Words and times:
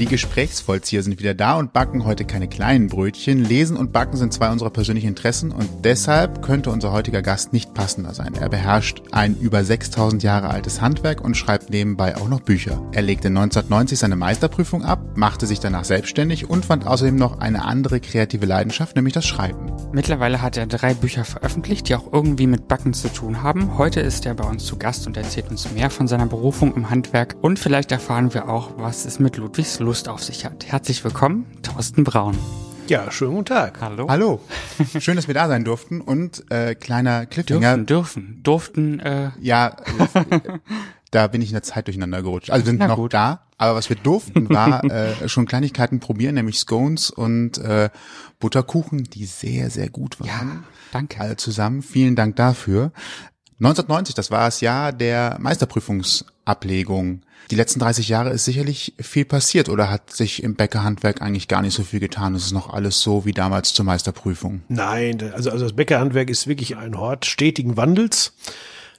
Die 0.00 0.06
Gesprächsvollzieher 0.06 1.04
sind 1.04 1.20
wieder 1.20 1.34
da 1.34 1.54
und 1.54 1.72
backen 1.72 2.04
heute 2.04 2.24
keine 2.24 2.48
kleinen 2.48 2.88
Brötchen. 2.88 3.44
Lesen 3.44 3.76
und 3.76 3.92
Backen 3.92 4.16
sind 4.16 4.32
zwei 4.32 4.50
unserer 4.50 4.70
persönlichen 4.70 5.06
Interessen 5.06 5.52
und 5.52 5.68
deshalb 5.84 6.42
könnte 6.42 6.70
unser 6.70 6.90
heutiger 6.90 7.22
Gast 7.22 7.52
nicht 7.52 7.74
passender 7.74 8.12
sein. 8.12 8.34
Er 8.34 8.48
beherrscht 8.48 9.02
ein 9.12 9.38
über 9.38 9.62
6000 9.62 10.24
Jahre 10.24 10.50
altes 10.50 10.80
Handwerk 10.80 11.20
und 11.20 11.36
schreibt 11.36 11.70
nebenbei 11.70 12.16
auch 12.16 12.28
noch 12.28 12.40
Bücher. 12.40 12.82
Er 12.90 13.02
legte 13.02 13.28
1990 13.28 14.00
seine 14.00 14.16
Meisterprüfung 14.16 14.82
ab, 14.82 14.98
machte 15.14 15.46
sich 15.46 15.60
danach 15.60 15.84
selbstständig 15.84 16.50
und 16.50 16.64
fand 16.64 16.88
außerdem 16.88 17.14
noch 17.14 17.38
eine 17.38 17.64
andere 17.64 18.00
kreative 18.00 18.46
Leidenschaft, 18.46 18.96
nämlich 18.96 19.14
das 19.14 19.26
Schreiben. 19.26 19.70
Mittlerweile 19.92 20.42
hat 20.42 20.56
er 20.56 20.66
drei 20.66 20.94
Bücher 20.94 21.24
veröffentlicht, 21.24 21.88
die 21.88 21.94
auch 21.94 22.12
irgendwie 22.12 22.48
mit 22.48 22.66
Backen 22.66 22.94
zu 22.94 23.12
tun 23.12 23.44
haben. 23.44 23.78
Heute 23.78 24.00
ist 24.00 24.26
er 24.26 24.34
bei 24.34 24.44
uns 24.44 24.64
zu 24.64 24.76
Gast 24.76 25.06
und 25.06 25.16
erzählt 25.16 25.50
uns 25.50 25.70
mehr 25.70 25.88
von 25.88 26.08
seiner 26.08 26.26
Berufung 26.26 26.74
im 26.74 26.90
Handwerk 26.90 27.36
und 27.42 27.60
vielleicht 27.60 27.92
erfahren 27.92 28.34
wir 28.34 28.48
auch, 28.48 28.70
was 28.76 29.04
es 29.04 29.20
mit 29.20 29.36
Ludwigs 29.36 29.78
Lust 29.84 30.08
auf 30.08 30.22
sich 30.22 30.44
hat. 30.46 30.64
Herzlich 30.66 31.04
willkommen, 31.04 31.46
Thorsten 31.62 32.04
Braun. 32.04 32.36
Ja, 32.88 33.10
schönen 33.10 33.32
guten 33.32 33.44
Tag. 33.46 33.80
Hallo. 33.82 34.08
Hallo, 34.08 34.40
schön, 34.98 35.16
dass 35.16 35.26
wir 35.26 35.34
da 35.34 35.46
sein 35.46 35.64
durften 35.64 36.00
und 36.00 36.50
äh, 36.50 36.74
kleiner 36.74 37.26
Cliffhanger. 37.26 37.76
Dürfen, 37.78 37.86
dürfen, 37.86 38.40
durften, 38.42 39.00
äh, 39.00 39.30
Ja, 39.40 39.76
da 41.10 41.26
bin 41.28 41.42
ich 41.42 41.48
in 41.48 41.54
der 41.54 41.62
Zeit 41.62 41.86
durcheinander 41.86 42.22
gerutscht. 42.22 42.50
Also 42.50 42.64
wir 42.64 42.70
sind 42.70 42.78
Na 42.78 42.88
noch 42.88 42.96
gut. 42.96 43.12
da, 43.14 43.42
aber 43.58 43.74
was 43.76 43.88
wir 43.90 43.96
durften, 43.96 44.48
war 44.48 44.84
äh, 44.90 45.28
schon 45.28 45.46
Kleinigkeiten 45.46 46.00
probieren, 46.00 46.34
nämlich 46.34 46.58
Scones 46.58 47.10
und 47.10 47.58
äh, 47.58 47.90
Butterkuchen, 48.40 49.04
die 49.04 49.26
sehr, 49.26 49.68
sehr 49.70 49.90
gut 49.90 50.18
waren. 50.20 50.26
ja, 50.28 50.42
danke. 50.92 51.20
Alle 51.20 51.36
zusammen, 51.36 51.82
vielen 51.82 52.16
Dank 52.16 52.36
dafür. 52.36 52.90
1990, 53.60 54.14
das 54.14 54.30
war 54.30 54.46
das 54.46 54.60
Jahr 54.60 54.92
der 54.92 55.36
Meisterprüfungsablegung. 55.40 57.22
Die 57.50 57.56
letzten 57.56 57.78
30 57.78 58.08
Jahre 58.08 58.30
ist 58.30 58.46
sicherlich 58.46 58.94
viel 58.98 59.24
passiert 59.24 59.68
oder 59.68 59.90
hat 59.90 60.10
sich 60.10 60.42
im 60.42 60.54
Bäckerhandwerk 60.54 61.20
eigentlich 61.20 61.46
gar 61.46 61.62
nicht 61.62 61.74
so 61.74 61.82
viel 61.82 62.00
getan? 62.00 62.34
Es 62.34 62.46
ist 62.46 62.52
noch 62.52 62.72
alles 62.72 63.00
so 63.00 63.26
wie 63.26 63.32
damals 63.32 63.74
zur 63.74 63.84
Meisterprüfung. 63.84 64.62
Nein, 64.68 65.32
also, 65.34 65.50
also 65.50 65.64
das 65.64 65.74
Bäckerhandwerk 65.74 66.30
ist 66.30 66.46
wirklich 66.46 66.76
ein 66.76 66.98
Hort 66.98 67.26
stetigen 67.26 67.76
Wandels. 67.76 68.32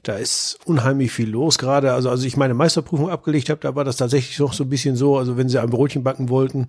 Da 0.04 0.14
ist 0.14 0.60
unheimlich 0.66 1.12
viel 1.12 1.30
los 1.30 1.58
gerade. 1.58 1.94
Also 1.94 2.12
als 2.12 2.24
ich 2.24 2.38
meine 2.38 2.54
Meisterprüfung 2.54 3.10
abgelegt 3.10 3.50
habe, 3.50 3.60
da 3.62 3.76
war 3.76 3.84
das 3.84 3.98
tatsächlich 3.98 4.38
noch 4.38 4.54
so 4.54 4.64
ein 4.64 4.70
bisschen 4.70 4.96
so, 4.96 5.18
also 5.18 5.36
wenn 5.36 5.50
sie 5.50 5.60
ein 5.60 5.72
Brötchen 5.72 6.04
backen 6.04 6.30
wollten, 6.30 6.68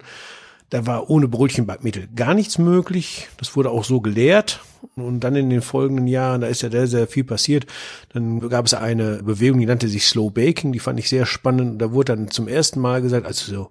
da 0.71 0.87
war 0.87 1.11
ohne 1.11 1.29
Brötchenbackmittel 1.29 2.09
gar 2.15 2.35
nichts 2.35 2.59
möglich. 2.59 3.29
Das 3.39 3.57
wurde 3.57 3.71
auch 3.71 3.85
so 3.85 4.01
gelehrt. 4.01 4.61
Und 4.95 5.21
dann 5.21 5.37
in 5.37 5.51
den 5.51 5.63
folgenden 5.63 6.07
Jahren, 6.07 6.41
da 6.41 6.47
ist 6.47 6.63
ja 6.63 6.71
sehr, 6.71 6.87
sehr 6.87 7.07
viel 7.07 7.25
passiert. 7.25 7.67
Dann 8.13 8.41
gab 8.49 8.67
es 8.67 8.75
eine 8.75 9.23
Bewegung, 9.23 9.61
die 9.61 9.67
nannte 9.67 9.89
sich 9.89 10.07
Slow 10.07 10.31
Baking. 10.31 10.73
Die 10.73 10.79
fand 10.79 10.99
ich 10.99 11.09
sehr 11.09 11.27
spannend. 11.27 11.81
Da 11.81 11.93
wurde 11.93 12.17
dann 12.17 12.31
zum 12.31 12.49
ersten 12.49 12.81
Mal 12.81 13.03
gesagt, 13.03 13.27
also 13.27 13.53
so, 13.53 13.71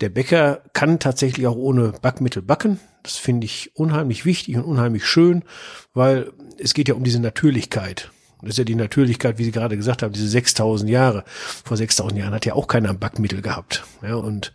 der 0.00 0.08
Bäcker 0.08 0.62
kann 0.72 0.98
tatsächlich 0.98 1.46
auch 1.46 1.56
ohne 1.56 1.92
Backmittel 2.00 2.42
backen. 2.42 2.80
Das 3.02 3.16
finde 3.16 3.44
ich 3.44 3.72
unheimlich 3.74 4.24
wichtig 4.24 4.56
und 4.56 4.64
unheimlich 4.64 5.04
schön, 5.06 5.42
weil 5.92 6.32
es 6.58 6.74
geht 6.74 6.88
ja 6.88 6.94
um 6.94 7.04
diese 7.04 7.20
Natürlichkeit. 7.20 8.10
Das 8.40 8.50
ist 8.50 8.58
ja 8.58 8.64
die 8.64 8.74
Natürlichkeit, 8.74 9.38
wie 9.38 9.44
Sie 9.44 9.52
gerade 9.52 9.76
gesagt 9.76 10.02
haben, 10.02 10.12
diese 10.12 10.28
6000 10.28 10.90
Jahre. 10.90 11.24
Vor 11.64 11.76
6000 11.76 12.18
Jahren 12.18 12.34
hat 12.34 12.44
ja 12.44 12.54
auch 12.54 12.66
keiner 12.66 12.92
Backmittel 12.92 13.40
gehabt. 13.40 13.84
Ja, 14.02 14.16
und 14.16 14.52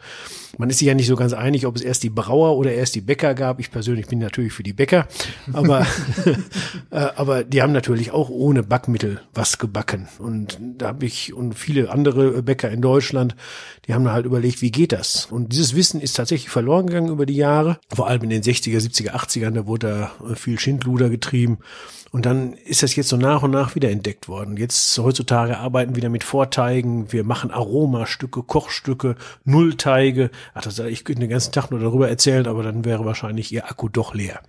man 0.58 0.70
ist 0.70 0.80
sich 0.80 0.88
ja 0.88 0.94
nicht 0.94 1.08
so 1.08 1.16
ganz 1.16 1.34
einig, 1.34 1.66
ob 1.66 1.76
es 1.76 1.82
erst 1.82 2.04
die 2.04 2.10
Brauer 2.10 2.58
oder 2.58 2.72
erst 2.72 2.96
die 2.96 3.02
Bäcker 3.02 3.34
gab. 3.34 3.60
Ich 3.60 3.72
persönlich 3.72 4.08
bin 4.08 4.20
natürlich 4.20 4.54
für 4.54 4.64
die 4.64 4.74
Bäcker, 4.74 5.08
aber, 5.54 5.86
äh, 6.92 6.98
aber 7.16 7.44
die 7.44 7.62
haben 7.62 7.74
natürlich 7.74 8.12
auch 8.12 8.30
ohne 8.30 8.64
Backmittel 8.64 9.22
was 9.34 9.58
gebacken. 9.58 10.08
Und 10.20 10.60
da 10.78 10.88
habe 10.88 11.06
ich 11.06 11.34
und 11.34 11.54
viele 11.54 11.92
andere 11.92 12.42
Bäcker 12.44 12.70
in 12.70 12.82
Deutschland, 12.82 13.36
die 13.88 13.94
haben 13.94 14.10
halt 14.12 14.26
überlegt, 14.26 14.62
wie 14.62 14.72
geht 14.72 14.92
das? 14.92 15.26
Und 15.26 15.54
dieses 15.54 15.76
Wissen 15.76 16.02
ist 16.02 16.16
tatsächlich 16.16 16.50
verloren 16.50 16.88
gegangen 16.88 17.10
über 17.10 17.26
die 17.26 17.36
Jahre. 17.36 17.80
Vor 17.94 18.08
allem 18.08 18.24
in 18.24 18.30
den 18.30 18.44
60er, 18.44 18.80
70er, 18.80 19.12
80ern, 19.12 19.52
da 19.52 19.68
wurde 19.68 20.12
da 20.20 20.36
viel 20.36 20.60
Schindluder 20.60 21.10
getrieben. 21.10 21.60
Und 22.12 22.26
dann 22.26 22.54
ist 22.54 22.84
das 22.84 22.96
jetzt 22.96 23.10
so 23.10 23.18
nach 23.18 23.44
und 23.44 23.52
nach 23.52 23.76
wieder 23.76 23.90
entdeckt 23.90 24.28
worden. 24.28 24.58
Jetzt 24.58 24.98
heutzutage 24.98 25.58
arbeiten 25.58 25.92
wir 25.92 25.98
wieder 25.98 26.10
mit 26.10 26.24
Vorteigen. 26.24 27.12
Wir 27.12 27.24
machen 27.24 27.52
Aromastücke, 27.52 28.44
Kochstücke, 28.44 29.16
Nullteige. 29.44 30.32
Ach, 30.54 30.64
das, 30.64 30.80
ich 30.80 31.04
könnte 31.04 31.22
den 31.22 31.30
ganzen 31.30 31.52
Tag 31.52 31.72
nur 31.72 31.80
darüber 31.80 32.10
erzählen, 32.10 32.48
aber 32.48 32.64
dann 32.64 32.86
wäre 32.86 33.06
wahrscheinlich 33.06 33.52
Ihr 33.52 33.70
Akku 33.70 33.90
doch 33.90 34.14
leer. 34.14 34.42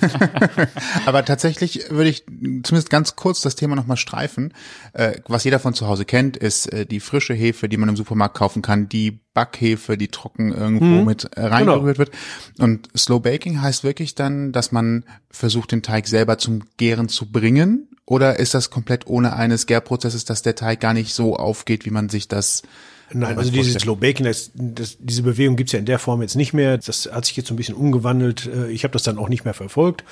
Aber 1.06 1.24
tatsächlich 1.24 1.90
würde 1.90 2.10
ich 2.10 2.24
zumindest 2.24 2.90
ganz 2.90 3.16
kurz 3.16 3.40
das 3.40 3.54
Thema 3.54 3.76
nochmal 3.76 3.96
streifen. 3.96 4.54
Äh, 4.92 5.20
was 5.26 5.44
jeder 5.44 5.58
von 5.58 5.74
zu 5.74 5.86
Hause 5.86 6.04
kennt, 6.04 6.36
ist 6.36 6.72
äh, 6.72 6.86
die 6.86 7.00
frische 7.00 7.34
Hefe, 7.34 7.68
die 7.68 7.76
man 7.76 7.88
im 7.88 7.96
Supermarkt 7.96 8.36
kaufen 8.36 8.62
kann, 8.62 8.88
die 8.88 9.20
Backhefe, 9.34 9.96
die 9.96 10.08
trocken 10.08 10.52
irgendwo 10.52 11.04
mit 11.04 11.24
äh, 11.36 11.46
reingerührt 11.46 11.98
wird. 11.98 12.10
Und 12.58 12.88
Slow 12.96 13.20
Baking 13.20 13.60
heißt 13.60 13.84
wirklich 13.84 14.14
dann, 14.14 14.52
dass 14.52 14.72
man 14.72 15.04
versucht, 15.30 15.72
den 15.72 15.82
Teig 15.82 16.06
selber 16.06 16.38
zum 16.38 16.62
Gären 16.76 17.08
zu 17.08 17.30
bringen? 17.30 17.88
Oder 18.04 18.38
ist 18.38 18.54
das 18.54 18.70
komplett 18.70 19.06
ohne 19.06 19.34
eines 19.34 19.66
Gärprozesses, 19.66 20.24
dass 20.24 20.42
der 20.42 20.54
Teig 20.54 20.80
gar 20.80 20.92
nicht 20.92 21.14
so 21.14 21.36
aufgeht, 21.36 21.86
wie 21.86 21.90
man 21.90 22.08
sich 22.08 22.28
das 22.28 22.62
Nein, 23.12 23.38
also 23.38 23.50
dieses? 23.50 23.74
Slow 23.82 23.96
Baking, 23.96 24.26
das, 24.26 24.50
das, 24.54 24.96
diese 24.98 25.22
Bewegung 25.22 25.56
gibt's 25.56 25.72
ja 25.72 25.78
in 25.78 25.84
der 25.84 25.98
Form 25.98 26.22
jetzt 26.22 26.36
nicht 26.36 26.52
mehr. 26.52 26.78
Das 26.78 27.08
hat 27.12 27.24
sich 27.24 27.36
jetzt 27.36 27.48
so 27.48 27.54
ein 27.54 27.56
bisschen 27.56 27.74
umgewandelt. 27.74 28.46
Äh, 28.46 28.70
Ich 28.70 28.84
habe 28.84 28.92
das 28.92 29.02
dann 29.02 29.18
auch 29.18 29.28
nicht 29.28 29.44
mehr 29.44 29.54
verfolgt. 29.54 30.04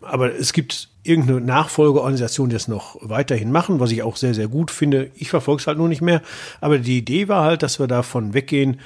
Aber 0.00 0.34
es 0.34 0.52
gibt 0.52 0.88
irgendeine 1.02 1.40
Nachfolgeorganisation, 1.40 2.48
die 2.48 2.54
das 2.54 2.68
noch 2.68 2.96
weiterhin 3.00 3.52
machen, 3.52 3.80
was 3.80 3.90
ich 3.90 4.02
auch 4.02 4.16
sehr, 4.16 4.34
sehr 4.34 4.48
gut 4.48 4.70
finde. 4.70 5.10
Ich 5.14 5.30
verfolge 5.30 5.60
es 5.60 5.66
halt 5.66 5.78
nur 5.78 5.88
nicht 5.88 6.02
mehr. 6.02 6.22
Aber 6.60 6.78
die 6.78 6.98
Idee 6.98 7.28
war 7.28 7.44
halt, 7.44 7.62
dass 7.62 7.78
wir 7.78 7.86
davon 7.86 8.34
weggehen, 8.34 8.80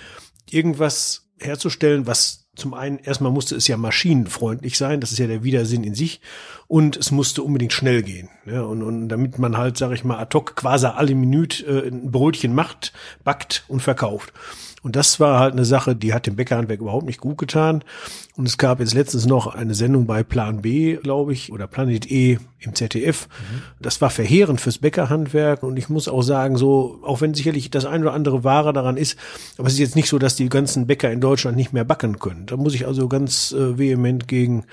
irgendwas 0.50 1.28
herzustellen, 1.38 2.06
was 2.06 2.48
zum 2.60 2.75
einen, 2.75 2.98
erstmal 2.98 3.32
musste 3.32 3.56
es 3.56 3.66
ja 3.66 3.76
maschinenfreundlich 3.76 4.78
sein, 4.78 5.00
das 5.00 5.10
ist 5.10 5.19
ja 5.19 5.26
der 5.26 5.43
Widersinn 5.43 5.82
in 5.82 5.94
sich, 5.94 6.21
und 6.69 6.97
es 6.97 7.10
musste 7.10 7.43
unbedingt 7.43 7.72
schnell 7.72 8.03
gehen. 8.03 8.28
Ja, 8.47 8.62
und, 8.62 8.82
und 8.82 9.09
damit 9.09 9.38
man 9.38 9.56
halt, 9.56 9.76
sag 9.76 9.93
ich 9.93 10.04
mal, 10.04 10.19
ad 10.19 10.37
hoc 10.37 10.54
quasi 10.54 10.87
alle 10.87 11.15
Minute 11.15 11.65
äh, 11.66 11.88
ein 11.88 12.12
Brötchen 12.12 12.54
macht, 12.54 12.93
backt 13.25 13.65
und 13.69 13.81
verkauft. 13.81 14.32
Und 14.83 14.97
das 14.97 15.21
war 15.21 15.39
halt 15.39 15.53
eine 15.53 15.65
Sache, 15.65 15.95
die 15.95 16.15
hat 16.15 16.27
dem 16.27 16.37
Bäckerhandwerk 16.37 16.81
überhaupt 16.81 17.07
nicht 17.07 17.21
gut 17.21 17.37
getan. 17.37 17.85
Und 18.37 18.47
es 18.47 18.57
gab 18.57 18.81
jetzt 18.81 18.95
letztens 18.95 19.27
noch 19.27 19.47
eine 19.47 19.75
Sendung 19.75 20.07
bei 20.07 20.23
Plan 20.23 20.63
B, 20.63 20.97
glaube 20.97 21.33
ich, 21.35 21.53
oder 21.53 21.67
Planet 21.67 22.11
E 22.11 22.39
im 22.61 22.75
ZDF. 22.75 23.29
Das 23.79 24.01
war 24.01 24.09
verheerend 24.09 24.61
fürs 24.61 24.79
Bäckerhandwerk. 24.79 25.63
Und 25.63 25.77
ich 25.77 25.91
muss 25.91 26.09
auch 26.09 26.23
sagen, 26.23 26.57
so, 26.57 26.99
auch 27.03 27.21
wenn 27.21 27.35
sicherlich 27.35 27.71
das 27.71 27.85
ein 27.85 28.03
oder 28.03 28.15
andere 28.15 28.43
Wahre 28.43 28.73
daran 28.73 28.97
ist, 28.97 29.19
aber 29.59 29.69
es 29.69 29.75
ist 29.75 29.81
jetzt 29.81 29.97
nicht 29.97 30.09
so, 30.09 30.19
dass 30.19 30.37
die 30.37 30.49
ganzen 30.49 30.87
Bäcker 30.87 31.11
in 31.11 31.21
Deutschland 31.21 31.57
nicht 31.57 31.73
mehr 31.73 31.85
backen 31.85 32.19
können. 32.19 32.47
Da 32.47 32.57
muss 32.57 32.75
ich 32.75 32.87
also 32.87 33.09
ganz 33.09 33.53
äh, 33.53 33.79
vehement 33.79 34.29
gegen 34.29 34.65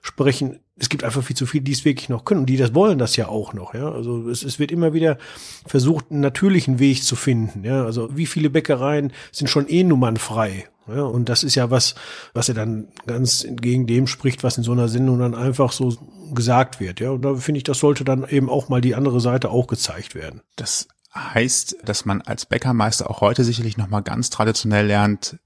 sprechen. 0.00 0.60
Es 0.78 0.88
gibt 0.90 1.04
einfach 1.04 1.22
viel 1.22 1.36
zu 1.36 1.46
viele, 1.46 1.64
die 1.64 1.72
es 1.72 1.84
wirklich 1.84 2.08
noch 2.08 2.24
können 2.24 2.40
und 2.40 2.46
die 2.46 2.58
das 2.58 2.74
wollen 2.74 2.98
das 2.98 3.16
ja 3.16 3.28
auch 3.28 3.54
noch, 3.54 3.74
ja. 3.74 3.90
Also 3.90 4.28
es, 4.28 4.42
es 4.42 4.58
wird 4.58 4.70
immer 4.70 4.92
wieder 4.92 5.16
versucht, 5.64 6.10
einen 6.10 6.20
natürlichen 6.20 6.78
Weg 6.78 7.02
zu 7.02 7.16
finden, 7.16 7.64
ja. 7.64 7.84
Also 7.84 8.14
wie 8.16 8.26
viele 8.26 8.50
Bäckereien 8.50 9.12
sind 9.32 9.48
schon 9.48 9.68
eh 9.68 9.84
nummernfrei, 9.84 10.68
ja. 10.86 11.02
Und 11.02 11.28
das 11.30 11.44
ist 11.44 11.54
ja 11.54 11.70
was, 11.70 11.94
was 12.34 12.48
ja 12.48 12.54
dann 12.54 12.88
ganz 13.06 13.42
entgegen 13.42 13.86
dem 13.86 14.06
spricht, 14.06 14.44
was 14.44 14.58
in 14.58 14.64
so 14.64 14.72
einer 14.72 14.88
Sendung 14.88 15.18
dann 15.18 15.34
einfach 15.34 15.72
so 15.72 15.96
gesagt 16.34 16.78
wird, 16.78 17.00
ja. 17.00 17.10
Und 17.10 17.22
da 17.22 17.34
finde 17.36 17.58
ich, 17.58 17.64
das 17.64 17.78
sollte 17.78 18.04
dann 18.04 18.28
eben 18.28 18.50
auch 18.50 18.68
mal 18.68 18.82
die 18.82 18.94
andere 18.94 19.20
Seite 19.20 19.50
auch 19.50 19.66
gezeigt 19.66 20.14
werden. 20.14 20.42
Das 20.56 20.88
heißt, 21.14 21.78
dass 21.84 22.04
man 22.04 22.20
als 22.20 22.46
Bäckermeister 22.46 23.08
auch 23.10 23.22
heute 23.22 23.44
sicherlich 23.44 23.76
nochmal 23.76 24.02
ganz 24.02 24.30
traditionell 24.30 24.86
lernt, 24.86 25.38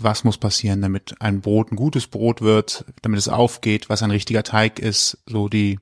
was 0.00 0.24
muss 0.24 0.38
passieren, 0.38 0.80
damit 0.80 1.14
ein 1.20 1.40
Brot 1.40 1.72
ein 1.72 1.76
gutes 1.76 2.06
Brot 2.06 2.40
wird, 2.40 2.84
damit 3.02 3.18
es 3.18 3.28
aufgeht, 3.28 3.88
was 3.88 4.02
ein 4.02 4.10
richtiger 4.10 4.42
Teig 4.42 4.78
ist, 4.78 5.18
so 5.26 5.48
die 5.48 5.78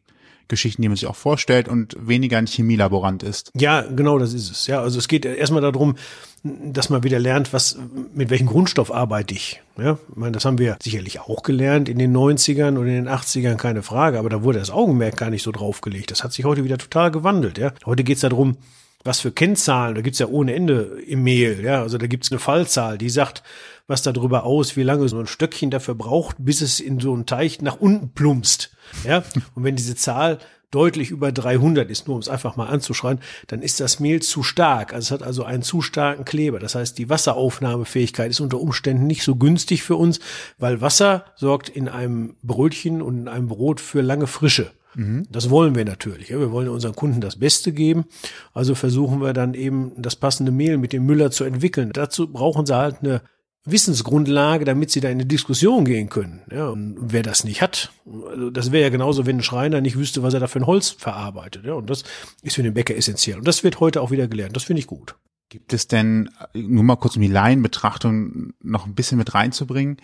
Geschichten, 0.48 0.82
die 0.82 0.88
man 0.88 0.96
sich 0.96 1.06
auch 1.06 1.16
vorstellt 1.16 1.68
und 1.68 1.96
weniger 1.98 2.38
ein 2.38 2.46
Chemielaborant 2.46 3.22
ist. 3.22 3.50
Ja, 3.54 3.82
genau, 3.82 4.18
das 4.18 4.32
ist 4.32 4.50
es. 4.50 4.66
Ja, 4.66 4.80
also 4.80 4.98
es 4.98 5.08
geht 5.08 5.24
erstmal 5.24 5.60
darum, 5.60 5.96
dass 6.44 6.88
man 6.88 7.02
wieder 7.02 7.18
lernt, 7.18 7.52
was, 7.52 7.76
mit 8.14 8.30
welchem 8.30 8.46
Grundstoff 8.46 8.94
arbeite 8.94 9.34
ich. 9.34 9.60
Ja, 9.76 9.98
ich 10.08 10.16
meine, 10.16 10.32
das 10.32 10.44
haben 10.44 10.58
wir 10.58 10.76
sicherlich 10.80 11.20
auch 11.20 11.42
gelernt 11.42 11.88
in 11.88 11.98
den 11.98 12.16
90ern 12.16 12.78
und 12.78 12.86
in 12.86 12.94
den 12.94 13.08
80ern, 13.08 13.56
keine 13.56 13.82
Frage, 13.82 14.18
aber 14.18 14.30
da 14.30 14.44
wurde 14.44 14.60
das 14.60 14.70
Augenmerk 14.70 15.16
gar 15.16 15.30
nicht 15.30 15.42
so 15.42 15.50
drauf 15.50 15.80
gelegt. 15.80 16.12
Das 16.12 16.22
hat 16.22 16.32
sich 16.32 16.44
heute 16.44 16.62
wieder 16.62 16.78
total 16.78 17.10
gewandelt. 17.10 17.58
Ja, 17.58 17.72
heute 17.84 18.04
geht's 18.04 18.20
darum, 18.20 18.56
was 19.06 19.20
für 19.20 19.32
Kennzahlen, 19.32 19.94
da 19.94 20.00
gibt's 20.00 20.18
ja 20.18 20.26
ohne 20.26 20.54
Ende 20.54 21.00
im 21.06 21.22
Mehl, 21.22 21.62
ja, 21.64 21.82
also 21.82 21.98
da 21.98 22.06
gibt's 22.06 22.30
eine 22.30 22.40
Fallzahl, 22.40 22.98
die 22.98 23.10
sagt, 23.10 23.42
was 23.86 24.02
darüber 24.02 24.44
aus, 24.44 24.76
wie 24.76 24.82
lange 24.82 25.08
so 25.08 25.18
ein 25.18 25.26
Stöckchen 25.26 25.70
dafür 25.70 25.94
braucht, 25.94 26.36
bis 26.38 26.60
es 26.60 26.80
in 26.80 26.98
so 27.00 27.14
einen 27.14 27.26
Teich 27.26 27.62
nach 27.62 27.76
unten 27.76 28.10
plumpst. 28.10 28.70
Ja, 29.04 29.22
und 29.54 29.64
wenn 29.64 29.76
diese 29.76 29.94
Zahl 29.94 30.38
deutlich 30.70 31.10
über 31.10 31.32
300 31.32 31.90
ist, 31.90 32.06
nur 32.06 32.16
um 32.16 32.20
es 32.20 32.28
einfach 32.28 32.56
mal 32.56 32.66
anzuschreien, 32.66 33.20
dann 33.46 33.62
ist 33.62 33.80
das 33.80 34.00
Mehl 34.00 34.20
zu 34.20 34.42
stark. 34.42 34.92
Also 34.92 35.06
es 35.06 35.20
hat 35.20 35.26
also 35.26 35.44
einen 35.44 35.62
zu 35.62 35.82
starken 35.82 36.24
Kleber. 36.24 36.58
Das 36.58 36.74
heißt, 36.74 36.98
die 36.98 37.08
Wasseraufnahmefähigkeit 37.08 38.30
ist 38.30 38.40
unter 38.40 38.60
Umständen 38.60 39.06
nicht 39.06 39.22
so 39.22 39.36
günstig 39.36 39.82
für 39.82 39.96
uns, 39.96 40.20
weil 40.58 40.80
Wasser 40.80 41.24
sorgt 41.36 41.68
in 41.68 41.88
einem 41.88 42.36
Brötchen 42.42 43.02
und 43.02 43.18
in 43.18 43.28
einem 43.28 43.48
Brot 43.48 43.80
für 43.80 44.00
lange 44.00 44.26
Frische. 44.26 44.72
Mhm. 44.96 45.26
Das 45.30 45.50
wollen 45.50 45.74
wir 45.74 45.84
natürlich. 45.84 46.30
Wir 46.30 46.50
wollen 46.50 46.68
unseren 46.68 46.96
Kunden 46.96 47.20
das 47.20 47.36
Beste 47.38 47.72
geben. 47.72 48.06
Also 48.52 48.74
versuchen 48.74 49.20
wir 49.20 49.34
dann 49.34 49.54
eben 49.54 49.92
das 49.96 50.16
passende 50.16 50.50
Mehl 50.50 50.78
mit 50.78 50.92
dem 50.92 51.06
Müller 51.06 51.30
zu 51.30 51.44
entwickeln. 51.44 51.90
Dazu 51.92 52.32
brauchen 52.32 52.66
sie 52.66 52.76
halt 52.76 52.96
eine 53.02 53.20
Wissensgrundlage, 53.66 54.64
damit 54.64 54.90
sie 54.90 55.00
da 55.00 55.08
in 55.08 55.18
eine 55.18 55.26
Diskussion 55.26 55.84
gehen 55.84 56.08
können. 56.08 56.42
Ja, 56.50 56.68
und 56.68 56.96
wer 56.98 57.22
das 57.22 57.44
nicht 57.44 57.60
hat, 57.60 57.90
also 58.30 58.50
das 58.50 58.72
wäre 58.72 58.84
ja 58.84 58.90
genauso, 58.90 59.26
wenn 59.26 59.38
ein 59.38 59.42
Schreiner 59.42 59.80
nicht 59.80 59.98
wüsste, 59.98 60.22
was 60.22 60.34
er 60.34 60.40
da 60.40 60.46
für 60.46 60.60
ein 60.60 60.66
Holz 60.66 60.90
verarbeitet. 60.90 61.64
Ja, 61.64 61.74
und 61.74 61.90
das 61.90 62.04
ist 62.42 62.54
für 62.54 62.62
den 62.62 62.74
Bäcker 62.74 62.96
essentiell. 62.96 63.38
Und 63.38 63.48
das 63.48 63.64
wird 63.64 63.80
heute 63.80 64.00
auch 64.00 64.10
wieder 64.10 64.28
gelernt. 64.28 64.56
Das 64.56 64.64
finde 64.64 64.80
ich 64.80 64.86
gut. 64.86 65.16
Gibt 65.48 65.72
es 65.72 65.86
denn, 65.86 66.30
nur 66.54 66.82
mal 66.82 66.96
kurz 66.96 67.14
um 67.14 67.22
die 67.22 67.28
Laienbetrachtung 67.28 68.52
noch 68.62 68.86
ein 68.86 68.94
bisschen 68.94 69.16
mit 69.16 69.32
reinzubringen, 69.32 69.98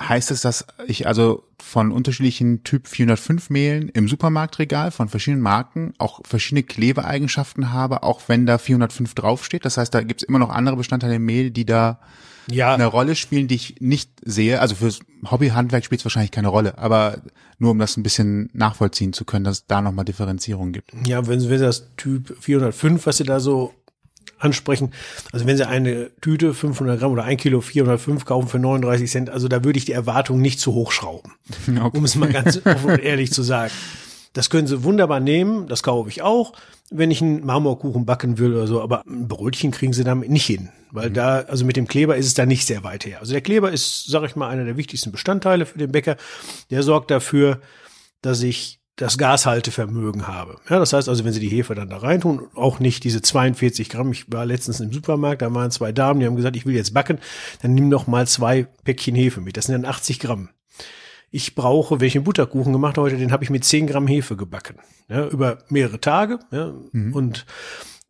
heißt 0.00 0.30
es, 0.32 0.40
dass 0.40 0.66
ich 0.86 1.06
also 1.06 1.44
von 1.60 1.92
unterschiedlichen 1.92 2.64
Typ 2.64 2.88
405 2.88 3.50
Mehlen 3.50 3.88
im 3.90 4.08
Supermarktregal 4.08 4.90
von 4.90 5.08
verschiedenen 5.08 5.42
Marken 5.42 5.94
auch 5.98 6.20
verschiedene 6.24 6.64
Klebeeigenschaften 6.64 7.72
habe, 7.72 8.02
auch 8.02 8.22
wenn 8.26 8.44
da 8.44 8.58
405 8.58 9.14
draufsteht? 9.14 9.64
Das 9.64 9.76
heißt, 9.76 9.94
da 9.94 10.02
gibt 10.02 10.22
es 10.22 10.28
immer 10.28 10.40
noch 10.40 10.50
andere 10.50 10.76
Bestandteile 10.76 11.16
im 11.16 11.24
Mehl, 11.24 11.52
die 11.52 11.64
da 11.64 12.00
ja. 12.50 12.74
eine 12.74 12.86
Rolle 12.86 13.14
spielen, 13.14 13.48
die 13.48 13.56
ich 13.56 13.76
nicht 13.80 14.10
sehe. 14.24 14.60
Also 14.60 14.74
fürs 14.74 15.00
Hobbyhandwerk 15.30 15.84
spielt 15.84 16.00
es 16.00 16.04
wahrscheinlich 16.04 16.30
keine 16.30 16.48
Rolle, 16.48 16.78
aber 16.78 17.22
nur 17.58 17.72
um 17.72 17.78
das 17.78 17.96
ein 17.96 18.02
bisschen 18.02 18.50
nachvollziehen 18.52 19.12
zu 19.12 19.24
können, 19.24 19.44
dass 19.44 19.58
es 19.58 19.66
da 19.66 19.80
nochmal 19.80 20.04
Differenzierung 20.04 20.72
gibt. 20.72 20.92
Ja, 21.06 21.26
wenn 21.26 21.40
Sie 21.40 21.58
das 21.58 21.94
Typ 21.96 22.36
405, 22.40 23.06
was 23.06 23.18
Sie 23.18 23.24
da 23.24 23.40
so 23.40 23.74
ansprechen. 24.38 24.92
Also 25.32 25.46
wenn 25.46 25.56
Sie 25.56 25.66
eine 25.66 26.10
Tüte 26.20 26.54
500 26.54 26.98
Gramm 26.98 27.12
oder 27.12 27.24
ein 27.24 27.36
Kilo 27.36 27.60
405 27.60 28.24
kaufen 28.24 28.48
für 28.48 28.58
39 28.58 29.10
Cent, 29.10 29.30
also 29.30 29.48
da 29.48 29.64
würde 29.64 29.78
ich 29.78 29.84
die 29.84 29.92
Erwartung 29.92 30.40
nicht 30.40 30.60
zu 30.60 30.74
hoch 30.74 30.92
schrauben, 30.92 31.32
okay. 31.68 31.98
um 31.98 32.04
es 32.04 32.14
mal 32.14 32.32
ganz 32.32 32.60
offen 32.64 32.90
und 32.90 33.00
ehrlich 33.00 33.32
zu 33.32 33.42
sagen. 33.42 33.72
Das 34.32 34.50
können 34.50 34.66
Sie 34.66 34.84
wunderbar 34.84 35.20
nehmen, 35.20 35.66
das 35.68 35.82
kaufe 35.82 36.08
ich 36.08 36.22
auch, 36.22 36.52
wenn 36.90 37.10
ich 37.10 37.20
einen 37.20 37.44
Marmorkuchen 37.44 38.06
backen 38.06 38.38
will 38.38 38.54
oder 38.54 38.66
so, 38.66 38.80
aber 38.80 39.02
ein 39.06 39.28
Brötchen 39.28 39.70
kriegen 39.70 39.92
Sie 39.92 40.04
damit 40.04 40.30
nicht 40.30 40.46
hin, 40.46 40.68
weil 40.90 41.10
mhm. 41.10 41.14
da, 41.14 41.38
also 41.40 41.64
mit 41.64 41.76
dem 41.76 41.88
Kleber 41.88 42.16
ist 42.16 42.26
es 42.26 42.34
da 42.34 42.46
nicht 42.46 42.66
sehr 42.66 42.84
weit 42.84 43.04
her. 43.04 43.20
Also 43.20 43.32
der 43.32 43.40
Kleber 43.40 43.72
ist, 43.72 44.06
sage 44.06 44.26
ich 44.26 44.36
mal, 44.36 44.48
einer 44.48 44.64
der 44.64 44.76
wichtigsten 44.76 45.12
Bestandteile 45.12 45.66
für 45.66 45.78
den 45.78 45.92
Bäcker. 45.92 46.16
Der 46.70 46.82
sorgt 46.82 47.10
dafür, 47.10 47.60
dass 48.22 48.42
ich 48.42 48.77
das 48.98 49.16
Gashaltevermögen 49.16 50.26
habe. 50.26 50.56
Ja, 50.68 50.78
das 50.78 50.92
heißt 50.92 51.08
also, 51.08 51.24
wenn 51.24 51.32
Sie 51.32 51.40
die 51.40 51.48
Hefe 51.48 51.74
dann 51.74 51.88
da 51.88 51.98
reintun, 51.98 52.48
auch 52.54 52.80
nicht 52.80 53.04
diese 53.04 53.22
42 53.22 53.88
Gramm. 53.88 54.10
Ich 54.12 54.30
war 54.30 54.44
letztens 54.44 54.80
im 54.80 54.92
Supermarkt, 54.92 55.40
da 55.40 55.54
waren 55.54 55.70
zwei 55.70 55.92
Damen, 55.92 56.20
die 56.20 56.26
haben 56.26 56.36
gesagt, 56.36 56.56
ich 56.56 56.66
will 56.66 56.74
jetzt 56.74 56.92
backen, 56.92 57.18
dann 57.62 57.74
nimm 57.74 57.88
noch 57.88 58.08
mal 58.08 58.26
zwei 58.26 58.66
Päckchen 58.84 59.14
Hefe 59.14 59.40
mit. 59.40 59.56
Das 59.56 59.66
sind 59.66 59.80
dann 59.80 59.90
80 59.90 60.18
Gramm. 60.18 60.50
Ich 61.30 61.54
brauche, 61.54 61.94
einen 61.94 62.24
Butterkuchen 62.24 62.72
gemacht 62.72 62.98
heute, 62.98 63.16
den 63.16 63.30
habe 63.30 63.44
ich 63.44 63.50
mit 63.50 63.64
10 63.64 63.86
Gramm 63.86 64.08
Hefe 64.08 64.36
gebacken. 64.36 64.76
Ja, 65.08 65.28
über 65.28 65.58
mehrere 65.68 66.00
Tage. 66.00 66.40
Ja, 66.50 66.74
mhm. 66.92 67.14
Und 67.14 67.46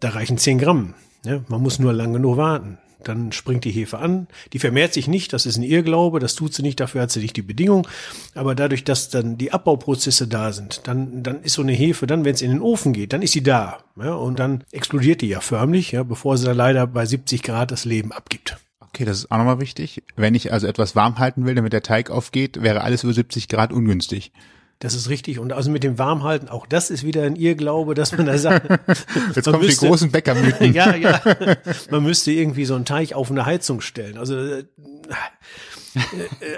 da 0.00 0.10
reichen 0.10 0.38
10 0.38 0.58
Gramm. 0.58 0.94
Ja, 1.24 1.42
man 1.48 1.60
muss 1.60 1.78
nur 1.78 1.92
lang 1.92 2.14
genug 2.14 2.38
warten. 2.38 2.78
Dann 3.04 3.32
springt 3.32 3.64
die 3.64 3.70
Hefe 3.70 3.98
an. 3.98 4.26
Die 4.52 4.58
vermehrt 4.58 4.92
sich 4.92 5.08
nicht, 5.08 5.32
das 5.32 5.46
ist 5.46 5.56
ein 5.56 5.62
Irrglaube, 5.62 6.18
das 6.18 6.34
tut 6.34 6.54
sie 6.54 6.62
nicht, 6.62 6.80
dafür 6.80 7.02
hat 7.02 7.10
sie 7.10 7.20
nicht 7.20 7.36
die 7.36 7.42
Bedingung. 7.42 7.86
Aber 8.34 8.54
dadurch, 8.54 8.84
dass 8.84 9.08
dann 9.08 9.38
die 9.38 9.52
Abbauprozesse 9.52 10.26
da 10.26 10.52
sind, 10.52 10.86
dann, 10.86 11.22
dann 11.22 11.42
ist 11.42 11.54
so 11.54 11.62
eine 11.62 11.72
Hefe, 11.72 12.06
dann, 12.06 12.24
wenn 12.24 12.34
es 12.34 12.42
in 12.42 12.50
den 12.50 12.62
Ofen 12.62 12.92
geht, 12.92 13.12
dann 13.12 13.22
ist 13.22 13.32
sie 13.32 13.42
da. 13.42 13.78
Ja, 13.96 14.14
und 14.14 14.38
dann 14.38 14.64
explodiert 14.72 15.20
die 15.20 15.28
ja 15.28 15.40
förmlich, 15.40 15.92
ja, 15.92 16.02
bevor 16.02 16.36
sie 16.36 16.46
dann 16.46 16.56
leider 16.56 16.86
bei 16.86 17.06
70 17.06 17.42
Grad 17.42 17.70
das 17.70 17.84
Leben 17.84 18.12
abgibt. 18.12 18.56
Okay, 18.80 19.04
das 19.04 19.18
ist 19.18 19.30
auch 19.30 19.38
nochmal 19.38 19.60
wichtig. 19.60 20.02
Wenn 20.16 20.34
ich 20.34 20.52
also 20.52 20.66
etwas 20.66 20.96
warm 20.96 21.18
halten 21.18 21.46
will, 21.46 21.54
damit 21.54 21.72
der 21.72 21.82
Teig 21.82 22.10
aufgeht, 22.10 22.62
wäre 22.62 22.82
alles 22.82 23.04
über 23.04 23.12
70 23.12 23.48
Grad 23.48 23.72
ungünstig. 23.72 24.32
Das 24.80 24.94
ist 24.94 25.08
richtig. 25.08 25.40
Und 25.40 25.52
also 25.52 25.70
mit 25.70 25.82
dem 25.82 25.98
Warmhalten, 25.98 26.48
auch 26.48 26.66
das 26.66 26.90
ist 26.90 27.04
wieder 27.04 27.24
ein 27.24 27.34
Irrglaube, 27.34 27.94
dass 27.94 28.16
man 28.16 28.26
da 28.26 28.38
sagt. 28.38 28.68
Jetzt 29.34 29.44
kommen 29.44 29.60
müsste, 29.60 29.80
die 29.80 29.88
großen 29.88 30.10
Bäckermythen. 30.12 30.72
ja, 30.72 30.94
ja. 30.94 31.20
Man 31.90 32.04
müsste 32.04 32.30
irgendwie 32.30 32.64
so 32.64 32.76
einen 32.76 32.84
Teich 32.84 33.14
auf 33.14 33.30
eine 33.30 33.44
Heizung 33.44 33.80
stellen. 33.80 34.18
Also, 34.18 34.36
äh, 34.36 34.64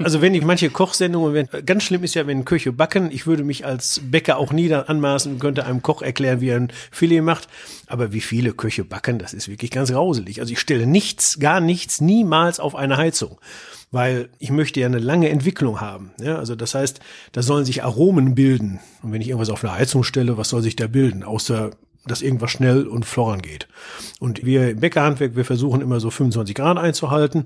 also 0.04 0.20
wenn 0.20 0.34
ich 0.34 0.44
manche 0.44 0.68
Kochsendungen, 0.68 1.32
wenn, 1.32 1.64
ganz 1.64 1.84
schlimm 1.84 2.04
ist 2.04 2.14
ja, 2.14 2.26
wenn 2.26 2.44
Köche 2.44 2.72
backen. 2.72 3.10
Ich 3.10 3.26
würde 3.26 3.42
mich 3.42 3.64
als 3.64 4.02
Bäcker 4.04 4.36
auch 4.36 4.52
nie 4.52 4.70
anmaßen, 4.70 5.38
könnte 5.38 5.64
einem 5.64 5.80
Koch 5.80 6.02
erklären, 6.02 6.42
wie 6.42 6.48
er 6.48 6.56
ein 6.56 6.72
Filet 6.90 7.22
macht. 7.22 7.48
Aber 7.86 8.12
wie 8.12 8.20
viele 8.20 8.52
Köche 8.52 8.84
backen, 8.84 9.18
das 9.18 9.32
ist 9.32 9.48
wirklich 9.48 9.70
ganz 9.70 9.90
grauselig. 9.90 10.40
Also 10.40 10.52
ich 10.52 10.60
stelle 10.60 10.86
nichts, 10.86 11.38
gar 11.38 11.60
nichts, 11.60 12.02
niemals 12.02 12.60
auf 12.60 12.74
eine 12.74 12.98
Heizung 12.98 13.38
weil 13.90 14.28
ich 14.38 14.50
möchte 14.50 14.80
ja 14.80 14.86
eine 14.86 14.98
lange 14.98 15.28
Entwicklung 15.28 15.80
haben. 15.80 16.12
Ja, 16.20 16.36
also 16.36 16.54
das 16.54 16.74
heißt, 16.74 17.00
da 17.32 17.42
sollen 17.42 17.64
sich 17.64 17.82
Aromen 17.82 18.34
bilden. 18.34 18.80
Und 19.02 19.12
wenn 19.12 19.20
ich 19.20 19.28
irgendwas 19.28 19.50
auf 19.50 19.64
eine 19.64 19.74
Heizung 19.74 20.04
stelle, 20.04 20.36
was 20.36 20.50
soll 20.50 20.62
sich 20.62 20.76
da 20.76 20.86
bilden? 20.86 21.22
Außer 21.24 21.70
dass 22.06 22.22
irgendwas 22.22 22.50
schnell 22.50 22.86
und 22.86 23.04
floran 23.04 23.42
geht. 23.42 23.68
Und 24.20 24.44
wir 24.44 24.70
im 24.70 24.80
Bäckerhandwerk, 24.80 25.36
wir 25.36 25.44
versuchen 25.44 25.80
immer 25.80 26.00
so 26.00 26.10
25 26.10 26.54
Grad 26.54 26.78
einzuhalten. 26.78 27.44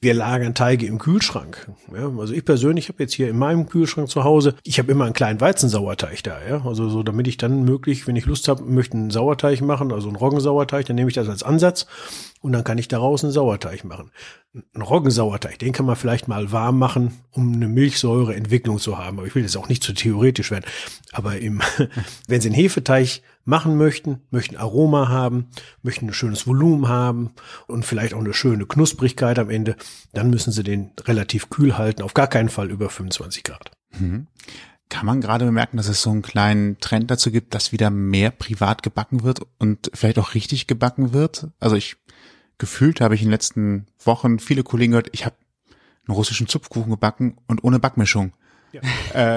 Wir 0.00 0.14
lagern 0.14 0.54
Teige 0.54 0.86
im 0.86 0.98
Kühlschrank. 0.98 1.70
Ja, 1.94 2.10
also 2.18 2.32
ich 2.34 2.44
persönlich 2.44 2.88
habe 2.88 3.02
jetzt 3.02 3.14
hier 3.14 3.28
in 3.28 3.38
meinem 3.38 3.68
Kühlschrank 3.68 4.08
zu 4.08 4.24
Hause, 4.24 4.54
ich 4.62 4.78
habe 4.78 4.92
immer 4.92 5.04
einen 5.04 5.14
kleinen 5.14 5.40
Weizensauerteig 5.40 6.22
da. 6.22 6.38
Ja, 6.48 6.64
also 6.64 6.88
so, 6.88 7.02
damit 7.02 7.26
ich 7.26 7.36
dann 7.36 7.64
möglich, 7.64 8.06
wenn 8.06 8.16
ich 8.16 8.26
Lust 8.26 8.48
habe, 8.48 8.62
möchte 8.64 8.96
einen 8.96 9.10
Sauerteig 9.10 9.60
machen, 9.60 9.92
also 9.92 10.08
einen 10.08 10.16
Roggensauerteig, 10.16 10.86
dann 10.86 10.96
nehme 10.96 11.08
ich 11.08 11.14
das 11.14 11.28
als 11.28 11.42
Ansatz 11.42 11.86
und 12.40 12.52
dann 12.52 12.64
kann 12.64 12.78
ich 12.78 12.88
daraus 12.88 13.24
einen 13.24 13.32
Sauerteig 13.32 13.84
machen. 13.84 14.10
Ein 14.74 14.82
Roggensauerteig, 14.82 15.58
den 15.58 15.72
kann 15.72 15.86
man 15.86 15.96
vielleicht 15.96 16.28
mal 16.28 16.52
warm 16.52 16.78
machen, 16.78 17.20
um 17.30 17.52
eine 17.52 17.68
Milchsäureentwicklung 17.68 18.78
zu 18.78 18.98
haben. 18.98 19.18
Aber 19.18 19.26
ich 19.26 19.34
will 19.34 19.42
jetzt 19.42 19.56
auch 19.56 19.68
nicht 19.68 19.82
zu 19.82 19.94
theoretisch 19.94 20.50
werden. 20.50 20.66
Aber 21.12 21.38
im, 21.38 21.62
wenn 22.28 22.40
Sie 22.40 22.48
einen 22.48 22.56
Hefeteig 22.56 23.22
machen 23.44 23.76
möchten, 23.76 24.22
möchten 24.30 24.56
Aroma 24.56 25.08
haben, 25.08 25.48
möchten 25.82 26.06
ein 26.06 26.14
schönes 26.14 26.46
Volumen 26.46 26.88
haben 26.88 27.32
und 27.66 27.84
vielleicht 27.84 28.14
auch 28.14 28.20
eine 28.20 28.34
schöne 28.34 28.66
Knusprigkeit 28.66 29.38
am 29.38 29.50
Ende, 29.50 29.76
dann 30.12 30.30
müssen 30.30 30.52
Sie 30.52 30.62
den 30.62 30.92
relativ 31.04 31.50
kühl 31.50 31.76
halten, 31.76 32.02
auf 32.02 32.14
gar 32.14 32.26
keinen 32.26 32.48
Fall 32.48 32.70
über 32.70 32.88
25 32.88 33.44
Grad. 33.44 33.70
Mhm. 33.98 34.26
Kann 34.88 35.06
man 35.06 35.20
gerade 35.20 35.44
bemerken, 35.46 35.76
dass 35.76 35.88
es 35.88 36.02
so 36.02 36.10
einen 36.10 36.22
kleinen 36.22 36.78
Trend 36.78 37.10
dazu 37.10 37.30
gibt, 37.30 37.54
dass 37.54 37.72
wieder 37.72 37.90
mehr 37.90 38.30
privat 38.30 38.82
gebacken 38.82 39.22
wird 39.22 39.40
und 39.58 39.90
vielleicht 39.94 40.18
auch 40.18 40.34
richtig 40.34 40.66
gebacken 40.66 41.12
wird? 41.12 41.48
Also 41.58 41.76
ich 41.76 41.96
gefühlt 42.58 43.00
habe 43.00 43.14
ich 43.14 43.22
in 43.22 43.26
den 43.26 43.32
letzten 43.32 43.86
Wochen 44.04 44.38
viele 44.38 44.62
Kollegen 44.62 44.92
gehört, 44.92 45.08
ich 45.12 45.24
habe 45.24 45.36
einen 46.06 46.14
russischen 46.14 46.48
Zupfkuchen 46.48 46.90
gebacken 46.90 47.38
und 47.46 47.64
ohne 47.64 47.78
Backmischung. 47.78 48.32
Ja. 48.74 48.80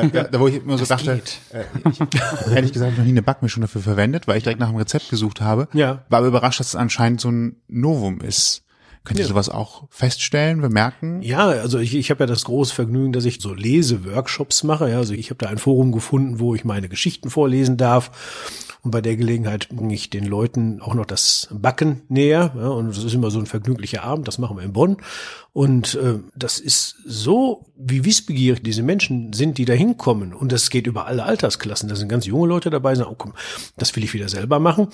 Äh, 0.01 0.09
da, 0.09 0.23
da, 0.23 0.39
wo 0.39 0.47
ich 0.47 0.55
immer 0.55 0.73
so 0.77 0.85
das 0.85 0.89
dachte, 0.89 1.21
äh, 1.51 1.63
ich 1.91 1.99
habe 1.99 2.55
ehrlich 2.55 2.73
gesagt 2.73 2.97
noch 2.97 3.03
nie 3.03 3.11
eine 3.11 3.21
Backmischung 3.21 3.61
dafür 3.61 3.81
verwendet, 3.81 4.27
weil 4.27 4.37
ich 4.37 4.43
direkt 4.43 4.59
nach 4.59 4.69
einem 4.69 4.77
Rezept 4.77 5.09
gesucht 5.09 5.41
habe. 5.41 5.67
Ja. 5.73 6.03
War 6.09 6.19
aber 6.19 6.27
überrascht, 6.27 6.59
dass 6.59 6.69
es 6.69 6.75
anscheinend 6.75 7.21
so 7.21 7.29
ein 7.29 7.57
Novum 7.67 8.21
ist. 8.21 8.63
Könnt 9.07 9.19
ihr 9.19 9.23
ja. 9.23 9.30
sowas 9.30 9.47
auch 9.47 9.85
feststellen, 9.90 10.59
bemerken? 10.59 11.21
Ja, 11.21 11.47
also 11.47 11.80
ich, 11.80 11.95
ich 11.95 12.11
habe 12.11 12.23
ja 12.23 12.26
das 12.26 12.44
große 12.44 12.76
Vergnügen, 12.76 13.14
dass 13.14 13.23
ich 13.23 13.40
so 13.40 13.54
Leseworkshops 13.54 14.64
mache. 14.64 14.90
Ja, 14.90 14.97
also 14.97 15.14
ich 15.14 15.30
habe 15.30 15.37
da 15.37 15.47
ein 15.47 15.59
Forum 15.59 15.94
gefunden, 15.94 16.42
wo 16.42 16.56
ich 16.56 16.66
meine 16.66 16.90
Geschichten 16.90 17.30
vorlesen 17.30 17.78
darf. 17.78 18.11
Und 18.83 18.92
bei 18.92 18.99
der 18.99 19.16
Gelegenheit 19.16 19.69
bringe 19.69 19.94
ich 19.94 20.09
den 20.09 20.26
Leuten 20.26 20.81
auch 20.81 20.94
noch 20.94 21.06
das 21.06 21.47
Backen 21.52 22.02
näher. 22.09 22.52
Ja, 22.57 22.68
und 22.68 22.90
das 22.90 23.02
ist 23.02 23.14
immer 23.14 23.31
so 23.31 23.40
ein 23.40 23.45
vergnüglicher 23.45 24.04
Abend, 24.04 24.28
das 24.28 24.40
machen 24.40 24.57
wir 24.57 24.64
in 24.64 24.73
Bonn. 24.73 24.97
Und 25.54 25.95
äh, 25.95 26.19
das 26.35 26.59
ist 26.59 26.97
so, 27.06 27.66
wie 27.78 28.04
wissbegierig 28.04 28.61
diese 28.61 28.83
Menschen 28.83 29.31
sind, 29.31 29.57
die 29.57 29.64
da 29.64 29.71
hinkommen. 29.71 30.33
Und 30.33 30.52
das 30.52 30.69
geht 30.69 30.85
über 30.85 31.07
alle 31.07 31.23
Altersklassen. 31.23 31.87
Da 31.87 31.95
sind 31.95 32.09
ganz 32.09 32.26
junge 32.26 32.47
Leute 32.47 32.69
dabei, 32.69 32.94
sagen, 32.94 33.09
oh 33.09 33.16
komm, 33.18 33.35
das 33.78 33.95
will 33.95 34.04
ich 34.04 34.14
wieder 34.14 34.28
selber 34.28 34.59
machen. 34.59 34.90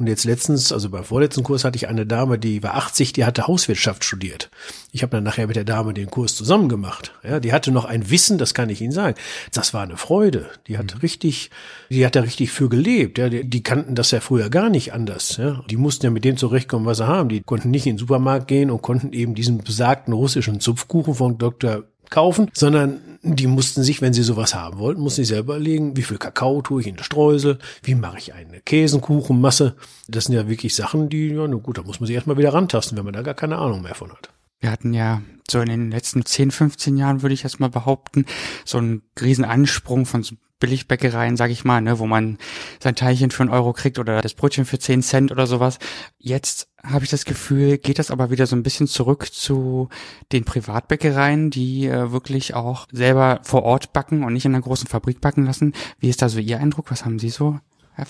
Und 0.00 0.06
jetzt 0.06 0.24
letztens, 0.24 0.72
also 0.72 0.88
beim 0.88 1.04
vorletzten 1.04 1.42
Kurs 1.42 1.62
hatte 1.62 1.76
ich 1.76 1.86
eine 1.86 2.06
Dame, 2.06 2.38
die 2.38 2.62
war 2.62 2.74
80, 2.74 3.12
die 3.12 3.26
hatte 3.26 3.46
Hauswirtschaft 3.46 4.02
studiert. 4.02 4.48
Ich 4.92 5.02
habe 5.02 5.10
dann 5.10 5.24
nachher 5.24 5.46
mit 5.46 5.56
der 5.56 5.64
Dame 5.64 5.92
den 5.92 6.10
Kurs 6.10 6.34
zusammen 6.34 6.70
gemacht. 6.70 7.12
Ja, 7.22 7.38
die 7.38 7.52
hatte 7.52 7.70
noch 7.70 7.84
ein 7.84 8.08
Wissen, 8.08 8.38
das 8.38 8.54
kann 8.54 8.70
ich 8.70 8.80
Ihnen 8.80 8.92
sagen. 8.92 9.14
Das 9.52 9.74
war 9.74 9.82
eine 9.82 9.98
Freude. 9.98 10.48
Die 10.68 10.78
hat 10.78 10.94
mhm. 10.94 11.00
richtig, 11.00 11.50
die 11.90 12.06
hat 12.06 12.16
da 12.16 12.22
richtig 12.22 12.50
für 12.50 12.70
gelebt. 12.70 13.18
Ja, 13.18 13.28
die, 13.28 13.44
die, 13.44 13.62
kannten 13.62 13.94
das 13.94 14.10
ja 14.10 14.20
früher 14.20 14.48
gar 14.48 14.70
nicht 14.70 14.94
anders. 14.94 15.36
Ja, 15.36 15.62
die 15.68 15.76
mussten 15.76 16.06
ja 16.06 16.10
mit 16.10 16.24
dem 16.24 16.38
zurechtkommen, 16.38 16.86
was 16.86 16.96
sie 16.96 17.06
haben. 17.06 17.28
Die 17.28 17.42
konnten 17.42 17.70
nicht 17.70 17.86
in 17.86 17.96
den 17.96 17.98
Supermarkt 17.98 18.48
gehen 18.48 18.70
und 18.70 18.80
konnten 18.80 19.12
eben 19.12 19.34
diesen 19.34 19.58
besagten 19.58 20.14
russischen 20.14 20.60
Zupfkuchen 20.60 21.14
von 21.14 21.36
Dr 21.36 21.84
kaufen, 22.08 22.50
sondern 22.54 23.09
die 23.22 23.46
mussten 23.46 23.82
sich, 23.82 24.00
wenn 24.00 24.12
sie 24.12 24.22
sowas 24.22 24.54
haben 24.54 24.78
wollten, 24.78 25.00
mussten 25.00 25.22
sie 25.22 25.34
selber 25.34 25.56
überlegen, 25.56 25.96
wie 25.96 26.02
viel 26.02 26.18
Kakao 26.18 26.62
tue 26.62 26.80
ich 26.80 26.86
in 26.86 26.96
den 26.96 27.04
Streusel, 27.04 27.58
wie 27.82 27.94
mache 27.94 28.18
ich 28.18 28.32
eine 28.32 28.60
Käsenkuchenmasse. 28.60 29.76
Das 30.08 30.24
sind 30.24 30.34
ja 30.34 30.48
wirklich 30.48 30.74
Sachen, 30.74 31.08
die, 31.08 31.28
ja, 31.28 31.46
na 31.46 31.56
gut, 31.56 31.78
da 31.78 31.82
muss 31.82 32.00
man 32.00 32.06
sich 32.06 32.14
erstmal 32.14 32.38
wieder 32.38 32.54
rantasten, 32.54 32.96
wenn 32.96 33.04
man 33.04 33.14
da 33.14 33.22
gar 33.22 33.34
keine 33.34 33.58
Ahnung 33.58 33.82
mehr 33.82 33.94
von 33.94 34.10
hat. 34.10 34.30
Wir 34.60 34.70
hatten 34.70 34.94
ja 34.94 35.22
so 35.50 35.60
in 35.60 35.68
den 35.68 35.90
letzten 35.90 36.24
10, 36.24 36.50
15 36.50 36.96
Jahren, 36.96 37.22
würde 37.22 37.34
ich 37.34 37.44
erstmal 37.44 37.70
behaupten, 37.70 38.26
so 38.64 38.78
einen 38.78 39.02
riesen 39.20 39.44
Ansprung 39.44 40.06
von 40.06 40.22
so 40.22 40.36
Billigbäckereien, 40.60 41.36
sag 41.36 41.50
ich 41.50 41.64
mal, 41.64 41.80
ne, 41.80 41.98
wo 41.98 42.06
man 42.06 42.38
sein 42.78 42.94
Teilchen 42.94 43.30
für 43.30 43.42
einen 43.42 43.52
Euro 43.52 43.72
kriegt 43.72 43.98
oder 43.98 44.22
das 44.22 44.34
Brötchen 44.34 44.64
für 44.64 44.78
zehn 44.78 45.02
Cent 45.02 45.32
oder 45.32 45.46
sowas. 45.46 45.78
Jetzt 46.18 46.68
habe 46.82 47.04
ich 47.04 47.10
das 47.10 47.24
Gefühl, 47.24 47.78
geht 47.78 47.98
das 47.98 48.10
aber 48.10 48.30
wieder 48.30 48.46
so 48.46 48.56
ein 48.56 48.62
bisschen 48.62 48.86
zurück 48.86 49.32
zu 49.32 49.88
den 50.32 50.44
Privatbäckereien, 50.44 51.50
die 51.50 51.86
äh, 51.86 52.12
wirklich 52.12 52.54
auch 52.54 52.86
selber 52.92 53.40
vor 53.42 53.64
Ort 53.64 53.92
backen 53.92 54.22
und 54.22 54.32
nicht 54.32 54.44
in 54.44 54.54
einer 54.54 54.62
großen 54.62 54.86
Fabrik 54.86 55.20
backen 55.20 55.44
lassen. 55.44 55.74
Wie 55.98 56.08
ist 56.08 56.22
da 56.22 56.28
so 56.28 56.38
Ihr 56.38 56.58
Eindruck? 56.58 56.90
Was 56.90 57.04
haben 57.04 57.18
Sie 57.18 57.30
so? 57.30 57.58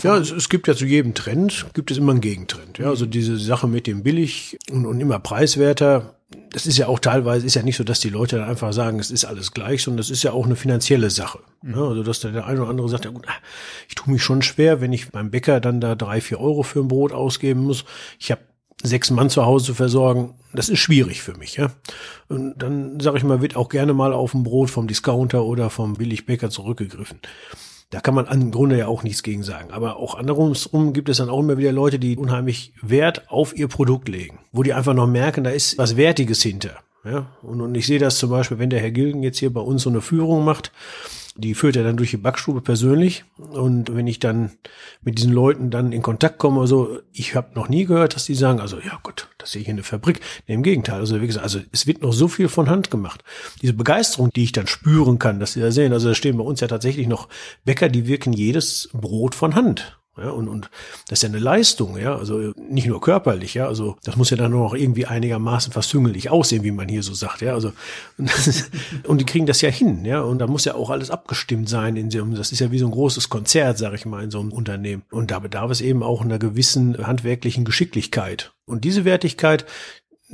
Ja, 0.02 0.18
es, 0.18 0.30
es, 0.30 0.48
gibt 0.48 0.68
ja 0.68 0.74
zu 0.74 0.86
jedem 0.86 1.14
Trend, 1.14 1.66
gibt 1.74 1.90
es 1.90 1.98
immer 1.98 2.12
einen 2.12 2.20
Gegentrend. 2.20 2.78
Ja, 2.78 2.88
also 2.88 3.06
diese 3.06 3.38
Sache 3.38 3.66
mit 3.66 3.86
dem 3.86 4.02
billig 4.02 4.56
und, 4.70 4.86
und 4.86 5.00
immer 5.00 5.18
preiswerter, 5.18 6.19
das 6.50 6.66
ist 6.66 6.78
ja 6.78 6.86
auch 6.86 6.98
teilweise, 6.98 7.46
ist 7.46 7.54
ja 7.54 7.62
nicht 7.62 7.76
so, 7.76 7.84
dass 7.84 8.00
die 8.00 8.08
Leute 8.08 8.36
dann 8.36 8.48
einfach 8.48 8.72
sagen, 8.72 9.00
es 9.00 9.10
ist 9.10 9.24
alles 9.24 9.52
gleich, 9.52 9.82
sondern 9.82 9.98
das 9.98 10.10
ist 10.10 10.22
ja 10.22 10.32
auch 10.32 10.46
eine 10.46 10.56
finanzielle 10.56 11.10
Sache. 11.10 11.40
Mhm. 11.62 11.74
Ja, 11.74 11.88
also 11.88 12.02
dass 12.02 12.20
der 12.20 12.46
eine 12.46 12.60
oder 12.60 12.70
andere 12.70 12.88
sagt, 12.88 13.04
ja 13.04 13.10
gut, 13.10 13.26
ich 13.88 13.94
tue 13.94 14.12
mich 14.12 14.22
schon 14.22 14.42
schwer, 14.42 14.80
wenn 14.80 14.92
ich 14.92 15.10
beim 15.10 15.30
Bäcker 15.30 15.60
dann 15.60 15.80
da 15.80 15.94
drei, 15.94 16.20
vier 16.20 16.40
Euro 16.40 16.62
für 16.62 16.80
ein 16.80 16.88
Brot 16.88 17.12
ausgeben 17.12 17.64
muss. 17.64 17.84
Ich 18.18 18.30
habe 18.30 18.42
sechs 18.82 19.10
Mann 19.10 19.28
zu 19.28 19.44
Hause 19.44 19.66
zu 19.66 19.74
versorgen, 19.74 20.34
das 20.52 20.68
ist 20.68 20.78
schwierig 20.78 21.22
für 21.22 21.36
mich, 21.36 21.56
ja. 21.56 21.72
Und 22.28 22.58
dann 22.58 22.98
sage 23.00 23.18
ich 23.18 23.24
mal, 23.24 23.42
wird 23.42 23.56
auch 23.56 23.68
gerne 23.68 23.92
mal 23.92 24.12
auf 24.12 24.34
ein 24.34 24.42
Brot 24.42 24.70
vom 24.70 24.86
Discounter 24.86 25.44
oder 25.44 25.68
vom 25.68 25.94
Billigbäcker 25.94 26.50
zurückgegriffen. 26.50 27.18
Da 27.90 28.00
kann 28.00 28.14
man 28.14 28.26
im 28.26 28.52
Grunde 28.52 28.78
ja 28.78 28.86
auch 28.86 29.02
nichts 29.02 29.24
gegen 29.24 29.42
sagen. 29.42 29.72
Aber 29.72 29.96
auch 29.96 30.14
andersrum 30.14 30.92
gibt 30.92 31.08
es 31.08 31.16
dann 31.16 31.28
auch 31.28 31.40
immer 31.40 31.58
wieder 31.58 31.72
Leute, 31.72 31.98
die 31.98 32.16
unheimlich 32.16 32.72
Wert 32.80 33.28
auf 33.28 33.56
ihr 33.56 33.66
Produkt 33.66 34.08
legen, 34.08 34.38
wo 34.52 34.62
die 34.62 34.72
einfach 34.72 34.94
noch 34.94 35.08
merken, 35.08 35.42
da 35.42 35.50
ist 35.50 35.76
was 35.76 35.96
Wertiges 35.96 36.40
hinter. 36.42 36.78
Ja, 37.04 37.26
und, 37.42 37.60
und 37.60 37.74
ich 37.74 37.86
sehe 37.86 37.98
das 37.98 38.18
zum 38.18 38.30
Beispiel, 38.30 38.58
wenn 38.58 38.70
der 38.70 38.80
Herr 38.80 38.90
Gilgen 38.90 39.22
jetzt 39.22 39.38
hier 39.38 39.52
bei 39.52 39.60
uns 39.60 39.82
so 39.82 39.90
eine 39.90 40.02
Führung 40.02 40.44
macht, 40.44 40.70
die 41.36 41.54
führt 41.54 41.76
er 41.76 41.84
dann 41.84 41.96
durch 41.96 42.10
die 42.10 42.16
Backstube 42.16 42.60
persönlich. 42.60 43.24
Und 43.36 43.94
wenn 43.94 44.06
ich 44.06 44.18
dann 44.18 44.52
mit 45.02 45.18
diesen 45.18 45.32
Leuten 45.32 45.70
dann 45.70 45.92
in 45.92 46.02
Kontakt 46.02 46.38
komme, 46.38 46.60
also 46.60 46.98
ich 47.12 47.34
habe 47.34 47.54
noch 47.54 47.68
nie 47.68 47.84
gehört, 47.84 48.14
dass 48.14 48.26
die 48.26 48.34
sagen, 48.34 48.60
also 48.60 48.78
ja 48.78 48.98
Gott, 49.02 49.28
das 49.38 49.52
sehe 49.52 49.62
ich 49.62 49.68
in 49.68 49.76
der 49.76 49.84
Fabrik. 49.84 50.20
Nee, 50.46 50.54
Im 50.54 50.62
Gegenteil, 50.62 51.00
also 51.00 51.20
wie 51.20 51.26
gesagt, 51.26 51.44
also 51.44 51.60
es 51.72 51.86
wird 51.86 52.02
noch 52.02 52.12
so 52.12 52.28
viel 52.28 52.48
von 52.48 52.68
Hand 52.68 52.90
gemacht. 52.90 53.22
Diese 53.62 53.72
Begeisterung, 53.72 54.30
die 54.30 54.44
ich 54.44 54.52
dann 54.52 54.66
spüren 54.66 55.18
kann, 55.18 55.40
dass 55.40 55.52
sie 55.52 55.60
da 55.60 55.70
sehen, 55.70 55.92
also 55.92 56.08
da 56.08 56.14
stehen 56.14 56.36
bei 56.36 56.44
uns 56.44 56.60
ja 56.60 56.68
tatsächlich 56.68 57.06
noch 57.06 57.28
Bäcker, 57.64 57.88
die 57.88 58.06
wirken 58.06 58.32
jedes 58.32 58.88
Brot 58.92 59.34
von 59.34 59.54
Hand. 59.54 59.99
Ja, 60.18 60.30
und, 60.30 60.48
und 60.48 60.70
das 61.08 61.20
ist 61.20 61.22
ja 61.22 61.28
eine 61.28 61.38
Leistung, 61.38 61.96
ja, 61.96 62.16
also 62.16 62.52
nicht 62.56 62.86
nur 62.86 63.00
körperlich, 63.00 63.54
ja, 63.54 63.68
also 63.68 63.96
das 64.02 64.16
muss 64.16 64.30
ja 64.30 64.36
dann 64.36 64.50
noch 64.50 64.74
irgendwie 64.74 65.06
einigermaßen 65.06 65.72
versüngelig 65.72 66.30
aussehen, 66.30 66.64
wie 66.64 66.72
man 66.72 66.88
hier 66.88 67.04
so 67.04 67.14
sagt, 67.14 67.42
ja, 67.42 67.54
also 67.54 67.72
und 69.06 69.20
die 69.20 69.24
kriegen 69.24 69.46
das 69.46 69.60
ja 69.60 69.70
hin, 69.70 70.04
ja, 70.04 70.20
und 70.20 70.40
da 70.40 70.48
muss 70.48 70.64
ja 70.64 70.74
auch 70.74 70.90
alles 70.90 71.10
abgestimmt 71.10 71.68
sein 71.68 71.96
in 71.96 72.10
so, 72.10 72.24
das 72.24 72.50
ist 72.50 72.58
ja 72.58 72.72
wie 72.72 72.78
so 72.78 72.86
ein 72.86 72.92
großes 72.92 73.28
Konzert, 73.28 73.78
sag 73.78 73.94
ich 73.94 74.04
mal, 74.04 74.24
in 74.24 74.32
so 74.32 74.40
einem 74.40 74.52
Unternehmen. 74.52 75.04
Und 75.10 75.30
da 75.30 75.38
bedarf 75.38 75.70
es 75.70 75.80
eben 75.80 76.02
auch 76.02 76.22
einer 76.22 76.38
gewissen 76.38 77.06
handwerklichen 77.06 77.64
Geschicklichkeit. 77.64 78.52
Und 78.66 78.84
diese 78.84 79.04
Wertigkeit, 79.04 79.64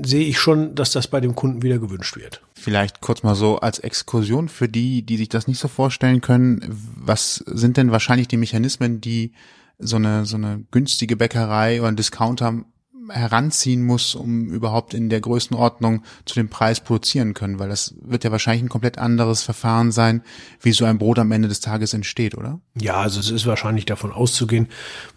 sehe 0.03 0.27
ich 0.27 0.39
schon, 0.39 0.75
dass 0.75 0.91
das 0.91 1.09
bei 1.09 1.21
dem 1.21 1.35
Kunden 1.35 1.63
wieder 1.63 1.79
gewünscht 1.79 2.17
wird. 2.17 2.43
Vielleicht 2.55 3.01
kurz 3.01 3.23
mal 3.23 3.35
so 3.35 3.59
als 3.61 3.79
Exkursion 3.79 4.49
für 4.49 4.69
die, 4.69 5.03
die 5.03 5.17
sich 5.17 5.29
das 5.29 5.49
nicht 5.49 5.59
so 5.59 5.69
vorstellen 5.69 6.21
können. 6.21 6.63
Was 6.69 7.37
sind 7.47 7.77
denn 7.77 7.93
wahrscheinlich 7.93 8.29
die 8.29 8.37
Mechanismen, 8.37 9.01
die 9.01 9.33
so 9.79 9.97
eine, 9.97 10.25
so 10.27 10.37
eine 10.37 10.65
günstige 10.71 11.17
Bäckerei 11.17 11.81
oder 11.81 11.89
ein 11.89 11.97
Discounter 11.97 12.65
heranziehen 13.11 13.85
muss, 13.85 14.15
um 14.15 14.51
überhaupt 14.51 14.95
in 14.95 15.09
der 15.09 15.21
Größenordnung 15.21 16.03
zu 16.25 16.35
dem 16.35 16.49
Preis 16.49 16.81
produzieren 16.81 17.35
können, 17.35 17.59
weil 17.59 17.69
das 17.69 17.95
wird 18.01 18.25
ja 18.25 18.33
wahrscheinlich 18.33 18.65
ein 18.65 18.69
komplett 18.69 18.99
anderes 18.99 19.43
Verfahren 19.43 19.93
sein, 19.93 20.23
wie 20.61 20.73
so 20.73 20.85
ein 20.85 20.99
Brot 20.99 21.19
am 21.19 21.33
Ende 21.33 21.49
des 21.49 21.61
Tages 21.61 21.95
entsteht, 21.95 22.37
oder? 22.37 22.61
Ja, 22.75 22.97
also 22.97 23.21
es 23.21 23.31
ist 23.31 23.47
wahrscheinlich 23.47 23.87
davon 23.87 24.13
auszugehen, 24.13 24.69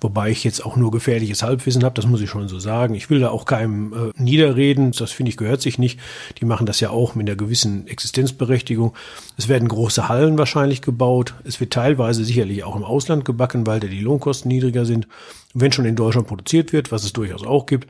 wobei 0.01 0.29
ich 0.29 0.43
jetzt 0.43 0.65
auch 0.65 0.75
nur 0.75 0.91
gefährliches 0.91 1.43
Halbwissen 1.43 1.83
habe, 1.83 1.95
das 1.95 2.05
muss 2.05 2.21
ich 2.21 2.29
schon 2.29 2.47
so 2.47 2.59
sagen. 2.59 2.95
Ich 2.95 3.09
will 3.09 3.19
da 3.19 3.29
auch 3.29 3.45
keinem 3.45 3.93
äh, 3.93 4.21
niederreden, 4.21 4.91
das 4.91 5.11
finde 5.11 5.29
ich 5.31 5.37
gehört 5.37 5.61
sich 5.61 5.79
nicht. 5.79 5.99
Die 6.39 6.45
machen 6.45 6.65
das 6.65 6.79
ja 6.79 6.89
auch 6.89 7.15
mit 7.15 7.27
einer 7.27 7.35
gewissen 7.35 7.87
Existenzberechtigung. 7.87 8.93
Es 9.37 9.47
werden 9.47 9.67
große 9.67 10.09
Hallen 10.09 10.37
wahrscheinlich 10.37 10.81
gebaut. 10.81 11.33
Es 11.43 11.59
wird 11.59 11.73
teilweise 11.73 12.23
sicherlich 12.23 12.63
auch 12.63 12.75
im 12.75 12.83
Ausland 12.83 13.25
gebacken, 13.25 13.65
weil 13.65 13.79
da 13.79 13.87
die 13.87 14.01
Lohnkosten 14.01 14.49
niedriger 14.49 14.85
sind 14.85 15.07
wenn 15.53 15.71
schon 15.71 15.85
in 15.85 15.95
Deutschland 15.95 16.27
produziert 16.27 16.73
wird, 16.73 16.91
was 16.91 17.03
es 17.03 17.13
durchaus 17.13 17.45
auch 17.45 17.65
gibt, 17.65 17.87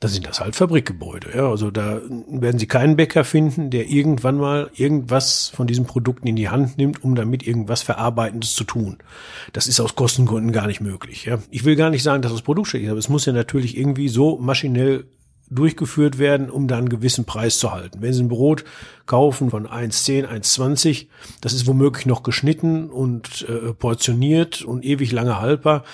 dann 0.00 0.10
sind 0.10 0.26
das 0.26 0.40
halt 0.40 0.54
Fabrikgebäude. 0.54 1.30
Ja, 1.34 1.48
also 1.48 1.70
da 1.70 2.00
werden 2.28 2.58
Sie 2.58 2.66
keinen 2.66 2.96
Bäcker 2.96 3.24
finden, 3.24 3.70
der 3.70 3.88
irgendwann 3.88 4.36
mal 4.36 4.70
irgendwas 4.74 5.48
von 5.48 5.66
diesen 5.66 5.86
Produkten 5.86 6.26
in 6.26 6.36
die 6.36 6.50
Hand 6.50 6.76
nimmt, 6.76 7.02
um 7.02 7.14
damit 7.14 7.46
irgendwas 7.46 7.82
Verarbeitendes 7.82 8.54
zu 8.54 8.64
tun. 8.64 8.98
Das 9.52 9.66
ist 9.66 9.80
aus 9.80 9.94
Kostengründen 9.94 10.52
gar 10.52 10.66
nicht 10.66 10.80
möglich. 10.80 11.24
Ja. 11.24 11.38
Ich 11.50 11.64
will 11.64 11.76
gar 11.76 11.90
nicht 11.90 12.02
sagen, 12.02 12.22
dass 12.22 12.32
das 12.32 12.42
Produkt 12.42 12.68
schlecht 12.68 12.84
ist, 12.84 12.90
aber 12.90 12.98
es 12.98 13.08
muss 13.08 13.24
ja 13.24 13.32
natürlich 13.32 13.78
irgendwie 13.78 14.08
so 14.08 14.36
maschinell 14.36 15.06
durchgeführt 15.50 16.18
werden, 16.18 16.50
um 16.50 16.68
dann 16.68 16.80
einen 16.80 16.88
gewissen 16.88 17.24
Preis 17.24 17.58
zu 17.58 17.72
halten. 17.72 18.02
Wenn 18.02 18.12
Sie 18.12 18.22
ein 18.22 18.28
Brot 18.28 18.64
kaufen 19.06 19.50
von 19.50 19.66
1,10, 19.66 20.26
1,20, 20.26 21.06
das 21.40 21.52
ist 21.52 21.66
womöglich 21.66 22.06
noch 22.06 22.22
geschnitten 22.22 22.90
und 22.90 23.46
äh, 23.48 23.72
portioniert 23.72 24.62
und 24.62 24.84
ewig 24.84 25.12
lange 25.12 25.40
haltbar 25.40 25.84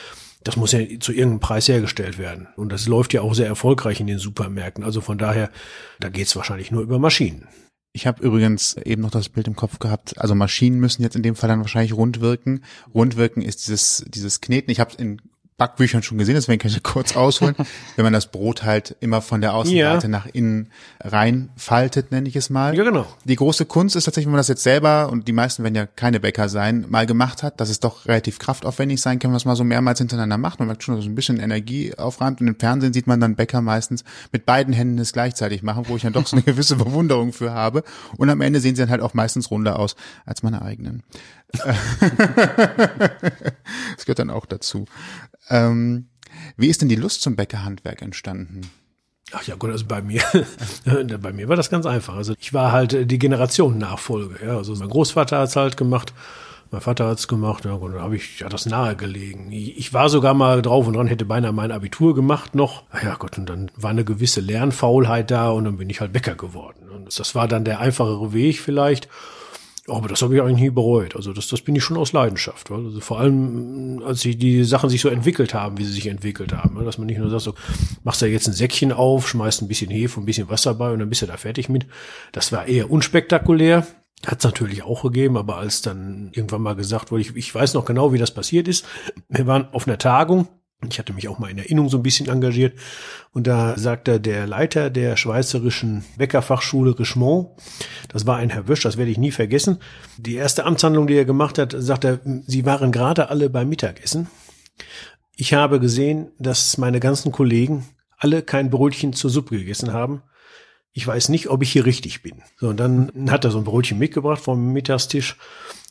das 0.43 0.57
muss 0.57 0.73
ja 0.73 0.81
zu 1.01 1.13
irgendeinem 1.13 1.41
Preis 1.41 1.69
hergestellt 1.69 2.19
werden. 2.19 2.49
Und 2.57 2.73
das 2.73 2.89
läuft 2.89 3.13
ja 3.13 3.23
auch 3.23 3.35
sehr 3.35 3.47
erfolgreich 3.47 4.01
in 4.01 4.07
den 4.07 4.19
Supermärkten. 4.19 4.85
Also 4.85 5.01
von 5.01 5.19
daher, 5.19 5.51
da 5.99 6.09
geht's 6.09 6.35
wahrscheinlich 6.37 6.71
nur 6.71 6.83
über 6.83 6.99
Maschinen. 6.99 7.49
Ich 7.93 8.07
habe 8.07 8.23
übrigens 8.23 8.77
eben 8.77 9.03
noch 9.03 9.11
das 9.11 9.29
Bild 9.29 9.49
im 9.49 9.57
Kopf 9.57 9.79
gehabt. 9.81 10.19
Also 10.19 10.35
Maschinen 10.35 10.79
müssen 10.79 11.03
jetzt 11.03 11.17
in 11.17 11.23
dem 11.23 11.35
Fall 11.35 11.49
dann 11.49 11.61
wahrscheinlich 11.61 11.93
rund 11.93 12.21
wirken. 12.21 12.63
Rund 12.95 13.17
wirken 13.17 13.43
ist 13.43 13.67
dieses 13.67 14.05
dieses 14.07 14.41
Kneten. 14.41 14.71
Ich 14.71 14.81
habe 14.81 14.95
in 14.97 15.21
Backbüchern 15.61 16.03
schon 16.03 16.17
gesehen, 16.17 16.37
deswegen 16.37 16.59
kann 16.59 16.71
ich 16.71 16.83
kurz 16.83 17.15
ausholen. 17.15 17.55
Wenn 17.97 18.03
man 18.03 18.15
das 18.15 18.29
Brot 18.29 18.63
halt 18.63 18.97
immer 19.01 19.21
von 19.21 19.43
der 19.43 19.53
Außenseite 19.53 20.07
ja. 20.07 20.09
nach 20.09 20.25
innen 20.25 20.71
reinfaltet, 21.01 22.11
nenne 22.13 22.27
ich 22.31 22.37
es 22.37 22.49
mal. 22.49 22.75
Ja, 22.75 22.83
genau. 22.83 23.05
Die 23.27 23.37
große 23.37 23.67
Kunst 23.67 23.95
ist 23.95 24.05
tatsächlich, 24.05 24.27
wenn 24.27 24.33
man 24.33 24.39
das 24.39 24.49
jetzt 24.49 24.63
selber, 24.63 25.11
und 25.11 25.29
die 25.29 25.35
meisten 25.35 25.63
werden 25.63 25.75
ja 25.75 25.85
keine 25.85 26.19
Bäcker 26.19 26.49
sein, 26.49 26.87
mal 26.89 27.05
gemacht 27.05 27.43
hat, 27.43 27.61
dass 27.61 27.69
es 27.69 27.79
doch 27.79 28.07
relativ 28.07 28.39
kraftaufwendig 28.39 29.03
sein 29.03 29.19
kann, 29.19 29.29
wenn 29.29 29.33
man 29.33 29.37
es 29.37 29.45
mal 29.45 29.55
so 29.55 29.65
mehrmals 29.65 29.99
hintereinander 29.99 30.39
macht. 30.39 30.61
Man 30.61 30.69
merkt 30.69 30.83
schon, 30.83 30.95
dass 30.95 31.05
so 31.05 31.11
ein 31.11 31.15
bisschen 31.15 31.39
Energie 31.39 31.95
aufräumt. 31.95 32.41
Und 32.41 32.49
im 32.49 32.59
Fernsehen 32.59 32.95
sieht 32.95 33.07
man 33.07 33.21
dann 33.21 33.37
Bäcker 33.37 33.61
meistens 33.61 34.03
mit 34.33 34.47
beiden 34.47 34.73
Händen 34.73 34.99
es 34.99 35.13
geheitig 35.13 35.63
machen, 35.63 35.85
wo 35.89 35.97
ich 35.97 36.03
dann 36.03 36.15
doch 36.15 36.27
so 36.27 36.37
eine 36.37 36.43
gewisse 36.47 36.77
Bewunderung 36.77 37.35
für 37.35 37.53
habe. 37.53 37.85
Und 38.17 38.31
am 38.31 38.41
Ende 38.41 38.61
sehen 38.61 38.77
sie 38.77 38.81
dann 38.81 38.91
halt 38.91 39.03
auch 39.03 39.13
meistens 39.13 39.51
runder 39.51 39.79
aus 39.79 39.95
als 40.25 40.43
meine 40.43 40.63
eigenen. 40.63 41.03
das 43.97 44.05
gehört 44.05 44.19
dann 44.19 44.31
auch 44.31 44.47
dazu. 44.47 44.87
Ähm, 45.49 46.09
wie 46.57 46.69
ist 46.69 46.81
denn 46.81 46.89
die 46.89 46.97
Lust 46.97 47.23
zum 47.23 47.37
Bäckerhandwerk 47.37 48.03
entstanden? 48.03 48.63
Ach 49.33 49.43
ja, 49.45 49.55
gut, 49.55 49.71
also 49.71 49.85
bei 49.87 50.03
mir, 50.03 50.23
bei 51.21 51.33
mir 51.33 51.49
war 51.49 51.57
das 51.57 51.71
ganz 51.71 51.87
einfach. 51.87 52.17
Also 52.17 52.35
ich 52.39 52.53
war 52.53 52.73
halt 52.73 53.11
die 53.11 53.19
Generationennachfolge. 53.19 54.45
Ja, 54.45 54.57
also 54.57 54.75
mein 54.75 54.89
Großvater 54.89 55.39
hat's 55.39 55.55
halt 55.57 55.77
gemacht, 55.77 56.13
mein 56.73 56.81
Vater 56.81 57.07
hat's 57.07 57.29
gemacht. 57.29 57.65
Ja, 57.65 57.75
und 57.75 57.93
dann 57.93 58.03
habe 58.03 58.17
ich 58.17 58.41
ja 58.41 58.49
das 58.49 58.67
nahegelegen. 58.67 59.53
Ich, 59.53 59.79
ich 59.79 59.93
war 59.93 60.09
sogar 60.09 60.35
mal 60.35 60.63
drauf 60.63 60.87
und 60.87 60.95
dran, 60.95 61.07
hätte 61.07 61.25
beinahe 61.25 61.53
mein 61.53 61.71
Abitur 61.71 62.15
gemacht 62.15 62.55
noch. 62.55 62.83
Ach 62.91 63.03
ja 63.03 63.15
Gott, 63.15 63.39
und 63.39 63.49
dann 63.49 63.71
war 63.77 63.91
eine 63.91 64.05
gewisse 64.05 64.41
Lernfaulheit 64.41 65.31
da 65.31 65.51
und 65.51 65.65
dann 65.65 65.77
bin 65.77 65.91
ich 65.91 66.01
halt 66.01 66.13
Bäcker 66.13 66.35
geworden. 66.35 66.89
Und 66.91 67.17
das 67.19 67.35
war 67.35 67.47
dann 67.47 67.65
der 67.65 67.79
einfachere 67.79 68.33
Weg 68.33 68.61
vielleicht. 68.61 69.09
Aber 69.91 70.09
das 70.09 70.23
habe 70.23 70.35
ich 70.35 70.43
eigentlich 70.43 70.61
nie 70.61 70.71
bereut. 70.71 71.17
Also 71.17 71.33
das, 71.33 71.49
das 71.49 71.61
bin 71.61 71.75
ich 71.77 71.85
schon 71.85 71.97
aus 71.97 72.13
Leidenschaft. 72.13 72.71
Also 72.71 73.01
vor 73.01 73.21
allem, 73.21 74.03
als 74.05 74.21
sich 74.21 74.39
die 74.39 74.65
Sachen 74.65 74.91
sich 74.91 75.01
so 75.01 75.09
entwickelt 75.09 75.55
haben, 75.55 75.79
wie 75.79 75.85
sie 75.85 75.93
sich 75.93 76.07
entwickelt 76.07 76.53
haben. 76.53 76.85
Dass 76.85 76.99
man 76.99 77.07
nicht 77.07 77.19
nur 77.19 77.31
sagt, 77.31 77.43
so, 77.43 77.55
machst 78.05 78.23
da 78.23 78.27
jetzt 78.27 78.47
ein 78.47 78.53
Säckchen 78.53 78.93
auf, 78.93 79.29
schmeißt 79.29 79.63
ein 79.63 79.69
bisschen 79.69 79.91
Hefe, 79.91 80.21
ein 80.21 80.27
bisschen 80.27 80.49
Wasser 80.49 80.75
bei 80.75 80.91
und 80.93 80.99
dann 80.99 81.09
bist 81.09 81.23
du 81.23 81.27
da 81.27 81.37
fertig 81.37 81.69
mit. 81.69 81.87
Das 82.33 82.53
war 82.53 82.67
eher 82.67 82.91
unspektakulär. 82.91 83.87
Hat 84.27 84.39
es 84.39 84.45
natürlich 84.45 84.83
auch 84.83 85.03
gegeben, 85.03 85.39
aber 85.39 85.57
als 85.57 85.81
dann 85.81 86.31
irgendwann 86.35 86.61
mal 86.61 86.77
gesagt 86.77 87.11
wurde, 87.11 87.23
ich, 87.23 87.35
ich 87.37 87.55
weiß 87.55 87.73
noch 87.73 87.87
genau, 87.87 88.13
wie 88.13 88.19
das 88.19 88.35
passiert 88.35 88.69
ist. 88.69 88.85
Wir 89.31 89.47
waren 89.47 89.69
auf 89.73 89.89
einer 89.89 89.97
Tagung 89.97 90.49
ich 90.89 90.99
hatte 90.99 91.13
mich 91.13 91.29
auch 91.29 91.39
mal 91.39 91.51
in 91.51 91.59
Erinnerung 91.59 91.91
so 91.91 91.99
ein 91.99 92.03
bisschen 92.03 92.29
engagiert. 92.29 92.79
Und 93.33 93.47
da 93.47 93.77
sagte 93.77 94.19
der 94.21 94.47
Leiter 94.47 94.89
der 94.89 95.17
schweizerischen 95.17 96.05
Bäckerfachschule 96.17 96.99
Richemont, 96.99 97.51
das 98.09 98.27
war 98.27 98.37
ein 98.37 98.51
Herr 98.51 98.67
Wösch, 98.67 98.83
das 98.83 98.97
werde 98.97 99.11
ich 99.11 99.19
nie 99.19 99.31
vergessen. 99.31 99.79
Die 100.17 100.37
erste 100.37 100.65
Amtshandlung, 100.65 101.07
die 101.07 101.15
er 101.15 101.25
gemacht 101.25 101.59
hat, 101.59 101.75
sagt 101.77 102.05
er, 102.05 102.21
Sie 102.47 102.65
waren 102.65 102.93
gerade 102.93 103.29
alle 103.29 103.51
beim 103.51 103.69
Mittagessen. 103.69 104.29
Ich 105.37 105.55
habe 105.55 105.81
gesehen, 105.81 106.33
dass 106.39 106.79
meine 106.79 107.01
ganzen 107.01 107.33
Kollegen 107.33 107.87
alle 108.17 108.43
kein 108.43 108.71
Brötchen 108.71 109.13
zur 109.13 109.31
Suppe 109.31 109.59
gegessen 109.59 109.93
haben. 109.93 110.23
Ich 110.93 111.07
weiß 111.07 111.29
nicht, 111.29 111.49
ob 111.49 111.63
ich 111.63 111.71
hier 111.73 111.87
richtig 111.87 112.23
bin. 112.23 112.43
So, 112.57 112.69
und 112.69 112.79
dann 112.79 113.31
hat 113.31 113.45
er 113.45 113.51
so 113.51 113.59
ein 113.59 113.65
Brötchen 113.65 113.99
mitgebracht 113.99 114.43
vom 114.43 114.73
Mittagstisch. 114.73 115.37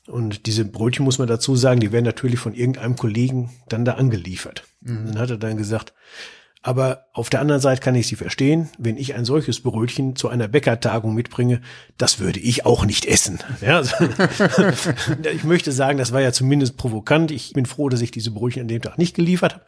Und 0.07 0.45
diese 0.47 0.65
Brötchen 0.65 1.05
muss 1.05 1.19
man 1.19 1.27
dazu 1.27 1.55
sagen, 1.55 1.79
die 1.79 1.91
werden 1.91 2.05
natürlich 2.05 2.39
von 2.39 2.53
irgendeinem 2.53 2.95
Kollegen 2.95 3.51
dann 3.67 3.85
da 3.85 3.93
angeliefert. 3.93 4.63
Mhm. 4.81 5.07
Dann 5.07 5.19
hat 5.19 5.29
er 5.29 5.37
dann 5.37 5.57
gesagt, 5.57 5.93
Aber 6.61 7.05
auf 7.13 7.29
der 7.29 7.39
anderen 7.39 7.61
Seite 7.61 7.79
kann 7.81 7.95
ich 7.95 8.07
sie 8.07 8.17
verstehen, 8.17 8.69
wenn 8.77 8.97
ich 8.97 9.15
ein 9.15 9.23
solches 9.23 9.61
Brötchen 9.61 10.17
zu 10.17 10.27
einer 10.27 10.49
Bäckertagung 10.49 11.13
mitbringe, 11.13 11.61
das 11.97 12.19
würde 12.19 12.39
ich 12.41 12.65
auch 12.65 12.85
nicht 12.85 13.05
essen. 13.05 13.39
Ja, 13.61 13.77
also, 13.77 13.95
ich 15.33 15.43
möchte 15.45 15.71
sagen, 15.71 15.97
das 15.97 16.11
war 16.11 16.21
ja 16.21 16.33
zumindest 16.33 16.75
provokant. 16.75 17.31
Ich 17.31 17.53
bin 17.53 17.65
froh, 17.65 17.87
dass 17.87 18.01
ich 18.01 18.11
diese 18.11 18.31
Brötchen 18.31 18.63
an 18.63 18.67
dem 18.67 18.81
Tag 18.81 18.97
nicht 18.97 19.15
geliefert 19.15 19.53
habe. 19.53 19.63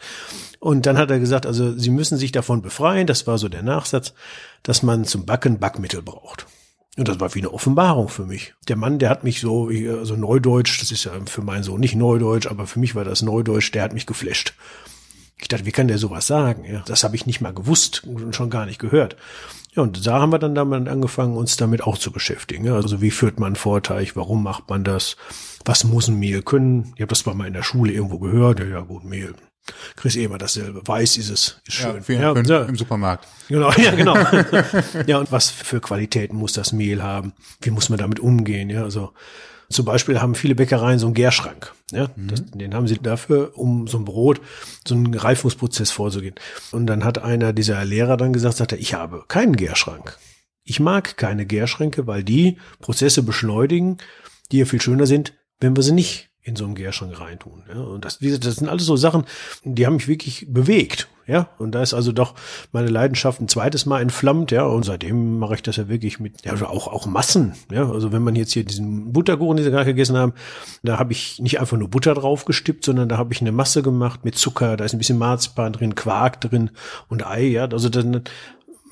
Und 0.60 0.86
dann 0.86 0.98
hat 0.98 1.10
er 1.12 1.20
gesagt, 1.20 1.46
also 1.46 1.78
Sie 1.78 1.90
müssen 1.90 2.18
sich 2.18 2.34
davon 2.34 2.62
befreien, 2.62 3.08
das 3.08 3.26
war 3.26 3.38
so 3.38 3.48
der 3.48 3.64
Nachsatz, 3.64 4.14
dass 4.64 4.84
man 4.84 5.06
zum 5.06 5.26
Backen 5.26 5.60
Backmittel 5.60 6.02
braucht. 6.02 6.46
Und 6.98 7.08
das 7.08 7.20
war 7.20 7.34
wie 7.36 7.40
eine 7.40 7.54
Offenbarung 7.54 8.10
für 8.10 8.26
mich. 8.26 8.54
Der 8.68 8.76
Mann, 8.76 9.00
der 9.00 9.10
hat 9.10 9.24
mich 9.24 9.40
so, 9.40 9.70
also 9.70 10.16
Neudeutsch, 10.16 10.82
das 10.82 10.92
ist 10.92 11.06
ja 11.06 11.14
für 11.26 11.42
meinen 11.42 11.64
Sohn 11.64 11.80
nicht 11.80 11.96
Neudeutsch, 11.96 12.48
aber 12.48 12.68
für 12.68 12.80
mich 12.80 12.96
war 12.96 13.06
das 13.06 13.22
Neudeutsch, 13.22 13.72
der 13.72 13.84
hat 13.84 13.94
mich 13.94 14.06
geflasht. 14.06 14.54
Ich 15.40 15.48
dachte, 15.48 15.66
wie 15.66 15.72
kann 15.72 15.88
der 15.88 15.98
sowas 15.98 16.28
sagen? 16.28 16.66
Ja, 16.66 16.84
das 16.86 17.04
habe 17.04 17.16
ich 17.16 17.26
nicht 17.26 17.42
mal 17.42 17.54
gewusst 17.54 18.04
und 18.06 18.36
schon 18.36 18.50
gar 18.50 18.66
nicht 18.66 18.78
gehört. 18.78 19.16
Ja, 19.74 19.84
und 19.84 20.06
da 20.06 20.20
haben 20.20 20.34
wir 20.34 20.38
dann 20.38 20.54
damit 20.54 20.90
angefangen, 20.90 21.38
uns 21.38 21.56
damit 21.56 21.82
auch 21.82 21.98
zu 21.98 22.12
beschäftigen. 22.12 22.68
Also 22.68 23.02
wie 23.02 23.10
führt 23.10 23.40
man 23.40 23.56
Vorteig? 23.56 24.16
Warum 24.16 24.44
macht 24.44 24.70
man 24.70 24.84
das? 24.84 25.16
Was 25.64 25.86
muss 25.86 26.10
ein 26.10 26.20
Mehl 26.20 26.42
können? 26.42 26.92
Ich 26.96 27.02
habe 27.02 27.08
das 27.08 27.20
zwar 27.20 27.36
mal 27.36 27.48
in 27.48 27.54
der 27.54 27.64
Schule 27.64 27.94
irgendwo 27.94 28.20
gehört. 28.20 28.60
Ja, 28.60 28.66
ja 28.66 28.82
gut, 28.82 29.06
Mehl. 29.06 29.34
Chris 29.96 30.16
immer 30.16 30.38
dasselbe. 30.38 30.82
Weiß 30.86 31.18
ist 31.18 31.30
es, 31.30 31.62
ist 31.68 31.74
schön. 31.74 31.96
Ja, 31.96 32.02
für, 32.02 32.14
ja, 32.14 32.36
für 32.36 32.44
ja. 32.44 32.62
im 32.64 32.76
Supermarkt. 32.76 33.28
Genau, 33.48 33.72
ja, 33.78 33.92
genau. 33.92 34.16
ja, 35.08 35.18
und 35.18 35.32
was 35.32 35.50
für 35.50 35.80
Qualitäten 35.80 36.36
muss 36.36 36.54
das 36.54 36.72
Mehl 36.72 37.04
haben? 37.04 37.34
Wie 37.62 37.72
muss 37.72 37.90
man 37.90 38.00
damit 38.00 38.20
umgehen? 38.20 38.70
Ja, 38.70 38.84
also 38.84 39.14
zum 39.72 39.86
Beispiel 39.86 40.22
haben 40.22 40.36
viele 40.36 40.56
Bäckereien 40.56 41.00
so 41.00 41.08
einen 41.08 41.16
Gärschrank. 41.16 41.74
Ja, 41.92 42.10
mhm. 42.16 42.28
das, 42.28 42.46
den 42.46 42.74
haben 42.74 42.88
sie 42.88 42.98
dafür, 42.98 43.58
um 43.58 43.88
so 43.88 43.98
ein 43.98 44.06
Brot, 44.06 44.42
so 44.88 44.96
einen 44.96 45.14
Reifungsprozess 45.14 45.92
vorzugehen. 45.92 46.36
Und 46.72 46.88
dann 46.88 47.04
hat 47.04 47.20
einer 47.20 47.54
dieser 47.54 47.84
Lehrer 47.86 48.18
dann 48.18 48.34
gesagt, 48.34 48.58
sagt 48.58 48.74
er, 48.74 48.80
ich 48.80 48.94
habe 48.94 49.24
keinen 49.28 49.56
Gärschrank. 49.56 50.18
Ich 50.64 50.80
mag 50.80 51.18
keine 51.18 51.46
Gärschränke, 51.46 52.08
weil 52.08 52.24
die 52.24 52.58
Prozesse 52.80 53.24
beschleunigen, 53.24 53.98
die 54.52 54.60
ja 54.60 54.66
viel 54.66 54.82
schöner 54.82 55.06
sind, 55.06 55.34
wenn 55.60 55.76
wir 55.76 55.84
sie 55.84 55.94
nicht 55.94 56.31
in 56.44 56.56
so 56.56 56.66
einen 56.66 56.76
Gärschrank 56.76 57.20
reintun. 57.20 57.64
Ja. 57.72 57.80
Und 57.82 58.06
das, 58.06 58.20
das 58.20 58.56
sind 58.56 58.70
alles 58.70 58.86
so 58.86 58.96
Sachen, 58.96 59.26
die 59.64 59.86
haben 59.86 59.96
mich 59.96 60.08
wirklich 60.08 60.48
bewegt. 60.50 61.08
Ja, 61.28 61.50
und 61.60 61.74
da 61.74 61.82
ist 61.82 61.94
also 61.94 62.12
doch 62.12 62.34
meine 62.72 62.90
Leidenschaft 62.90 63.40
ein 63.40 63.48
zweites 63.48 63.86
Mal 63.86 64.02
entflammt, 64.02 64.52
ja, 64.52 64.66
und 64.66 64.84
seitdem 64.84 65.38
mache 65.38 65.54
ich 65.56 65.62
das 65.62 65.78
ja 65.78 65.88
wirklich 65.88 66.20
mit, 66.20 66.44
ja, 66.44 66.54
auch, 66.66 66.88
auch 66.88 67.06
Massen, 67.06 67.54
ja, 67.72 67.90
also 67.90 68.12
wenn 68.12 68.24
man 68.24 68.36
jetzt 68.36 68.52
hier 68.52 68.66
diesen 68.66 69.14
Butterkuchen, 69.14 69.56
den 69.56 69.64
Sie 69.64 69.72
gerade 69.72 69.86
gegessen 69.86 70.18
haben, 70.18 70.34
da 70.84 70.98
habe 71.00 71.14
ich 71.14 71.40
nicht 71.40 71.60
einfach 71.60 71.78
nur 71.78 71.90
Butter 71.90 72.16
drauf 72.16 72.44
gestippt, 72.44 72.84
sondern 72.84 73.08
da 73.08 73.18
habe 73.18 73.34
ich 73.34 73.40
eine 73.40 73.52
Masse 73.52 73.84
gemacht 73.84 74.26
mit 74.26 74.36
Zucker, 74.36 74.76
da 74.76 74.84
ist 74.84 74.94
ein 74.94 74.98
bisschen 74.98 75.20
Marzipan 75.20 75.72
drin, 75.72 75.96
Quark 75.96 76.42
drin 76.42 76.72
und 77.08 77.26
Ei, 77.26 77.44
ja, 77.44 77.66
also 77.66 77.88
dann 77.88 78.24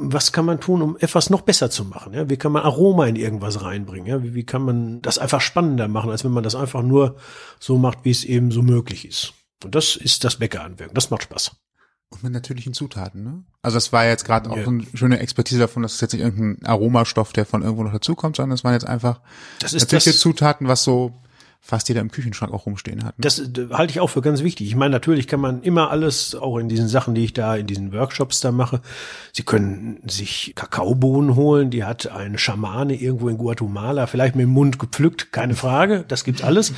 was 0.02 0.32
kann 0.32 0.46
man 0.46 0.60
tun, 0.62 0.82
um 0.82 0.98
etwas 1.00 1.30
noch 1.30 1.42
besser 1.42 1.70
zu 1.70 1.84
machen? 1.84 2.14
Ja? 2.14 2.30
Wie 2.30 2.38
kann 2.38 2.54
man 2.54 2.64
Aroma 2.64 3.06
in 3.06 3.18
irgendwas 3.18 3.62
reinbringen? 3.62 4.08
Ja? 4.08 4.24
Wie, 4.24 4.34
wie 4.34 4.46
kann 4.46 4.64
man 4.64 5.02
das 5.02 5.20
einfach 5.20 5.42
spannender 5.42 5.88
machen, 5.88 6.10
als 6.10 6.24
wenn 6.24 6.32
man 6.32 6.44
das 6.44 6.56
einfach 6.56 6.82
nur 6.82 7.18
so 7.60 7.78
macht, 7.78 8.00
wie 8.04 8.12
es 8.12 8.24
eben 8.24 8.52
so 8.52 8.62
möglich 8.62 9.06
ist? 9.06 9.34
Und 9.64 9.76
das 9.76 9.98
ist 9.98 10.24
das 10.24 10.38
Bäckerhandwerk. 10.38 10.96
Das 10.96 11.10
macht 11.10 11.24
Spaß. 11.24 11.52
Und 12.12 12.24
mit 12.24 12.32
natürlichen 12.32 12.74
Zutaten, 12.74 13.24
ne? 13.24 13.44
Also 13.62 13.78
es 13.78 13.94
war 13.94 14.06
jetzt 14.06 14.26
gerade 14.26 14.50
auch 14.50 14.58
ja. 14.58 14.64
so 14.64 14.72
eine 14.72 14.86
schöne 14.96 15.20
Expertise 15.20 15.60
davon, 15.60 15.84
dass 15.84 15.94
es 15.94 16.02
jetzt 16.02 16.14
nicht 16.14 16.24
irgendein 16.24 16.66
Aromastoff, 16.66 17.34
der 17.34 17.46
von 17.46 17.62
irgendwo 17.62 17.84
noch 17.84 17.92
dazukommt, 17.92 18.38
sondern 18.38 18.56
es 18.56 18.64
waren 18.64 18.74
jetzt 18.74 18.88
einfach 18.88 19.22
das 19.60 19.74
ist 19.74 19.84
natürliche 19.84 20.12
das, 20.12 20.20
Zutaten, 20.20 20.68
was 20.68 20.84
so 20.84 21.22
fast 21.62 21.90
jeder 21.90 22.02
im 22.02 22.10
Küchenschrank 22.10 22.54
auch 22.54 22.66
rumstehen 22.66 23.04
hat. 23.04 23.18
Ne? 23.18 23.24
Das 23.24 23.40
äh, 23.40 23.68
halte 23.72 23.92
ich 23.92 24.00
auch 24.00 24.10
für 24.10 24.22
ganz 24.22 24.44
wichtig. 24.44 24.68
Ich 24.68 24.76
meine, 24.76 24.92
natürlich 24.92 25.28
kann 25.28 25.40
man 25.40 25.62
immer 25.62 25.92
alles, 25.92 26.34
auch 26.36 26.58
in 26.58 26.70
diesen 26.70 26.88
Sachen, 26.88 27.16
die 27.16 27.26
ich 27.26 27.34
da 27.34 27.56
in 27.56 27.68
diesen 27.68 27.94
Workshops 27.94 28.40
da 28.40 28.52
mache, 28.52 28.82
Sie 29.34 29.44
können 29.44 30.02
sich 30.08 30.54
Kakaobohnen 30.56 31.36
holen, 31.36 31.70
die 31.70 31.84
hat 31.84 32.08
ein 32.08 32.38
Schamane 32.38 32.96
irgendwo 32.96 33.30
in 33.30 33.38
Guatemala, 33.38 34.08
vielleicht 34.08 34.36
mit 34.36 34.44
dem 34.44 34.50
Mund 34.50 34.80
gepflückt, 34.80 35.32
keine 35.32 35.56
Frage, 35.56 36.06
das 36.08 36.24
gibt's 36.24 36.42
alles. 36.42 36.74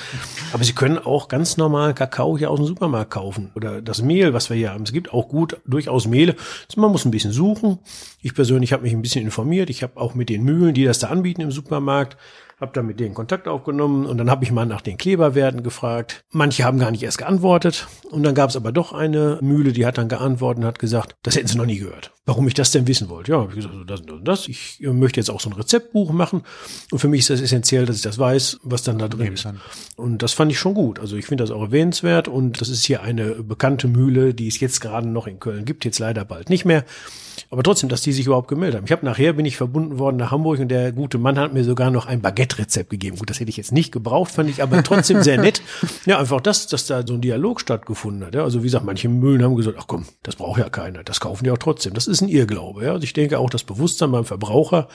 Aber 0.52 0.64
Sie 0.64 0.74
können 0.74 0.98
auch 0.98 1.28
ganz 1.28 1.58
normal 1.58 1.94
Kakao 1.94 2.38
hier 2.38 2.52
aus 2.52 2.60
dem 2.60 2.66
Supermarkt 2.66 3.12
kaufen 3.12 3.52
oder 3.56 3.82
das 3.82 4.02
Mehl, 4.02 4.34
was 4.34 4.50
wir 4.50 4.58
hier 4.58 4.72
haben. 4.74 4.84
Es 4.84 4.92
gibt 4.92 5.14
auch 5.14 5.30
gut 5.30 5.58
durchaus 5.66 6.08
Mehle. 6.08 6.36
Man 6.76 6.92
muss 6.92 7.06
ein 7.06 7.12
bisschen 7.12 7.32
suchen. 7.32 7.80
Ich 8.22 8.34
persönlich 8.34 8.74
habe 8.74 8.84
mich 8.84 8.94
ein 8.94 9.02
bisschen 9.02 9.24
informiert. 9.24 9.70
Ich 9.70 9.84
habe 9.84 10.00
auch 10.00 10.16
mit 10.16 10.30
den 10.30 10.44
Mühlen, 10.44 10.74
die 10.74 10.84
das 10.84 11.00
da 11.00 11.08
anbieten 11.08 11.42
im 11.42 11.52
Supermarkt, 11.52 12.18
habe 12.62 12.72
dann 12.74 12.86
mit 12.86 13.00
denen 13.00 13.16
Kontakt 13.16 13.48
aufgenommen 13.48 14.06
und 14.06 14.20
dann 14.20 14.30
habe 14.30 14.44
ich 14.44 14.52
mal 14.52 14.68
nach 14.68 14.82
den 14.82 14.98
Kleberwerten 14.98 15.64
gefragt. 15.64 16.24
Manche 16.32 16.64
haben 16.64 16.78
gar 16.78 16.92
nicht 16.92 17.02
erst 17.02 17.18
geantwortet 17.18 17.88
und 18.12 18.22
dann 18.22 18.36
gab 18.36 18.52
es 18.52 18.56
aber 18.56 18.72
doch 18.72 18.94
eine 18.94 19.40
Mühle, 19.42 19.74
die 19.74 19.86
hat 19.86 19.98
dann 19.98 20.10
geantwortet 20.10 20.64
und 20.64 20.68
hat 20.68 20.78
gesagt, 20.78 21.16
das 21.24 21.36
hätten 21.36 21.48
sie 21.48 21.58
noch 21.58 21.66
nie 21.66 21.80
gehört. 21.80 22.12
Warum 22.26 22.48
ich 22.48 22.54
das 22.54 22.70
denn 22.70 22.88
wissen 22.88 23.10
wollte? 23.10 23.32
Ja, 23.32 23.40
hab 23.40 23.50
ich 23.50 23.56
gesagt, 23.56 23.74
das 23.88 24.02
und 24.02 24.28
das. 24.28 24.48
Ich 24.48 24.80
möchte 24.80 25.20
jetzt 25.20 25.32
auch 25.32 25.42
so 25.42 25.50
ein 25.50 25.54
Rezeptbuch 25.54 26.12
machen 26.12 26.44
und 26.92 27.00
für 27.00 27.08
mich 27.08 27.22
ist 27.22 27.32
das 27.32 27.42
essentiell, 27.42 27.88
dass 27.88 27.96
ich 27.96 28.04
das 28.04 28.20
weiß, 28.20 28.60
was 28.62 28.84
dann 28.84 29.00
da 29.00 29.08
drin 29.08 29.34
ist. 29.34 29.48
Und 29.96 30.22
das 30.22 30.34
fand 30.34 30.52
ich 30.52 30.60
schon 30.60 30.76
gut. 30.76 31.00
Also 31.00 31.16
ich 31.16 31.26
finde 31.26 31.44
das 31.44 31.50
auch 31.50 31.64
erwähnenswert 31.64 32.28
und 32.28 32.62
das 32.62 32.70
ist 32.70 32.86
hier 32.86 33.02
eine 33.02 33.42
bekannte 33.44 33.88
Mühle, 33.88 34.36
die 34.36 34.48
es 34.48 34.60
jetzt 34.60 34.82
gerade 34.82 35.08
noch 35.08 35.26
in 35.26 35.40
Köln 35.40 35.66
gibt, 35.66 35.84
jetzt 35.84 35.98
leider 35.98 36.26
bald 36.26 36.52
nicht 36.52 36.66
mehr. 36.66 36.86
Aber 37.52 37.64
trotzdem, 37.64 37.90
dass 37.90 38.02
die 38.02 38.14
sich 38.14 38.28
überhaupt 38.28 38.48
gemeldet 38.48 38.78
haben. 38.78 38.86
Ich 38.86 38.94
habe 38.94 39.06
nachher 39.06 39.34
bin 39.34 39.46
ich 39.46 39.58
verbunden 39.58 40.00
worden 40.00 40.16
nach 40.16 40.32
Hamburg 40.32 40.60
und 40.60 40.70
der 40.70 40.94
gute 40.94 41.18
Mann 41.18 41.38
hat 41.38 41.54
mir 41.54 41.66
sogar 41.66 41.92
noch 41.92 42.06
ein 42.06 42.22
Baguette-Rezept 42.22 42.90
gegeben. 42.90 43.18
Gut, 43.18 43.30
das 43.30 43.42
hätte 43.42 43.50
ich 43.50 43.58
jetzt 43.58 43.74
nicht 43.74 43.92
gebraucht, 43.92 44.32
fand 44.32 44.50
ich 44.50 44.64
aber 44.64 44.82
trotzdem 44.84 45.22
sehr 45.22 45.38
nett. 45.38 45.62
Ja, 46.06 46.18
einfach 46.18 46.42
das, 46.42 46.68
dass 46.68 46.88
da 46.88 47.06
so 47.06 47.14
ein 47.14 47.22
Dialog 47.22 47.60
stattgefunden 47.60 48.26
hat. 48.26 48.34
Ja, 48.34 48.44
also 48.44 48.62
wie 48.62 48.66
gesagt, 48.66 48.86
manche 48.86 49.10
Mühlen 49.10 49.44
haben 49.44 49.56
gesagt, 49.56 49.78
ach 49.80 49.86
komm, 49.88 50.06
das 50.24 50.36
braucht 50.36 50.60
ja 50.60 50.70
keiner, 50.70 51.04
das 51.04 51.20
kaufen 51.20 51.44
die 51.44 51.52
auch 51.52 51.58
trotzdem. 51.58 51.94
Das 51.94 52.08
ist 52.08 52.22
ein 52.22 52.30
Irrglaube. 52.30 52.86
Ja, 52.86 52.94
also 52.94 53.04
ich 53.04 53.14
denke 53.14 53.38
auch 53.38 53.50
das 53.50 53.64
Bewusstsein 53.64 54.12
beim 54.12 54.26
Verbraucher 54.26 54.88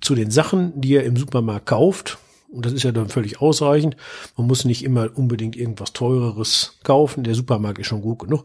zu 0.00 0.14
den 0.14 0.30
Sachen, 0.30 0.80
die 0.80 0.94
er 0.94 1.04
im 1.04 1.16
Supermarkt 1.16 1.66
kauft, 1.66 2.18
und 2.54 2.64
das 2.64 2.72
ist 2.72 2.84
ja 2.84 2.92
dann 2.92 3.08
völlig 3.08 3.40
ausreichend. 3.40 3.96
Man 4.36 4.46
muss 4.46 4.64
nicht 4.64 4.84
immer 4.84 5.10
unbedingt 5.18 5.56
irgendwas 5.56 5.92
teureres 5.92 6.78
kaufen. 6.84 7.24
Der 7.24 7.34
Supermarkt 7.34 7.80
ist 7.80 7.88
schon 7.88 8.00
gut 8.00 8.20
genug. 8.20 8.44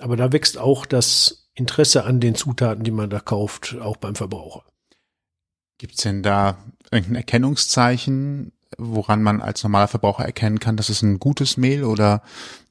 Aber 0.00 0.16
da 0.16 0.32
wächst 0.32 0.58
auch 0.58 0.84
das 0.84 1.45
Interesse 1.56 2.04
an 2.04 2.20
den 2.20 2.34
Zutaten, 2.34 2.84
die 2.84 2.90
man 2.90 3.10
da 3.10 3.18
kauft, 3.18 3.76
auch 3.80 3.96
beim 3.96 4.14
Verbraucher. 4.14 4.62
Gibt's 5.78 6.02
denn 6.02 6.22
da 6.22 6.58
irgendein 6.90 7.16
Erkennungszeichen, 7.16 8.52
woran 8.78 9.22
man 9.22 9.42
als 9.42 9.62
normaler 9.62 9.88
Verbraucher 9.88 10.24
erkennen 10.24 10.60
kann, 10.60 10.76
dass 10.76 10.88
es 10.88 11.02
ein 11.02 11.18
gutes 11.18 11.56
Mehl 11.56 11.84
oder 11.84 12.22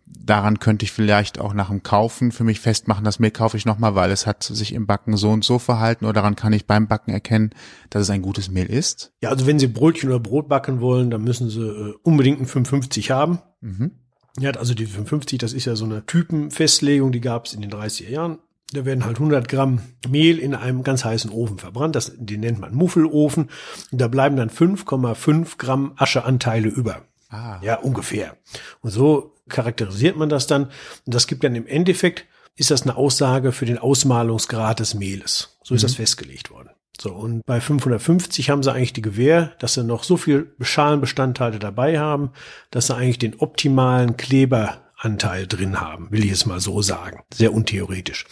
daran 0.05 0.59
könnte 0.59 0.85
ich 0.85 0.91
vielleicht 0.91 1.39
auch 1.39 1.53
nach 1.53 1.69
dem 1.69 1.83
Kaufen 1.83 2.31
für 2.31 2.43
mich 2.43 2.59
festmachen, 2.59 3.03
das 3.03 3.19
Mehl 3.19 3.31
kaufe 3.31 3.57
ich 3.57 3.65
nochmal, 3.65 3.95
weil 3.95 4.11
es 4.11 4.27
hat 4.27 4.43
sich 4.43 4.73
im 4.73 4.85
Backen 4.85 5.17
so 5.17 5.31
und 5.31 5.43
so 5.43 5.59
verhalten 5.59 6.05
oder 6.05 6.13
daran 6.13 6.35
kann 6.35 6.53
ich 6.53 6.67
beim 6.67 6.87
Backen 6.87 7.11
erkennen, 7.11 7.51
dass 7.89 8.03
es 8.03 8.09
ein 8.09 8.21
gutes 8.21 8.49
Mehl 8.49 8.67
ist? 8.67 9.13
Ja, 9.21 9.29
also 9.29 9.47
wenn 9.47 9.59
Sie 9.59 9.67
Brötchen 9.67 10.09
oder 10.09 10.19
Brot 10.19 10.47
backen 10.47 10.79
wollen, 10.79 11.09
dann 11.09 11.23
müssen 11.23 11.49
Sie 11.49 11.61
äh, 11.61 11.93
unbedingt 12.03 12.39
ein 12.39 12.45
55 12.45 13.11
haben. 13.11 13.39
Mhm. 13.61 13.91
Ja, 14.39 14.51
also 14.51 14.73
die 14.73 14.85
55, 14.85 15.39
das 15.39 15.53
ist 15.53 15.65
ja 15.65 15.75
so 15.75 15.85
eine 15.85 16.05
Typenfestlegung, 16.05 17.11
die 17.11 17.21
gab 17.21 17.45
es 17.45 17.53
in 17.53 17.61
den 17.61 17.71
30er 17.71 18.09
Jahren. 18.09 18.39
Da 18.73 18.83
werden 18.83 19.05
halt 19.05 19.17
100 19.17 19.47
Gramm 19.47 19.81
Mehl 20.07 20.39
in 20.39 20.55
einem 20.55 20.83
ganz 20.83 21.05
heißen 21.05 21.29
Ofen 21.29 21.59
verbrannt. 21.59 21.95
Das, 21.95 22.13
den 22.15 22.39
nennt 22.39 22.59
man 22.59 22.73
Muffelofen. 22.73 23.49
Und 23.91 24.01
da 24.01 24.07
bleiben 24.07 24.35
dann 24.35 24.49
5,5 24.49 25.57
Gramm 25.57 25.93
Ascheanteile 25.97 26.69
über. 26.69 27.03
Ah. 27.29 27.59
Ja, 27.61 27.77
ungefähr. 27.77 28.37
Und 28.81 28.89
so 28.91 29.35
charakterisiert 29.49 30.17
man 30.17 30.29
das 30.29 30.47
dann. 30.47 30.65
Und 31.05 31.13
das 31.13 31.27
gibt 31.27 31.43
dann 31.43 31.55
im 31.55 31.67
Endeffekt, 31.67 32.25
ist 32.55 32.71
das 32.71 32.83
eine 32.83 32.95
Aussage 32.95 33.51
für 33.51 33.65
den 33.65 33.77
Ausmalungsgrad 33.77 34.79
des 34.79 34.93
Mehles. 34.93 35.57
So 35.63 35.75
ist 35.75 35.81
mhm. 35.81 35.87
das 35.87 35.95
festgelegt 35.95 36.49
worden. 36.49 36.69
So, 36.99 37.11
und 37.11 37.45
bei 37.45 37.59
550 37.59 38.49
haben 38.49 38.63
sie 38.63 38.71
eigentlich 38.71 38.93
die 38.93 39.01
Gewähr, 39.01 39.53
dass 39.59 39.73
sie 39.73 39.83
noch 39.83 40.03
so 40.03 40.15
viel 40.15 40.55
Schalenbestandteile 40.61 41.59
dabei 41.59 41.99
haben, 41.99 42.31
dass 42.71 42.87
sie 42.87 42.95
eigentlich 42.95 43.19
den 43.19 43.39
optimalen 43.39 44.15
Kleber 44.15 44.84
Anteil 44.97 45.45
drin 45.45 45.81
haben, 45.81 46.07
will 46.11 46.23
ich 46.23 46.31
es 46.31 46.45
mal 46.45 46.59
so 46.59 46.81
sagen. 46.81 47.23
Sehr 47.33 47.53
untheoretisch. 47.53 48.25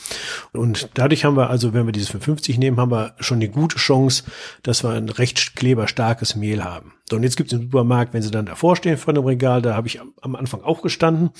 Und 0.53 0.89
dadurch 0.93 1.25
haben 1.25 1.35
wir 1.35 1.49
also, 1.49 1.73
wenn 1.73 1.85
wir 1.85 1.91
dieses 1.91 2.09
550 2.09 2.57
nehmen, 2.57 2.77
haben 2.77 2.91
wir 2.91 3.15
schon 3.19 3.37
eine 3.37 3.49
gute 3.49 3.77
Chance, 3.77 4.23
dass 4.63 4.83
wir 4.83 4.91
ein 4.91 5.09
recht 5.09 5.55
kleberstarkes 5.55 6.35
Mehl 6.35 6.63
haben. 6.63 6.93
So, 7.09 7.17
und 7.17 7.23
jetzt 7.23 7.35
gibt 7.35 7.51
es 7.51 7.59
im 7.59 7.65
Supermarkt, 7.65 8.13
wenn 8.13 8.21
sie 8.21 8.31
dann 8.31 8.45
davor 8.45 8.75
stehen 8.75 8.97
vor 8.97 9.13
dem 9.13 9.25
Regal, 9.25 9.61
da 9.61 9.75
habe 9.75 9.87
ich 9.87 9.99
am 10.21 10.35
Anfang 10.35 10.61
auch 10.61 10.81
gestanden. 10.81 11.31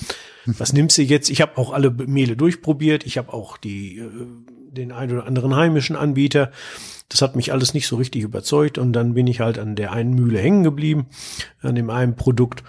Was 0.44 0.74
nimmst 0.74 0.98
du 0.98 1.02
jetzt? 1.02 1.30
Ich 1.30 1.40
habe 1.40 1.56
auch 1.56 1.72
alle 1.72 1.90
Mehle 1.90 2.36
durchprobiert. 2.36 3.06
Ich 3.06 3.16
habe 3.16 3.32
auch 3.32 3.56
die, 3.56 3.98
äh, 3.98 4.10
den 4.70 4.92
ein 4.92 5.10
oder 5.10 5.26
anderen 5.26 5.56
heimischen 5.56 5.96
Anbieter. 5.96 6.50
Das 7.08 7.22
hat 7.22 7.36
mich 7.36 7.52
alles 7.52 7.74
nicht 7.74 7.86
so 7.86 7.96
richtig 7.96 8.22
überzeugt 8.22 8.76
und 8.76 8.92
dann 8.92 9.14
bin 9.14 9.26
ich 9.26 9.40
halt 9.40 9.58
an 9.58 9.76
der 9.76 9.92
einen 9.92 10.14
Mühle 10.14 10.38
hängen 10.38 10.64
geblieben, 10.64 11.06
an 11.60 11.74
dem 11.74 11.90
einen 11.90 12.16
Produkt 12.16 12.62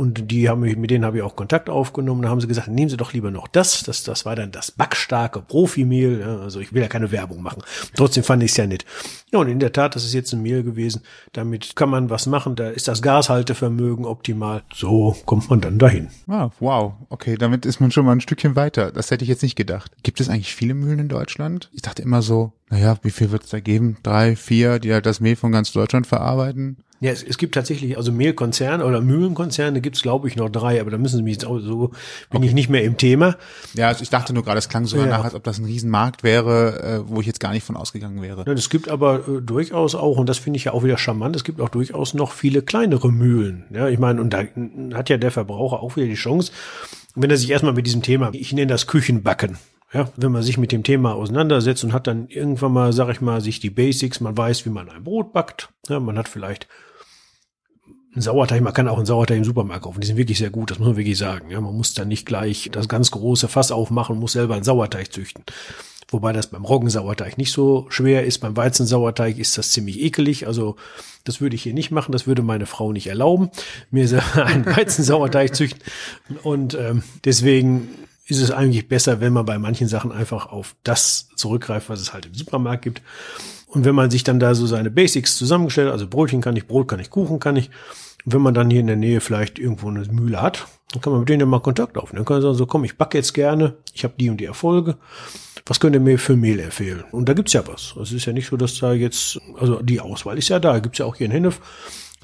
Und 0.00 0.30
die 0.30 0.48
haben 0.48 0.60
mich, 0.62 0.78
mit 0.78 0.90
denen 0.90 1.04
habe 1.04 1.18
ich 1.18 1.22
auch 1.22 1.36
Kontakt 1.36 1.68
aufgenommen. 1.68 2.22
Da 2.22 2.30
haben 2.30 2.40
sie 2.40 2.46
gesagt, 2.46 2.68
nehmen 2.68 2.88
Sie 2.88 2.96
doch 2.96 3.12
lieber 3.12 3.30
noch 3.30 3.46
das. 3.46 3.82
Das, 3.82 4.02
das 4.02 4.24
war 4.24 4.34
dann 4.34 4.50
das 4.50 4.70
backstarke 4.70 5.42
Profimehl. 5.42 6.20
Ja, 6.20 6.38
also 6.38 6.58
ich 6.58 6.72
will 6.72 6.80
ja 6.80 6.88
keine 6.88 7.12
Werbung 7.12 7.42
machen. 7.42 7.62
Trotzdem 7.94 8.24
fand 8.24 8.42
ich 8.42 8.52
es 8.52 8.56
ja 8.56 8.66
nett. 8.66 8.86
Ja, 9.30 9.40
und 9.40 9.48
in 9.48 9.58
der 9.58 9.74
Tat, 9.74 9.94
das 9.94 10.06
ist 10.06 10.14
jetzt 10.14 10.32
ein 10.32 10.40
Mehl 10.40 10.62
gewesen. 10.62 11.02
Damit 11.34 11.76
kann 11.76 11.90
man 11.90 12.08
was 12.08 12.24
machen. 12.24 12.56
Da 12.56 12.70
ist 12.70 12.88
das 12.88 13.02
Gashaltevermögen 13.02 14.06
optimal. 14.06 14.62
So 14.72 15.14
kommt 15.26 15.50
man 15.50 15.60
dann 15.60 15.78
dahin. 15.78 16.08
Ah, 16.26 16.48
wow. 16.60 16.94
Okay, 17.10 17.36
damit 17.36 17.66
ist 17.66 17.80
man 17.80 17.90
schon 17.90 18.06
mal 18.06 18.12
ein 18.12 18.22
Stückchen 18.22 18.56
weiter. 18.56 18.92
Das 18.92 19.10
hätte 19.10 19.24
ich 19.24 19.28
jetzt 19.28 19.42
nicht 19.42 19.56
gedacht. 19.56 19.92
Gibt 20.02 20.18
es 20.22 20.30
eigentlich 20.30 20.54
viele 20.54 20.72
Mühlen 20.72 20.98
in 20.98 21.08
Deutschland? 21.08 21.68
Ich 21.74 21.82
dachte 21.82 22.00
immer 22.00 22.22
so, 22.22 22.54
naja, 22.70 22.96
wie 23.02 23.10
viel 23.10 23.32
wird 23.32 23.44
es 23.44 23.50
da 23.50 23.60
geben? 23.60 23.98
Drei, 24.02 24.34
vier, 24.34 24.78
die 24.78 24.94
halt 24.94 25.04
das 25.04 25.20
Mehl 25.20 25.36
von 25.36 25.52
ganz 25.52 25.72
Deutschland 25.72 26.06
verarbeiten? 26.06 26.78
Ja, 27.02 27.10
es, 27.10 27.22
es 27.22 27.38
gibt 27.38 27.54
tatsächlich, 27.54 27.96
also 27.96 28.12
Mehlkonzerne 28.12 28.84
oder 28.84 29.00
Mühlenkonzerne 29.00 29.80
gibt's 29.80 30.02
glaube 30.02 30.28
ich, 30.28 30.36
noch 30.36 30.50
drei, 30.50 30.80
aber 30.82 30.90
da 30.90 30.98
müssen 30.98 31.16
Sie 31.16 31.22
mich 31.22 31.32
jetzt 31.32 31.46
auch 31.46 31.58
so, 31.58 31.92
bin 32.30 32.42
ich 32.42 32.52
nicht 32.52 32.68
mehr 32.68 32.84
im 32.84 32.98
Thema. 32.98 33.36
Ja, 33.72 33.88
also 33.88 34.02
ich 34.02 34.10
dachte 34.10 34.34
nur 34.34 34.44
gerade, 34.44 34.58
es 34.58 34.68
klang 34.68 34.84
so 34.84 34.96
Ja. 34.98 35.04
danach, 35.04 35.24
als 35.24 35.34
ob 35.34 35.42
das 35.42 35.58
ein 35.58 35.64
Riesenmarkt 35.64 36.22
wäre, 36.22 36.82
äh, 37.06 37.08
wo 37.08 37.20
ich 37.22 37.26
jetzt 37.26 37.40
gar 37.40 37.52
nicht 37.52 37.64
von 37.64 37.76
ausgegangen 37.76 38.20
wäre. 38.20 38.44
Ja, 38.46 38.52
Es 38.52 38.68
gibt 38.68 38.90
aber 38.90 39.26
äh, 39.26 39.40
durchaus 39.40 39.94
auch, 39.94 40.18
und 40.18 40.28
das 40.28 40.36
finde 40.38 40.58
ich 40.58 40.64
ja 40.64 40.72
auch 40.72 40.84
wieder 40.84 40.98
charmant, 40.98 41.36
es 41.36 41.44
gibt 41.44 41.60
auch 41.62 41.70
durchaus 41.70 42.12
noch 42.12 42.32
viele 42.32 42.60
kleinere 42.60 43.10
Mühlen. 43.10 43.64
Ja, 43.72 43.88
ich 43.88 43.98
meine, 43.98 44.20
und 44.20 44.30
da 44.30 44.44
hat 44.94 45.08
ja 45.08 45.16
der 45.16 45.30
Verbraucher 45.30 45.80
auch 45.82 45.96
wieder 45.96 46.06
die 46.06 46.14
Chance, 46.14 46.52
wenn 47.14 47.30
er 47.30 47.38
sich 47.38 47.50
erstmal 47.50 47.72
mit 47.72 47.86
diesem 47.86 48.02
Thema, 48.02 48.28
ich 48.34 48.52
nenne 48.52 48.66
das 48.66 48.86
Küchenbacken, 48.86 49.56
ja, 49.94 50.08
wenn 50.16 50.32
man 50.32 50.42
sich 50.42 50.58
mit 50.58 50.70
dem 50.70 50.82
Thema 50.82 51.14
auseinandersetzt 51.14 51.82
und 51.82 51.92
hat 51.94 52.06
dann 52.06 52.28
irgendwann 52.28 52.72
mal, 52.72 52.92
sag 52.92 53.08
ich 53.08 53.20
mal, 53.22 53.40
sich 53.40 53.58
die 53.58 53.70
Basics, 53.70 54.20
man 54.20 54.36
weiß, 54.36 54.66
wie 54.66 54.70
man 54.70 54.88
ein 54.90 55.02
Brot 55.02 55.32
backt, 55.32 55.70
ja, 55.88 55.98
man 55.98 56.18
hat 56.18 56.28
vielleicht 56.28 56.68
ein 58.14 58.22
Sauerteig, 58.22 58.60
man 58.60 58.72
kann 58.72 58.88
auch 58.88 58.96
einen 58.96 59.06
Sauerteig 59.06 59.38
im 59.38 59.44
Supermarkt 59.44 59.84
kaufen. 59.84 60.00
Die 60.00 60.06
sind 60.06 60.16
wirklich 60.16 60.38
sehr 60.38 60.50
gut, 60.50 60.70
das 60.70 60.78
muss 60.78 60.88
man 60.88 60.96
wirklich 60.96 61.18
sagen. 61.18 61.50
Ja, 61.50 61.60
man 61.60 61.76
muss 61.76 61.94
dann 61.94 62.08
nicht 62.08 62.26
gleich 62.26 62.68
das 62.72 62.88
ganz 62.88 63.10
große 63.12 63.48
Fass 63.48 63.70
aufmachen, 63.70 64.18
muss 64.18 64.32
selber 64.32 64.54
einen 64.54 64.64
Sauerteig 64.64 65.12
züchten. 65.12 65.44
Wobei 66.10 66.32
das 66.32 66.48
beim 66.48 66.64
Roggensauerteig 66.64 67.38
nicht 67.38 67.52
so 67.52 67.86
schwer 67.88 68.24
ist. 68.24 68.38
Beim 68.38 68.56
Weizensauerteig 68.56 69.38
ist 69.38 69.56
das 69.56 69.70
ziemlich 69.70 70.00
ekelig. 70.00 70.48
Also 70.48 70.74
das 71.22 71.40
würde 71.40 71.54
ich 71.54 71.62
hier 71.62 71.74
nicht 71.74 71.92
machen. 71.92 72.10
Das 72.10 72.26
würde 72.26 72.42
meine 72.42 72.66
Frau 72.66 72.92
nicht 72.92 73.06
erlauben, 73.06 73.50
mir 73.92 74.08
einen 74.34 74.66
Weizensauerteig 74.66 75.54
züchten. 75.54 75.82
Und 76.42 76.74
ähm, 76.74 77.04
deswegen 77.24 77.88
ist 78.26 78.40
es 78.40 78.50
eigentlich 78.50 78.88
besser, 78.88 79.20
wenn 79.20 79.32
man 79.32 79.44
bei 79.44 79.58
manchen 79.58 79.86
Sachen 79.86 80.10
einfach 80.10 80.46
auf 80.50 80.74
das 80.82 81.28
zurückgreift, 81.36 81.88
was 81.88 82.00
es 82.00 82.12
halt 82.12 82.26
im 82.26 82.34
Supermarkt 82.34 82.82
gibt. 82.82 83.02
Und 83.70 83.84
wenn 83.84 83.94
man 83.94 84.10
sich 84.10 84.24
dann 84.24 84.40
da 84.40 84.54
so 84.54 84.66
seine 84.66 84.90
Basics 84.90 85.36
zusammengestellt, 85.36 85.90
also 85.90 86.06
Brötchen 86.08 86.40
kann 86.40 86.56
ich, 86.56 86.66
Brot 86.66 86.88
kann 86.88 86.98
ich, 86.98 87.10
Kuchen 87.10 87.38
kann 87.38 87.56
ich. 87.56 87.70
Wenn 88.24 88.42
man 88.42 88.52
dann 88.52 88.68
hier 88.68 88.80
in 88.80 88.88
der 88.88 88.96
Nähe 88.96 89.20
vielleicht 89.20 89.58
irgendwo 89.58 89.88
eine 89.88 90.00
Mühle 90.00 90.42
hat, 90.42 90.66
dann 90.92 91.00
kann 91.00 91.12
man 91.12 91.20
mit 91.20 91.28
denen 91.28 91.40
ja 91.40 91.46
mal 91.46 91.60
Kontakt 91.60 91.96
aufnehmen. 91.96 92.18
Dann 92.18 92.24
kann 92.26 92.36
man 92.36 92.42
sagen, 92.42 92.54
so 92.54 92.66
komm, 92.66 92.84
ich 92.84 92.98
backe 92.98 93.16
jetzt 93.16 93.32
gerne, 93.32 93.76
ich 93.94 94.04
habe 94.04 94.14
die 94.18 94.28
und 94.28 94.38
die 94.38 94.44
Erfolge. 94.44 94.96
Was 95.66 95.78
könnt 95.78 95.94
ihr 95.94 96.00
mir 96.00 96.18
für 96.18 96.36
Mehl 96.36 96.58
empfehlen? 96.58 97.04
Und 97.12 97.28
da 97.28 97.32
gibt's 97.32 97.52
ja 97.52 97.66
was. 97.66 97.94
Es 98.02 98.12
ist 98.12 98.26
ja 98.26 98.32
nicht 98.32 98.48
so, 98.48 98.56
dass 98.56 98.78
da 98.78 98.92
jetzt, 98.92 99.40
also 99.58 99.80
die 99.82 100.00
Auswahl 100.00 100.36
ist 100.36 100.48
ja 100.48 100.58
da. 100.58 100.80
Gibt's 100.80 100.98
ja 100.98 101.06
auch 101.06 101.16
hier 101.16 101.26
in 101.26 101.32
Hennef 101.32 101.60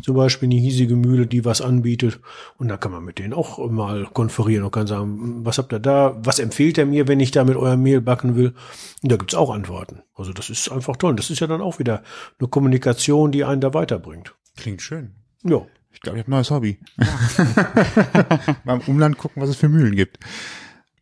zum 0.03 0.17
Beispiel 0.17 0.49
eine 0.49 0.61
hiesige 0.61 0.97
Mühle, 0.97 1.27
die 1.27 1.45
was 1.45 1.61
anbietet. 1.61 2.21
Und 2.59 2.69
da 2.69 2.77
kann 2.77 2.93
man 2.93 3.05
mit 3.05 3.19
denen 3.19 3.33
auch 3.33 3.59
mal 3.71 4.07
konferieren 4.13 4.65
und 4.65 4.71
kann 4.71 4.87
sagen, 4.87 5.45
was 5.45 5.59
habt 5.59 5.73
ihr 5.73 5.79
da? 5.79 6.17
Was 6.23 6.39
empfiehlt 6.39 6.79
er 6.79 6.87
mir, 6.87 7.09
wenn 7.09 7.21
ich 7.21 7.31
da 7.31 7.45
mit 7.45 7.57
eurem 7.57 7.83
Mehl 7.83 8.01
backen 8.01 8.37
will? 8.37 8.55
Und 9.03 9.13
da 9.13 9.17
gibt's 9.17 9.35
auch 9.35 9.51
Antworten. 9.51 10.03
Also 10.15 10.33
das 10.33 10.51
ist 10.51 10.71
einfach 10.71 10.97
toll. 10.97 11.17
Das 11.17 11.31
ist 11.31 11.41
ja 11.41 11.47
dann 11.47 11.61
auch 11.61 11.79
wieder 11.79 12.03
eine 12.39 12.49
Kommunikation, 12.49 13.33
die 13.33 13.45
einen 13.45 13.61
da 13.61 13.75
weiterbringt. 13.75 14.35
Klingt 14.57 14.83
schön. 14.83 15.13
Ja. 15.43 15.63
Ich 15.93 16.01
glaube, 16.01 16.19
ich 16.19 16.25
habe 16.25 16.31
ein 16.31 16.37
neues 16.37 16.51
Hobby. 16.51 16.79
Mal 18.65 18.81
im 18.81 18.83
Umland 18.87 19.17
gucken, 19.17 19.41
was 19.41 19.49
es 19.49 19.57
für 19.57 19.69
Mühlen 19.71 19.97
gibt. 19.97 20.19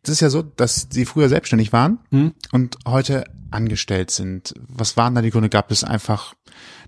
Es 0.03 0.09
ist 0.09 0.21
ja 0.21 0.29
so, 0.29 0.41
dass 0.41 0.87
Sie 0.89 1.05
früher 1.05 1.29
selbstständig 1.29 1.73
waren 1.73 1.99
und 2.51 2.77
heute 2.87 3.25
angestellt 3.51 4.11
sind. 4.11 4.53
Was 4.67 4.95
waren 4.97 5.15
da 5.15 5.21
die 5.21 5.31
Gründe? 5.31 5.49
Gab 5.49 5.71
es 5.71 5.83
einfach 5.83 6.35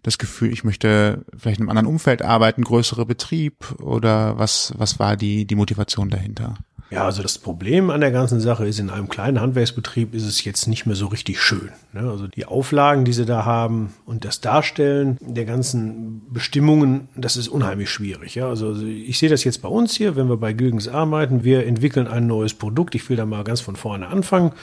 das 0.03 0.17
Gefühl, 0.17 0.51
ich 0.51 0.63
möchte 0.63 1.25
vielleicht 1.37 1.59
in 1.59 1.63
einem 1.63 1.69
anderen 1.77 1.87
Umfeld 1.87 2.21
arbeiten, 2.21 2.63
größere 2.63 3.05
Betrieb 3.05 3.79
oder 3.81 4.37
was, 4.37 4.73
was 4.77 4.99
war 4.99 5.17
die, 5.17 5.45
die 5.45 5.55
Motivation 5.55 6.09
dahinter? 6.09 6.55
Ja, 6.89 7.03
also 7.03 7.21
das 7.21 7.37
Problem 7.37 7.89
an 7.89 7.99
der 7.99 8.11
ganzen 8.11 8.39
Sache 8.39 8.65
ist, 8.65 8.79
in 8.79 8.89
einem 8.89 9.09
kleinen 9.09 9.41
Handwerksbetrieb 9.41 10.13
ist 10.13 10.25
es 10.25 10.45
jetzt 10.45 10.67
nicht 10.67 10.85
mehr 10.85 10.95
so 10.95 11.07
richtig 11.07 11.41
schön. 11.41 11.71
Ne? 11.91 12.09
Also 12.09 12.27
die 12.27 12.45
Auflagen, 12.45 13.03
die 13.03 13.11
sie 13.11 13.25
da 13.25 13.43
haben 13.43 13.93
und 14.05 14.23
das 14.23 14.39
Darstellen 14.39 15.17
der 15.19 15.43
ganzen 15.43 16.21
Bestimmungen, 16.31 17.09
das 17.17 17.35
ist 17.35 17.49
unheimlich 17.49 17.89
schwierig. 17.89 18.41
Also 18.41 18.73
ich 18.81 19.19
sehe 19.19 19.29
das 19.29 19.43
jetzt 19.43 19.61
bei 19.61 19.67
uns 19.67 19.95
hier, 19.95 20.15
wenn 20.15 20.29
wir 20.29 20.37
bei 20.37 20.53
Gilgens 20.53 20.87
arbeiten, 20.87 21.43
wir 21.43 21.67
entwickeln 21.67 22.07
ein 22.07 22.25
neues 22.25 22.53
Produkt. 22.53 22.95
Ich 22.95 23.09
will 23.09 23.17
da 23.17 23.25
mal 23.25 23.43
ganz 23.43 23.59
von 23.59 23.75
vorne 23.75 24.07
anfangen 24.07 24.53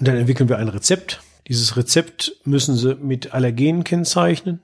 und 0.00 0.08
dann 0.08 0.16
entwickeln 0.16 0.48
wir 0.48 0.58
ein 0.58 0.68
Rezept. 0.68 1.20
Dieses 1.46 1.76
Rezept 1.76 2.32
müssen 2.44 2.76
sie 2.76 2.96
mit 2.96 3.32
Allergenen 3.32 3.84
kennzeichnen. 3.84 4.60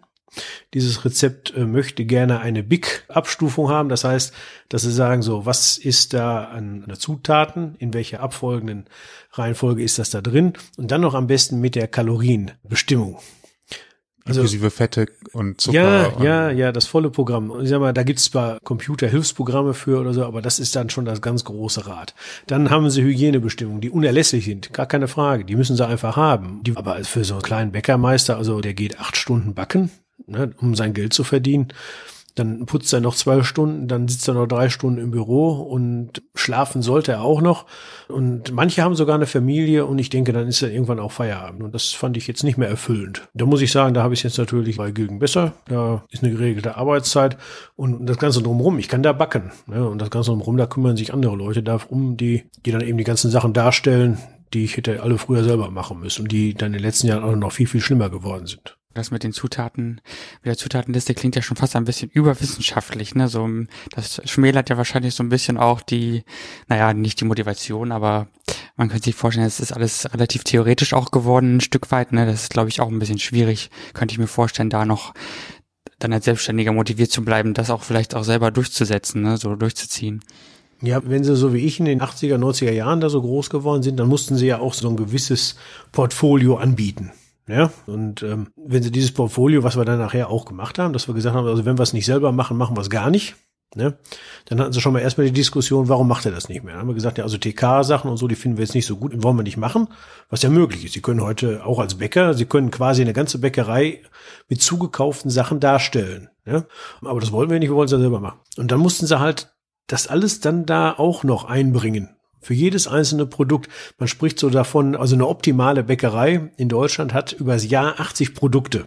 Dieses 0.72 1.04
Rezept 1.04 1.54
äh, 1.56 1.64
möchte 1.64 2.04
gerne 2.04 2.40
eine 2.40 2.62
BIC-Abstufung 2.62 3.68
haben. 3.68 3.88
Das 3.88 4.04
heißt, 4.04 4.32
dass 4.68 4.82
sie 4.82 4.92
sagen, 4.92 5.22
so, 5.22 5.46
was 5.46 5.78
ist 5.78 6.12
da 6.14 6.44
an 6.44 6.92
Zutaten? 6.98 7.76
In 7.78 7.94
welcher 7.94 8.20
abfolgenden 8.20 8.86
Reihenfolge 9.32 9.82
ist 9.82 9.98
das 9.98 10.10
da 10.10 10.20
drin? 10.20 10.54
Und 10.76 10.90
dann 10.90 11.00
noch 11.00 11.14
am 11.14 11.26
besten 11.28 11.60
mit 11.60 11.74
der 11.76 11.88
Kalorienbestimmung. 11.88 13.18
Also- 14.26 14.40
Inklusive 14.40 14.70
Fette 14.70 15.06
und 15.34 15.60
Zucker. 15.60 15.76
Ja, 15.78 16.06
und 16.06 16.24
ja, 16.24 16.50
ja, 16.50 16.72
das 16.72 16.86
volle 16.86 17.10
Programm. 17.10 17.50
Und 17.50 17.62
ich 17.64 17.68
sag 17.68 17.80
mal, 17.80 17.92
da 17.92 18.02
gibt's 18.04 18.24
zwar 18.24 18.58
Computerhilfsprogramme 18.64 19.74
für 19.74 20.00
oder 20.00 20.14
so, 20.14 20.24
aber 20.24 20.40
das 20.40 20.58
ist 20.58 20.74
dann 20.76 20.88
schon 20.88 21.04
das 21.04 21.20
ganz 21.20 21.44
große 21.44 21.86
Rad. 21.86 22.14
Dann 22.46 22.70
haben 22.70 22.88
sie 22.88 23.02
Hygienebestimmungen, 23.02 23.82
die 23.82 23.90
unerlässlich 23.90 24.46
sind, 24.46 24.72
gar 24.72 24.86
keine 24.86 25.08
Frage. 25.08 25.44
Die 25.44 25.56
müssen 25.56 25.76
sie 25.76 25.86
einfach 25.86 26.16
haben. 26.16 26.62
Die, 26.64 26.74
aber 26.74 27.04
für 27.04 27.22
so 27.22 27.34
einen 27.34 27.42
kleinen 27.42 27.72
Bäckermeister, 27.72 28.38
also 28.38 28.62
der 28.62 28.72
geht 28.72 28.98
acht 28.98 29.18
Stunden 29.18 29.52
backen, 29.54 29.90
ne, 30.26 30.52
um 30.60 30.74
sein 30.74 30.94
Geld 30.94 31.12
zu 31.12 31.24
verdienen. 31.24 31.68
Dann 32.34 32.66
putzt 32.66 32.92
er 32.92 33.00
noch 33.00 33.14
zwei 33.14 33.44
Stunden, 33.44 33.86
dann 33.86 34.08
sitzt 34.08 34.26
er 34.26 34.34
noch 34.34 34.48
drei 34.48 34.68
Stunden 34.68 34.98
im 34.98 35.12
Büro 35.12 35.50
und 35.52 36.22
schlafen 36.34 36.82
sollte 36.82 37.12
er 37.12 37.22
auch 37.22 37.40
noch. 37.40 37.66
Und 38.08 38.52
manche 38.52 38.82
haben 38.82 38.96
sogar 38.96 39.14
eine 39.14 39.26
Familie 39.26 39.86
und 39.86 40.00
ich 40.00 40.08
denke, 40.08 40.32
dann 40.32 40.48
ist 40.48 40.60
er 40.60 40.72
irgendwann 40.72 40.98
auch 40.98 41.12
Feierabend. 41.12 41.62
Und 41.62 41.74
das 41.74 41.90
fand 41.90 42.16
ich 42.16 42.26
jetzt 42.26 42.42
nicht 42.42 42.58
mehr 42.58 42.68
erfüllend. 42.68 43.28
Da 43.34 43.46
muss 43.46 43.62
ich 43.62 43.70
sagen, 43.70 43.94
da 43.94 44.02
habe 44.02 44.14
ich 44.14 44.20
es 44.20 44.24
jetzt 44.24 44.38
natürlich 44.38 44.78
bei 44.78 44.90
Gilgen 44.90 45.20
besser. 45.20 45.52
Da 45.68 46.04
ist 46.10 46.24
eine 46.24 46.32
geregelte 46.32 46.76
Arbeitszeit 46.76 47.36
und 47.76 48.06
das 48.06 48.18
Ganze 48.18 48.42
drumherum, 48.42 48.80
ich 48.80 48.88
kann 48.88 49.04
da 49.04 49.12
backen. 49.12 49.52
Ne? 49.68 49.88
Und 49.88 50.00
das 50.00 50.10
Ganze 50.10 50.30
drumherum, 50.30 50.56
da 50.56 50.66
kümmern 50.66 50.96
sich 50.96 51.14
andere 51.14 51.36
Leute 51.36 51.62
darum, 51.62 52.16
die, 52.16 52.46
die 52.66 52.72
dann 52.72 52.80
eben 52.80 52.98
die 52.98 53.04
ganzen 53.04 53.30
Sachen 53.30 53.52
darstellen, 53.52 54.18
die 54.52 54.64
ich 54.64 54.76
hätte 54.76 55.02
alle 55.04 55.18
früher 55.18 55.44
selber 55.44 55.70
machen 55.70 56.00
müssen 56.00 56.22
und 56.22 56.32
die 56.32 56.54
dann 56.54 56.68
in 56.68 56.72
den 56.74 56.82
letzten 56.82 57.06
Jahren 57.06 57.22
auch 57.22 57.36
noch 57.36 57.52
viel, 57.52 57.68
viel 57.68 57.80
schlimmer 57.80 58.10
geworden 58.10 58.46
sind. 58.46 58.76
Das 58.94 59.10
mit 59.10 59.24
den 59.24 59.32
Zutaten, 59.32 60.00
mit 60.42 60.46
der 60.46 60.56
Zutatenliste 60.56 61.14
klingt 61.14 61.34
ja 61.34 61.42
schon 61.42 61.56
fast 61.56 61.74
ein 61.74 61.84
bisschen 61.84 62.10
überwissenschaftlich, 62.10 63.14
ne? 63.16 63.28
So, 63.28 63.48
das 63.90 64.22
schmälert 64.24 64.70
ja 64.70 64.76
wahrscheinlich 64.76 65.14
so 65.14 65.24
ein 65.24 65.28
bisschen 65.28 65.56
auch 65.58 65.82
die, 65.82 66.22
naja, 66.68 66.94
nicht 66.94 67.20
die 67.20 67.24
Motivation, 67.24 67.90
aber 67.90 68.28
man 68.76 68.88
könnte 68.88 69.04
sich 69.04 69.16
vorstellen, 69.16 69.46
es 69.46 69.60
ist 69.60 69.72
alles 69.72 70.12
relativ 70.14 70.44
theoretisch 70.44 70.94
auch 70.94 71.10
geworden, 71.10 71.56
ein 71.56 71.60
Stück 71.60 71.90
weit, 71.90 72.12
ne? 72.12 72.24
Das 72.24 72.44
ist, 72.44 72.50
glaube 72.50 72.68
ich, 72.68 72.80
auch 72.80 72.88
ein 72.88 73.00
bisschen 73.00 73.18
schwierig, 73.18 73.70
könnte 73.94 74.12
ich 74.12 74.18
mir 74.18 74.28
vorstellen, 74.28 74.70
da 74.70 74.84
noch 74.84 75.12
dann 75.98 76.12
als 76.12 76.24
Selbstständiger 76.24 76.72
motiviert 76.72 77.10
zu 77.10 77.24
bleiben, 77.24 77.54
das 77.54 77.70
auch 77.70 77.82
vielleicht 77.82 78.14
auch 78.14 78.24
selber 78.24 78.52
durchzusetzen, 78.52 79.22
ne? 79.22 79.38
So 79.38 79.56
durchzuziehen. 79.56 80.22
Ja, 80.82 81.00
wenn 81.04 81.24
sie 81.24 81.34
so 81.34 81.52
wie 81.54 81.64
ich 81.64 81.80
in 81.80 81.86
den 81.86 82.00
80er, 82.00 82.36
90er 82.36 82.72
Jahren 82.72 83.00
da 83.00 83.08
so 83.08 83.20
groß 83.20 83.50
geworden 83.50 83.82
sind, 83.82 83.98
dann 83.98 84.08
mussten 84.08 84.36
sie 84.36 84.46
ja 84.46 84.58
auch 84.58 84.74
so 84.74 84.88
ein 84.88 84.96
gewisses 84.96 85.56
Portfolio 85.92 86.56
anbieten. 86.56 87.10
Ja, 87.46 87.70
und 87.86 88.22
ähm, 88.22 88.48
wenn 88.56 88.82
sie 88.82 88.90
dieses 88.90 89.12
Portfolio, 89.12 89.62
was 89.62 89.76
wir 89.76 89.84
dann 89.84 89.98
nachher 89.98 90.30
auch 90.30 90.46
gemacht 90.46 90.78
haben, 90.78 90.94
dass 90.94 91.08
wir 91.08 91.14
gesagt 91.14 91.36
haben, 91.36 91.46
also 91.46 91.66
wenn 91.66 91.78
wir 91.78 91.82
es 91.82 91.92
nicht 91.92 92.06
selber 92.06 92.32
machen, 92.32 92.56
machen 92.56 92.76
wir 92.76 92.80
es 92.80 92.88
gar 92.88 93.10
nicht. 93.10 93.36
Ne? 93.76 93.98
Dann 94.46 94.60
hatten 94.60 94.72
sie 94.72 94.80
schon 94.80 94.92
mal 94.92 95.00
erstmal 95.00 95.26
die 95.26 95.32
Diskussion, 95.32 95.88
warum 95.88 96.06
macht 96.06 96.24
er 96.26 96.32
das 96.32 96.48
nicht 96.48 96.62
mehr? 96.62 96.74
Dann 96.74 96.82
haben 96.82 96.88
wir 96.88 96.94
gesagt, 96.94 97.18
ja, 97.18 97.24
also 97.24 97.38
TK-Sachen 97.38 98.08
und 98.08 98.16
so, 98.16 98.28
die 98.28 98.36
finden 98.36 98.56
wir 98.56 98.64
jetzt 98.64 98.74
nicht 98.74 98.86
so 98.86 98.96
gut, 98.96 99.12
die 99.12 99.22
wollen 99.22 99.36
wir 99.36 99.42
nicht 99.42 99.56
machen, 99.56 99.88
was 100.30 100.42
ja 100.42 100.48
möglich 100.48 100.84
ist. 100.84 100.94
Sie 100.94 101.02
können 101.02 101.20
heute 101.20 101.66
auch 101.66 101.80
als 101.80 101.96
Bäcker, 101.96 102.34
sie 102.34 102.46
können 102.46 102.70
quasi 102.70 103.02
eine 103.02 103.12
ganze 103.12 103.38
Bäckerei 103.38 104.00
mit 104.48 104.62
zugekauften 104.62 105.30
Sachen 105.30 105.60
darstellen. 105.60 106.30
Ja? 106.46 106.64
Aber 107.02 107.20
das 107.20 107.32
wollen 107.32 107.50
wir 107.50 107.58
nicht, 107.58 107.68
wir 107.68 107.76
wollen 107.76 107.86
es 107.86 107.92
ja 107.92 107.98
selber 107.98 108.20
machen. 108.20 108.38
Und 108.56 108.70
dann 108.70 108.80
mussten 108.80 109.06
sie 109.06 109.18
halt 109.18 109.54
das 109.86 110.06
alles 110.06 110.40
dann 110.40 110.66
da 110.66 110.92
auch 110.92 111.24
noch 111.24 111.44
einbringen. 111.44 112.16
Für 112.44 112.52
jedes 112.52 112.86
einzelne 112.86 113.24
Produkt. 113.24 113.70
Man 113.96 114.06
spricht 114.06 114.38
so 114.38 114.50
davon, 114.50 114.96
also 114.96 115.14
eine 115.14 115.26
optimale 115.26 115.82
Bäckerei 115.82 116.50
in 116.58 116.68
Deutschland 116.68 117.14
hat 117.14 117.32
übers 117.32 117.66
Jahr 117.66 117.98
80 117.98 118.34
Produkte. 118.34 118.84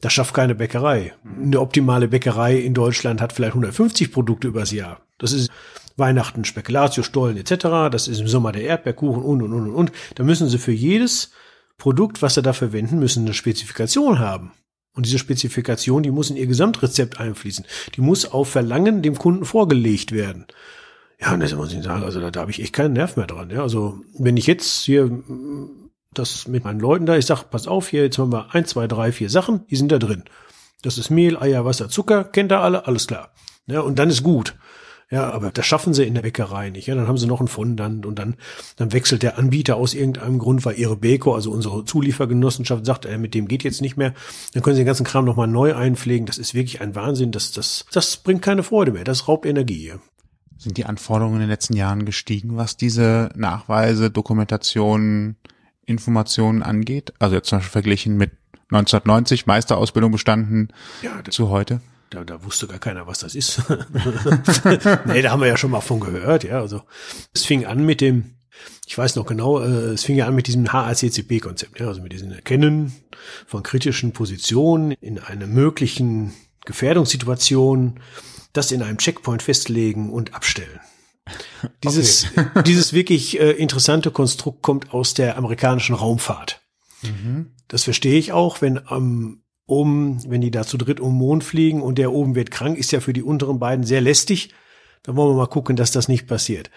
Das 0.00 0.12
schafft 0.12 0.34
keine 0.34 0.56
Bäckerei. 0.56 1.14
Eine 1.24 1.60
optimale 1.60 2.08
Bäckerei 2.08 2.56
in 2.56 2.74
Deutschland 2.74 3.20
hat 3.20 3.32
vielleicht 3.32 3.52
150 3.52 4.10
Produkte 4.10 4.48
übers 4.48 4.72
Jahr. 4.72 5.02
Das 5.18 5.32
ist 5.32 5.50
Weihnachten, 5.96 6.44
Spekulatiusstollen 6.44 7.36
etc. 7.36 7.92
Das 7.92 8.08
ist 8.08 8.18
im 8.18 8.26
Sommer 8.26 8.50
der 8.50 8.62
Erdbeerkuchen 8.62 9.22
und, 9.22 9.40
und, 9.40 9.52
und, 9.52 9.68
und, 9.68 9.74
und. 9.74 9.92
Da 10.16 10.24
müssen 10.24 10.48
sie 10.48 10.58
für 10.58 10.72
jedes 10.72 11.30
Produkt, 11.78 12.22
was 12.22 12.34
sie 12.34 12.42
da 12.42 12.52
verwenden, 12.52 12.98
müssen 12.98 13.24
eine 13.24 13.34
Spezifikation 13.34 14.18
haben. 14.18 14.50
Und 14.94 15.06
diese 15.06 15.20
Spezifikation, 15.20 16.02
die 16.02 16.10
muss 16.10 16.30
in 16.30 16.36
ihr 16.36 16.48
Gesamtrezept 16.48 17.20
einfließen. 17.20 17.64
Die 17.94 18.00
muss 18.00 18.26
auf 18.26 18.48
Verlangen 18.48 19.02
dem 19.02 19.16
Kunden 19.16 19.44
vorgelegt 19.44 20.10
werden. 20.10 20.46
Ja, 21.20 21.34
und 21.34 21.40
das 21.40 21.54
muss 21.54 21.72
ich 21.72 21.82
sagen, 21.82 22.02
also 22.02 22.20
da, 22.20 22.30
da 22.30 22.40
habe 22.40 22.50
ich 22.50 22.62
echt 22.62 22.72
keinen 22.72 22.94
Nerv 22.94 23.16
mehr 23.16 23.26
dran. 23.26 23.50
Ja, 23.50 23.62
also 23.62 24.00
wenn 24.18 24.36
ich 24.36 24.46
jetzt 24.46 24.84
hier 24.84 25.10
das 26.14 26.48
mit 26.48 26.64
meinen 26.64 26.80
Leuten 26.80 27.06
da, 27.06 27.16
ich 27.16 27.26
sag, 27.26 27.44
pass 27.50 27.68
auf, 27.68 27.88
hier 27.88 28.02
jetzt 28.02 28.18
haben 28.18 28.32
wir 28.32 28.54
eins, 28.54 28.70
zwei, 28.70 28.86
drei, 28.86 29.12
vier 29.12 29.30
Sachen, 29.30 29.66
die 29.68 29.76
sind 29.76 29.92
da 29.92 29.98
drin. 29.98 30.24
Das 30.82 30.96
ist 30.96 31.10
Mehl, 31.10 31.36
Eier, 31.36 31.64
Wasser, 31.64 31.90
Zucker, 31.90 32.24
kennt 32.24 32.52
ihr 32.52 32.60
alle, 32.60 32.86
alles 32.86 33.06
klar. 33.06 33.32
Ja, 33.66 33.80
und 33.80 33.98
dann 33.98 34.08
ist 34.08 34.22
gut. 34.22 34.56
Ja, 35.10 35.28
aber 35.30 35.50
das 35.50 35.66
schaffen 35.66 35.92
sie 35.92 36.04
in 36.04 36.14
der 36.14 36.22
Bäckerei 36.22 36.70
nicht. 36.70 36.86
Ja, 36.86 36.94
dann 36.94 37.08
haben 37.08 37.18
sie 37.18 37.26
noch 37.26 37.40
einen 37.40 37.48
Fondant 37.48 38.06
und 38.06 38.16
dann, 38.18 38.36
dann 38.76 38.92
wechselt 38.92 39.24
der 39.24 39.38
Anbieter 39.38 39.76
aus 39.76 39.92
irgendeinem 39.92 40.38
Grund, 40.38 40.64
weil 40.64 40.78
ihre 40.78 40.96
Beko, 40.96 41.34
also 41.34 41.50
unsere 41.50 41.84
Zuliefergenossenschaft, 41.84 42.86
sagt, 42.86 43.06
äh, 43.06 43.18
mit 43.18 43.34
dem 43.34 43.48
geht 43.48 43.64
jetzt 43.64 43.82
nicht 43.82 43.96
mehr. 43.96 44.14
Dann 44.54 44.62
können 44.62 44.76
sie 44.76 44.82
den 44.82 44.86
ganzen 44.86 45.04
Kram 45.04 45.24
nochmal 45.24 45.48
neu 45.48 45.74
einpflegen. 45.74 46.26
Das 46.26 46.38
ist 46.38 46.54
wirklich 46.54 46.80
ein 46.80 46.94
Wahnsinn. 46.94 47.32
Das, 47.32 47.50
das, 47.50 47.86
das 47.92 48.18
bringt 48.18 48.42
keine 48.42 48.62
Freude 48.62 48.92
mehr. 48.92 49.02
Das 49.02 49.26
raubt 49.26 49.46
Energie. 49.46 49.94
Sind 50.60 50.76
die 50.76 50.84
Anforderungen 50.84 51.36
in 51.36 51.40
den 51.40 51.48
letzten 51.48 51.74
Jahren 51.74 52.04
gestiegen, 52.04 52.58
was 52.58 52.76
diese 52.76 53.30
Nachweise, 53.34 54.10
Dokumentationen, 54.10 55.36
Informationen 55.86 56.62
angeht? 56.62 57.14
Also 57.18 57.34
jetzt 57.36 57.48
zum 57.48 57.60
Beispiel 57.60 57.72
verglichen 57.72 58.18
mit 58.18 58.32
1990 58.64 59.46
Meisterausbildung 59.46 60.12
bestanden 60.12 60.68
ja, 61.00 61.18
zu 61.30 61.48
heute? 61.48 61.80
Da, 62.10 62.24
da 62.24 62.44
wusste 62.44 62.66
gar 62.66 62.78
keiner, 62.78 63.06
was 63.06 63.20
das 63.20 63.34
ist. 63.34 63.62
nee, 65.06 65.22
da 65.22 65.30
haben 65.30 65.40
wir 65.40 65.48
ja 65.48 65.56
schon 65.56 65.70
mal 65.70 65.80
von 65.80 65.98
gehört, 65.98 66.44
ja. 66.44 66.60
Also 66.60 66.82
es 67.32 67.46
fing 67.46 67.64
an 67.64 67.86
mit 67.86 68.02
dem, 68.02 68.34
ich 68.86 68.98
weiß 68.98 69.16
noch 69.16 69.24
genau, 69.24 69.60
äh, 69.60 69.94
es 69.94 70.04
fing 70.04 70.16
ja 70.16 70.26
an 70.26 70.34
mit 70.34 70.46
diesem 70.46 70.70
HACCP-Konzept, 70.70 71.80
ja, 71.80 71.88
also 71.88 72.02
mit 72.02 72.12
diesem 72.12 72.32
Erkennen 72.32 72.92
von 73.46 73.62
kritischen 73.62 74.12
Positionen 74.12 74.92
in 75.00 75.18
einer 75.20 75.46
möglichen 75.46 76.34
Gefährdungssituation, 76.66 77.98
das 78.52 78.72
in 78.72 78.82
einem 78.82 78.98
Checkpoint 78.98 79.42
festlegen 79.42 80.10
und 80.10 80.34
abstellen. 80.34 80.80
Dieses, 81.84 82.26
okay. 82.36 82.62
dieses 82.66 82.92
wirklich 82.92 83.38
äh, 83.38 83.52
interessante 83.52 84.10
Konstrukt 84.10 84.62
kommt 84.62 84.92
aus 84.92 85.14
der 85.14 85.36
amerikanischen 85.36 85.94
Raumfahrt. 85.94 86.60
Mhm. 87.02 87.52
Das 87.68 87.84
verstehe 87.84 88.18
ich 88.18 88.32
auch, 88.32 88.62
wenn 88.62 88.84
am 88.88 89.42
oben, 89.66 90.20
wenn 90.28 90.40
die 90.40 90.50
da 90.50 90.64
zu 90.64 90.76
dritt 90.76 90.98
um 90.98 91.12
den 91.12 91.18
Mond 91.18 91.44
fliegen 91.44 91.82
und 91.82 91.98
der 91.98 92.12
oben 92.12 92.34
wird 92.34 92.50
krank, 92.50 92.76
ist 92.76 92.90
ja 92.90 93.00
für 93.00 93.12
die 93.12 93.22
unteren 93.22 93.60
beiden 93.60 93.84
sehr 93.84 94.00
lästig. 94.00 94.52
Da 95.02 95.14
wollen 95.14 95.30
wir 95.30 95.36
mal 95.36 95.46
gucken, 95.46 95.76
dass 95.76 95.92
das 95.92 96.08
nicht 96.08 96.26
passiert. 96.26 96.70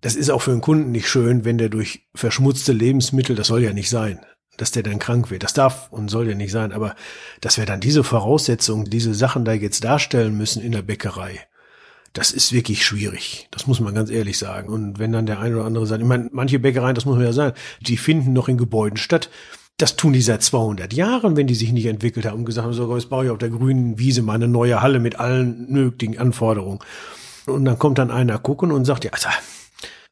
Das 0.00 0.14
ist 0.16 0.30
auch 0.30 0.40
für 0.40 0.52
einen 0.52 0.60
Kunden 0.60 0.92
nicht 0.92 1.08
schön, 1.08 1.44
wenn 1.44 1.58
der 1.58 1.68
durch 1.68 2.08
verschmutzte 2.14 2.72
Lebensmittel, 2.72 3.34
das 3.34 3.48
soll 3.48 3.62
ja 3.62 3.72
nicht 3.72 3.90
sein, 3.90 4.24
dass 4.60 4.70
der 4.70 4.82
dann 4.82 4.98
krank 4.98 5.30
wird. 5.30 5.42
Das 5.42 5.54
darf 5.54 5.90
und 5.90 6.10
soll 6.10 6.28
ja 6.28 6.34
nicht 6.34 6.52
sein. 6.52 6.72
Aber 6.72 6.94
dass 7.40 7.58
wir 7.58 7.66
dann 7.66 7.80
diese 7.80 8.04
Voraussetzungen, 8.04 8.84
diese 8.84 9.14
Sachen 9.14 9.44
da 9.44 9.52
jetzt 9.52 9.84
darstellen 9.84 10.36
müssen 10.36 10.62
in 10.62 10.72
der 10.72 10.82
Bäckerei, 10.82 11.40
das 12.12 12.32
ist 12.32 12.52
wirklich 12.52 12.84
schwierig. 12.84 13.48
Das 13.52 13.66
muss 13.66 13.80
man 13.80 13.94
ganz 13.94 14.10
ehrlich 14.10 14.36
sagen. 14.36 14.68
Und 14.68 14.98
wenn 14.98 15.12
dann 15.12 15.26
der 15.26 15.38
eine 15.38 15.56
oder 15.56 15.64
andere 15.64 15.86
sagt, 15.86 16.02
ich 16.02 16.08
meine, 16.08 16.28
manche 16.32 16.58
Bäckereien, 16.58 16.94
das 16.94 17.04
muss 17.04 17.16
man 17.16 17.24
ja 17.24 17.32
sagen, 17.32 17.56
die 17.80 17.96
finden 17.96 18.32
noch 18.32 18.48
in 18.48 18.58
Gebäuden 18.58 18.96
statt, 18.96 19.30
das 19.76 19.96
tun 19.96 20.12
die 20.12 20.20
seit 20.20 20.42
200 20.42 20.92
Jahren, 20.92 21.36
wenn 21.36 21.46
die 21.46 21.54
sich 21.54 21.72
nicht 21.72 21.86
entwickelt 21.86 22.26
haben 22.26 22.40
und 22.40 22.44
gesagt 22.44 22.66
haben, 22.66 22.74
so, 22.74 22.94
jetzt 22.94 23.08
baue 23.08 23.24
ich 23.24 23.30
auf 23.30 23.38
der 23.38 23.48
grünen 23.48 23.98
Wiese 23.98 24.20
mal 24.22 24.34
eine 24.34 24.48
neue 24.48 24.82
Halle 24.82 24.98
mit 24.98 25.18
allen 25.18 25.72
nötigen 25.72 26.18
Anforderungen. 26.18 26.80
Und 27.46 27.64
dann 27.64 27.78
kommt 27.78 27.98
dann 27.98 28.10
einer 28.10 28.38
gucken 28.38 28.72
und 28.72 28.84
sagt, 28.84 29.04
ja, 29.04 29.12
also 29.12 29.28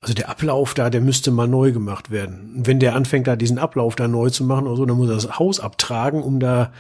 also 0.08 0.14
der 0.14 0.30
Ablauf 0.30 0.72
da, 0.72 0.88
der 0.88 1.02
müsste 1.02 1.30
mal 1.30 1.46
neu 1.46 1.70
gemacht 1.70 2.10
werden. 2.10 2.50
Wenn 2.54 2.80
der 2.80 2.96
anfängt, 2.96 3.26
da 3.26 3.36
diesen 3.36 3.58
Ablauf 3.58 3.94
da 3.94 4.08
neu 4.08 4.30
zu 4.30 4.42
machen 4.42 4.66
oder 4.66 4.76
so, 4.76 4.86
dann 4.86 4.96
muss 4.96 5.10
er 5.10 5.16
das 5.16 5.38
Haus 5.38 5.60
abtragen, 5.60 6.22
um 6.22 6.40
da 6.40 6.72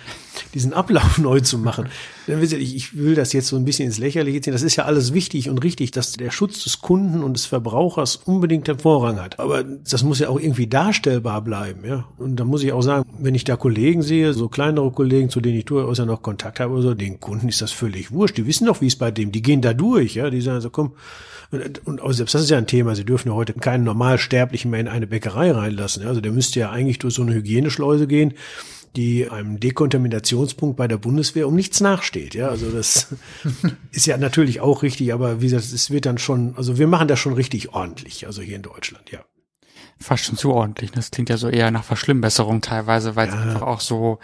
diesen 0.54 0.72
Ablauf 0.72 1.18
neu 1.18 1.40
zu 1.40 1.58
machen. 1.58 1.90
Ich 2.28 2.96
will 2.96 3.14
das 3.14 3.32
jetzt 3.32 3.48
so 3.48 3.56
ein 3.56 3.64
bisschen 3.64 3.86
ins 3.86 3.98
Lächerliche 3.98 4.40
ziehen. 4.40 4.52
Das 4.52 4.62
ist 4.62 4.76
ja 4.76 4.84
alles 4.84 5.14
wichtig 5.14 5.48
und 5.48 5.58
richtig, 5.58 5.90
dass 5.92 6.12
der 6.12 6.30
Schutz 6.30 6.62
des 6.64 6.80
Kunden 6.80 7.22
und 7.22 7.34
des 7.34 7.46
Verbrauchers 7.46 8.16
unbedingt 8.16 8.68
den 8.68 8.78
Vorrang 8.78 9.20
hat. 9.20 9.38
Aber 9.38 9.64
das 9.64 10.02
muss 10.02 10.18
ja 10.18 10.28
auch 10.28 10.38
irgendwie 10.38 10.66
darstellbar 10.66 11.42
bleiben, 11.42 11.84
ja. 11.86 12.04
Und 12.18 12.36
da 12.36 12.44
muss 12.44 12.62
ich 12.62 12.72
auch 12.72 12.82
sagen, 12.82 13.08
wenn 13.18 13.34
ich 13.34 13.44
da 13.44 13.56
Kollegen 13.56 14.02
sehe, 14.02 14.34
so 14.34 14.48
kleinere 14.48 14.90
Kollegen, 14.90 15.30
zu 15.30 15.40
denen 15.40 15.58
ich 15.58 15.64
durchaus 15.64 15.98
ja 15.98 16.04
noch 16.04 16.22
Kontakt 16.22 16.60
habe 16.60 16.74
oder 16.74 16.82
so, 16.82 16.94
den 16.94 17.18
Kunden 17.18 17.48
ist 17.48 17.62
das 17.62 17.72
völlig 17.72 18.12
wurscht. 18.12 18.36
Die 18.36 18.46
wissen 18.46 18.66
doch, 18.66 18.80
wie 18.80 18.86
es 18.86 18.96
bei 18.96 19.10
dem, 19.10 19.32
die 19.32 19.42
gehen 19.42 19.62
da 19.62 19.72
durch, 19.72 20.14
ja. 20.14 20.28
Die 20.28 20.40
sagen 20.40 20.60
so, 20.60 20.70
komm, 20.70 20.92
und, 21.50 21.86
und 21.86 22.02
auch 22.02 22.12
selbst 22.12 22.34
das 22.34 22.42
ist 22.42 22.50
ja 22.50 22.58
ein 22.58 22.66
Thema. 22.66 22.94
Sie 22.94 23.04
dürfen 23.04 23.28
ja 23.28 23.34
heute 23.34 23.54
keinen 23.54 23.84
Normalsterblichen 23.84 24.70
mehr 24.70 24.80
in 24.80 24.88
eine 24.88 25.06
Bäckerei 25.06 25.50
reinlassen. 25.50 26.06
Also 26.06 26.20
der 26.20 26.32
müsste 26.32 26.60
ja 26.60 26.70
eigentlich 26.70 26.98
durch 26.98 27.14
so 27.14 27.22
eine 27.22 27.32
Hygieneschleuse 27.34 28.06
gehen, 28.06 28.34
die 28.96 29.28
einem 29.28 29.60
Dekontaminationspunkt 29.60 30.76
bei 30.76 30.88
der 30.88 30.98
Bundeswehr 30.98 31.48
um 31.48 31.54
nichts 31.54 31.80
nachsteht. 31.80 32.34
Ja, 32.34 32.48
also 32.48 32.70
das 32.70 33.14
ist 33.92 34.06
ja 34.06 34.16
natürlich 34.16 34.60
auch 34.60 34.82
richtig, 34.82 35.12
aber 35.12 35.40
wie 35.40 35.46
gesagt, 35.46 35.72
es 35.72 35.90
wird 35.90 36.06
dann 36.06 36.18
schon, 36.18 36.54
also 36.56 36.78
wir 36.78 36.86
machen 36.86 37.08
das 37.08 37.18
schon 37.18 37.34
richtig 37.34 37.72
ordentlich, 37.74 38.26
also 38.26 38.42
hier 38.42 38.56
in 38.56 38.62
Deutschland, 38.62 39.10
ja 39.10 39.20
fast 40.00 40.24
schon 40.24 40.36
zu 40.36 40.52
ordentlich. 40.52 40.92
Das 40.92 41.10
klingt 41.10 41.28
ja 41.28 41.36
so 41.36 41.48
eher 41.48 41.70
nach 41.70 41.84
Verschlimmbesserung 41.84 42.60
teilweise, 42.60 43.16
weil 43.16 43.28
es 43.28 43.34
ja. 43.34 43.40
einfach 43.40 43.62
auch 43.62 43.80
so, 43.80 44.18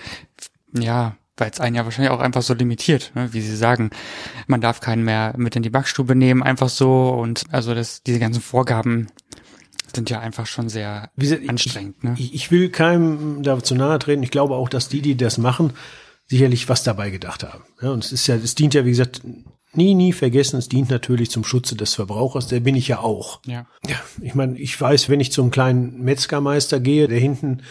ja, 0.72 1.16
weil 1.36 1.50
es 1.50 1.60
einen 1.60 1.74
ja 1.74 1.84
wahrscheinlich 1.84 2.12
auch 2.12 2.20
einfach 2.20 2.42
so 2.42 2.54
limitiert, 2.54 3.12
ne? 3.14 3.32
wie 3.32 3.40
Sie 3.40 3.56
sagen. 3.56 3.90
Man 4.46 4.60
darf 4.60 4.80
keinen 4.80 5.04
mehr 5.04 5.34
mit 5.36 5.56
in 5.56 5.62
die 5.62 5.70
Backstube 5.70 6.14
nehmen, 6.14 6.42
einfach 6.42 6.68
so. 6.68 7.08
Und 7.10 7.44
also 7.50 7.74
das, 7.74 8.02
diese 8.02 8.20
ganzen 8.20 8.40
Vorgaben 8.40 9.08
sind 9.94 10.10
ja 10.10 10.20
einfach 10.20 10.46
schon 10.46 10.68
sehr 10.68 11.10
gesagt, 11.16 11.48
anstrengend. 11.48 12.02
Ne? 12.04 12.14
Ich, 12.18 12.34
ich 12.34 12.50
will 12.50 12.70
keinem 12.70 13.42
dazu 13.42 13.74
nahe 13.74 13.98
treten. 13.98 14.22
Ich 14.22 14.30
glaube 14.30 14.54
auch, 14.54 14.68
dass 14.68 14.88
die, 14.88 15.00
die 15.00 15.16
das 15.16 15.38
machen, 15.38 15.72
sicherlich 16.26 16.68
was 16.68 16.82
dabei 16.82 17.10
gedacht 17.10 17.44
haben. 17.44 17.64
Ja, 17.80 17.90
und 17.90 18.04
es 18.04 18.12
ist 18.12 18.26
ja, 18.26 18.36
es 18.36 18.54
dient 18.54 18.74
ja, 18.74 18.84
wie 18.84 18.90
gesagt, 18.90 19.22
nie, 19.76 19.94
nie 19.94 20.12
vergessen, 20.12 20.58
es 20.58 20.68
dient 20.68 20.90
natürlich 20.90 21.30
zum 21.30 21.44
Schutze 21.44 21.76
des 21.76 21.94
Verbrauchers, 21.94 22.46
der 22.48 22.60
bin 22.60 22.76
ich 22.76 22.88
ja 22.88 23.00
auch. 23.00 23.40
Ja. 23.46 23.66
ja 23.86 23.96
ich 24.20 24.34
meine, 24.34 24.58
ich 24.58 24.80
weiß, 24.80 25.08
wenn 25.08 25.20
ich 25.20 25.32
zum 25.32 25.50
kleinen 25.50 26.02
Metzgermeister 26.02 26.80
gehe, 26.80 27.08
der 27.08 27.18
hinten 27.18 27.62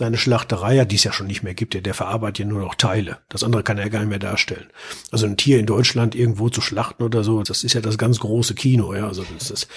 seine 0.00 0.16
Schlachterei 0.16 0.78
hat, 0.78 0.90
die 0.92 0.96
es 0.96 1.04
ja 1.04 1.12
schon 1.12 1.26
nicht 1.26 1.42
mehr 1.42 1.52
gibt, 1.52 1.74
der, 1.74 1.82
der 1.82 1.92
verarbeitet 1.92 2.38
ja 2.38 2.46
nur 2.46 2.62
noch 2.62 2.74
Teile. 2.74 3.18
Das 3.28 3.44
andere 3.44 3.62
kann 3.62 3.76
er 3.76 3.90
gar 3.90 3.98
nicht 3.98 4.08
mehr 4.08 4.18
darstellen. 4.18 4.68
Also 5.10 5.26
ein 5.26 5.36
Tier 5.36 5.58
in 5.58 5.66
Deutschland 5.66 6.14
irgendwo 6.14 6.48
zu 6.48 6.62
schlachten 6.62 7.02
oder 7.02 7.22
so, 7.22 7.42
das 7.42 7.64
ist 7.64 7.74
ja 7.74 7.82
das 7.82 7.98
ganz 7.98 8.18
große 8.18 8.54
Kino, 8.54 8.94
ja. 8.94 9.06
Also 9.06 9.26
das 9.38 9.50
ist, 9.50 9.68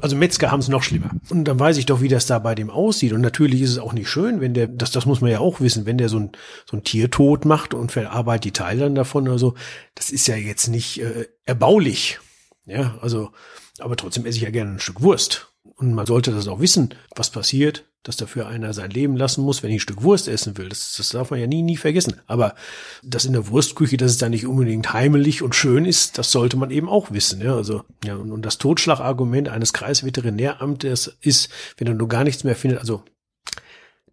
also 0.00 0.16
Metzger 0.16 0.50
haben 0.50 0.60
es 0.60 0.68
noch 0.68 0.82
schlimmer. 0.82 1.10
Und 1.28 1.44
dann 1.44 1.60
weiß 1.60 1.76
ich 1.76 1.84
doch, 1.84 2.00
wie 2.00 2.08
das 2.08 2.24
da 2.24 2.38
bei 2.38 2.54
dem 2.54 2.70
aussieht. 2.70 3.12
Und 3.12 3.20
natürlich 3.20 3.60
ist 3.60 3.72
es 3.72 3.78
auch 3.78 3.92
nicht 3.92 4.08
schön, 4.08 4.40
wenn 4.40 4.54
der, 4.54 4.68
das, 4.68 4.90
das 4.90 5.04
muss 5.04 5.20
man 5.20 5.30
ja 5.30 5.40
auch 5.40 5.60
wissen, 5.60 5.84
wenn 5.84 5.98
der 5.98 6.08
so 6.08 6.18
ein, 6.18 6.32
so 6.64 6.78
ein 6.78 6.82
Tier 6.82 7.10
tot 7.10 7.44
macht 7.44 7.74
und 7.74 7.92
verarbeitet 7.92 8.44
die 8.44 8.52
Teile 8.52 8.84
dann 8.84 8.94
davon 8.94 9.28
oder 9.28 9.38
so, 9.38 9.52
das 9.94 10.08
ist 10.08 10.26
ja 10.28 10.36
jetzt 10.36 10.68
nicht 10.68 11.02
äh, 11.02 11.28
erbaulich. 11.44 12.20
Ja, 12.64 12.96
also, 13.02 13.32
aber 13.80 13.96
trotzdem 13.96 14.24
esse 14.24 14.38
ich 14.38 14.44
ja 14.44 14.50
gerne 14.50 14.72
ein 14.72 14.80
Stück 14.80 15.02
Wurst. 15.02 15.52
Und 15.74 15.92
man 15.92 16.06
sollte 16.06 16.32
das 16.32 16.48
auch 16.48 16.60
wissen, 16.60 16.94
was 17.14 17.28
passiert, 17.28 17.84
dass 18.06 18.16
dafür 18.16 18.46
einer 18.46 18.72
sein 18.72 18.90
Leben 18.90 19.16
lassen 19.16 19.42
muss, 19.42 19.62
wenn 19.62 19.70
ich 19.70 19.78
ein 19.78 19.80
Stück 19.80 20.02
Wurst 20.02 20.28
essen 20.28 20.56
will. 20.56 20.68
Das, 20.68 20.94
das 20.96 21.08
darf 21.08 21.30
man 21.30 21.40
ja 21.40 21.48
nie, 21.48 21.62
nie 21.62 21.76
vergessen. 21.76 22.20
Aber 22.26 22.54
das 23.02 23.24
in 23.24 23.32
der 23.32 23.48
Wurstküche, 23.48 23.96
dass 23.96 24.12
es 24.12 24.18
da 24.18 24.28
nicht 24.28 24.46
unbedingt 24.46 24.92
heimelig 24.92 25.42
und 25.42 25.56
schön 25.56 25.84
ist, 25.84 26.16
das 26.18 26.30
sollte 26.30 26.56
man 26.56 26.70
eben 26.70 26.88
auch 26.88 27.10
wissen. 27.10 27.40
Ja, 27.40 27.56
also, 27.56 27.82
ja, 28.04 28.14
und, 28.14 28.30
und 28.30 28.42
das 28.42 28.58
Totschlagargument 28.58 29.48
eines 29.48 29.72
Kreisveterinäramtes 29.72 31.16
ist, 31.20 31.50
wenn 31.78 31.88
er 31.88 31.94
nur 31.94 32.08
gar 32.08 32.22
nichts 32.22 32.44
mehr 32.44 32.56
findet, 32.56 32.78
also 32.78 33.02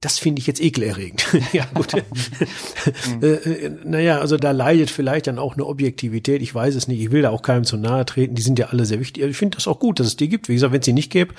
das 0.03 0.19
finde 0.19 0.41
ich 0.41 0.47
jetzt 0.47 0.61
ekelerregend. 0.61 1.25
ja, 1.53 1.65
gut. 1.73 1.93
äh, 3.21 3.25
äh, 3.25 3.69
naja, 3.85 4.19
also 4.19 4.35
da 4.35 4.51
leidet 4.51 4.91
vielleicht 4.91 5.27
dann 5.27 5.39
auch 5.39 5.53
eine 5.53 5.65
Objektivität. 5.65 6.41
Ich 6.41 6.53
weiß 6.53 6.75
es 6.75 6.89
nicht. 6.89 6.99
Ich 6.99 7.11
will 7.11 7.21
da 7.21 7.29
auch 7.29 7.41
keinem 7.41 7.63
zu 7.63 7.77
nahe 7.77 8.05
treten. 8.05 8.35
Die 8.35 8.41
sind 8.41 8.59
ja 8.59 8.67
alle 8.67 8.85
sehr 8.85 8.99
wichtig. 8.99 9.23
Ich 9.23 9.37
finde 9.37 9.57
das 9.57 9.67
auch 9.67 9.79
gut, 9.79 9.99
dass 9.99 10.07
es 10.07 10.17
die 10.17 10.27
gibt. 10.27 10.49
Wie 10.49 10.55
gesagt, 10.55 10.73
wenn 10.73 10.81
es 10.81 10.85
sie 10.85 10.93
nicht 10.93 11.11
gäbe 11.11 11.33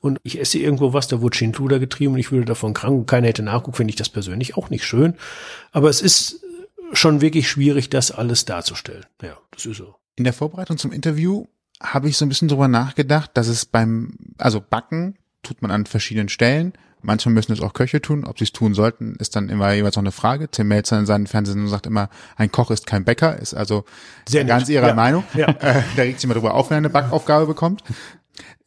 und 0.00 0.20
ich 0.22 0.38
esse 0.38 0.58
irgendwo 0.58 0.92
was, 0.92 1.08
da 1.08 1.20
wurde 1.20 1.36
Schindluder 1.36 1.80
getrieben 1.80 2.14
und 2.14 2.20
ich 2.20 2.30
würde 2.30 2.44
davon 2.44 2.72
krank 2.72 2.94
und 2.94 3.06
keiner 3.06 3.26
hätte 3.26 3.42
nachguckt, 3.42 3.76
finde 3.76 3.90
ich 3.90 3.96
das 3.96 4.08
persönlich 4.08 4.56
auch 4.56 4.70
nicht 4.70 4.84
schön. 4.84 5.14
Aber 5.72 5.90
es 5.90 6.00
ist 6.00 6.40
schon 6.92 7.20
wirklich 7.20 7.48
schwierig, 7.48 7.90
das 7.90 8.12
alles 8.12 8.44
darzustellen. 8.44 9.06
Ja, 9.22 9.36
das 9.50 9.66
ist 9.66 9.78
so. 9.78 9.96
In 10.14 10.22
der 10.22 10.32
Vorbereitung 10.32 10.78
zum 10.78 10.92
Interview 10.92 11.46
habe 11.82 12.08
ich 12.08 12.16
so 12.16 12.24
ein 12.24 12.28
bisschen 12.28 12.46
drüber 12.46 12.68
nachgedacht, 12.68 13.32
dass 13.34 13.48
es 13.48 13.66
beim, 13.66 14.14
also 14.38 14.60
Backen 14.60 15.16
tut 15.42 15.62
man 15.62 15.72
an 15.72 15.86
verschiedenen 15.86 16.28
Stellen 16.28 16.74
Manchmal 17.04 17.34
müssen 17.34 17.52
es 17.52 17.60
auch 17.60 17.74
Köche 17.74 18.00
tun. 18.00 18.24
Ob 18.24 18.38
sie 18.38 18.44
es 18.44 18.52
tun 18.52 18.74
sollten, 18.74 19.14
ist 19.16 19.36
dann 19.36 19.50
immer 19.50 19.72
jeweils 19.72 19.96
noch 19.96 20.02
eine 20.02 20.12
Frage. 20.12 20.48
Tim 20.48 20.68
Melzer 20.68 20.98
in 20.98 21.06
seinen 21.06 21.26
Fernsehen 21.26 21.68
sagt 21.68 21.86
immer, 21.86 22.08
ein 22.36 22.50
Koch 22.50 22.70
ist 22.70 22.86
kein 22.86 23.04
Bäcker, 23.04 23.38
ist 23.38 23.54
also 23.54 23.84
Sehr 24.26 24.44
ganz 24.44 24.68
ihrer 24.68 24.88
ja. 24.88 24.94
Meinung. 24.94 25.24
Ja. 25.34 25.54
Äh, 25.64 25.82
da 25.96 26.02
regt 26.02 26.20
sich 26.20 26.24
immer 26.24 26.34
drüber 26.34 26.54
auf, 26.54 26.68
wenn 26.68 26.76
er 26.76 26.78
eine 26.78 26.90
Backaufgabe 26.90 27.46
bekommt. 27.46 27.82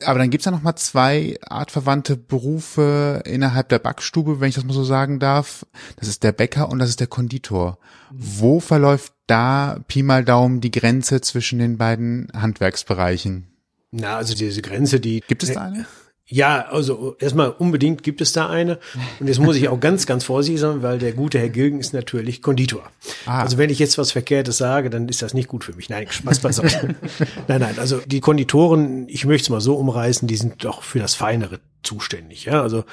Aber 0.03 0.19
dann 0.19 0.29
gibt's 0.29 0.45
ja 0.45 0.51
noch 0.51 0.61
mal 0.61 0.75
zwei 0.75 1.37
artverwandte 1.41 2.15
Berufe 2.17 3.21
innerhalb 3.25 3.69
der 3.69 3.79
Backstube, 3.79 4.39
wenn 4.39 4.49
ich 4.49 4.55
das 4.55 4.63
mal 4.63 4.73
so 4.73 4.83
sagen 4.83 5.19
darf. 5.19 5.65
Das 5.97 6.07
ist 6.07 6.23
der 6.23 6.31
Bäcker 6.31 6.69
und 6.69 6.79
das 6.79 6.89
ist 6.89 6.99
der 6.99 7.07
Konditor. 7.07 7.77
Wo 8.11 8.59
verläuft 8.59 9.13
da 9.27 9.79
Pi 9.87 10.03
mal 10.03 10.23
Daumen 10.23 10.61
die 10.61 10.71
Grenze 10.71 11.21
zwischen 11.21 11.59
den 11.59 11.77
beiden 11.77 12.31
Handwerksbereichen? 12.33 13.47
Na, 13.91 14.17
also 14.17 14.35
diese 14.35 14.61
Grenze, 14.61 14.99
die 14.99 15.21
gibt 15.21 15.43
es 15.43 15.53
da 15.53 15.63
eine? 15.63 15.85
Ja, 16.29 16.67
also 16.69 17.15
erstmal 17.19 17.51
unbedingt 17.51 18.03
gibt 18.03 18.19
es 18.19 18.33
da 18.33 18.49
eine. 18.49 18.79
Und 19.19 19.27
jetzt 19.27 19.39
muss 19.39 19.55
ich 19.55 19.69
auch 19.69 19.79
ganz, 19.79 20.05
ganz 20.05 20.25
vorsichtig 20.25 20.59
sein, 20.59 20.83
weil 20.83 20.99
der 20.99 21.13
gute 21.13 21.39
Herr 21.39 21.47
Gilgen 21.47 21.79
ist 21.79 21.93
natürlich 21.93 22.41
Konditor. 22.41 22.83
Ah. 23.25 23.43
Also 23.43 23.57
wenn 23.57 23.69
ich 23.69 23.79
jetzt 23.79 23.97
was 23.97 24.11
Verkehrtes 24.11 24.57
sage, 24.57 24.89
dann 24.89 25.07
ist 25.07 25.21
das 25.21 25.33
nicht 25.33 25.47
gut 25.47 25.63
für 25.63 25.73
mich. 25.73 25.89
Nein, 25.89 26.07
Spaß 26.09 26.39
beiseite. 26.39 26.95
nein, 27.47 27.61
nein, 27.61 27.79
also 27.79 28.01
die 28.05 28.19
Konditoren, 28.19 29.07
ich 29.07 29.25
möchte 29.25 29.45
es 29.45 29.49
mal 29.49 29.61
so 29.61 29.75
umreißen, 29.75 30.27
die 30.27 30.35
sind 30.35 30.65
doch 30.65 30.83
für 30.83 30.99
das 30.99 31.15
Feinere 31.15 31.61
zuständig. 31.81 32.43
Ja, 32.43 32.61
also 32.61 32.83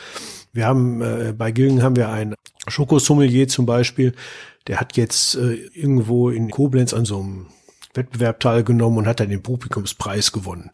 wir 0.53 0.66
haben 0.66 1.03
äh, 1.03 1.35
bei 1.37 1.51
Gilgen 1.51 1.83
haben 1.83 1.97
wir 1.97 2.11
einen 2.11 2.37
Schokosommelier 2.68 3.49
zum 3.49 3.66
Beispiel, 3.66 4.14
der 4.68 4.79
hat 4.79 4.97
jetzt 4.97 5.35
äh, 5.35 5.55
irgendwo 5.75 6.31
in 6.31 6.51
Koblenz 6.51 6.94
an 6.94 7.05
so 7.05 7.18
einem 7.18 7.47
Wettbewerb 7.97 8.41
teilgenommen 8.41 8.99
und 8.99 9.07
hat 9.07 9.21
dann 9.21 9.29
den 9.29 9.43
Publikumspreis 9.43 10.33
gewonnen. 10.33 10.71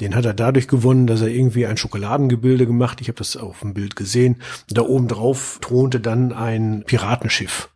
Den 0.00 0.14
hat 0.14 0.24
er 0.24 0.34
dadurch 0.34 0.68
gewonnen, 0.68 1.06
dass 1.06 1.20
er 1.20 1.28
irgendwie 1.28 1.66
ein 1.66 1.76
Schokoladengebilde 1.76 2.66
gemacht. 2.66 3.00
Ich 3.00 3.08
habe 3.08 3.18
das 3.18 3.36
auf 3.36 3.60
dem 3.60 3.74
Bild 3.74 3.96
gesehen. 3.96 4.42
Da 4.68 4.82
oben 4.82 5.08
drauf 5.08 5.58
thronte 5.60 6.00
dann 6.00 6.32
ein 6.32 6.84
Piratenschiff 6.86 7.68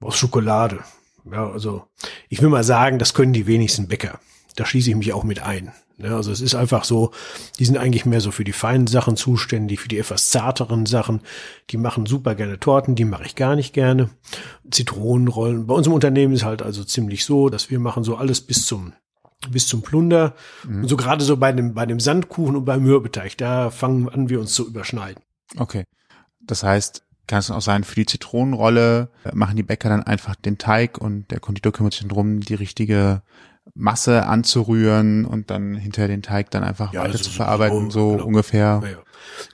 aus 0.00 0.16
Schokolade. 0.16 0.80
Ja, 1.30 1.50
also 1.50 1.84
ich 2.28 2.40
will 2.40 2.48
mal 2.48 2.64
sagen, 2.64 2.98
das 2.98 3.14
können 3.14 3.32
die 3.32 3.46
wenigsten 3.46 3.88
Bäcker. 3.88 4.20
Da 4.54 4.64
schließe 4.64 4.90
ich 4.90 4.96
mich 4.96 5.12
auch 5.12 5.24
mit 5.24 5.42
ein. 5.42 5.72
Ja, 5.98 6.16
also 6.16 6.30
es 6.30 6.42
ist 6.42 6.54
einfach 6.54 6.84
so, 6.84 7.12
die 7.58 7.64
sind 7.64 7.78
eigentlich 7.78 8.04
mehr 8.04 8.20
so 8.20 8.30
für 8.30 8.44
die 8.44 8.52
feinen 8.52 8.86
Sachen 8.86 9.16
zuständig, 9.16 9.80
für 9.80 9.88
die 9.88 9.98
etwas 9.98 10.28
zarteren 10.28 10.84
Sachen. 10.84 11.22
Die 11.70 11.78
machen 11.78 12.04
super 12.04 12.34
gerne 12.34 12.60
Torten, 12.60 12.94
die 12.94 13.06
mache 13.06 13.24
ich 13.24 13.34
gar 13.34 13.56
nicht 13.56 13.72
gerne. 13.72 14.10
Zitronenrollen. 14.70 15.66
Bei 15.66 15.74
uns 15.74 15.86
im 15.86 15.94
Unternehmen 15.94 16.34
ist 16.34 16.44
halt 16.44 16.60
also 16.60 16.84
ziemlich 16.84 17.24
so, 17.24 17.48
dass 17.48 17.70
wir 17.70 17.78
machen 17.78 18.04
so 18.04 18.16
alles 18.16 18.40
bis 18.42 18.66
zum 18.66 18.92
bis 19.50 19.68
zum 19.68 19.82
Plunder. 19.82 20.34
Mhm. 20.66 20.82
Und 20.82 20.88
so 20.88 20.96
gerade 20.96 21.22
so 21.22 21.36
bei 21.36 21.52
dem, 21.52 21.74
bei 21.74 21.86
dem 21.86 22.00
Sandkuchen 22.00 22.56
und 22.56 22.64
beim 22.64 22.82
Mürbeteig, 22.82 23.36
da 23.36 23.70
fangen 23.70 24.08
an, 24.08 24.28
wir 24.28 24.40
uns 24.40 24.54
zu 24.54 24.66
überschneiden. 24.66 25.22
Okay. 25.58 25.84
Das 26.40 26.62
heißt, 26.62 27.04
kann 27.26 27.40
es 27.40 27.50
auch 27.50 27.60
sein, 27.60 27.84
für 27.84 27.96
die 27.96 28.06
Zitronenrolle 28.06 29.10
machen 29.32 29.56
die 29.56 29.62
Bäcker 29.62 29.88
dann 29.88 30.02
einfach 30.02 30.36
den 30.36 30.58
Teig 30.58 30.98
und 30.98 31.30
der 31.30 31.40
Konditor 31.40 31.72
kümmert 31.72 31.94
sich 31.94 32.06
darum, 32.06 32.40
die 32.40 32.54
richtige 32.54 33.22
Masse 33.76 34.26
anzurühren 34.26 35.26
und 35.26 35.50
dann 35.50 35.74
hinter 35.74 36.08
den 36.08 36.22
Teig 36.22 36.50
dann 36.50 36.64
einfach 36.64 36.92
ja, 36.92 37.04
weiter 37.04 37.18
zu 37.18 37.30
verarbeiten, 37.30 37.90
so, 37.90 38.12
genau. 38.12 38.24
ungefähr. 38.24 38.80
Ja, 38.82 38.88
ja. 38.88 38.98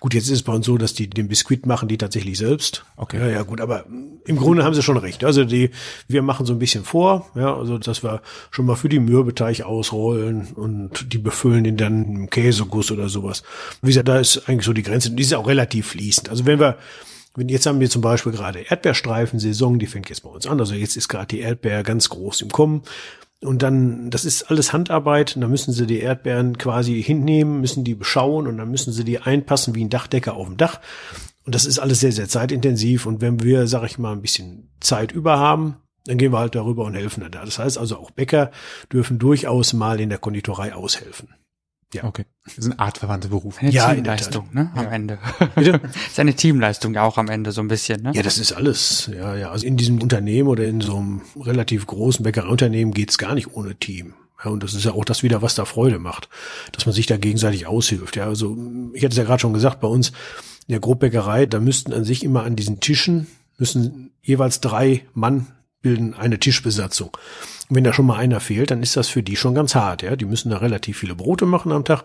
Gut, 0.01 0.15
jetzt 0.15 0.27
ist 0.27 0.33
es 0.33 0.43
bei 0.43 0.53
uns 0.53 0.67
so, 0.67 0.79
dass 0.79 0.95
die 0.95 1.09
den 1.09 1.29
Biskuit 1.29 1.67
machen, 1.67 1.89
die 1.89 1.99
tatsächlich 1.99 2.39
selbst. 2.39 2.85
Okay. 2.97 3.19
Ja, 3.19 3.27
ja, 3.27 3.43
gut, 3.43 3.61
aber 3.61 3.85
im 4.25 4.37
Grunde 4.37 4.65
haben 4.65 4.75
sie 4.75 4.83
schon 4.83 4.97
recht. 4.97 5.25
Also 5.25 5.45
die, 5.45 5.71
wir 6.09 6.23
machen 6.23 6.47
so 6.47 6.53
ein 6.53 6.59
bisschen 6.59 6.85
vor, 6.85 7.31
ja, 7.35 7.55
also 7.55 7.79
dass 7.79 8.03
wir 8.05 8.23
schon 8.51 8.67
mal 8.67 8.77
für 8.77 8.89
die 8.89 9.01
Mürbeteig 9.01 9.63
ausrollen 9.63 10.49
und 10.55 11.13
die 11.13 11.19
befüllen 11.19 11.65
den 11.65 11.77
dann 11.77 12.05
im 12.05 12.31
Käseguss 12.31 12.91
oder 12.93 13.09
sowas. 13.09 13.43
Wie 13.81 13.89
gesagt, 13.89 14.09
da 14.09 14.19
ist 14.19 14.49
eigentlich 14.49 14.67
so 14.67 14.73
die 14.73 14.83
Grenze. 14.83 15.11
Die 15.11 15.23
ist 15.23 15.35
auch 15.35 15.49
relativ 15.49 15.89
fließend. 15.89 16.29
Also 16.29 16.47
wenn 16.47 16.61
wir 16.61 16.77
wenn 17.35 17.49
jetzt 17.49 17.65
haben 17.65 17.81
wir 17.81 17.89
zum 17.89 18.03
Beispiel 18.03 18.33
gerade 18.33 18.61
Erdbeerstreifen-Saison, 18.61 19.79
die 19.79 19.87
fängt 19.87 20.11
jetzt 20.11 20.23
bei 20.23 20.29
uns 20.29 20.47
an. 20.47 20.61
Also 20.61 20.75
jetzt 20.75 20.97
ist 20.97 21.09
gerade 21.09 21.29
die 21.29 21.41
Erdbeer 21.41 21.83
ganz 21.83 22.11
groß 22.11 22.43
im 22.43 22.51
Kommen. 22.51 22.83
Und 23.43 23.63
dann, 23.63 24.11
das 24.11 24.25
ist 24.25 24.45
alles 24.45 24.73
Handarbeit. 24.73 25.35
Und 25.35 25.43
dann 25.43 25.51
müssen 25.51 25.73
sie 25.73 25.87
die 25.87 26.01
Erdbeeren 26.01 26.59
quasi 26.59 27.03
hinnehmen, 27.03 27.61
müssen 27.61 27.85
die 27.85 27.95
beschauen 27.95 28.47
und 28.47 28.59
dann 28.59 28.71
müssen 28.71 28.93
sie 28.93 29.05
die 29.05 29.19
einpassen 29.19 29.75
wie 29.75 29.85
ein 29.85 29.91
Dachdecker 29.91 30.35
auf 30.35 30.47
dem 30.47 30.57
Dach. 30.57 30.81
Und 31.45 31.55
das 31.55 31.67
ist 31.67 31.79
alles 31.79 32.01
sehr, 32.01 32.13
sehr 32.13 32.29
zeitintensiv. 32.29 33.07
Und 33.07 33.21
wenn 33.21 33.43
wir, 33.43 33.67
sag 33.67 33.85
ich 33.85 33.99
mal, 33.99 34.13
ein 34.13 34.23
bisschen 34.23 34.71
Zeit 34.81 35.13
über 35.13 35.39
haben, 35.39 35.77
dann 36.05 36.19
gehen 36.19 36.33
wir 36.33 36.39
halt 36.39 36.55
darüber 36.55 36.85
und 36.85 36.95
helfen 36.95 37.27
da. 37.31 37.45
Das 37.45 37.59
heißt 37.59 37.79
also, 37.79 37.97
auch 37.99 38.11
Bäcker 38.11 38.51
dürfen 38.93 39.19
durchaus 39.19 39.73
mal 39.73 40.01
in 40.01 40.09
der 40.09 40.19
Konditorei 40.19 40.75
aushelfen. 40.75 41.29
Ja. 41.95 42.05
Okay. 42.05 42.25
Das 42.45 42.59
ist 42.59 42.67
ein 42.67 42.79
artverwandter 42.79 43.29
Beruf. 43.29 43.59
Eine 43.61 43.71
ja, 43.71 43.93
Teamleistung, 43.93 44.49
ne? 44.53 44.71
Am 44.75 44.85
ja. 44.85 44.91
Ende. 44.91 45.19
Bitte? 45.55 45.79
das 45.79 45.97
ist 45.97 46.21
eine 46.21 46.35
Teamleistung 46.35 46.95
ja 46.95 47.03
auch 47.03 47.19
am 47.19 47.29
Ende 47.29 47.53
so 47.53 47.61
ein 47.61 47.69
bisschen, 47.69 48.03
ne? 48.03 48.13
Ja, 48.15 48.23
das 48.23 48.39
ist 48.39 48.53
alles. 48.53 49.11
Ja, 49.15 49.37
ja. 49.37 49.51
Also 49.51 49.67
in 49.67 49.77
diesem 49.77 50.01
Unternehmen 50.01 50.49
oder 50.49 50.65
in 50.65 50.81
so 50.81 50.97
einem 50.97 51.23
relativ 51.39 51.87
großen 51.87 52.23
Bäckereiunternehmen 52.23 52.95
geht's 52.95 53.19
gar 53.19 53.35
nicht 53.35 53.55
ohne 53.55 53.75
Team. 53.75 54.15
Ja, 54.45 54.51
und 54.51 54.63
das 54.63 54.75
ist 54.75 54.85
ja 54.85 54.93
auch 54.93 55.05
das 55.05 55.23
wieder, 55.23 55.43
was 55.43 55.55
da 55.55 55.65
Freude 55.65 55.99
macht, 55.99 56.29
dass 56.73 56.87
man 56.87 56.95
sich 56.95 57.07
da 57.07 57.17
gegenseitig 57.17 57.67
aushilft. 57.67 58.17
Ja, 58.17 58.27
also 58.27 58.57
ich 58.93 59.05
hatte 59.05 59.13
es 59.13 59.19
ja 59.19 59.25
gerade 59.25 59.41
schon 59.41 59.53
gesagt, 59.53 59.81
bei 59.81 59.89
uns 59.89 60.09
in 60.67 60.73
der 60.73 60.81
Grobäckerei, 60.81 61.47
da 61.47 61.61
müssten 61.61 61.93
an 61.93 62.05
sich 62.05 62.25
immer 62.25 62.45
an 62.45 62.57
diesen 62.57 62.81
Tischen 62.81 63.27
müssen 63.59 64.11
jeweils 64.23 64.61
drei 64.61 65.05
Mann 65.15 65.47
bilden 65.83 66.15
eine 66.15 66.39
Tischbesatzung. 66.39 67.11
Und 67.69 67.77
wenn 67.77 67.85
da 67.85 67.93
schon 67.93 68.07
mal 68.07 68.17
einer 68.17 68.41
fehlt, 68.41 68.71
dann 68.71 68.83
ist 68.83 68.97
das 68.97 69.09
für 69.09 69.23
die 69.23 69.37
schon 69.37 69.55
ganz 69.55 69.75
hart. 69.75 70.03
Ja, 70.03 70.17
die 70.17 70.25
müssen 70.25 70.51
da 70.51 70.59
relativ 70.59 70.99
viele 70.99 71.15
Brote 71.15 71.47
machen 71.47 71.73
am 71.73 71.85
Tag. 71.85 72.05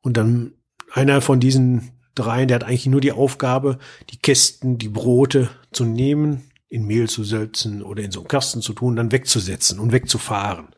Und 0.00 0.16
dann 0.16 0.52
einer 0.92 1.20
von 1.20 1.40
diesen 1.40 1.90
dreien, 2.14 2.48
der 2.48 2.56
hat 2.56 2.64
eigentlich 2.64 2.86
nur 2.86 3.00
die 3.00 3.12
Aufgabe, 3.12 3.78
die 4.10 4.18
Kästen, 4.18 4.78
die 4.78 4.88
Brote 4.88 5.50
zu 5.72 5.84
nehmen, 5.84 6.42
in 6.68 6.86
Mehl 6.86 7.08
zu 7.08 7.22
setzen 7.22 7.82
oder 7.82 8.02
in 8.02 8.12
so 8.12 8.20
einen 8.20 8.28
Kasten 8.28 8.62
zu 8.62 8.72
tun, 8.72 8.96
dann 8.96 9.12
wegzusetzen 9.12 9.78
und 9.78 9.92
wegzufahren. 9.92 10.68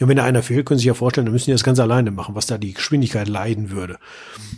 Und 0.00 0.08
wenn 0.08 0.16
da 0.16 0.24
einer 0.24 0.42
fehlt, 0.42 0.64
können 0.64 0.78
Sie 0.78 0.82
sich 0.82 0.88
ja 0.88 0.94
vorstellen, 0.94 1.26
dann 1.26 1.32
müssen 1.32 1.46
die 1.46 1.52
das 1.52 1.64
ganz 1.64 1.78
alleine 1.80 2.10
machen, 2.10 2.34
was 2.34 2.46
da 2.46 2.56
die 2.56 2.72
Geschwindigkeit 2.72 3.28
leiden 3.28 3.70
würde. 3.70 3.98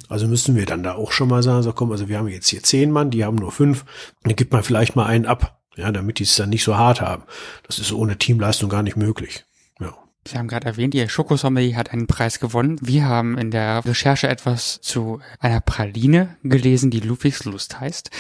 Also 0.09 0.29
müssen 0.29 0.55
wir 0.55 0.65
dann 0.65 0.85
da 0.85 0.95
auch 0.95 1.11
schon 1.11 1.29
mal 1.29 1.43
sagen, 1.43 1.63
so 1.63 1.73
komm, 1.73 1.91
also 1.91 2.09
wir 2.09 2.19
haben 2.19 2.29
jetzt 2.29 2.49
hier 2.49 2.63
zehn 2.63 2.93
Mann, 2.93 3.11
die 3.11 3.25
haben 3.25 3.37
nur 3.37 3.51
fünf, 3.51 3.85
dann 4.23 4.37
gibt 4.37 4.53
man 4.53 4.63
vielleicht 4.63 4.95
mal 4.95 5.07
einen 5.07 5.27
ab 5.27 5.61
ja, 5.77 5.93
damit 5.93 6.19
die 6.19 6.25
es 6.25 6.37
dann 6.37 6.51
nicht 6.51 6.65
so 6.65 6.77
hart 6.77 7.01
haben. 7.01 7.25
Das 7.67 7.79
ist 7.79 7.93
ohne 7.93 8.19
Teamleistung 8.19 8.69
gar 8.69 8.83
nicht 8.83 8.97
möglich. 8.97 9.45
Ja. 9.81 9.95
Sie 10.27 10.37
haben 10.37 10.49
gerade 10.49 10.67
erwähnt, 10.67 10.95
Ihr 10.95 11.09
Schokosommelier 11.09 11.77
hat 11.77 11.93
einen 11.93 12.07
Preis 12.07 12.41
gewonnen. 12.41 12.79
Wir 12.81 13.05
haben 13.05 13.39
in 13.39 13.51
der 13.51 13.85
Recherche 13.85 14.29
etwas 14.29 14.81
zu 14.81 15.21
einer 15.39 15.61
Praline 15.61 16.37
gelesen, 16.43 16.91
die 16.91 17.01
Ludwigslust 17.01 17.79
heißt. 17.79 18.11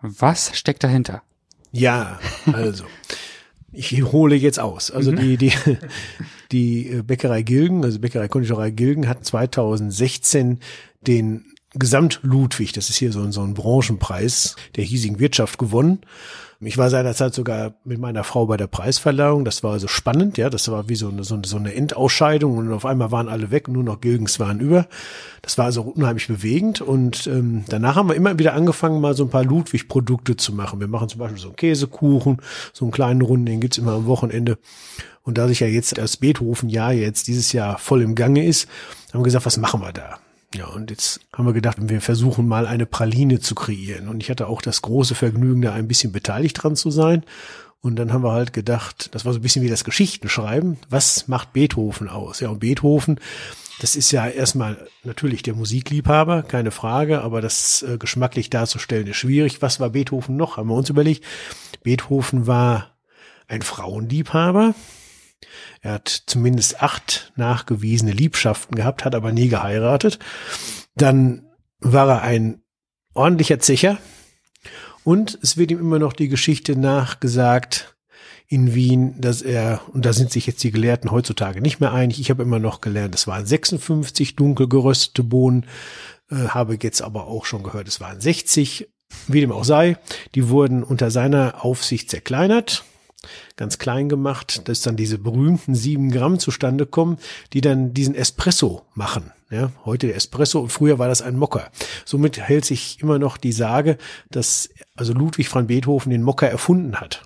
Was 0.00 0.56
steckt 0.56 0.84
dahinter? 0.84 1.22
Ja, 1.72 2.18
also. 2.52 2.84
ich 3.72 4.02
hole 4.02 4.36
jetzt 4.36 4.60
aus. 4.60 4.90
Also 4.90 5.12
mhm. 5.12 5.16
die, 5.16 5.36
die, 5.36 5.52
die 6.52 7.02
Bäckerei 7.02 7.42
Gilgen, 7.42 7.84
also 7.84 7.98
Bäckerei 7.98 8.28
Konditorei 8.28 8.70
Gilgen 8.70 9.08
hat 9.08 9.24
2016 9.24 10.60
den 11.00 11.46
Gesamt 11.74 12.20
Ludwig, 12.22 12.72
das 12.72 12.90
ist 12.90 12.96
hier 12.96 13.12
so, 13.12 13.30
so 13.30 13.42
ein 13.42 13.54
Branchenpreis 13.54 14.56
der 14.76 14.84
hiesigen 14.84 15.18
Wirtschaft 15.18 15.58
gewonnen. 15.58 16.00
Ich 16.64 16.78
war 16.78 16.90
seinerzeit 16.90 17.34
sogar 17.34 17.74
mit 17.84 17.98
meiner 17.98 18.22
Frau 18.22 18.46
bei 18.46 18.56
der 18.56 18.68
Preisverleihung. 18.68 19.44
Das 19.44 19.64
war 19.64 19.72
also 19.72 19.88
spannend, 19.88 20.38
ja. 20.38 20.48
Das 20.48 20.70
war 20.70 20.88
wie 20.88 20.94
so 20.94 21.08
eine, 21.08 21.24
so 21.24 21.34
eine, 21.34 21.44
so 21.44 21.56
eine 21.56 21.74
Endausscheidung 21.74 22.56
und 22.56 22.72
auf 22.72 22.86
einmal 22.86 23.10
waren 23.10 23.28
alle 23.28 23.50
weg 23.50 23.66
nur 23.66 23.82
noch 23.82 24.00
Gilgens 24.00 24.38
waren 24.38 24.60
über. 24.60 24.86
Das 25.42 25.58
war 25.58 25.64
also 25.64 25.82
unheimlich 25.82 26.28
bewegend 26.28 26.80
und 26.80 27.26
ähm, 27.26 27.64
danach 27.68 27.96
haben 27.96 28.08
wir 28.08 28.14
immer 28.14 28.38
wieder 28.38 28.54
angefangen, 28.54 29.00
mal 29.00 29.14
so 29.14 29.24
ein 29.24 29.30
paar 29.30 29.42
Ludwig-Produkte 29.44 30.36
zu 30.36 30.52
machen. 30.52 30.78
Wir 30.78 30.86
machen 30.86 31.08
zum 31.08 31.18
Beispiel 31.18 31.40
so 31.40 31.48
einen 31.48 31.56
Käsekuchen, 31.56 32.40
so 32.72 32.84
einen 32.84 32.92
kleinen 32.92 33.22
Runden, 33.22 33.46
den 33.46 33.60
gibt's 33.60 33.78
immer 33.78 33.94
am 33.94 34.06
Wochenende. 34.06 34.56
Und 35.24 35.38
da 35.38 35.48
sich 35.48 35.60
ja 35.60 35.66
jetzt 35.66 35.98
das 35.98 36.16
Beethoven-Jahr 36.16 36.92
jetzt 36.92 37.26
dieses 37.26 37.52
Jahr 37.52 37.78
voll 37.78 38.02
im 38.02 38.14
Gange 38.14 38.46
ist, 38.46 38.68
haben 39.12 39.20
wir 39.20 39.24
gesagt, 39.24 39.46
was 39.46 39.56
machen 39.56 39.80
wir 39.80 39.92
da? 39.92 40.18
Ja, 40.54 40.66
und 40.66 40.90
jetzt 40.90 41.20
haben 41.32 41.46
wir 41.46 41.54
gedacht, 41.54 41.78
wir 41.80 42.00
versuchen 42.00 42.46
mal 42.46 42.66
eine 42.66 42.86
Praline 42.86 43.40
zu 43.40 43.54
kreieren. 43.54 44.08
Und 44.08 44.22
ich 44.22 44.30
hatte 44.30 44.48
auch 44.48 44.60
das 44.60 44.82
große 44.82 45.14
Vergnügen, 45.14 45.62
da 45.62 45.72
ein 45.72 45.88
bisschen 45.88 46.12
beteiligt 46.12 46.62
dran 46.62 46.76
zu 46.76 46.90
sein. 46.90 47.24
Und 47.80 47.96
dann 47.96 48.12
haben 48.12 48.22
wir 48.22 48.32
halt 48.32 48.52
gedacht, 48.52 49.14
das 49.14 49.24
war 49.24 49.32
so 49.32 49.38
ein 49.38 49.42
bisschen 49.42 49.62
wie 49.62 49.70
das 49.70 49.84
Geschichtenschreiben. 49.84 50.76
Was 50.88 51.26
macht 51.26 51.52
Beethoven 51.52 52.08
aus? 52.08 52.40
Ja, 52.40 52.50
und 52.50 52.60
Beethoven, 52.60 53.18
das 53.80 53.96
ist 53.96 54.12
ja 54.12 54.28
erstmal 54.28 54.86
natürlich 55.02 55.42
der 55.42 55.54
Musikliebhaber, 55.54 56.42
keine 56.42 56.70
Frage, 56.70 57.22
aber 57.22 57.40
das 57.40 57.82
äh, 57.82 57.98
geschmacklich 57.98 58.50
darzustellen 58.50 59.08
ist 59.08 59.16
schwierig. 59.16 59.62
Was 59.62 59.80
war 59.80 59.90
Beethoven 59.90 60.36
noch? 60.36 60.58
Haben 60.58 60.68
wir 60.68 60.76
uns 60.76 60.90
überlegt. 60.90 61.24
Beethoven 61.82 62.46
war 62.46 62.92
ein 63.48 63.62
Frauenliebhaber. 63.62 64.74
Er 65.82 65.94
hat 65.94 66.22
zumindest 66.26 66.80
acht 66.80 67.32
nachgewiesene 67.34 68.12
Liebschaften 68.12 68.76
gehabt, 68.76 69.04
hat 69.04 69.16
aber 69.16 69.32
nie 69.32 69.48
geheiratet. 69.48 70.20
Dann 70.94 71.44
war 71.80 72.08
er 72.08 72.22
ein 72.22 72.62
ordentlicher 73.14 73.58
Zecher. 73.58 73.98
Und 75.02 75.36
es 75.42 75.56
wird 75.56 75.72
ihm 75.72 75.80
immer 75.80 75.98
noch 75.98 76.12
die 76.12 76.28
Geschichte 76.28 76.76
nachgesagt 76.76 77.96
in 78.46 78.74
Wien, 78.74 79.20
dass 79.20 79.42
er, 79.42 79.80
und 79.92 80.06
da 80.06 80.12
sind 80.12 80.30
sich 80.30 80.46
jetzt 80.46 80.62
die 80.62 80.70
Gelehrten 80.70 81.10
heutzutage 81.10 81.60
nicht 81.60 81.80
mehr 81.80 81.92
einig, 81.92 82.20
ich 82.20 82.30
habe 82.30 82.42
immer 82.42 82.60
noch 82.60 82.80
gelernt, 82.80 83.14
es 83.14 83.26
waren 83.26 83.46
56 83.46 84.36
dunkel 84.36 84.68
geröstete 84.68 85.24
Bohnen, 85.24 85.66
äh, 86.30 86.48
habe 86.48 86.78
jetzt 86.80 87.02
aber 87.02 87.26
auch 87.26 87.46
schon 87.46 87.62
gehört, 87.62 87.88
es 87.88 87.98
waren 87.98 88.20
60, 88.20 88.88
wie 89.26 89.40
dem 89.40 89.52
auch 89.52 89.64
sei, 89.64 89.96
die 90.34 90.50
wurden 90.50 90.84
unter 90.84 91.10
seiner 91.10 91.64
Aufsicht 91.64 92.10
zerkleinert 92.10 92.84
ganz 93.56 93.78
klein 93.78 94.08
gemacht, 94.08 94.68
dass 94.68 94.80
dann 94.80 94.96
diese 94.96 95.18
berühmten 95.18 95.74
sieben 95.74 96.10
Gramm 96.10 96.38
zustande 96.38 96.86
kommen, 96.86 97.18
die 97.52 97.60
dann 97.60 97.94
diesen 97.94 98.14
Espresso 98.14 98.82
machen. 98.94 99.32
Ja, 99.50 99.70
heute 99.84 100.06
der 100.06 100.16
Espresso 100.16 100.60
und 100.60 100.70
früher 100.70 100.98
war 100.98 101.08
das 101.08 101.20
ein 101.20 101.36
Mocker. 101.36 101.70
Somit 102.06 102.40
hält 102.40 102.64
sich 102.64 102.98
immer 103.02 103.18
noch 103.18 103.36
die 103.36 103.52
Sage, 103.52 103.98
dass 104.30 104.70
also 104.96 105.12
Ludwig 105.12 105.54
van 105.54 105.66
Beethoven 105.66 106.10
den 106.10 106.22
Mocker 106.22 106.48
erfunden 106.48 106.96
hat. 106.96 107.22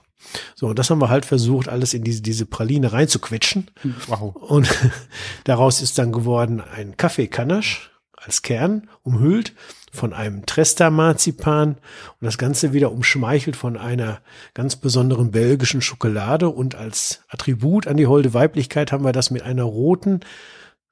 So, 0.57 0.67
und 0.67 0.79
das 0.79 0.91
haben 0.91 1.01
wir 1.01 1.09
halt 1.09 1.25
versucht, 1.25 1.69
alles 1.69 1.95
in 1.95 2.03
diese, 2.03 2.23
diese 2.23 2.47
Praline 2.47 2.93
reinzuquetschen. 2.93 3.71
Wow. 4.09 4.35
Und 4.35 4.69
daraus 5.45 5.81
ist 5.81 5.99
dann 5.99 6.11
geworden 6.11 6.61
ein 6.61 6.97
Kaffeekanasch 6.97 7.93
als 8.17 8.43
Kern 8.43 8.89
umhüllt 9.03 9.55
von 9.97 10.13
einem 10.13 10.47
Tresta-Marzipan 10.47 11.71
und 11.71 11.79
das 12.21 12.39
Ganze 12.39 12.73
wieder 12.73 12.93
umschmeichelt 12.93 13.57
von 13.57 13.77
einer 13.77 14.21
ganz 14.55 14.77
besonderen 14.77 15.33
belgischen 15.33 15.83
Schokolade 15.83 16.49
und 16.49 16.77
als 16.77 17.23
Attribut 17.29 17.89
an 17.89 17.97
die 17.97 18.07
holde 18.07 18.33
Weiblichkeit 18.35 18.93
haben 18.93 19.05
wir 19.05 19.13
das 19.13 19.31
mit 19.31 19.43
einer 19.43 19.65
roten 19.65 20.21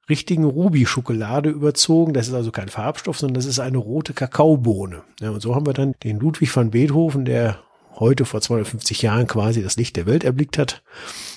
richtigen 0.09 0.43
Ruby-Schokolade 0.43 1.49
überzogen. 1.49 2.13
Das 2.13 2.27
ist 2.27 2.33
also 2.33 2.51
kein 2.51 2.69
Farbstoff, 2.69 3.17
sondern 3.17 3.35
das 3.35 3.45
ist 3.45 3.59
eine 3.59 3.77
rote 3.77 4.13
Kakaobohne. 4.13 5.03
Ja, 5.19 5.31
und 5.31 5.41
so 5.41 5.55
haben 5.55 5.65
wir 5.65 5.73
dann 5.73 5.93
den 6.03 6.19
Ludwig 6.19 6.55
van 6.55 6.71
Beethoven, 6.71 7.25
der 7.25 7.59
heute 7.99 8.25
vor 8.25 8.41
250 8.41 9.01
Jahren 9.01 9.27
quasi 9.27 9.63
das 9.63 9.77
Licht 9.77 9.95
der 9.95 10.05
Welt 10.05 10.23
erblickt 10.23 10.57
hat, 10.57 10.83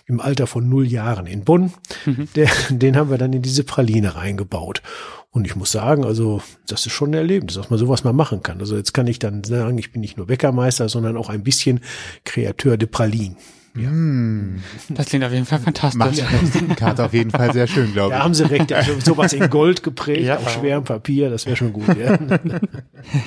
im 0.06 0.20
Alter 0.20 0.46
von 0.46 0.68
null 0.68 0.86
Jahren 0.86 1.26
in 1.26 1.44
Bonn. 1.44 1.72
Mhm. 2.04 2.28
Der, 2.34 2.50
den 2.70 2.96
haben 2.96 3.10
wir 3.10 3.18
dann 3.18 3.32
in 3.32 3.42
diese 3.42 3.64
Praline 3.64 4.16
reingebaut. 4.16 4.82
Und 5.30 5.46
ich 5.46 5.56
muss 5.56 5.70
sagen, 5.70 6.04
also 6.04 6.42
das 6.66 6.86
ist 6.86 6.92
schon 6.92 7.10
ein 7.10 7.14
Erlebnis, 7.14 7.54
dass 7.54 7.70
man 7.70 7.78
sowas 7.78 8.02
mal 8.02 8.12
machen 8.12 8.42
kann. 8.42 8.60
Also 8.60 8.76
jetzt 8.76 8.94
kann 8.94 9.06
ich 9.06 9.18
dann 9.18 9.44
sagen, 9.44 9.76
ich 9.78 9.92
bin 9.92 10.00
nicht 10.00 10.16
nur 10.16 10.26
Bäckermeister, 10.26 10.88
sondern 10.88 11.16
auch 11.16 11.28
ein 11.28 11.42
bisschen 11.42 11.80
Kreateur 12.24 12.76
de 12.76 12.88
Pralinen. 12.88 13.36
Ja. 13.76 13.90
Mm. 13.90 14.62
Das 14.88 15.06
klingt 15.06 15.24
auf 15.24 15.32
jeden 15.32 15.46
Fall 15.46 15.60
fantastisch. 15.60 15.98
Macht 15.98 16.54
die 16.54 16.74
Karte 16.74 17.04
auf 17.04 17.12
jeden 17.12 17.30
Fall 17.30 17.52
sehr 17.52 17.66
schön, 17.66 17.92
glaube 17.92 18.12
ich. 18.12 18.18
Da 18.18 18.24
haben 18.24 18.34
Sie 18.34 18.48
recht. 18.48 18.72
Also 18.72 18.98
sowas 19.00 19.32
in 19.32 19.48
Gold 19.50 19.82
geprägt, 19.82 20.24
ja. 20.24 20.36
auf 20.38 20.50
schwerem 20.50 20.84
Papier, 20.84 21.30
das 21.30 21.46
wäre 21.46 21.56
schon 21.56 21.72
gut. 21.72 21.88
Ja. 21.96 22.18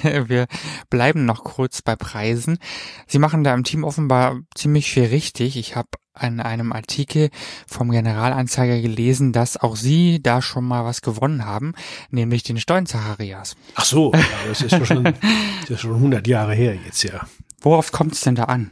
Wir 0.28 0.48
bleiben 0.90 1.26
noch 1.26 1.44
kurz 1.44 1.82
bei 1.82 1.96
Preisen. 1.96 2.58
Sie 3.08 3.20
machen 3.20 3.44
da 3.44 3.54
im 3.54 3.64
Team 3.64 3.84
offenbar 3.84 4.40
ziemlich 4.56 4.92
viel 4.92 5.06
richtig. 5.06 5.58
Ich 5.58 5.76
habe 5.76 5.90
an 6.14 6.40
einem 6.40 6.74
Artikel 6.74 7.30
vom 7.68 7.92
Generalanzeiger 7.92 8.82
gelesen, 8.82 9.32
dass 9.32 9.58
auch 9.58 9.76
Sie 9.76 10.22
da 10.22 10.42
schon 10.42 10.66
mal 10.66 10.84
was 10.84 11.02
gewonnen 11.02 11.46
haben, 11.46 11.74
nämlich 12.10 12.44
den 12.44 12.58
Steuern-Zacharias. 12.58 13.56
Ach 13.76 13.86
so, 13.86 14.12
das 14.48 14.62
ist 14.62 14.88
schon, 14.88 15.04
das 15.04 15.70
ist 15.70 15.82
schon 15.82 15.96
100 15.96 16.28
Jahre 16.28 16.54
her 16.54 16.76
jetzt, 16.86 17.04
ja. 17.04 17.22
Worauf 17.62 17.92
kommt 17.92 18.14
es 18.14 18.22
denn 18.22 18.36
da 18.36 18.46
an? 18.46 18.72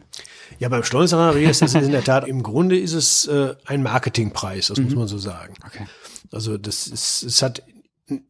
Ja, 0.58 0.68
beim 0.68 0.84
Stolzenarias 0.84 1.62
ist 1.62 1.76
es 1.76 1.86
in 1.86 1.92
der 1.92 2.04
Tat, 2.04 2.28
im 2.28 2.44
Grunde 2.44 2.78
ist 2.78 2.94
es 2.94 3.28
äh, 3.28 3.56
ein 3.66 3.84
Marketingpreis, 3.84 4.68
das 4.68 4.80
mhm. 4.80 4.86
muss 4.86 4.96
man 4.96 5.08
so 5.08 5.18
sagen. 5.18 5.54
Okay. 5.66 5.86
Also 6.32 6.58
das 6.58 6.88
ist, 6.88 7.24
es 7.24 7.42
hat 7.42 7.64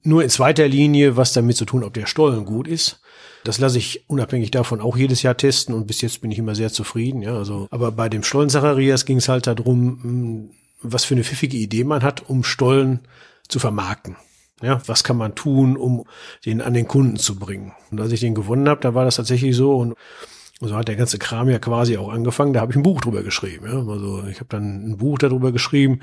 nur 0.04 0.24
in 0.24 0.30
zweiter 0.30 0.68
Linie 0.68 1.18
was 1.18 1.34
damit 1.34 1.58
zu 1.58 1.66
tun, 1.66 1.84
ob 1.84 1.94
der 1.94 2.06
Stollen 2.06 2.46
gut 2.46 2.68
ist. 2.68 3.02
Das 3.44 3.58
lasse 3.60 3.78
ich 3.78 4.04
unabhängig 4.08 4.52
davon 4.52 4.82
auch 4.82 4.98
jedes 4.98 5.24
Jahr 5.24 5.38
testen 5.38 5.74
und 5.74 5.88
bis 5.88 6.02
jetzt 6.02 6.22
bin 6.22 6.32
ich 6.32 6.40
immer 6.40 6.56
sehr 6.56 6.72
zufrieden. 6.72 7.22
Ja, 7.22 7.38
also, 7.38 7.68
aber 7.72 7.92
bei 7.92 8.10
dem 8.10 8.24
Stollen-Zacharias 8.24 9.06
ging 9.06 9.18
es 9.18 9.30
halt 9.30 9.48
darum, 9.48 10.00
hm, 10.02 10.50
was 10.82 11.06
für 11.06 11.14
eine 11.14 11.24
pfiffige 11.24 11.58
Idee 11.58 11.84
man 11.84 12.04
hat, 12.04 12.30
um 12.30 12.44
Stollen 12.44 13.02
zu 13.48 13.60
vermarkten. 13.60 14.16
Ja, 14.62 14.82
was 14.88 15.06
kann 15.06 15.16
man 15.16 15.36
tun, 15.36 15.78
um 15.78 16.04
den 16.46 16.62
an 16.62 16.74
den 16.74 16.88
Kunden 16.88 17.16
zu 17.16 17.36
bringen? 17.36 17.72
Und 17.92 18.02
als 18.02 18.12
ich 18.12 18.20
den 18.20 18.36
gewonnen 18.36 18.68
habe, 18.68 18.82
da 18.82 18.94
war 18.94 19.06
das 19.06 19.16
tatsächlich 19.16 19.56
so 19.56 19.78
und 19.78 19.96
so 20.68 20.76
hat 20.76 20.90
der 20.90 20.98
ganze 20.98 21.20
Kram 21.20 21.50
ja 21.50 21.58
quasi 21.58 21.98
auch 21.98 22.10
angefangen. 22.10 22.52
Da 22.52 22.60
habe 22.60 22.72
ich 22.72 22.76
ein 22.76 22.84
Buch 22.84 23.00
drüber 23.00 23.24
geschrieben. 23.24 23.66
Ja. 23.66 23.78
Also 23.78 24.24
ich 24.30 24.38
habe 24.38 24.50
dann 24.50 24.92
ein 24.92 24.98
Buch 24.98 25.18
darüber 25.18 25.54
geschrieben, 25.54 26.02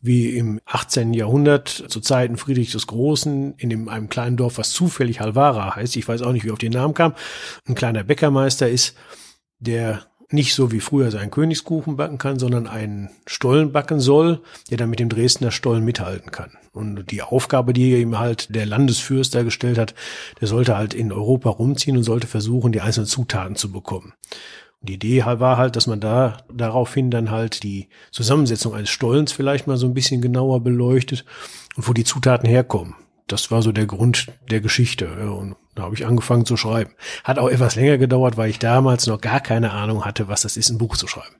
wie 0.00 0.30
im 0.30 0.60
18. 0.64 1.12
Jahrhundert 1.12 1.68
zu 1.68 2.00
Zeiten 2.00 2.38
Friedrich 2.38 2.72
des 2.72 2.86
Großen 2.86 3.54
in 3.58 3.68
dem, 3.68 3.88
einem 3.88 4.08
kleinen 4.08 4.38
Dorf, 4.38 4.56
was 4.56 4.70
zufällig 4.70 5.20
Halvara 5.20 5.76
heißt, 5.76 5.96
ich 5.96 6.08
weiß 6.08 6.22
auch 6.22 6.32
nicht, 6.32 6.44
wie 6.44 6.50
auf 6.50 6.58
den 6.58 6.72
Namen 6.72 6.94
kam, 6.94 7.14
ein 7.66 7.74
kleiner 7.74 8.02
Bäckermeister 8.02 8.68
ist, 8.68 8.96
der 9.58 10.07
nicht 10.30 10.54
so 10.54 10.72
wie 10.72 10.80
früher 10.80 11.10
seinen 11.10 11.30
Königskuchen 11.30 11.96
backen 11.96 12.18
kann, 12.18 12.38
sondern 12.38 12.66
einen 12.66 13.10
Stollen 13.26 13.72
backen 13.72 13.98
soll, 13.98 14.40
der 14.70 14.76
dann 14.76 14.90
mit 14.90 15.00
dem 15.00 15.08
Dresdner 15.08 15.50
Stollen 15.50 15.84
mithalten 15.84 16.30
kann. 16.30 16.52
Und 16.72 17.10
die 17.10 17.22
Aufgabe, 17.22 17.72
die 17.72 18.00
ihm 18.00 18.18
halt 18.18 18.54
der 18.54 18.66
Landesfürst 18.66 19.34
da 19.34 19.42
gestellt 19.42 19.78
hat, 19.78 19.94
der 20.40 20.48
sollte 20.48 20.76
halt 20.76 20.92
in 20.92 21.12
Europa 21.12 21.48
rumziehen 21.50 21.96
und 21.96 22.02
sollte 22.02 22.26
versuchen, 22.26 22.72
die 22.72 22.80
einzelnen 22.80 23.06
Zutaten 23.06 23.56
zu 23.56 23.72
bekommen. 23.72 24.12
Die 24.80 24.94
Idee 24.94 25.24
war 25.24 25.56
halt, 25.56 25.74
dass 25.74 25.88
man 25.88 26.00
da 26.00 26.38
daraufhin 26.52 27.10
dann 27.10 27.30
halt 27.30 27.62
die 27.64 27.88
Zusammensetzung 28.12 28.74
eines 28.74 28.90
Stollens 28.90 29.32
vielleicht 29.32 29.66
mal 29.66 29.76
so 29.76 29.86
ein 29.86 29.94
bisschen 29.94 30.20
genauer 30.20 30.60
beleuchtet 30.60 31.24
und 31.76 31.88
wo 31.88 31.92
die 31.92 32.04
Zutaten 32.04 32.48
herkommen 32.48 32.94
das 33.28 33.50
war 33.50 33.62
so 33.62 33.72
der 33.72 33.86
Grund 33.86 34.32
der 34.50 34.60
Geschichte. 34.60 35.08
Und 35.30 35.56
da 35.74 35.84
habe 35.84 35.94
ich 35.94 36.06
angefangen 36.06 36.46
zu 36.46 36.56
schreiben. 36.56 36.90
Hat 37.24 37.38
auch 37.38 37.48
etwas 37.48 37.76
länger 37.76 37.98
gedauert, 37.98 38.36
weil 38.36 38.50
ich 38.50 38.58
damals 38.58 39.06
noch 39.06 39.20
gar 39.20 39.40
keine 39.40 39.70
Ahnung 39.70 40.04
hatte, 40.04 40.28
was 40.28 40.42
das 40.42 40.56
ist, 40.56 40.70
ein 40.70 40.78
Buch 40.78 40.96
zu 40.96 41.06
schreiben. 41.06 41.36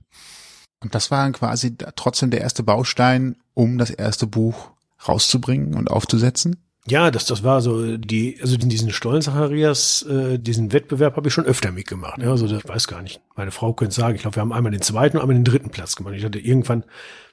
Und 0.81 0.95
das 0.95 1.11
war 1.11 1.31
quasi 1.33 1.77
trotzdem 1.97 2.31
der 2.31 2.41
erste 2.41 2.63
Baustein, 2.63 3.37
um 3.55 3.79
das 3.79 3.91
erste 3.91 4.27
Buch 4.27 4.71
rauszubringen 5.07 5.75
und 5.75 5.91
aufzusetzen? 5.91 6.68
Ja, 6.91 7.11
das, 7.11 7.27
das 7.27 7.43
war 7.43 7.61
so 7.61 7.97
die, 7.97 8.39
also 8.41 8.57
diesen 8.57 8.91
Stollen 8.93 9.21
Zacharias, 9.21 10.03
äh, 10.03 10.39
diesen 10.39 10.73
Wettbewerb 10.73 11.17
habe 11.17 11.29
ich 11.29 11.35
schon 11.35 11.45
öfter 11.45 11.71
mitgemacht. 11.71 12.21
Ja, 12.23 12.31
also 12.31 12.47
das 12.47 12.67
weiß 12.67 12.89
gar 12.89 13.03
nicht. 13.03 13.21
Meine 13.37 13.51
Frau 13.51 13.73
könnte 13.73 13.95
sagen, 13.95 14.15
ich 14.15 14.23
glaube, 14.23 14.37
wir 14.37 14.41
haben 14.41 14.53
einmal 14.53 14.73
den 14.73 14.81
zweiten 14.81 15.17
und 15.17 15.23
einmal 15.23 15.37
den 15.37 15.45
dritten 15.45 15.71
Platz 15.71 15.97
gemacht. 15.97 16.15
Ich 16.17 16.25
hatte 16.25 16.39
irgendwann, 16.39 16.85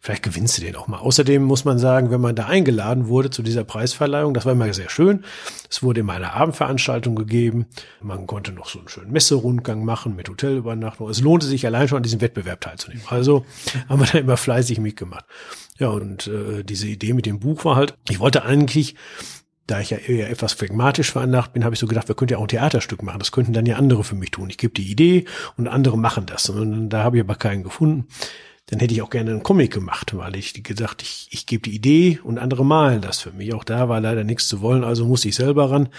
vielleicht 0.01 0.23
gewinnst 0.23 0.57
du 0.57 0.61
den 0.61 0.75
auch 0.75 0.87
mal. 0.87 0.97
Außerdem 0.97 1.43
muss 1.43 1.63
man 1.63 1.79
sagen, 1.79 2.11
wenn 2.11 2.21
man 2.21 2.35
da 2.35 2.47
eingeladen 2.47 3.07
wurde 3.07 3.29
zu 3.29 3.43
dieser 3.43 3.63
Preisverleihung, 3.63 4.33
das 4.33 4.45
war 4.45 4.51
immer 4.51 4.73
sehr 4.73 4.89
schön. 4.89 5.23
Es 5.69 5.81
wurde 5.81 6.01
immer 6.01 6.13
eine 6.13 6.33
Abendveranstaltung 6.33 7.15
gegeben. 7.15 7.67
Man 8.01 8.27
konnte 8.27 8.51
noch 8.51 8.67
so 8.67 8.79
einen 8.79 8.89
schönen 8.89 9.11
Messerundgang 9.11 9.85
machen 9.85 10.15
mit 10.15 10.27
Hotelübernachtung. 10.27 11.09
Es 11.09 11.21
lohnte 11.21 11.45
sich 11.45 11.65
allein 11.65 11.87
schon 11.87 11.97
an 11.97 12.03
diesem 12.03 12.21
Wettbewerb 12.21 12.61
teilzunehmen. 12.61 13.03
Also 13.09 13.45
haben 13.87 14.01
wir 14.01 14.07
da 14.07 14.17
immer 14.17 14.37
fleißig 14.37 14.79
mitgemacht. 14.79 15.25
Ja, 15.77 15.89
und 15.89 16.27
äh, 16.27 16.63
diese 16.63 16.87
Idee 16.87 17.13
mit 17.13 17.25
dem 17.25 17.39
Buch 17.39 17.65
war 17.65 17.75
halt, 17.75 17.95
ich 18.09 18.19
wollte 18.19 18.43
eigentlich 18.43 18.95
da 19.67 19.79
ich 19.79 19.89
ja 19.89 19.97
eher 19.97 20.29
etwas 20.29 20.53
phlegmatisch 20.53 21.11
veranlagt 21.11 21.53
bin, 21.53 21.63
habe 21.63 21.73
ich 21.73 21.79
so 21.79 21.87
gedacht, 21.87 22.07
wir 22.07 22.15
könnten 22.15 22.33
ja 22.33 22.37
auch 22.37 22.43
ein 22.43 22.49
Theaterstück 22.49 23.01
machen. 23.01 23.19
Das 23.19 23.31
könnten 23.31 23.53
dann 23.53 23.65
ja 23.65 23.77
andere 23.77 24.03
für 24.03 24.15
mich 24.15 24.31
tun. 24.31 24.49
Ich 24.49 24.57
gebe 24.57 24.73
die 24.73 24.89
Idee 24.89 25.25
und 25.57 25.67
andere 25.67 25.97
machen 25.97 26.25
das. 26.27 26.49
Und 26.49 26.89
da 26.89 27.03
habe 27.03 27.17
ich 27.17 27.23
aber 27.23 27.35
keinen 27.35 27.63
gefunden. 27.63 28.07
Dann 28.67 28.79
hätte 28.79 28.93
ich 28.93 29.01
auch 29.01 29.09
gerne 29.09 29.31
einen 29.31 29.43
Comic 29.43 29.73
gemacht, 29.73 30.15
weil 30.15 30.35
ich 30.35 30.63
gedacht, 30.63 31.01
ich, 31.01 31.27
ich 31.31 31.45
gebe 31.45 31.63
die 31.63 31.75
Idee 31.75 32.19
und 32.23 32.39
andere 32.39 32.65
malen 32.65 33.01
das 33.01 33.21
für 33.21 33.31
mich. 33.31 33.53
Auch 33.53 33.63
da 33.63 33.89
war 33.89 34.01
leider 34.01 34.23
nichts 34.23 34.47
zu 34.47 34.61
wollen, 34.61 34.83
also 34.83 35.05
musste 35.05 35.29
ich 35.29 35.35
selber 35.35 35.69
ran. 35.69 35.89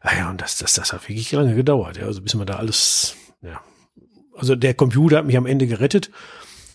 Ah 0.00 0.16
ja, 0.16 0.30
und 0.30 0.40
das, 0.40 0.58
das, 0.58 0.74
das 0.74 0.92
hat 0.92 1.08
wirklich 1.08 1.32
lange 1.32 1.54
gedauert. 1.54 1.96
Ja, 1.96 2.04
also 2.04 2.20
bis 2.22 2.34
man 2.34 2.46
da 2.46 2.56
alles, 2.56 3.16
ja. 3.42 3.60
Also 4.34 4.54
der 4.54 4.74
Computer 4.74 5.18
hat 5.18 5.26
mich 5.26 5.36
am 5.38 5.46
Ende 5.46 5.66
gerettet. 5.66 6.10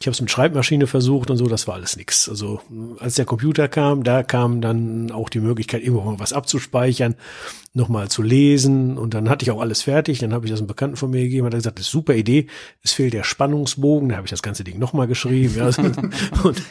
Ich 0.01 0.07
habe 0.07 0.13
es 0.13 0.21
mit 0.21 0.31
Schreibmaschine 0.31 0.87
versucht 0.87 1.29
und 1.29 1.37
so, 1.37 1.45
das 1.45 1.67
war 1.67 1.75
alles 1.75 1.95
nix. 1.95 2.27
Also 2.27 2.59
als 2.97 3.15
der 3.15 3.25
Computer 3.25 3.67
kam, 3.67 4.03
da 4.03 4.23
kam 4.23 4.59
dann 4.59 5.11
auch 5.11 5.29
die 5.29 5.39
Möglichkeit, 5.39 5.83
irgendwo 5.83 6.01
mal 6.01 6.19
was 6.19 6.33
abzuspeichern, 6.33 7.13
nochmal 7.73 8.09
zu 8.09 8.23
lesen 8.23 8.97
und 8.97 9.13
dann 9.13 9.29
hatte 9.29 9.43
ich 9.43 9.51
auch 9.51 9.61
alles 9.61 9.83
fertig. 9.83 10.17
Dann 10.17 10.33
habe 10.33 10.45
ich 10.45 10.51
das 10.51 10.59
einem 10.59 10.67
Bekannten 10.67 10.97
von 10.97 11.11
mir 11.11 11.21
gegeben, 11.21 11.45
hat 11.45 11.53
er 11.53 11.57
gesagt, 11.57 11.77
das 11.77 11.85
ist 11.85 11.91
super 11.91 12.15
Idee, 12.15 12.47
es 12.81 12.93
fehlt 12.93 13.13
der 13.13 13.23
Spannungsbogen. 13.23 14.09
Da 14.09 14.15
habe 14.15 14.25
ich 14.25 14.31
das 14.31 14.41
ganze 14.41 14.63
Ding 14.63 14.79
nochmal 14.79 15.05
geschrieben. 15.05 15.55
Ja, 15.55 15.67
und, 16.43 16.61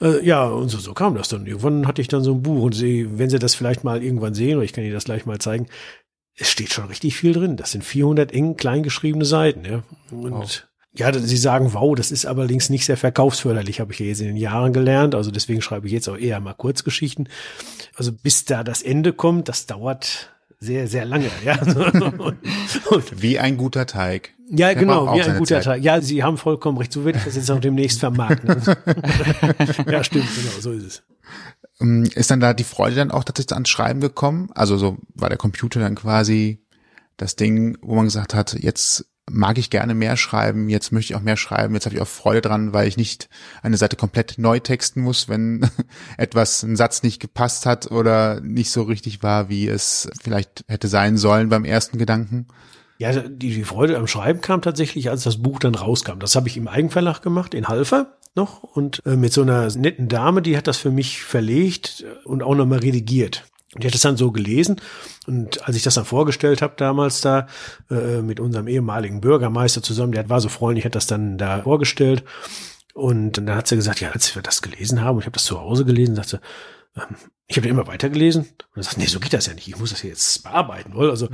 äh, 0.00 0.24
ja, 0.24 0.46
und 0.46 0.70
so, 0.70 0.78
so 0.78 0.94
kam 0.94 1.14
das 1.14 1.28
dann. 1.28 1.44
Irgendwann 1.44 1.86
hatte 1.86 2.00
ich 2.00 2.08
dann 2.08 2.22
so 2.22 2.32
ein 2.32 2.42
Buch 2.42 2.62
und 2.62 2.74
sie, 2.74 3.18
wenn 3.18 3.28
Sie 3.28 3.38
das 3.38 3.54
vielleicht 3.54 3.84
mal 3.84 4.02
irgendwann 4.02 4.32
sehen, 4.32 4.56
oder 4.56 4.64
ich 4.64 4.72
kann 4.72 4.82
Ihnen 4.82 4.94
das 4.94 5.04
gleich 5.04 5.26
mal 5.26 5.38
zeigen, 5.38 5.66
es 6.38 6.48
steht 6.48 6.72
schon 6.72 6.86
richtig 6.86 7.16
viel 7.16 7.34
drin. 7.34 7.58
Das 7.58 7.72
sind 7.72 7.84
400 7.84 8.32
eng 8.32 8.56
klein 8.56 8.82
geschriebene 8.82 9.26
Seiten. 9.26 9.64
Ja. 9.66 9.82
Und 10.10 10.32
wow. 10.32 10.67
Ja, 10.94 11.12
Sie 11.12 11.36
sagen, 11.36 11.74
wow, 11.74 11.94
das 11.94 12.10
ist 12.10 12.24
allerdings 12.26 12.70
nicht 12.70 12.86
sehr 12.86 12.96
verkaufsförderlich, 12.96 13.80
habe 13.80 13.92
ich 13.92 13.98
ja 13.98 14.06
jetzt 14.06 14.20
in 14.20 14.28
den 14.28 14.36
Jahren 14.36 14.72
gelernt. 14.72 15.14
Also 15.14 15.30
deswegen 15.30 15.62
schreibe 15.62 15.86
ich 15.86 15.92
jetzt 15.92 16.08
auch 16.08 16.16
eher 16.16 16.40
mal 16.40 16.54
Kurzgeschichten. 16.54 17.28
Also 17.94 18.12
bis 18.12 18.46
da 18.46 18.64
das 18.64 18.82
Ende 18.82 19.12
kommt, 19.12 19.48
das 19.48 19.66
dauert 19.66 20.30
sehr, 20.60 20.88
sehr 20.88 21.04
lange. 21.04 21.30
Ja. 21.44 21.58
wie 23.16 23.38
ein 23.38 23.56
guter 23.56 23.86
Teig. 23.86 24.34
Ja, 24.50 24.72
genau, 24.72 25.14
wie 25.14 25.22
ein 25.22 25.38
guter 25.38 25.56
Zeit. 25.56 25.64
Teig. 25.64 25.82
Ja, 25.82 26.00
Sie 26.00 26.22
haben 26.22 26.36
vollkommen 26.36 26.78
recht. 26.78 26.92
So 26.92 27.04
werde 27.04 27.18
ich 27.18 27.24
das 27.24 27.36
jetzt 27.36 27.50
auch 27.50 27.60
demnächst 27.60 28.00
vermarkten. 28.00 28.48
ja, 29.90 30.02
stimmt, 30.02 30.28
genau, 30.34 30.60
so 30.60 30.72
ist 30.72 30.84
es. 30.84 31.02
Ähm, 31.80 32.08
ist 32.14 32.30
dann 32.30 32.40
da 32.40 32.54
die 32.54 32.64
Freude 32.64 32.96
dann 32.96 33.10
auch 33.10 33.24
tatsächlich 33.24 33.52
ans 33.52 33.68
Schreiben 33.68 34.00
gekommen? 34.00 34.50
Also 34.54 34.78
so 34.78 34.98
war 35.14 35.28
der 35.28 35.38
Computer 35.38 35.80
dann 35.80 35.94
quasi 35.94 36.64
das 37.16 37.36
Ding, 37.36 37.76
wo 37.82 37.94
man 37.94 38.06
gesagt 38.06 38.34
hat, 38.34 38.54
jetzt 38.54 39.06
mag 39.30 39.58
ich 39.58 39.70
gerne 39.70 39.94
mehr 39.94 40.16
schreiben, 40.16 40.68
jetzt 40.68 40.92
möchte 40.92 41.12
ich 41.12 41.16
auch 41.16 41.22
mehr 41.22 41.36
schreiben, 41.36 41.74
jetzt 41.74 41.86
habe 41.86 41.96
ich 41.96 42.00
auch 42.00 42.08
Freude 42.08 42.42
dran, 42.42 42.72
weil 42.72 42.88
ich 42.88 42.96
nicht 42.96 43.28
eine 43.62 43.76
Seite 43.76 43.96
komplett 43.96 44.36
neu 44.38 44.58
texten 44.60 45.00
muss, 45.02 45.28
wenn 45.28 45.68
etwas, 46.16 46.62
ein 46.62 46.76
Satz 46.76 47.02
nicht 47.02 47.20
gepasst 47.20 47.66
hat 47.66 47.90
oder 47.90 48.40
nicht 48.40 48.70
so 48.70 48.82
richtig 48.82 49.22
war, 49.22 49.48
wie 49.48 49.68
es 49.68 50.08
vielleicht 50.20 50.64
hätte 50.68 50.88
sein 50.88 51.16
sollen 51.16 51.48
beim 51.48 51.64
ersten 51.64 51.98
Gedanken. 51.98 52.46
Ja, 52.98 53.12
die, 53.12 53.54
die 53.54 53.64
Freude 53.64 53.96
am 53.96 54.08
Schreiben 54.08 54.40
kam 54.40 54.60
tatsächlich, 54.60 55.08
als 55.08 55.22
das 55.22 55.40
Buch 55.40 55.60
dann 55.60 55.76
rauskam. 55.76 56.18
Das 56.18 56.34
habe 56.34 56.48
ich 56.48 56.56
im 56.56 56.66
Eigenverlag 56.66 57.22
gemacht, 57.22 57.54
in 57.54 57.68
Halfer 57.68 58.18
noch 58.34 58.62
und 58.62 59.02
äh, 59.06 59.16
mit 59.16 59.32
so 59.32 59.42
einer 59.42 59.68
netten 59.76 60.08
Dame, 60.08 60.42
die 60.42 60.56
hat 60.56 60.66
das 60.66 60.78
für 60.78 60.90
mich 60.90 61.22
verlegt 61.22 62.04
und 62.24 62.42
auch 62.42 62.54
nochmal 62.54 62.80
redigiert. 62.80 63.44
Und 63.74 63.84
ich 63.84 63.86
hatte 63.86 63.96
es 63.96 64.02
dann 64.02 64.16
so 64.16 64.32
gelesen 64.32 64.80
und 65.26 65.66
als 65.66 65.76
ich 65.76 65.82
das 65.82 65.94
dann 65.94 66.06
vorgestellt 66.06 66.62
habe 66.62 66.74
damals 66.78 67.20
da 67.20 67.48
äh, 67.90 68.22
mit 68.22 68.40
unserem 68.40 68.66
ehemaligen 68.66 69.20
Bürgermeister 69.20 69.82
zusammen, 69.82 70.12
der 70.12 70.30
war 70.30 70.40
so 70.40 70.48
freundlich, 70.48 70.86
hat 70.86 70.94
das 70.94 71.06
dann 71.06 71.36
da 71.36 71.62
vorgestellt 71.62 72.24
und 72.94 73.32
dann 73.32 73.54
hat 73.54 73.68
sie 73.68 73.76
gesagt, 73.76 74.00
ja, 74.00 74.10
als 74.10 74.34
wir 74.34 74.40
das 74.40 74.62
gelesen 74.62 75.02
haben, 75.02 75.18
ich 75.18 75.26
habe 75.26 75.34
das 75.34 75.44
zu 75.44 75.60
Hause 75.60 75.84
gelesen, 75.84 76.16
sagte 76.16 76.40
Ähm, 76.96 77.16
ich 77.50 77.56
habe 77.56 77.68
immer 77.68 77.86
weitergelesen 77.86 78.42
und 78.42 78.66
dann 78.74 78.84
sagt, 78.84 78.98
nee, 78.98 79.06
so 79.06 79.20
geht 79.20 79.32
das 79.32 79.46
ja 79.46 79.54
nicht. 79.54 79.68
Ich 79.68 79.78
muss 79.78 79.90
das 79.90 80.02
jetzt 80.02 80.42
bearbeiten. 80.42 80.92
Wohl. 80.94 81.08
Also 81.08 81.28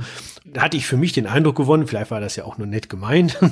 da 0.45 0.61
hatte 0.61 0.77
ich 0.77 0.87
für 0.87 0.95
mich 0.95 1.11
den 1.11 1.27
Eindruck 1.27 1.57
gewonnen, 1.57 1.87
vielleicht 1.87 2.09
war 2.09 2.21
das 2.21 2.37
ja 2.37 2.45
auch 2.45 2.57
nur 2.57 2.67
nett 2.67 2.89
gemeint. 2.89 3.37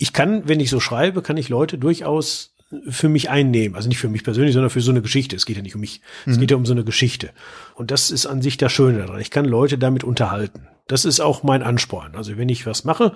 Ich 0.00 0.12
kann, 0.12 0.46
wenn 0.48 0.60
ich 0.60 0.70
so 0.70 0.80
schreibe, 0.80 1.22
kann 1.22 1.36
ich 1.36 1.48
Leute 1.48 1.76
durchaus 1.78 2.54
für 2.88 3.08
mich 3.08 3.30
einnehmen. 3.30 3.76
Also 3.76 3.88
nicht 3.88 3.98
für 3.98 4.08
mich 4.08 4.24
persönlich, 4.24 4.52
sondern 4.52 4.70
für 4.70 4.80
so 4.80 4.90
eine 4.90 5.02
Geschichte. 5.02 5.36
Es 5.36 5.46
geht 5.46 5.56
ja 5.56 5.62
nicht 5.62 5.74
um 5.74 5.80
mich. 5.80 6.00
Mhm. 6.26 6.32
Es 6.32 6.40
geht 6.40 6.50
ja 6.50 6.56
um 6.56 6.66
so 6.66 6.72
eine 6.72 6.84
Geschichte. 6.84 7.30
Und 7.74 7.90
das 7.90 8.10
ist 8.10 8.26
an 8.26 8.42
sich 8.42 8.56
das 8.56 8.72
Schöne 8.72 8.98
daran. 8.98 9.20
Ich 9.20 9.30
kann 9.30 9.44
Leute 9.44 9.78
damit 9.78 10.04
unterhalten. 10.04 10.68
Das 10.86 11.04
ist 11.04 11.20
auch 11.20 11.42
mein 11.42 11.62
Ansporn. 11.62 12.14
Also 12.14 12.36
wenn 12.36 12.48
ich 12.48 12.66
was 12.66 12.84
mache, 12.84 13.12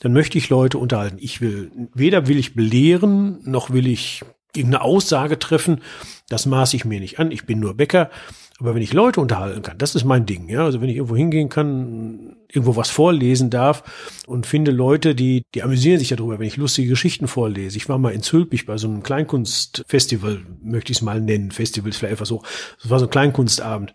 dann 0.00 0.12
möchte 0.12 0.38
ich 0.38 0.50
Leute 0.50 0.78
unterhalten. 0.78 1.18
Ich 1.20 1.40
will, 1.40 1.70
weder 1.94 2.26
will 2.26 2.38
ich 2.38 2.54
belehren, 2.54 3.38
noch 3.44 3.70
will 3.70 3.86
ich 3.86 4.22
irgendeine 4.54 4.82
Aussage 4.82 5.38
treffen. 5.38 5.80
Das 6.28 6.46
maße 6.46 6.76
ich 6.76 6.84
mir 6.84 7.00
nicht 7.00 7.18
an. 7.18 7.30
Ich 7.30 7.46
bin 7.46 7.60
nur 7.60 7.74
Bäcker. 7.74 8.10
Aber 8.58 8.74
wenn 8.74 8.82
ich 8.82 8.92
Leute 8.92 9.20
unterhalten 9.20 9.62
kann, 9.62 9.78
das 9.78 9.94
ist 9.94 10.04
mein 10.04 10.26
Ding. 10.26 10.48
Ja, 10.48 10.64
also 10.64 10.80
wenn 10.80 10.88
ich 10.88 10.96
irgendwo 10.96 11.16
hingehen 11.16 11.48
kann, 11.48 12.36
irgendwo 12.52 12.76
was 12.76 12.90
vorlesen 12.90 13.50
darf 13.50 13.82
und 14.26 14.46
finde 14.46 14.70
Leute, 14.70 15.14
die, 15.14 15.44
die 15.54 15.62
amüsieren 15.62 15.98
sich 15.98 16.10
darüber, 16.10 16.38
wenn 16.38 16.46
ich 16.46 16.56
lustige 16.56 16.90
Geschichten 16.90 17.26
vorlese. 17.26 17.76
Ich 17.76 17.88
war 17.88 17.98
mal 17.98 18.12
in 18.12 18.22
Zülpich 18.22 18.66
bei 18.66 18.76
so 18.76 18.88
einem 18.88 19.02
Kleinkunstfestival, 19.02 20.42
möchte 20.62 20.92
ich 20.92 20.98
es 20.98 21.02
mal 21.02 21.20
nennen. 21.20 21.50
Festival 21.50 21.90
ist 21.90 21.96
vielleicht 21.96 22.12
einfach 22.12 22.26
so. 22.26 22.42
Das 22.80 22.90
war 22.90 22.98
so 22.98 23.06
ein 23.06 23.10
Kleinkunstabend. 23.10 23.94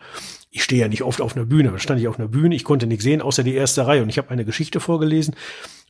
Ich 0.49 0.63
stehe 0.63 0.81
ja 0.81 0.87
nicht 0.87 1.03
oft 1.03 1.21
auf 1.21 1.35
einer 1.35 1.45
Bühne, 1.45 1.69
aber 1.69 1.79
stand 1.79 1.99
ich 1.99 2.07
auf 2.07 2.17
einer 2.17 2.27
Bühne. 2.27 2.55
Ich 2.55 2.63
konnte 2.63 2.87
nichts 2.87 3.03
sehen, 3.03 3.21
außer 3.21 3.43
die 3.43 3.53
erste 3.53 3.85
Reihe. 3.85 4.01
Und 4.01 4.09
ich 4.09 4.17
habe 4.17 4.31
eine 4.31 4.45
Geschichte 4.45 4.79
vorgelesen. 4.79 5.35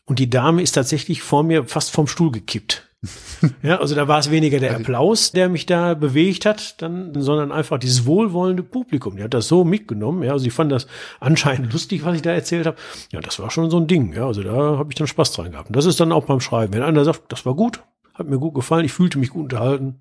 Und 0.08 0.20
die 0.20 0.30
Dame 0.30 0.62
ist 0.62 0.72
tatsächlich 0.72 1.22
vor 1.22 1.44
mir 1.44 1.66
fast 1.66 1.92
vom 1.92 2.08
Stuhl 2.08 2.32
gekippt. 2.32 2.90
ja, 3.62 3.80
also 3.80 3.94
da 3.94 4.08
war 4.08 4.20
es 4.20 4.32
weniger 4.32 4.60
der 4.60 4.72
also 4.72 4.82
Applaus, 4.82 5.32
der 5.32 5.50
mich 5.50 5.66
da 5.66 5.94
bewegt 5.94 6.46
hat, 6.46 6.82
dann, 6.82 7.14
sondern 7.22 7.52
einfach 7.52 7.78
dieses 7.78 8.06
wohlwollende 8.06 8.64
Publikum. 8.64 9.18
Die 9.18 9.24
hat 9.24 9.34
das 9.34 9.50
so 9.50 9.64
mitgenommen. 9.64 10.24
Ja, 10.24 10.32
also 10.32 10.44
sie 10.44 10.50
fand 10.50 10.72
das 10.72 10.88
anscheinend 11.20 11.72
lustig, 11.74 12.06
was 12.06 12.16
ich 12.16 12.22
da 12.22 12.32
erzählt 12.32 12.66
habe. 12.66 12.78
Ja, 13.12 13.20
das 13.20 13.38
war 13.40 13.52
schon 13.52 13.70
so 13.70 13.78
ein 13.78 13.88
Ding. 13.88 14.14
Ja, 14.14 14.26
also 14.26 14.42
da 14.42 14.78
habe 14.78 14.90
ich 14.90 14.96
dann 14.96 15.08
Spaß 15.08 15.34
dran 15.34 15.52
gehabt. 15.52 15.70
Und 15.70 15.76
das 15.76 15.86
ist 15.86 16.00
dann 16.00 16.14
auch 16.14 16.26
beim 16.26 16.40
Schreiben. 16.40 16.74
Wenn 16.74 16.82
einer 16.82 17.04
sagt, 17.04 17.24
das 17.28 17.46
war 17.46 17.54
gut, 17.54 17.84
hat 18.14 18.28
mir 18.28 18.40
gut 18.40 18.56
gefallen, 18.56 18.86
ich 18.86 18.94
fühlte 18.94 19.20
mich 19.20 19.30
gut 19.30 19.44
unterhalten, 19.44 20.00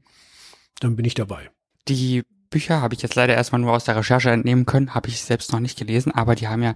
dann 0.81 0.97
bin 0.97 1.05
ich 1.05 1.15
dabei. 1.15 1.51
Die 1.89 2.23
Bücher 2.51 2.81
habe 2.81 2.95
ich 2.95 3.03
jetzt 3.03 3.15
leider 3.15 3.35
erstmal 3.35 3.61
nur 3.61 3.73
aus 3.73 3.85
der 3.85 3.97
Recherche 3.97 4.31
entnehmen 4.31 4.67
können, 4.67 4.95
habe 4.95 5.09
ich 5.09 5.21
selbst 5.21 5.53
noch 5.53 5.61
nicht 5.61 5.79
gelesen, 5.79 6.13
aber 6.13 6.35
die 6.35 6.49
haben 6.49 6.63
ja 6.63 6.75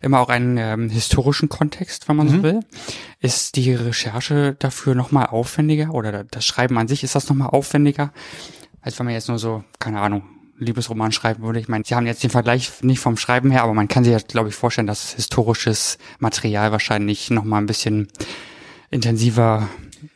immer 0.00 0.20
auch 0.20 0.28
einen 0.28 0.56
ähm, 0.56 0.88
historischen 0.88 1.48
Kontext, 1.48 2.08
wenn 2.08 2.16
man 2.16 2.28
mhm. 2.28 2.32
so 2.32 2.42
will. 2.42 2.60
Ist 3.20 3.56
die 3.56 3.74
Recherche 3.74 4.56
dafür 4.58 4.94
nochmal 4.94 5.26
aufwendiger 5.26 5.92
oder 5.92 6.24
das 6.24 6.46
Schreiben 6.46 6.78
an 6.78 6.88
sich, 6.88 7.04
ist 7.04 7.14
das 7.14 7.28
nochmal 7.28 7.50
aufwendiger, 7.50 8.12
als 8.80 8.98
wenn 8.98 9.06
man 9.06 9.14
jetzt 9.14 9.28
nur 9.28 9.38
so, 9.38 9.64
keine 9.78 10.00
Ahnung, 10.00 10.22
Liebesroman 10.58 11.12
schreiben 11.12 11.42
würde. 11.42 11.60
Ich 11.60 11.68
meine, 11.68 11.84
Sie 11.86 11.94
haben 11.94 12.06
jetzt 12.06 12.22
den 12.22 12.30
Vergleich 12.30 12.82
nicht 12.82 12.98
vom 13.00 13.16
Schreiben 13.16 13.50
her, 13.50 13.62
aber 13.62 13.74
man 13.74 13.88
kann 13.88 14.04
sich 14.04 14.12
ja, 14.12 14.18
glaube 14.18 14.48
ich, 14.48 14.54
vorstellen, 14.54 14.86
dass 14.86 15.12
historisches 15.12 15.98
Material 16.18 16.72
wahrscheinlich 16.72 17.30
nochmal 17.30 17.60
ein 17.60 17.66
bisschen 17.66 18.08
intensiver. 18.90 19.68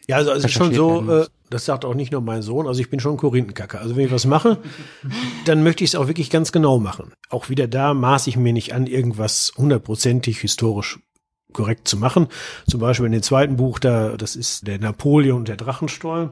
Ja, 0.08 0.16
also, 0.16 0.30
also 0.30 0.48
schon 0.48 0.74
so, 0.74 1.10
äh, 1.10 1.26
das 1.50 1.64
sagt 1.64 1.84
auch 1.84 1.94
nicht 1.94 2.12
nur 2.12 2.20
mein 2.20 2.42
Sohn. 2.42 2.66
Also 2.66 2.80
ich 2.80 2.90
bin 2.90 3.00
schon 3.00 3.16
Korinthenkacker. 3.16 3.80
Also 3.80 3.96
wenn 3.96 4.06
ich 4.06 4.12
was 4.12 4.26
mache, 4.26 4.58
dann 5.44 5.62
möchte 5.62 5.84
ich 5.84 5.90
es 5.90 5.94
auch 5.94 6.08
wirklich 6.08 6.30
ganz 6.30 6.52
genau 6.52 6.78
machen. 6.78 7.12
Auch 7.28 7.48
wieder 7.48 7.68
da 7.68 7.94
maße 7.94 8.30
ich 8.30 8.36
mir 8.36 8.52
nicht 8.52 8.74
an, 8.74 8.86
irgendwas 8.86 9.52
hundertprozentig 9.56 10.40
historisch 10.40 10.98
korrekt 11.52 11.86
zu 11.86 11.96
machen. 11.96 12.28
Zum 12.68 12.80
Beispiel 12.80 13.06
in 13.06 13.12
dem 13.12 13.22
zweiten 13.22 13.56
Buch, 13.56 13.78
da, 13.78 14.16
das 14.16 14.36
ist 14.36 14.66
der 14.66 14.78
Napoleon 14.78 15.38
und 15.38 15.48
der 15.48 15.56
Drachenstollen. 15.56 16.30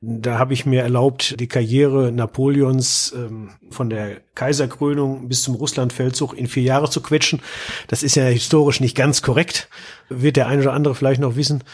Da 0.00 0.38
habe 0.38 0.52
ich 0.52 0.66
mir 0.66 0.82
erlaubt, 0.82 1.40
die 1.40 1.48
Karriere 1.48 2.12
Napoleons 2.12 3.14
ähm, 3.16 3.50
von 3.70 3.88
der 3.88 4.20
Kaiserkrönung 4.34 5.28
bis 5.28 5.42
zum 5.42 5.54
Russlandfeldzug 5.54 6.36
in 6.36 6.46
vier 6.46 6.62
Jahre 6.62 6.90
zu 6.90 7.00
quetschen. 7.00 7.40
Das 7.88 8.02
ist 8.02 8.14
ja 8.14 8.24
historisch 8.24 8.80
nicht 8.80 8.96
ganz 8.96 9.22
korrekt, 9.22 9.68
wird 10.10 10.36
der 10.36 10.46
eine 10.46 10.60
oder 10.60 10.74
andere 10.74 10.94
vielleicht 10.94 11.20
noch 11.20 11.36
wissen 11.36 11.64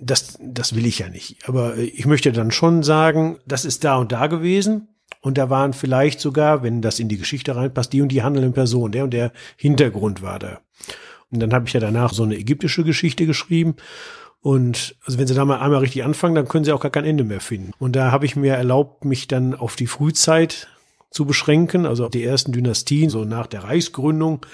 das, 0.00 0.38
das 0.40 0.74
will 0.74 0.86
ich 0.86 0.98
ja 0.98 1.08
nicht. 1.08 1.48
Aber 1.48 1.76
ich 1.76 2.06
möchte 2.06 2.32
dann 2.32 2.50
schon 2.50 2.82
sagen, 2.82 3.38
das 3.46 3.64
ist 3.64 3.84
da 3.84 3.96
und 3.96 4.12
da 4.12 4.26
gewesen. 4.26 4.88
Und 5.20 5.38
da 5.38 5.50
waren 5.50 5.72
vielleicht 5.72 6.20
sogar, 6.20 6.62
wenn 6.62 6.82
das 6.82 7.00
in 7.00 7.08
die 7.08 7.18
Geschichte 7.18 7.56
reinpasst, 7.56 7.92
die 7.92 8.02
und 8.02 8.08
die 8.08 8.22
handelnden 8.22 8.52
Personen, 8.52 8.92
der 8.92 9.04
und 9.04 9.12
der 9.12 9.32
Hintergrund 9.56 10.22
war 10.22 10.38
da. 10.38 10.60
Und 11.30 11.40
dann 11.40 11.52
habe 11.52 11.66
ich 11.66 11.72
ja 11.72 11.80
danach 11.80 12.12
so 12.12 12.22
eine 12.22 12.36
ägyptische 12.36 12.84
Geschichte 12.84 13.26
geschrieben. 13.26 13.76
Und 14.40 14.96
also 15.04 15.18
wenn 15.18 15.26
Sie 15.26 15.34
da 15.34 15.44
mal 15.44 15.58
einmal 15.58 15.80
richtig 15.80 16.04
anfangen, 16.04 16.36
dann 16.36 16.46
können 16.46 16.64
Sie 16.64 16.72
auch 16.72 16.80
gar 16.80 16.92
kein 16.92 17.04
Ende 17.04 17.24
mehr 17.24 17.40
finden. 17.40 17.72
Und 17.78 17.96
da 17.96 18.12
habe 18.12 18.26
ich 18.26 18.36
mir 18.36 18.54
erlaubt, 18.54 19.04
mich 19.04 19.26
dann 19.26 19.54
auf 19.54 19.74
die 19.74 19.88
Frühzeit 19.88 20.68
zu 21.10 21.24
beschränken, 21.24 21.86
also 21.86 22.04
auf 22.04 22.10
die 22.10 22.22
ersten 22.22 22.52
Dynastien, 22.52 23.10
so 23.10 23.24
nach 23.24 23.46
der 23.46 23.64
Reichsgründung. 23.64 24.46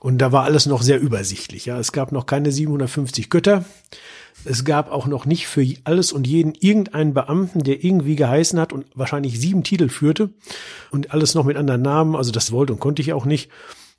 Und 0.00 0.18
da 0.18 0.32
war 0.32 0.44
alles 0.44 0.66
noch 0.66 0.82
sehr 0.82 1.00
übersichtlich. 1.00 1.66
Ja, 1.66 1.78
es 1.78 1.92
gab 1.92 2.12
noch 2.12 2.26
keine 2.26 2.52
750 2.52 3.28
Götter. 3.28 3.64
Es 4.46 4.64
gab 4.64 4.90
auch 4.92 5.06
noch 5.06 5.26
nicht 5.26 5.46
für 5.48 5.66
alles 5.84 6.12
und 6.12 6.26
jeden 6.26 6.54
irgendeinen 6.54 7.14
Beamten, 7.14 7.64
der 7.64 7.82
irgendwie 7.84 8.16
geheißen 8.16 8.58
hat 8.58 8.72
und 8.72 8.86
wahrscheinlich 8.94 9.40
sieben 9.40 9.62
Titel 9.62 9.88
führte 9.88 10.30
und 10.90 11.12
alles 11.12 11.34
noch 11.34 11.44
mit 11.44 11.56
anderen 11.56 11.82
Namen. 11.82 12.16
Also 12.16 12.32
das 12.32 12.52
wollte 12.52 12.72
und 12.72 12.80
konnte 12.80 13.02
ich 13.02 13.12
auch 13.12 13.24
nicht. 13.24 13.50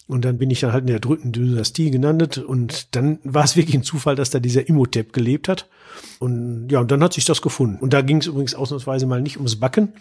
Und 0.08 0.24
dann 0.24 0.38
bin 0.38 0.50
ich 0.50 0.62
dann 0.62 0.72
halt 0.72 0.84
in 0.84 0.88
der 0.88 1.00
dritten 1.00 1.34
Dynastie 1.34 1.92
genannt 1.92 2.38
und 2.38 2.96
dann 2.96 3.20
war 3.24 3.44
es 3.44 3.58
wirklich 3.58 3.76
ein 3.76 3.84
Zufall, 3.84 4.16
dass 4.16 4.30
da 4.30 4.40
dieser 4.40 4.68
Imhotep 4.70 5.12
gelebt 5.12 5.50
hat. 5.50 5.68
Und 6.20 6.70
ja, 6.72 6.80
und 6.80 6.92
dann 6.92 7.04
hat 7.04 7.14
sich 7.14 7.26
das 7.26 7.42
gefunden. 7.42 7.78
Und 7.80 7.94
da 7.94 8.02
ging 8.02 8.18
es 8.18 8.28
übrigens 8.28 8.56
ausnahmsweise 8.56 9.06
mal 9.06 9.22
nicht 9.22 9.38
ums 9.38 9.58
Backen. 9.58 9.94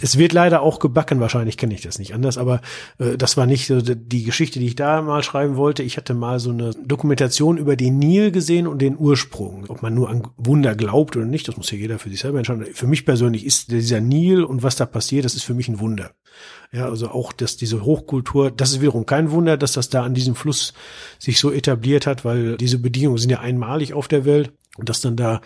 Es 0.00 0.18
wird 0.18 0.32
leider 0.32 0.62
auch 0.62 0.78
gebacken, 0.78 1.20
wahrscheinlich 1.20 1.56
kenne 1.56 1.74
ich 1.74 1.82
das 1.82 1.98
nicht 1.98 2.14
anders, 2.14 2.36
aber 2.36 2.60
äh, 2.98 3.16
das 3.16 3.36
war 3.36 3.46
nicht 3.46 3.66
so 3.66 3.80
die 3.80 4.24
Geschichte, 4.24 4.58
die 4.58 4.66
ich 4.66 4.76
da 4.76 5.02
mal 5.02 5.22
schreiben 5.22 5.56
wollte. 5.56 5.82
Ich 5.82 5.96
hatte 5.96 6.14
mal 6.14 6.40
so 6.40 6.50
eine 6.50 6.72
Dokumentation 6.84 7.58
über 7.58 7.76
den 7.76 7.98
Nil 7.98 8.32
gesehen 8.32 8.66
und 8.66 8.82
den 8.82 8.98
Ursprung. 8.98 9.66
Ob 9.68 9.82
man 9.82 9.94
nur 9.94 10.10
an 10.10 10.22
Wunder 10.36 10.74
glaubt 10.74 11.16
oder 11.16 11.26
nicht, 11.26 11.46
das 11.46 11.56
muss 11.56 11.70
ja 11.70 11.78
jeder 11.78 11.98
für 11.98 12.10
sich 12.10 12.20
selber 12.20 12.38
entscheiden. 12.38 12.66
Für 12.72 12.86
mich 12.86 13.06
persönlich 13.06 13.46
ist 13.46 13.70
dieser 13.70 14.00
Nil 14.00 14.42
und 14.42 14.62
was 14.62 14.76
da 14.76 14.86
passiert, 14.86 15.24
das 15.24 15.34
ist 15.34 15.44
für 15.44 15.54
mich 15.54 15.68
ein 15.68 15.80
Wunder. 15.80 16.12
Ja, 16.72 16.86
also 16.88 17.08
auch, 17.08 17.32
dass 17.32 17.56
diese 17.56 17.84
Hochkultur, 17.84 18.50
das 18.50 18.70
ist 18.70 18.80
wiederum 18.80 19.04
kein 19.04 19.30
Wunder, 19.30 19.56
dass 19.56 19.72
das 19.72 19.90
da 19.90 20.02
an 20.02 20.14
diesem 20.14 20.34
Fluss 20.34 20.72
sich 21.18 21.38
so 21.38 21.52
etabliert 21.52 22.06
hat, 22.06 22.24
weil 22.24 22.56
diese 22.56 22.78
Bedingungen 22.78 23.18
sind 23.18 23.30
ja 23.30 23.40
einmalig 23.40 23.92
auf 23.92 24.08
der 24.08 24.24
Welt 24.24 24.52
und 24.78 24.88
dass 24.88 25.02
dann 25.02 25.16
da 25.16 25.42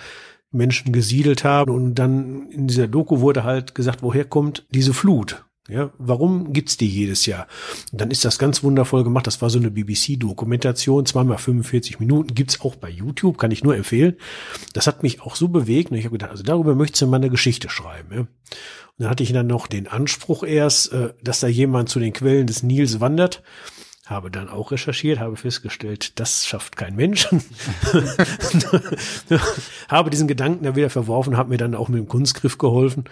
Menschen 0.52 0.92
gesiedelt 0.92 1.44
haben 1.44 1.72
und 1.72 1.96
dann 1.96 2.48
in 2.50 2.68
dieser 2.68 2.86
Doku 2.86 3.20
wurde 3.20 3.44
halt 3.44 3.74
gesagt, 3.74 4.02
woher 4.02 4.24
kommt 4.24 4.66
diese 4.70 4.94
Flut? 4.94 5.44
Ja, 5.68 5.90
warum 5.98 6.52
gibt's 6.52 6.76
die 6.76 6.86
jedes 6.86 7.26
Jahr? 7.26 7.48
Und 7.90 8.00
dann 8.00 8.12
ist 8.12 8.24
das 8.24 8.38
ganz 8.38 8.62
wundervoll 8.62 9.02
gemacht. 9.02 9.26
Das 9.26 9.42
war 9.42 9.50
so 9.50 9.58
eine 9.58 9.72
BBC-Dokumentation, 9.72 11.06
zweimal 11.06 11.38
45 11.38 11.98
Minuten, 11.98 12.34
gibt's 12.34 12.60
auch 12.60 12.76
bei 12.76 12.88
YouTube, 12.88 13.36
kann 13.36 13.50
ich 13.50 13.64
nur 13.64 13.74
empfehlen. 13.74 14.14
Das 14.74 14.86
hat 14.86 15.02
mich 15.02 15.22
auch 15.22 15.34
so 15.34 15.48
bewegt 15.48 15.90
und 15.90 15.96
ich 15.96 16.04
habe 16.04 16.14
gedacht, 16.14 16.30
also 16.30 16.44
darüber 16.44 16.76
möchtest 16.76 17.02
du 17.02 17.08
mal 17.08 17.16
eine 17.16 17.30
Geschichte 17.30 17.68
schreiben. 17.68 18.14
Ja? 18.14 18.26
Und 18.98 19.04
dann 19.04 19.10
hatte 19.10 19.22
ich 19.22 19.32
dann 19.32 19.46
noch 19.46 19.66
den 19.66 19.88
Anspruch 19.88 20.42
erst, 20.42 20.92
äh, 20.92 21.12
dass 21.22 21.40
da 21.40 21.48
jemand 21.48 21.88
zu 21.88 22.00
den 22.00 22.12
Quellen 22.12 22.46
des 22.46 22.62
Nils 22.62 23.00
wandert 23.00 23.42
habe 24.06 24.30
dann 24.30 24.48
auch 24.48 24.70
recherchiert, 24.70 25.18
habe 25.18 25.34
festgestellt, 25.36 26.18
das 26.20 26.46
schafft 26.46 26.76
kein 26.76 26.94
Mensch. 26.94 27.28
habe 29.88 30.10
diesen 30.10 30.28
Gedanken 30.28 30.64
dann 30.64 30.76
wieder 30.76 30.90
verworfen, 30.90 31.36
habe 31.36 31.50
mir 31.50 31.56
dann 31.56 31.74
auch 31.74 31.88
mit 31.88 31.98
dem 31.98 32.06
Kunstgriff 32.06 32.56
geholfen 32.56 33.04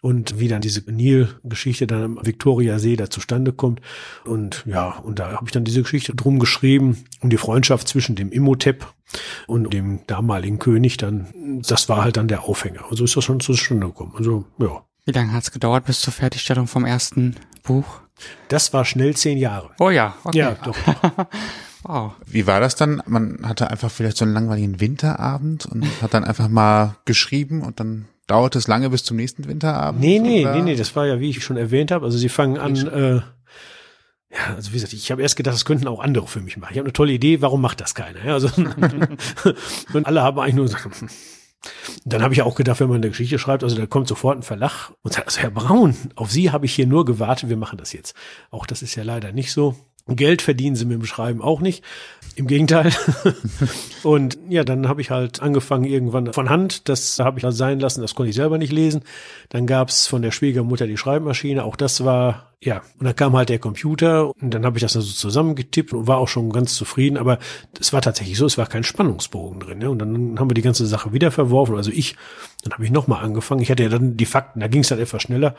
und 0.00 0.40
wie 0.40 0.48
dann 0.48 0.62
diese 0.62 0.90
Nil-Geschichte 0.90 1.86
dann 1.86 2.02
am 2.02 2.18
Viktoriasee 2.26 2.96
da 2.96 3.10
zustande 3.10 3.52
kommt. 3.52 3.82
Und 4.24 4.64
ja, 4.66 4.96
und 4.98 5.18
da 5.18 5.32
habe 5.32 5.44
ich 5.44 5.52
dann 5.52 5.64
diese 5.64 5.82
Geschichte 5.82 6.14
drum 6.14 6.38
geschrieben, 6.38 7.04
um 7.20 7.28
die 7.28 7.36
Freundschaft 7.36 7.86
zwischen 7.86 8.16
dem 8.16 8.32
Imhotep 8.32 8.86
und 9.46 9.74
dem 9.74 10.00
damaligen 10.06 10.58
König 10.58 10.96
dann, 10.96 11.60
das 11.60 11.90
war 11.90 12.02
halt 12.02 12.16
dann 12.16 12.28
der 12.28 12.44
Aufhänger. 12.44 12.88
Und 12.88 12.96
so 12.96 13.04
ist 13.04 13.14
das 13.16 13.24
schon 13.24 13.40
zustande 13.40 13.88
gekommen. 13.88 14.14
Also, 14.16 14.46
ja. 14.58 14.82
Wie 15.08 15.12
lange 15.12 15.32
hat 15.32 15.42
es 15.42 15.52
gedauert 15.52 15.86
bis 15.86 16.02
zur 16.02 16.12
Fertigstellung 16.12 16.66
vom 16.66 16.84
ersten 16.84 17.36
Buch? 17.62 18.02
Das 18.48 18.74
war 18.74 18.84
schnell 18.84 19.16
zehn 19.16 19.38
Jahre. 19.38 19.70
Oh 19.78 19.88
ja, 19.88 20.14
okay. 20.22 20.36
Ja, 20.36 20.54
doch. 20.62 20.76
wow. 21.82 22.12
Wie 22.26 22.46
war 22.46 22.60
das 22.60 22.76
dann? 22.76 23.02
Man 23.06 23.38
hatte 23.42 23.70
einfach 23.70 23.90
vielleicht 23.90 24.18
so 24.18 24.26
einen 24.26 24.34
langweiligen 24.34 24.82
Winterabend 24.82 25.64
und 25.64 25.86
hat 26.02 26.12
dann 26.12 26.24
einfach 26.24 26.48
mal 26.48 26.96
geschrieben 27.06 27.62
und 27.62 27.80
dann 27.80 28.06
dauert 28.26 28.54
es 28.54 28.68
lange 28.68 28.90
bis 28.90 29.02
zum 29.02 29.16
nächsten 29.16 29.48
Winterabend? 29.48 29.98
Nee, 29.98 30.18
nee, 30.18 30.42
oder? 30.42 30.56
nee, 30.56 30.60
nee, 30.60 30.76
das 30.76 30.94
war 30.94 31.06
ja, 31.06 31.20
wie 31.20 31.30
ich 31.30 31.42
schon 31.42 31.56
erwähnt 31.56 31.90
habe, 31.90 32.04
also 32.04 32.18
sie 32.18 32.28
fangen 32.28 32.58
an, 32.58 32.76
äh, 32.76 33.14
ja, 34.30 34.54
also 34.56 34.72
wie 34.72 34.74
gesagt, 34.74 34.92
ich 34.92 35.10
habe 35.10 35.22
erst 35.22 35.36
gedacht, 35.36 35.54
das 35.54 35.64
könnten 35.64 35.88
auch 35.88 36.00
andere 36.00 36.26
für 36.26 36.40
mich 36.40 36.58
machen. 36.58 36.72
Ich 36.72 36.78
habe 36.78 36.86
eine 36.86 36.92
tolle 36.92 37.12
Idee, 37.14 37.40
warum 37.40 37.62
macht 37.62 37.80
das 37.80 37.94
keiner? 37.94 38.22
Ja, 38.26 38.34
also 38.34 38.50
und 39.94 40.06
alle 40.06 40.20
haben 40.20 40.38
eigentlich 40.38 40.54
nur 40.54 40.66
gesagt, 40.66 41.00
hm, 41.00 41.08
dann 42.04 42.22
habe 42.22 42.34
ich 42.34 42.42
auch 42.42 42.54
gedacht, 42.54 42.80
wenn 42.80 42.88
man 42.88 42.98
eine 42.98 43.08
Geschichte 43.08 43.38
schreibt, 43.38 43.64
also 43.64 43.76
da 43.76 43.86
kommt 43.86 44.08
sofort 44.08 44.38
ein 44.38 44.42
Verlag 44.42 44.92
und 45.02 45.12
sagt, 45.12 45.26
also 45.26 45.40
Herr 45.40 45.50
Braun, 45.50 45.96
auf 46.14 46.30
Sie 46.30 46.50
habe 46.50 46.66
ich 46.66 46.74
hier 46.74 46.86
nur 46.86 47.04
gewartet, 47.04 47.48
wir 47.48 47.56
machen 47.56 47.78
das 47.78 47.92
jetzt. 47.92 48.14
Auch 48.50 48.66
das 48.66 48.82
ist 48.82 48.94
ja 48.94 49.02
leider 49.02 49.32
nicht 49.32 49.52
so. 49.52 49.74
Geld 50.08 50.40
verdienen 50.40 50.74
sie 50.74 50.86
mit 50.86 50.98
dem 50.98 51.04
Schreiben 51.04 51.42
auch 51.42 51.60
nicht. 51.60 51.84
Im 52.38 52.46
Gegenteil. 52.46 52.92
und 54.04 54.38
ja, 54.48 54.62
dann 54.62 54.86
habe 54.86 55.00
ich 55.00 55.10
halt 55.10 55.42
angefangen 55.42 55.82
irgendwann 55.82 56.32
von 56.32 56.48
Hand. 56.48 56.88
Das 56.88 57.18
habe 57.18 57.40
ich 57.40 57.44
halt 57.44 57.56
sein 57.56 57.80
lassen, 57.80 58.00
das 58.00 58.14
konnte 58.14 58.30
ich 58.30 58.36
selber 58.36 58.58
nicht 58.58 58.70
lesen. 58.70 59.02
Dann 59.48 59.66
gab's 59.66 60.06
von 60.06 60.22
der 60.22 60.30
Schwiegermutter 60.30 60.86
die 60.86 60.96
Schreibmaschine. 60.96 61.64
Auch 61.64 61.74
das 61.74 62.04
war, 62.04 62.52
ja, 62.62 62.82
und 63.00 63.06
dann 63.06 63.16
kam 63.16 63.36
halt 63.36 63.48
der 63.48 63.58
Computer 63.58 64.28
und 64.40 64.54
dann 64.54 64.64
habe 64.64 64.78
ich 64.78 64.82
das 64.82 64.92
dann 64.92 65.02
so 65.02 65.12
zusammengetippt 65.12 65.92
und 65.92 66.06
war 66.06 66.18
auch 66.18 66.28
schon 66.28 66.50
ganz 66.50 66.76
zufrieden. 66.76 67.16
Aber 67.16 67.40
es 67.80 67.92
war 67.92 68.02
tatsächlich 68.02 68.38
so, 68.38 68.46
es 68.46 68.56
war 68.56 68.66
kein 68.66 68.84
Spannungsbogen 68.84 69.58
drin. 69.58 69.78
Ne? 69.78 69.90
Und 69.90 69.98
dann 69.98 70.38
haben 70.38 70.48
wir 70.48 70.54
die 70.54 70.62
ganze 70.62 70.86
Sache 70.86 71.12
wieder 71.12 71.32
verworfen. 71.32 71.74
Also 71.74 71.90
ich, 71.90 72.14
dann 72.62 72.72
habe 72.72 72.84
ich 72.84 72.92
nochmal 72.92 73.24
angefangen. 73.24 73.62
Ich 73.62 73.70
hatte 73.72 73.82
ja 73.82 73.88
dann 73.88 74.16
die 74.16 74.26
Fakten, 74.26 74.60
da 74.60 74.68
ging 74.68 74.82
es 74.82 74.92
halt 74.92 75.00
etwas 75.00 75.22
schneller. 75.22 75.56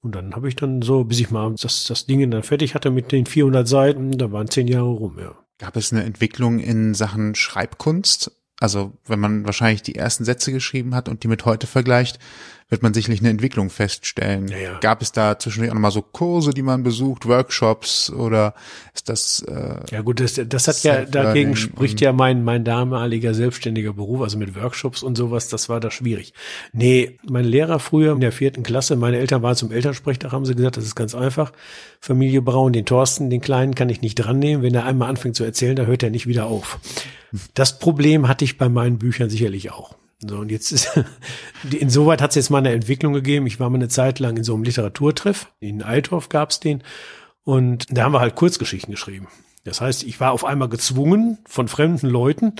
Und 0.00 0.14
dann 0.14 0.34
habe 0.34 0.48
ich 0.48 0.56
dann 0.56 0.80
so, 0.80 1.04
bis 1.04 1.20
ich 1.20 1.30
mal 1.30 1.54
das, 1.60 1.84
das 1.84 2.06
Ding 2.06 2.30
dann 2.30 2.42
fertig 2.42 2.74
hatte 2.74 2.90
mit 2.90 3.12
den 3.12 3.26
400 3.26 3.68
Seiten, 3.68 4.16
da 4.16 4.32
waren 4.32 4.48
zehn 4.48 4.68
Jahre 4.68 4.88
rum, 4.88 5.18
ja. 5.18 5.43
Gab 5.58 5.76
es 5.76 5.92
eine 5.92 6.04
Entwicklung 6.04 6.58
in 6.58 6.94
Sachen 6.94 7.34
Schreibkunst? 7.34 8.32
Also 8.60 8.96
wenn 9.06 9.20
man 9.20 9.44
wahrscheinlich 9.44 9.82
die 9.82 9.94
ersten 9.94 10.24
Sätze 10.24 10.52
geschrieben 10.52 10.94
hat 10.94 11.08
und 11.08 11.22
die 11.22 11.28
mit 11.28 11.44
heute 11.44 11.66
vergleicht, 11.66 12.18
wird 12.74 12.82
man 12.82 12.92
sicherlich 12.92 13.20
eine 13.20 13.30
Entwicklung 13.30 13.70
feststellen. 13.70 14.48
Ja, 14.48 14.58
ja. 14.58 14.78
Gab 14.80 15.00
es 15.00 15.12
da 15.12 15.38
zwischendurch 15.38 15.70
auch 15.70 15.74
nochmal 15.74 15.92
so 15.92 16.02
Kurse, 16.02 16.50
die 16.50 16.62
man 16.62 16.82
besucht, 16.82 17.24
Workshops 17.24 18.10
oder 18.10 18.52
ist 18.92 19.08
das 19.08 19.44
äh, 19.46 19.76
Ja 19.92 20.00
gut, 20.00 20.18
das, 20.18 20.40
das 20.44 20.66
hat 20.66 20.82
ja, 20.82 21.04
dagegen 21.04 21.54
spricht 21.54 22.00
ja 22.00 22.12
mein, 22.12 22.42
mein 22.42 22.64
damaliger 22.64 23.32
selbstständiger 23.32 23.92
Beruf, 23.92 24.22
also 24.22 24.38
mit 24.38 24.60
Workshops 24.60 25.04
und 25.04 25.16
sowas, 25.16 25.46
das 25.46 25.68
war 25.68 25.78
da 25.78 25.92
schwierig. 25.92 26.34
Nee, 26.72 27.16
mein 27.30 27.44
Lehrer 27.44 27.78
früher 27.78 28.12
in 28.12 28.20
der 28.20 28.32
vierten 28.32 28.64
Klasse, 28.64 28.96
meine 28.96 29.18
Eltern 29.18 29.42
waren 29.42 29.54
zum 29.54 29.70
Elternsprechtag, 29.70 30.32
haben 30.32 30.44
sie 30.44 30.56
gesagt, 30.56 30.76
das 30.76 30.84
ist 30.84 30.96
ganz 30.96 31.14
einfach. 31.14 31.52
Familie 32.00 32.42
Braun, 32.42 32.72
den 32.72 32.86
Thorsten, 32.86 33.30
den 33.30 33.40
Kleinen 33.40 33.76
kann 33.76 33.88
ich 33.88 34.00
nicht 34.00 34.16
dran 34.16 34.40
nehmen. 34.40 34.64
Wenn 34.64 34.74
er 34.74 34.84
einmal 34.84 35.08
anfängt 35.08 35.36
zu 35.36 35.44
erzählen, 35.44 35.76
da 35.76 35.84
hört 35.84 36.02
er 36.02 36.10
nicht 36.10 36.26
wieder 36.26 36.46
auf. 36.46 36.80
Das 37.54 37.78
Problem 37.78 38.26
hatte 38.26 38.44
ich 38.44 38.58
bei 38.58 38.68
meinen 38.68 38.98
Büchern 38.98 39.30
sicherlich 39.30 39.70
auch. 39.70 39.94
So, 40.26 40.38
und 40.38 40.50
jetzt 40.50 40.72
ist, 40.72 40.90
insoweit 41.70 42.22
hat 42.22 42.30
es 42.30 42.36
jetzt 42.36 42.50
mal 42.50 42.58
eine 42.58 42.72
Entwicklung 42.72 43.12
gegeben. 43.12 43.46
Ich 43.46 43.60
war 43.60 43.70
mal 43.70 43.76
eine 43.76 43.88
Zeit 43.88 44.18
lang 44.18 44.36
in 44.36 44.44
so 44.44 44.54
einem 44.54 44.64
Literaturtreff. 44.64 45.52
In 45.60 45.82
Althoff 45.82 46.28
gab's 46.28 46.60
den. 46.60 46.82
Und 47.42 47.86
da 47.96 48.04
haben 48.04 48.12
wir 48.12 48.20
halt 48.20 48.34
Kurzgeschichten 48.34 48.92
geschrieben. 48.92 49.28
Das 49.64 49.80
heißt, 49.80 50.02
ich 50.04 50.20
war 50.20 50.32
auf 50.32 50.44
einmal 50.44 50.68
gezwungen, 50.68 51.38
von 51.46 51.68
fremden 51.68 52.08
Leuten 52.08 52.54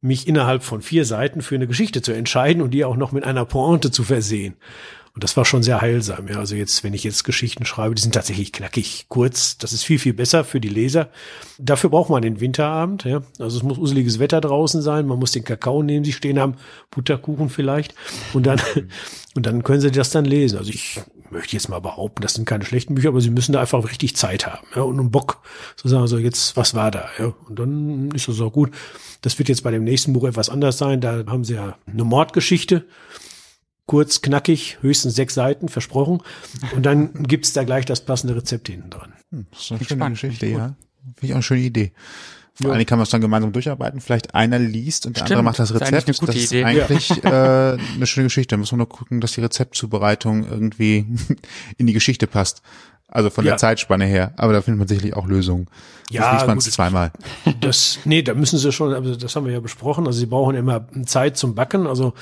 mich 0.00 0.28
innerhalb 0.28 0.62
von 0.62 0.82
vier 0.82 1.04
Seiten 1.04 1.42
für 1.42 1.54
eine 1.54 1.66
Geschichte 1.66 2.02
zu 2.02 2.12
entscheiden 2.12 2.62
und 2.62 2.72
die 2.72 2.84
auch 2.84 2.96
noch 2.96 3.12
mit 3.12 3.24
einer 3.24 3.44
Pointe 3.44 3.90
zu 3.90 4.04
versehen. 4.04 4.54
Und 5.16 5.24
das 5.24 5.34
war 5.34 5.46
schon 5.46 5.62
sehr 5.62 5.80
heilsam. 5.80 6.28
Ja, 6.28 6.40
also 6.40 6.54
jetzt, 6.56 6.84
wenn 6.84 6.92
ich 6.92 7.02
jetzt 7.02 7.24
Geschichten 7.24 7.64
schreibe, 7.64 7.94
die 7.94 8.02
sind 8.02 8.14
tatsächlich 8.14 8.52
knackig, 8.52 9.06
kurz. 9.08 9.56
Das 9.56 9.72
ist 9.72 9.82
viel, 9.82 9.98
viel 9.98 10.12
besser 10.12 10.44
für 10.44 10.60
die 10.60 10.68
Leser. 10.68 11.08
Dafür 11.56 11.88
braucht 11.88 12.10
man 12.10 12.20
den 12.20 12.38
Winterabend. 12.38 13.04
Ja, 13.04 13.22
also 13.38 13.56
es 13.56 13.62
muss 13.62 13.78
useliges 13.78 14.18
Wetter 14.18 14.42
draußen 14.42 14.82
sein. 14.82 15.06
Man 15.06 15.18
muss 15.18 15.32
den 15.32 15.42
Kakao 15.42 15.82
neben 15.82 16.04
sich 16.04 16.16
stehen 16.16 16.38
haben, 16.38 16.56
Butterkuchen 16.90 17.48
vielleicht. 17.48 17.94
Und 18.34 18.44
dann, 18.44 18.60
und 19.34 19.46
dann 19.46 19.62
können 19.62 19.80
Sie 19.80 19.90
das 19.90 20.10
dann 20.10 20.26
lesen. 20.26 20.58
Also 20.58 20.68
ich 20.68 21.00
möchte 21.30 21.56
jetzt 21.56 21.70
mal 21.70 21.80
behaupten, 21.80 22.20
das 22.20 22.34
sind 22.34 22.44
keine 22.44 22.66
schlechten 22.66 22.94
Bücher, 22.94 23.08
aber 23.08 23.22
Sie 23.22 23.30
müssen 23.30 23.54
da 23.54 23.62
einfach 23.62 23.88
richtig 23.88 24.16
Zeit 24.16 24.46
haben. 24.46 24.66
Ja, 24.74 24.82
und 24.82 25.00
einen 25.00 25.10
Bock 25.10 25.40
zu 25.76 25.88
sagen, 25.88 26.06
so 26.08 26.18
jetzt, 26.18 26.58
was 26.58 26.74
war 26.74 26.90
da? 26.90 27.08
Ja, 27.18 27.32
und 27.48 27.58
dann 27.58 28.10
ist 28.10 28.28
das 28.28 28.38
auch 28.42 28.52
gut. 28.52 28.70
Das 29.22 29.38
wird 29.38 29.48
jetzt 29.48 29.62
bei 29.62 29.70
dem 29.70 29.84
nächsten 29.84 30.12
Buch 30.12 30.24
etwas 30.24 30.50
anders 30.50 30.76
sein. 30.76 31.00
Da 31.00 31.24
haben 31.26 31.44
Sie 31.44 31.54
ja 31.54 31.78
eine 31.90 32.04
Mordgeschichte 32.04 32.84
kurz, 33.86 34.20
knackig, 34.20 34.78
höchstens 34.80 35.14
sechs 35.14 35.34
Seiten, 35.34 35.68
versprochen. 35.68 36.22
Und 36.74 36.84
dann 36.84 37.22
gibt's 37.24 37.52
da 37.52 37.64
gleich 37.64 37.84
das 37.84 38.04
passende 38.04 38.36
Rezept 38.36 38.68
hinten 38.68 38.90
dran. 38.90 39.12
Hm, 39.30 39.46
das 39.50 39.60
ist 39.60 39.70
eine 39.72 39.84
schöne 39.84 39.98
spannend, 39.98 40.20
Geschichte, 40.20 40.46
ja. 40.46 40.76
Finde 41.14 41.26
ich 41.26 41.32
auch 41.32 41.36
eine 41.36 41.42
schöne 41.42 41.60
Idee. 41.60 41.92
Vor 42.60 42.72
allem 42.72 42.86
kann 42.86 42.98
man 42.98 43.04
es 43.04 43.10
dann 43.10 43.20
gemeinsam 43.20 43.52
durcharbeiten. 43.52 44.00
Vielleicht 44.00 44.34
einer 44.34 44.58
liest 44.58 45.06
und 45.06 45.16
der 45.16 45.20
Stimmt, 45.20 45.32
andere 45.32 45.44
macht 45.44 45.58
das 45.58 45.74
Rezept. 45.74 46.08
Das 46.08 46.20
ist, 46.20 46.28
das 46.28 46.36
ist 46.36 46.52
eigentlich 46.54 47.24
äh, 47.24 47.28
eine 47.28 48.06
schöne 48.06 48.26
Geschichte. 48.26 48.54
Da 48.54 48.56
muss 48.56 48.72
man 48.72 48.78
nur 48.78 48.88
gucken, 48.88 49.20
dass 49.20 49.32
die 49.32 49.42
Rezeptzubereitung 49.42 50.48
irgendwie 50.48 51.06
in 51.76 51.86
die 51.86 51.92
Geschichte 51.92 52.26
passt. 52.26 52.62
Also 53.08 53.30
von 53.30 53.44
ja. 53.44 53.52
der 53.52 53.58
Zeitspanne 53.58 54.04
her. 54.04 54.32
Aber 54.36 54.52
da 54.52 54.62
findet 54.62 54.78
man 54.78 54.88
sicherlich 54.88 55.14
auch 55.14 55.26
Lösungen. 55.26 55.68
Ja, 56.10 56.32
liest 56.32 56.46
man 56.46 56.58
es 56.58 56.70
zweimal. 56.70 57.12
Das, 57.60 57.98
nee, 58.04 58.22
da 58.22 58.34
müssen 58.34 58.58
sie 58.58 58.72
schon, 58.72 58.92
also 58.92 59.16
das 59.16 59.36
haben 59.36 59.46
wir 59.46 59.52
ja 59.52 59.60
besprochen. 59.60 60.06
Also 60.06 60.18
sie 60.18 60.26
brauchen 60.26 60.56
immer 60.56 60.86
Zeit 61.04 61.36
zum 61.36 61.54
Backen. 61.54 61.86
Also 61.86 62.14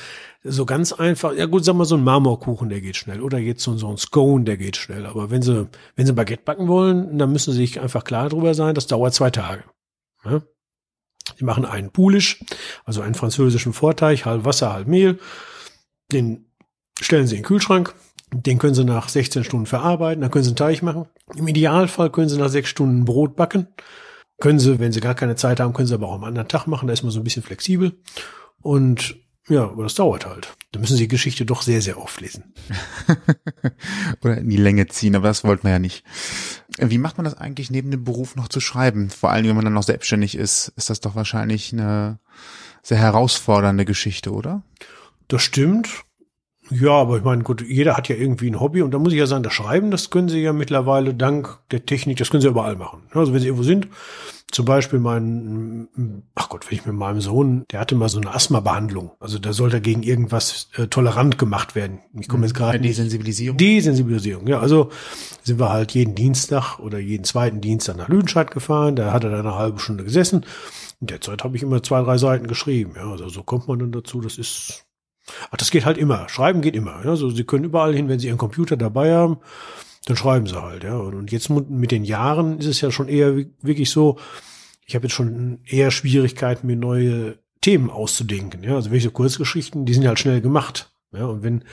so 0.43 0.67
ganz 0.67 0.93
einfach, 0.93 1.33
ja 1.35 1.47
gut, 1.47 1.65
sagen 1.65 1.79
wir 1.79 1.85
so 1.85 1.97
ein 1.97 2.05
Marmorkuchen, 2.05 2.69
der 2.69 2.81
geht 2.81 2.97
schnell. 2.97 3.23
Oder 3.23 3.39
jetzt 3.39 3.63
so, 3.63 3.77
so 3.77 3.89
ein 3.89 3.97
Scone, 3.97 4.45
der 4.45 4.57
geht 4.57 4.77
schnell. 4.77 5.07
Aber 5.07 5.31
wenn 5.31 5.43
sie, 5.43 5.69
wenn 5.97 6.07
sie 6.07 6.13
Baguette 6.13 6.43
backen 6.45 6.69
wollen, 6.69 7.19
dann 7.19 7.33
müssen 7.33 7.53
sie 7.53 7.59
sich 7.59 7.81
einfach 7.81 8.05
klar 8.05 8.29
darüber 8.29 8.55
sein, 8.55 8.75
das 8.75 8.87
dauert 8.87 9.15
zwei 9.15 9.31
Tage. 9.31 9.65
Ja? 10.25 10.43
Die 11.39 11.45
machen 11.45 11.65
einen 11.65 11.91
Poulisch, 11.91 12.45
also 12.85 13.01
einen 13.01 13.15
französischen 13.15 13.73
Vorteig, 13.73 14.27
halb 14.27 14.45
Wasser, 14.45 14.73
halb 14.73 14.87
Mehl. 14.87 15.19
Den 16.13 16.47
stellen 17.01 17.27
sie 17.27 17.37
in 17.37 17.43
den 17.43 17.47
Kühlschrank. 17.47 17.95
Den 18.33 18.59
können 18.59 18.75
sie 18.75 18.85
nach 18.85 19.09
16 19.09 19.45
Stunden 19.45 19.67
verarbeiten, 19.67 20.21
dann 20.21 20.31
können 20.31 20.45
sie 20.45 20.51
einen 20.51 20.57
Teig 20.57 20.83
machen. 20.83 21.07
Im 21.37 21.47
Idealfall 21.47 22.11
können 22.11 22.29
sie 22.29 22.39
nach 22.39 22.49
sechs 22.49 22.69
Stunden 22.69 23.05
Brot 23.05 23.37
backen. 23.37 23.69
Können 24.41 24.59
sie, 24.59 24.81
wenn 24.81 24.93
sie 24.93 25.01
gar 25.01 25.15
keine 25.15 25.37
Zeit 25.37 25.61
haben, 25.61 25.73
können 25.73 25.87
sie 25.87 25.95
aber 25.95 26.09
auch 26.09 26.15
am 26.15 26.25
anderen 26.25 26.49
Tag 26.49 26.67
machen, 26.67 26.89
da 26.89 26.93
ist 26.93 27.05
man 27.05 27.13
so 27.13 27.21
ein 27.21 27.25
bisschen 27.25 27.45
flexibel. 27.45 27.93
Und 28.61 29.17
ja, 29.49 29.65
aber 29.65 29.85
das 29.85 29.95
dauert 29.95 30.27
halt. 30.27 30.57
Da 30.75 30.81
müssen 30.81 30.97
Sie 30.97 31.05
die 31.05 31.09
Geschichte 31.09 31.47
doch 31.47 31.63
sehr, 31.63 31.81
sehr 31.81 32.01
oft 32.01 32.21
lesen. 32.21 32.53
Oder 34.25 34.39
in 34.39 34.51
die 34.51 34.57
Länge 34.57 34.89
ziehen, 34.89 35.15
aber 35.15 35.29
das 35.29 35.45
wollten 35.45 35.63
wir 35.63 35.71
ja 35.71 35.79
nicht. 35.79 36.05
Wie 36.79 36.99
macht 36.99 37.17
man 37.17 37.25
das 37.25 37.39
eigentlich 37.39 37.71
neben 37.71 37.93
dem 37.93 38.03
Beruf 38.03 38.35
noch 38.35 38.49
zu 38.49 38.59
schreiben? 38.59 39.09
Vor 39.09 39.31
allem, 39.31 39.47
wenn 39.47 39.55
man 39.55 39.65
dann 39.65 39.75
noch 39.75 39.85
selbstständig 39.85 40.35
ist, 40.35 40.73
ist 40.75 40.91
das 40.91 40.99
doch 40.99 41.15
wahrscheinlich 41.15 41.73
eine 41.73 42.19
sehr 42.83 42.99
herausfordernde 42.99 43.85
Geschichte, 43.85 44.33
oder? 44.33 44.65
Das 45.29 45.43
stimmt. 45.43 46.04
Ja, 46.71 46.93
aber 46.93 47.19
ich 47.19 47.25
meine, 47.25 47.43
gut, 47.43 47.63
jeder 47.67 47.97
hat 47.97 48.09
ja 48.09 48.17
irgendwie 48.17 48.51
ein 48.51 48.61
Hobby 48.61 48.83
und 48.83 48.93
da 48.93 48.99
muss 48.99 49.13
ich 49.13 49.19
ja 49.19 49.27
sagen, 49.27 49.43
das 49.43 49.53
Schreiben, 49.53 49.91
das 49.91 50.11
können 50.11 50.29
Sie 50.29 50.41
ja 50.41 50.53
mittlerweile 50.53 51.15
dank 51.15 51.59
der 51.71 51.85
Technik, 51.85 52.17
das 52.17 52.31
können 52.31 52.41
Sie 52.41 52.49
überall 52.49 52.77
machen. 52.77 53.03
Also 53.13 53.35
wenn 53.35 53.41
Sie 53.41 53.49
irgendwo 53.49 53.65
sind, 53.65 53.89
zum 54.55 54.67
Beispiel 54.67 55.01
mein, 55.01 55.89
ach 56.37 56.49
Gott, 56.49 56.71
wenn 56.71 56.79
ich 56.79 56.87
mit 56.87 56.95
meinem 56.95 57.21
Sohn, 57.21 57.65
der 57.73 57.81
hatte 57.81 57.97
mal 57.97 58.09
so 58.09 58.21
eine 58.21 58.33
Asthma-Behandlung. 58.33 59.11
Also 59.19 59.41
da 59.41 59.53
sollte 59.53 59.81
gegen 59.81 60.05
irgendwas 60.05 60.69
äh, 60.77 60.87
tolerant 60.87 61.39
gemacht 61.39 61.75
werden. 61.75 61.99
Ich 62.17 62.29
komme 62.29 62.47
jetzt 62.47 62.55
gerade. 62.55 62.79
Ja, 62.79 62.83
Desensibilisierung. 62.83 63.57
Desensibilisierung, 63.57 64.47
ja. 64.47 64.61
Also 64.61 64.91
sind 65.43 65.59
wir 65.59 65.71
halt 65.71 65.93
jeden 65.93 66.15
Dienstag 66.15 66.79
oder 66.79 67.01
jeden 67.01 67.25
zweiten 67.25 67.61
Dienstag 67.61 67.97
nach 67.97 68.09
Lüdenscheid 68.09 68.53
gefahren. 68.53 68.95
Da 68.95 69.13
hat 69.13 69.25
er 69.25 69.31
dann 69.31 69.41
eine 69.41 69.57
halbe 69.57 69.81
Stunde 69.81 70.05
gesessen. 70.05 70.47
In 71.01 71.09
der 71.09 71.21
Zeit 71.21 71.43
habe 71.43 71.57
ich 71.57 71.65
immer 71.65 71.83
zwei, 71.83 72.03
drei 72.03 72.17
Seiten 72.17 72.47
geschrieben. 72.47 72.93
Ja, 72.95 73.11
also 73.11 73.29
so 73.29 73.43
kommt 73.43 73.67
man 73.67 73.81
dann 73.81 73.91
dazu. 73.91 74.21
Das 74.21 74.39
ist 74.39 74.84
Ach, 75.51 75.57
das 75.57 75.71
geht 75.71 75.85
halt 75.85 75.99
immer. 75.99 76.29
Schreiben 76.29 76.61
geht 76.61 76.77
immer. 76.77 77.03
Ja? 77.05 77.11
Also 77.11 77.31
Sie 77.31 77.45
können 77.45 77.65
überall 77.65 77.95
hin, 77.95 78.09
wenn 78.09 78.19
Sie 78.19 78.29
Ihren 78.29 78.39
Computer 78.39 78.77
dabei 78.77 79.15
haben, 79.15 79.39
dann 80.07 80.17
schreiben 80.17 80.47
Sie 80.47 80.61
halt. 80.61 80.85
Ja. 80.85 80.97
Und 80.97 81.33
jetzt 81.33 81.51
mit 81.51 81.91
den 81.91 82.05
Jahren 82.05 82.59
ist 82.59 82.67
es 82.67 82.81
ja 82.81 82.91
schon 82.91 83.09
eher 83.09 83.37
wirklich 83.63 83.91
so. 83.91 84.19
Ich 84.87 84.95
habe 84.95 85.07
jetzt 85.07 85.15
schon 85.15 85.61
eher 85.65 85.91
Schwierigkeiten, 85.91 86.67
mir 86.67 86.77
neue 86.77 87.39
Themen 87.63 87.91
auszudenken. 87.91 88.63
Ja. 88.63 88.75
Also 88.75 88.91
welche 88.91 89.11
Kurzgeschichten, 89.11 89.87
die 89.87 89.95
sind 89.95 90.07
halt 90.07 90.19
schnell 90.19 90.41
gemacht. 90.41 90.93
Ja. 91.13 91.27
Und 91.27 91.43
wenn 91.43 91.65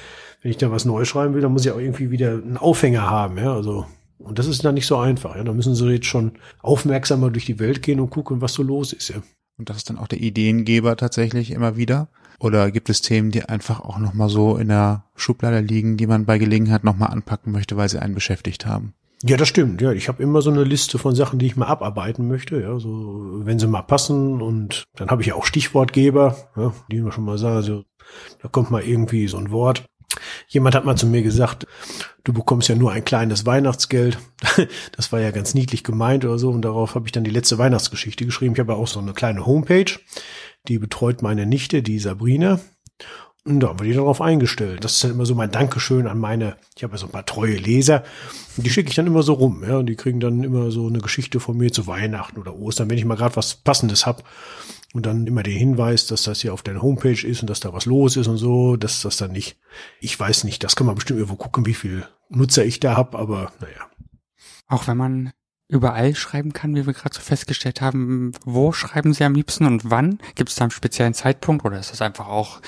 wenn 0.41 0.52
ich 0.52 0.58
da 0.58 0.72
was 0.72 0.86
Neues 0.86 1.08
schreiben 1.08 1.34
will, 1.34 1.41
dann 1.41 1.52
muss 1.52 1.66
ich 1.66 1.72
auch 1.72 1.80
irgendwie 1.80 2.10
wieder 2.10 2.32
einen 2.32 2.58
Aufhänger 2.58 3.10
haben. 3.10 3.38
Ja. 3.38 3.54
Also 3.54 3.86
und 4.18 4.39
das 4.39 4.47
ist 4.47 4.64
dann 4.64 4.76
nicht 4.76 4.88
so 4.88 4.97
einfach. 4.97 5.36
Ja. 5.36 5.43
Da 5.43 5.54
müssen 5.54 5.76
Sie 5.76 5.89
jetzt 5.89 6.06
schon 6.06 6.34
aufmerksamer 6.62 7.32
durch 7.32 7.45
die 7.45 7.60
Welt 7.60 7.82
gehen 7.82 7.99
und 7.99 8.12
gucken, 8.12 8.41
was 8.41 8.54
so 8.54 8.64
los 8.64 8.93
ist. 8.93 9.10
Ja. 9.10 9.22
Und 9.58 9.70
das 9.70 9.78
ist 9.78 9.89
dann 9.89 9.97
auch 9.97 10.08
der 10.08 10.22
Ideengeber 10.22 10.95
tatsächlich 10.95 11.52
immer 11.52 11.76
wieder. 11.76 12.08
Oder 12.42 12.72
gibt 12.72 12.89
es 12.89 13.02
Themen, 13.02 13.30
die 13.30 13.44
einfach 13.44 13.82
auch 13.82 14.00
nochmal 14.00 14.28
so 14.28 14.58
in 14.58 14.70
der 14.70 15.06
Schublade 15.16 15.60
liegen, 15.60 15.96
die 15.96 16.08
man 16.08 16.26
bei 16.26 16.39
Gelegenheit 16.39 16.84
nochmal 16.84 17.12
anpacken 17.12 17.52
möchte, 17.52 17.78
weil 17.78 17.88
sie 17.88 18.02
einen 18.02 18.16
beschäftigt 18.16 18.66
haben? 18.66 18.94
Ja, 19.24 19.38
das 19.38 19.48
stimmt. 19.48 19.80
Ja, 19.82 19.92
ich 19.92 20.08
habe 20.08 20.24
immer 20.24 20.42
so 20.42 20.50
eine 20.50 20.64
Liste 20.64 20.98
von 20.98 21.14
Sachen, 21.14 21.38
die 21.38 21.46
ich 21.46 21.56
mal 21.56 21.68
abarbeiten 21.68 22.28
möchte. 22.28 22.60
Ja, 22.60 22.80
so 22.80 23.42
wenn 23.46 23.60
sie 23.60 23.68
mal 23.68 23.84
passen 23.84 24.42
und 24.42 24.86
dann 24.96 25.12
habe 25.12 25.22
ich 25.22 25.28
ja 25.28 25.36
auch 25.36 25.46
Stichwortgeber, 25.46 26.36
ja, 26.56 26.74
die 26.92 27.04
wir 27.04 27.12
schon 27.12 27.26
mal 27.26 27.38
sagen. 27.38 27.58
Also 27.58 27.84
da 28.42 28.48
kommt 28.48 28.72
mal 28.72 28.82
irgendwie 28.82 29.28
so 29.28 29.38
ein 29.38 29.52
Wort. 29.52 29.86
Jemand 30.47 30.76
hat 30.76 30.86
mal 30.86 30.97
zu 30.97 31.07
mir 31.07 31.22
gesagt, 31.22 31.68
du 32.24 32.34
bekommst 32.34 32.68
ja 32.70 32.76
nur 32.76 32.91
ein 32.91 33.05
kleines 33.05 33.45
Weihnachtsgeld. 33.45 34.18
Das 34.95 35.12
war 35.12 35.20
ja 35.20 35.32
ganz 35.32 35.53
niedlich 35.53 35.84
gemeint 35.84 36.26
oder 36.26 36.38
so. 36.38 36.49
Und 36.49 36.62
darauf 36.64 36.95
habe 36.95 37.07
ich 37.07 37.12
dann 37.12 37.24
die 37.24 37.32
letzte 37.32 37.57
Weihnachtsgeschichte 37.57 38.26
geschrieben. 38.26 38.53
Ich 38.53 38.59
habe 38.59 38.74
ja 38.74 38.78
auch 38.78 38.88
so 38.88 38.99
eine 38.99 39.14
kleine 39.14 39.45
Homepage. 39.45 39.91
Die 40.68 40.78
betreut 40.78 41.22
meine 41.22 41.45
Nichte, 41.45 41.82
die 41.82 41.99
Sabrina. 41.99 42.59
Und 43.44 43.60
da 43.60 43.70
haben 43.70 43.80
wir 43.80 43.88
die 43.88 43.94
darauf 43.94 44.22
eingestellt. 44.22 44.84
Das 44.84 44.94
ist 44.94 45.04
dann 45.04 45.12
immer 45.12 45.26
so 45.26 45.34
mein 45.34 45.50
Dankeschön 45.50 46.06
an 46.06 46.20
meine, 46.20 46.58
ich 46.78 46.84
habe 46.84 46.94
ja 46.94 47.00
so 47.00 47.08
ein 47.08 47.12
paar 47.12 47.26
treue 47.26 47.56
Leser. 47.56 48.04
Und 48.56 48.68
die 48.68 48.70
schicke 48.70 48.89
ich 48.89 48.96
dann 48.96 49.08
immer 49.08 49.24
so 49.24 49.34
rum. 49.34 49.64
Ja, 49.68 49.78
und 49.78 49.88
die 49.88 49.96
kriegen 49.96 50.20
dann 50.20 50.44
immer 50.44 50.70
so 50.70 50.88
eine 50.88 51.00
Geschichte 51.00 51.39
von 51.39 51.58
mir 51.58 51.72
zu 51.72 51.88
Weihnachten 51.88 52.39
oder 52.39 52.56
Ostern, 52.56 52.89
wenn 52.89 53.00
ich 53.00 53.06
mal 53.06 53.18
gerade 53.18 53.36
was 53.36 53.56
Passendes 53.56 54.06
hab 54.06 54.24
Und 54.94 55.08
dann 55.08 55.26
immer 55.26 55.42
den 55.42 55.58
Hinweis, 55.58 56.06
dass 56.06 56.24
das 56.24 56.42
hier 56.42 56.54
auf 56.54 56.62
der 56.62 56.80
Homepage 56.84 57.26
ist 57.26 57.42
und 57.42 57.50
dass 57.50 57.62
da 57.62 57.74
was 57.74 57.86
los 57.86 58.16
ist 58.16 58.28
und 58.28 58.38
so, 58.38 58.76
dass 58.76 59.02
das 59.02 59.18
dann 59.18 59.32
nicht, 59.32 59.58
ich 60.02 60.20
weiß 60.20 60.44
nicht, 60.44 60.64
das 60.64 60.76
kann 60.76 60.86
man 60.86 60.96
bestimmt 60.96 61.20
irgendwo 61.20 61.38
gucken, 61.38 61.66
wie 61.66 61.74
viel 61.74 62.06
Nutzer 62.30 62.64
ich 62.64 62.80
da 62.80 62.96
hab, 62.96 63.16
aber 63.16 63.52
naja. 63.60 63.89
Auch 64.68 64.88
wenn 64.88 64.98
man 64.98 65.32
überall 65.68 66.14
schreiben 66.16 66.54
kann, 66.54 66.76
wie 66.76 66.86
wir 66.86 66.94
gerade 66.94 67.16
so 67.16 67.22
festgestellt 67.22 67.82
haben. 67.82 68.34
Wo 68.44 68.74
schreiben 68.74 69.14
Sie 69.14 69.24
am 69.24 69.34
liebsten 69.34 69.66
und 69.66 69.89
wann? 69.89 70.20
Gibt 70.36 70.50
es 70.50 70.58
da 70.58 70.66
einen 70.66 70.72
speziellen 70.72 71.14
Zeitpunkt 71.14 71.66
oder 71.66 71.80
ist 71.80 71.92
das 71.92 72.02
einfach 72.02 72.28
auch 72.28 72.60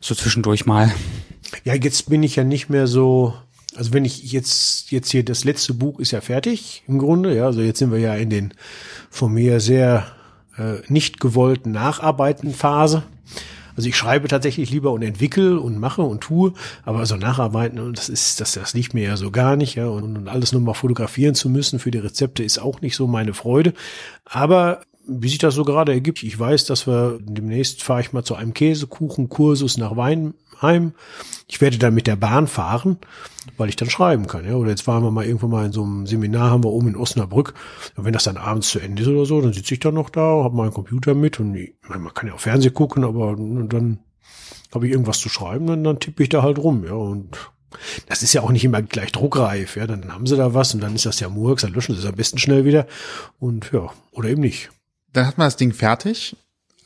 so 0.00 0.14
zwischendurch 0.14 0.66
mal? 0.66 0.92
Ja, 1.64 1.74
jetzt 1.74 2.08
bin 2.08 2.22
ich 2.22 2.36
ja 2.36 2.44
nicht 2.44 2.68
mehr 2.68 2.86
so, 2.86 3.34
also 3.74 3.92
wenn 3.92 4.04
ich 4.04 4.32
jetzt, 4.32 4.90
jetzt 4.90 5.10
hier, 5.10 5.24
das 5.24 5.44
letzte 5.44 5.74
Buch 5.74 6.00
ist 6.00 6.10
ja 6.10 6.20
fertig 6.20 6.82
im 6.86 6.98
Grunde, 6.98 7.34
ja, 7.34 7.46
also 7.46 7.60
jetzt 7.60 7.78
sind 7.78 7.92
wir 7.92 7.98
ja 7.98 8.14
in 8.14 8.30
den 8.30 8.54
von 9.10 9.32
mir 9.32 9.60
sehr 9.60 10.06
äh, 10.56 10.78
nicht 10.88 11.20
gewollten 11.20 11.72
Nacharbeiten-Phase. 11.72 13.02
Also 13.76 13.88
ich 13.88 13.96
schreibe 13.96 14.28
tatsächlich 14.28 14.70
lieber 14.70 14.92
und 14.92 15.02
entwickle 15.02 15.58
und 15.58 15.78
mache 15.78 16.02
und 16.02 16.20
tue, 16.20 16.52
aber 16.84 17.06
so 17.06 17.16
nacharbeiten 17.16 17.78
und 17.78 17.96
das 17.96 18.08
ist, 18.08 18.40
das, 18.40 18.52
das 18.52 18.74
liegt 18.74 18.94
mir 18.94 19.04
ja 19.04 19.16
so 19.16 19.30
gar 19.30 19.56
nicht, 19.56 19.76
ja. 19.76 19.86
Und, 19.86 20.16
und 20.16 20.28
alles 20.28 20.52
nur 20.52 20.60
mal 20.60 20.74
fotografieren 20.74 21.34
zu 21.34 21.48
müssen 21.48 21.78
für 21.78 21.90
die 21.90 21.98
Rezepte 21.98 22.42
ist 22.42 22.58
auch 22.58 22.80
nicht 22.80 22.96
so 22.96 23.06
meine 23.06 23.32
Freude. 23.32 23.72
Aber 24.24 24.82
wie 25.06 25.28
sich 25.28 25.38
das 25.38 25.54
so 25.54 25.64
gerade 25.64 25.92
ergibt, 25.92 26.22
ich 26.22 26.38
weiß, 26.38 26.66
dass 26.66 26.86
wir 26.86 27.18
demnächst 27.20 27.82
fahre 27.82 28.00
ich 28.00 28.12
mal 28.12 28.24
zu 28.24 28.34
einem 28.34 28.54
Käsekuchenkursus 28.54 29.78
nach 29.78 29.96
Weinheim. 29.96 30.92
Ich 31.48 31.60
werde 31.60 31.78
dann 31.78 31.94
mit 31.94 32.06
der 32.06 32.16
Bahn 32.16 32.46
fahren, 32.46 32.98
weil 33.56 33.68
ich 33.68 33.76
dann 33.76 33.90
schreiben 33.90 34.26
kann. 34.26 34.46
Ja? 34.46 34.54
Oder 34.54 34.70
jetzt 34.70 34.86
waren 34.86 35.02
wir 35.02 35.10
mal 35.10 35.24
irgendwann 35.24 35.50
mal 35.50 35.66
in 35.66 35.72
so 35.72 35.82
einem 35.82 36.06
Seminar, 36.06 36.50
haben 36.50 36.64
wir 36.64 36.70
oben 36.70 36.88
in 36.88 36.96
Osnabrück. 36.96 37.54
Und 37.96 38.04
wenn 38.04 38.12
das 38.12 38.24
dann 38.24 38.36
abends 38.36 38.68
zu 38.68 38.78
Ende 38.78 39.02
ist 39.02 39.08
oder 39.08 39.24
so, 39.24 39.40
dann 39.40 39.52
sitze 39.52 39.74
ich 39.74 39.80
dann 39.80 39.94
noch 39.94 40.10
da, 40.10 40.20
habe 40.20 40.56
meinen 40.56 40.74
Computer 40.74 41.14
mit 41.14 41.40
und 41.40 41.54
ich, 41.54 41.74
man 41.88 42.14
kann 42.14 42.28
ja 42.28 42.34
auch 42.34 42.40
Fernsehen 42.40 42.74
gucken, 42.74 43.04
aber 43.04 43.34
dann 43.36 44.00
habe 44.72 44.86
ich 44.86 44.92
irgendwas 44.92 45.18
zu 45.18 45.28
schreiben, 45.28 45.66
dann, 45.66 45.82
dann 45.82 45.98
tippe 45.98 46.22
ich 46.22 46.28
da 46.28 46.42
halt 46.42 46.58
rum. 46.58 46.84
Ja, 46.84 46.92
und 46.92 47.36
das 48.06 48.22
ist 48.22 48.32
ja 48.32 48.42
auch 48.42 48.50
nicht 48.50 48.64
immer 48.64 48.82
gleich 48.82 49.12
druckreif. 49.12 49.76
Ja, 49.76 49.86
dann 49.86 50.12
haben 50.12 50.26
sie 50.26 50.36
da 50.36 50.54
was 50.54 50.74
und 50.74 50.80
dann 50.80 50.94
ist 50.94 51.06
das 51.06 51.20
ja 51.20 51.28
Murks, 51.28 51.62
dann 51.62 51.72
löschen 51.72 51.94
sie 51.94 52.00
es 52.00 52.06
am 52.06 52.14
besten 52.14 52.38
schnell 52.38 52.64
wieder. 52.64 52.86
Und 53.38 53.70
ja, 53.72 53.90
oder 54.12 54.28
eben 54.28 54.42
nicht 54.42 54.70
dann 55.12 55.26
hat 55.26 55.38
man 55.38 55.46
das 55.46 55.56
Ding 55.56 55.72
fertig, 55.72 56.36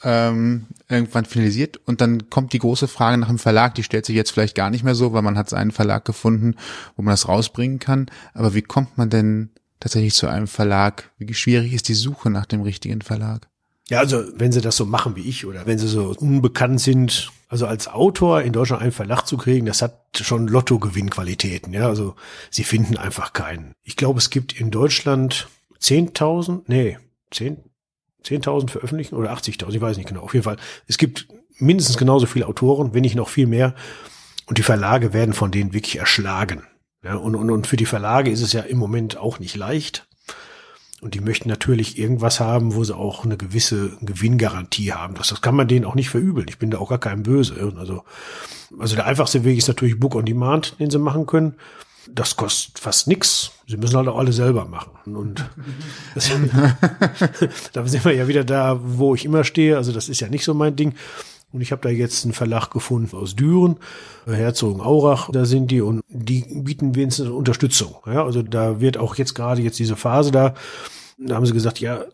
ähm, 0.03 0.67
irgendwann 0.89 1.25
finalisiert 1.25 1.79
und 1.87 2.01
dann 2.01 2.29
kommt 2.31 2.53
die 2.53 2.59
große 2.59 2.89
Frage 2.89 3.19
nach 3.19 3.29
dem 3.29 3.39
Verlag, 3.39 3.75
die 3.75 3.83
stellt 3.83 4.05
sich 4.07 4.17
jetzt 4.17 4.31
vielleicht 4.31 4.55
gar 4.55 4.71
nicht 4.71 4.85
mehr 4.85 4.95
so, 4.95 5.13
weil 5.13 5.23
man 5.23 5.39
hat 5.39 5.49
seinen 5.49 5.71
Verlag 5.71 6.05
gefunden, 6.05 6.57
wo 6.97 7.03
man 7.03 7.13
das 7.13 7.29
rausbringen 7.29 7.79
kann. 7.79 8.07
Aber 8.35 8.55
wie 8.55 8.63
kommt 8.63 8.99
man 8.99 9.11
denn 9.11 9.51
tatsächlich 9.81 10.15
zu 10.15 10.29
einem 10.29 10.47
Verlag? 10.47 11.11
Wie 11.19 11.33
schwierig 11.35 11.73
ist 11.73 11.89
die 11.89 11.95
Suche 11.95 12.31
nach 12.31 12.47
dem 12.47 12.63
richtigen 12.63 13.01
Verlag? 13.01 13.49
Ja, 13.89 13.99
also 13.99 14.25
wenn 14.35 14.53
sie 14.53 14.63
das 14.63 14.77
so 14.77 14.87
machen 14.87 15.15
wie 15.17 15.29
ich 15.29 15.45
oder 15.45 15.67
wenn 15.67 15.79
sie 15.79 15.89
so 15.89 16.15
unbekannt 16.19 16.81
sind, 16.81 17.31
also 17.49 17.67
als 17.67 17.89
Autor 17.89 18.43
in 18.43 18.53
Deutschland 18.53 18.83
einen 18.83 18.93
Verlag 18.93 19.25
zu 19.25 19.37
kriegen, 19.37 19.67
das 19.67 19.83
hat 19.83 20.01
schon 20.15 20.49
Lottogewinnqualitäten. 20.49 21.73
Ja, 21.73 21.87
also 21.87 22.15
sie 22.51 22.65
finden 22.65 22.97
einfach 22.97 23.35
keinen. 23.35 23.73
Ich 23.83 23.97
glaube, 23.97 24.19
es 24.19 24.31
gibt 24.31 24.59
in 24.59 24.71
Deutschland 24.71 25.49
10.000, 25.81 26.63
nee, 26.67 26.99
10, 27.31 27.59
10.000 28.25 28.71
veröffentlichen 28.71 29.17
oder 29.17 29.33
80.000, 29.33 29.75
ich 29.75 29.81
weiß 29.81 29.97
nicht 29.97 30.09
genau. 30.09 30.23
Auf 30.23 30.35
jeden 30.35 30.45
Fall, 30.45 30.57
es 30.87 30.99
gibt 30.99 31.29
mindestens 31.59 31.99
genauso 31.99 32.27
viele 32.27 32.47
Autoren, 32.47 32.95
wenn 32.95 33.03
nicht 33.03 33.15
noch 33.15 33.29
viel 33.29 33.47
mehr. 33.47 33.75
Und 34.47 34.59
die 34.59 34.63
Verlage 34.63 35.13
werden 35.13 35.35
von 35.35 35.51
denen 35.51 35.73
wirklich 35.73 35.99
erschlagen. 35.99 36.65
Ja, 37.03 37.17
und, 37.17 37.35
und, 37.35 37.51
und 37.51 37.67
für 37.67 37.77
die 37.77 37.87
Verlage 37.87 38.31
ist 38.31 38.41
es 38.41 38.53
ja 38.53 38.63
im 38.63 38.79
Moment 38.79 39.17
auch 39.17 39.39
nicht 39.39 39.57
leicht. 39.57 40.07
Und 41.01 41.15
die 41.15 41.21
möchten 41.21 41.51
natürlich 41.51 41.99
irgendwas 41.99 42.41
haben, 42.41 42.75
wo 42.75 42.83
sie 42.83 42.97
auch 42.97 43.25
eine 43.25 43.37
gewisse 43.37 43.97
Gewinngarantie 44.01 44.93
haben. 44.93 45.15
Das, 45.15 45.29
das 45.29 45.43
kann 45.43 45.55
man 45.55 45.69
denen 45.69 45.85
auch 45.85 45.95
nicht 45.95 46.09
verübeln. 46.09 46.47
Ich 46.49 46.59
bin 46.59 46.71
da 46.71 46.79
auch 46.79 46.89
gar 46.89 46.99
kein 46.99 47.23
Böse. 47.23 47.75
Also, 47.79 48.05
also 48.79 48.97
der 48.97 49.07
einfachste 49.07 49.45
Weg 49.45 49.59
ist 49.59 49.69
natürlich 49.69 50.01
Book 50.01 50.15
on 50.15 50.25
Demand, 50.25 50.81
den 50.81 50.91
sie 50.91 50.99
machen 50.99 51.27
können 51.27 51.57
das 52.11 52.37
kostet 52.37 52.79
fast 52.79 53.09
nix. 53.09 53.53
Sie 53.67 53.77
müssen 53.77 53.97
halt 53.97 54.09
auch 54.09 54.19
alle 54.19 54.33
selber 54.33 54.65
machen. 54.65 55.17
Und 55.17 55.45
das, 56.15 56.31
da 57.73 57.87
sind 57.87 58.05
wir 58.05 58.13
ja 58.13 58.29
wieder 58.29 58.45
da, 58.45 58.79
wo 58.83 59.15
ich 59.15 59.25
immer 59.25 59.45
stehe. 59.45 59.77
Also 59.77 59.93
das 59.93 60.09
ist 60.09 60.21
ja 60.21 60.29
nicht 60.29 60.45
so 60.45 60.55
mein 60.55 60.77
Ding. 60.77 60.95
Und 61.53 61.61
ich 61.61 61.71
habe 61.71 61.83
da 61.83 61.89
jetzt 61.89 62.25
einen 62.25 62.35
Verlag 62.35 62.71
gefunden 62.71 63.17
aus 63.17 63.37
Düren, 63.37 63.77
Herzogenaurach, 64.27 65.31
da 65.31 65.45
sind 65.45 65.71
die 65.71 65.83
und 65.83 66.03
die 66.09 66.45
bieten 66.53 66.97
wenigstens 66.97 67.29
Unterstützung. 67.29 67.95
Ja, 68.07 68.25
also 68.25 68.43
da 68.43 68.81
wird 68.81 68.99
auch 68.99 69.15
jetzt 69.15 69.35
gerade 69.35 69.63
jetzt 69.63 69.79
diese 69.79 69.95
Phase 69.95 70.33
da, 70.33 70.55
da 71.17 71.37
haben 71.37 71.47
sie 71.47 71.53
gesagt, 71.53 71.79
ja, 71.79 72.07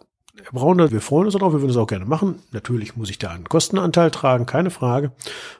Herr 0.42 0.52
Brauner, 0.52 0.90
wir 0.90 1.00
freuen 1.00 1.24
uns 1.24 1.34
darauf, 1.34 1.52
wir 1.52 1.60
würden 1.60 1.72
das 1.72 1.76
auch 1.76 1.86
gerne 1.86 2.04
machen. 2.04 2.42
Natürlich 2.52 2.96
muss 2.96 3.10
ich 3.10 3.18
da 3.18 3.30
einen 3.30 3.44
Kostenanteil 3.44 4.10
tragen, 4.10 4.46
keine 4.46 4.70
Frage. 4.70 5.12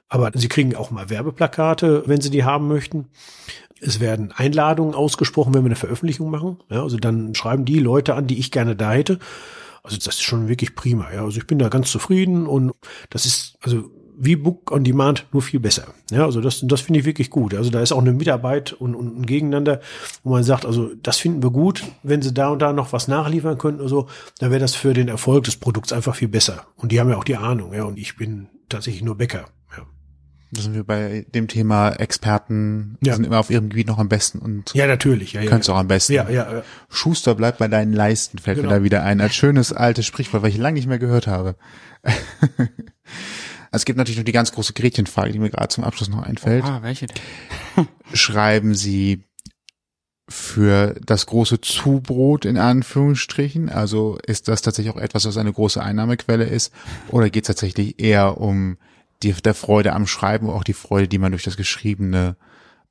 Aber 0.08 0.30
Sie 0.34 0.48
kriegen 0.48 0.74
auch 0.74 0.90
mal 0.90 1.10
Werbeplakate, 1.10 2.04
wenn 2.06 2.20
Sie 2.20 2.30
die 2.30 2.44
haben 2.44 2.68
möchten. 2.68 3.08
Es 3.80 4.00
werden 4.00 4.32
Einladungen 4.32 4.94
ausgesprochen, 4.94 5.54
wenn 5.54 5.62
wir 5.62 5.68
eine 5.68 5.76
Veröffentlichung 5.76 6.30
machen. 6.30 6.58
Ja, 6.68 6.82
also 6.82 6.96
dann 6.96 7.34
schreiben 7.34 7.64
die 7.64 7.78
Leute 7.78 8.14
an, 8.14 8.26
die 8.26 8.38
ich 8.38 8.50
gerne 8.50 8.76
da 8.76 8.92
hätte. 8.92 9.18
Also 9.82 9.96
das 9.96 10.06
ist 10.06 10.22
schon 10.22 10.48
wirklich 10.48 10.74
prima. 10.74 11.12
Ja, 11.12 11.24
also 11.24 11.38
ich 11.38 11.46
bin 11.46 11.58
da 11.58 11.68
ganz 11.68 11.90
zufrieden 11.90 12.46
und 12.46 12.72
das 13.08 13.24
ist 13.24 13.56
also 13.62 13.90
wie 14.22 14.36
Book 14.36 14.70
on 14.70 14.84
Demand 14.84 15.26
nur 15.32 15.40
viel 15.40 15.60
besser. 15.60 15.94
Ja, 16.10 16.26
also 16.26 16.42
das, 16.42 16.60
das 16.62 16.82
finde 16.82 17.00
ich 17.00 17.06
wirklich 17.06 17.30
gut. 17.30 17.54
Also 17.54 17.70
da 17.70 17.80
ist 17.80 17.90
auch 17.90 18.00
eine 18.00 18.12
Mitarbeit 18.12 18.74
und, 18.74 18.94
und 18.94 19.18
ein 19.18 19.24
Gegeneinander, 19.24 19.80
wo 20.22 20.32
man 20.32 20.44
sagt, 20.44 20.66
also 20.66 20.90
das 21.02 21.16
finden 21.16 21.42
wir 21.42 21.50
gut. 21.50 21.84
Wenn 22.02 22.20
sie 22.20 22.34
da 22.34 22.50
und 22.50 22.60
da 22.60 22.74
noch 22.74 22.92
was 22.92 23.08
nachliefern 23.08 23.56
könnten 23.56 23.80
oder 23.80 23.88
so, 23.88 24.08
dann 24.38 24.50
wäre 24.50 24.60
das 24.60 24.74
für 24.74 24.92
den 24.92 25.08
Erfolg 25.08 25.44
des 25.44 25.56
Produkts 25.56 25.92
einfach 25.92 26.14
viel 26.14 26.28
besser. 26.28 26.66
Und 26.76 26.92
die 26.92 27.00
haben 27.00 27.08
ja 27.08 27.16
auch 27.16 27.24
die 27.24 27.36
Ahnung. 27.36 27.72
Ja, 27.72 27.84
und 27.84 27.98
ich 27.98 28.16
bin 28.16 28.48
tatsächlich 28.68 29.02
nur 29.02 29.16
Bäcker. 29.16 29.46
Da 30.52 30.62
sind 30.62 30.74
wir 30.74 30.82
bei 30.82 31.26
dem 31.32 31.46
Thema 31.46 31.90
Experten, 31.90 32.98
ja. 33.02 33.14
sind 33.14 33.24
immer 33.24 33.38
auf 33.38 33.50
ihrem 33.50 33.68
Gebiet 33.68 33.86
noch 33.86 33.98
am 33.98 34.08
besten 34.08 34.40
und 34.40 34.74
ja 34.74 34.88
natürlich, 34.88 35.32
ja, 35.32 35.42
ja, 35.42 35.48
können 35.48 35.60
es 35.60 35.68
auch 35.68 35.76
am 35.76 35.86
besten. 35.86 36.14
Ja, 36.14 36.28
ja, 36.28 36.52
ja. 36.52 36.62
Schuster 36.88 37.36
bleibt 37.36 37.58
bei 37.58 37.68
deinen 37.68 37.92
Leisten, 37.92 38.38
fällt 38.38 38.56
genau. 38.56 38.70
mir 38.70 38.76
da 38.76 38.82
wieder 38.82 39.02
ein. 39.04 39.20
Als 39.20 39.36
schönes 39.36 39.72
altes 39.72 40.06
Sprichwort, 40.06 40.42
weil 40.42 40.50
ich 40.50 40.58
lange 40.58 40.74
nicht 40.74 40.88
mehr 40.88 40.98
gehört 40.98 41.28
habe. 41.28 41.54
also 42.02 42.66
es 43.70 43.84
gibt 43.84 43.96
natürlich 43.96 44.18
noch 44.18 44.24
die 44.24 44.32
ganz 44.32 44.50
große 44.50 44.72
Gretchenfrage, 44.72 45.30
die 45.30 45.38
mir 45.38 45.50
gerade 45.50 45.68
zum 45.68 45.84
Abschluss 45.84 46.08
noch 46.08 46.22
einfällt. 46.22 46.64
Ah, 46.64 46.82
welche 46.82 47.06
denn? 47.06 47.86
Schreiben 48.12 48.74
Sie 48.74 49.22
für 50.28 50.94
das 51.04 51.26
große 51.26 51.60
Zubrot 51.60 52.44
in 52.44 52.56
Anführungsstrichen? 52.56 53.68
Also 53.68 54.18
ist 54.26 54.48
das 54.48 54.62
tatsächlich 54.62 54.94
auch 54.94 55.00
etwas, 55.00 55.26
was 55.26 55.36
eine 55.36 55.52
große 55.52 55.82
Einnahmequelle 55.82 56.44
ist? 56.44 56.72
Oder 57.10 57.30
geht 57.30 57.44
es 57.44 57.48
tatsächlich 57.48 58.00
eher 58.00 58.40
um 58.40 58.78
die, 59.22 59.32
der 59.32 59.54
Freude 59.54 59.92
am 59.92 60.06
Schreiben, 60.06 60.48
auch 60.50 60.64
die 60.64 60.72
Freude, 60.72 61.08
die 61.08 61.18
man 61.18 61.32
durch 61.32 61.44
das 61.44 61.56
Geschriebene 61.56 62.36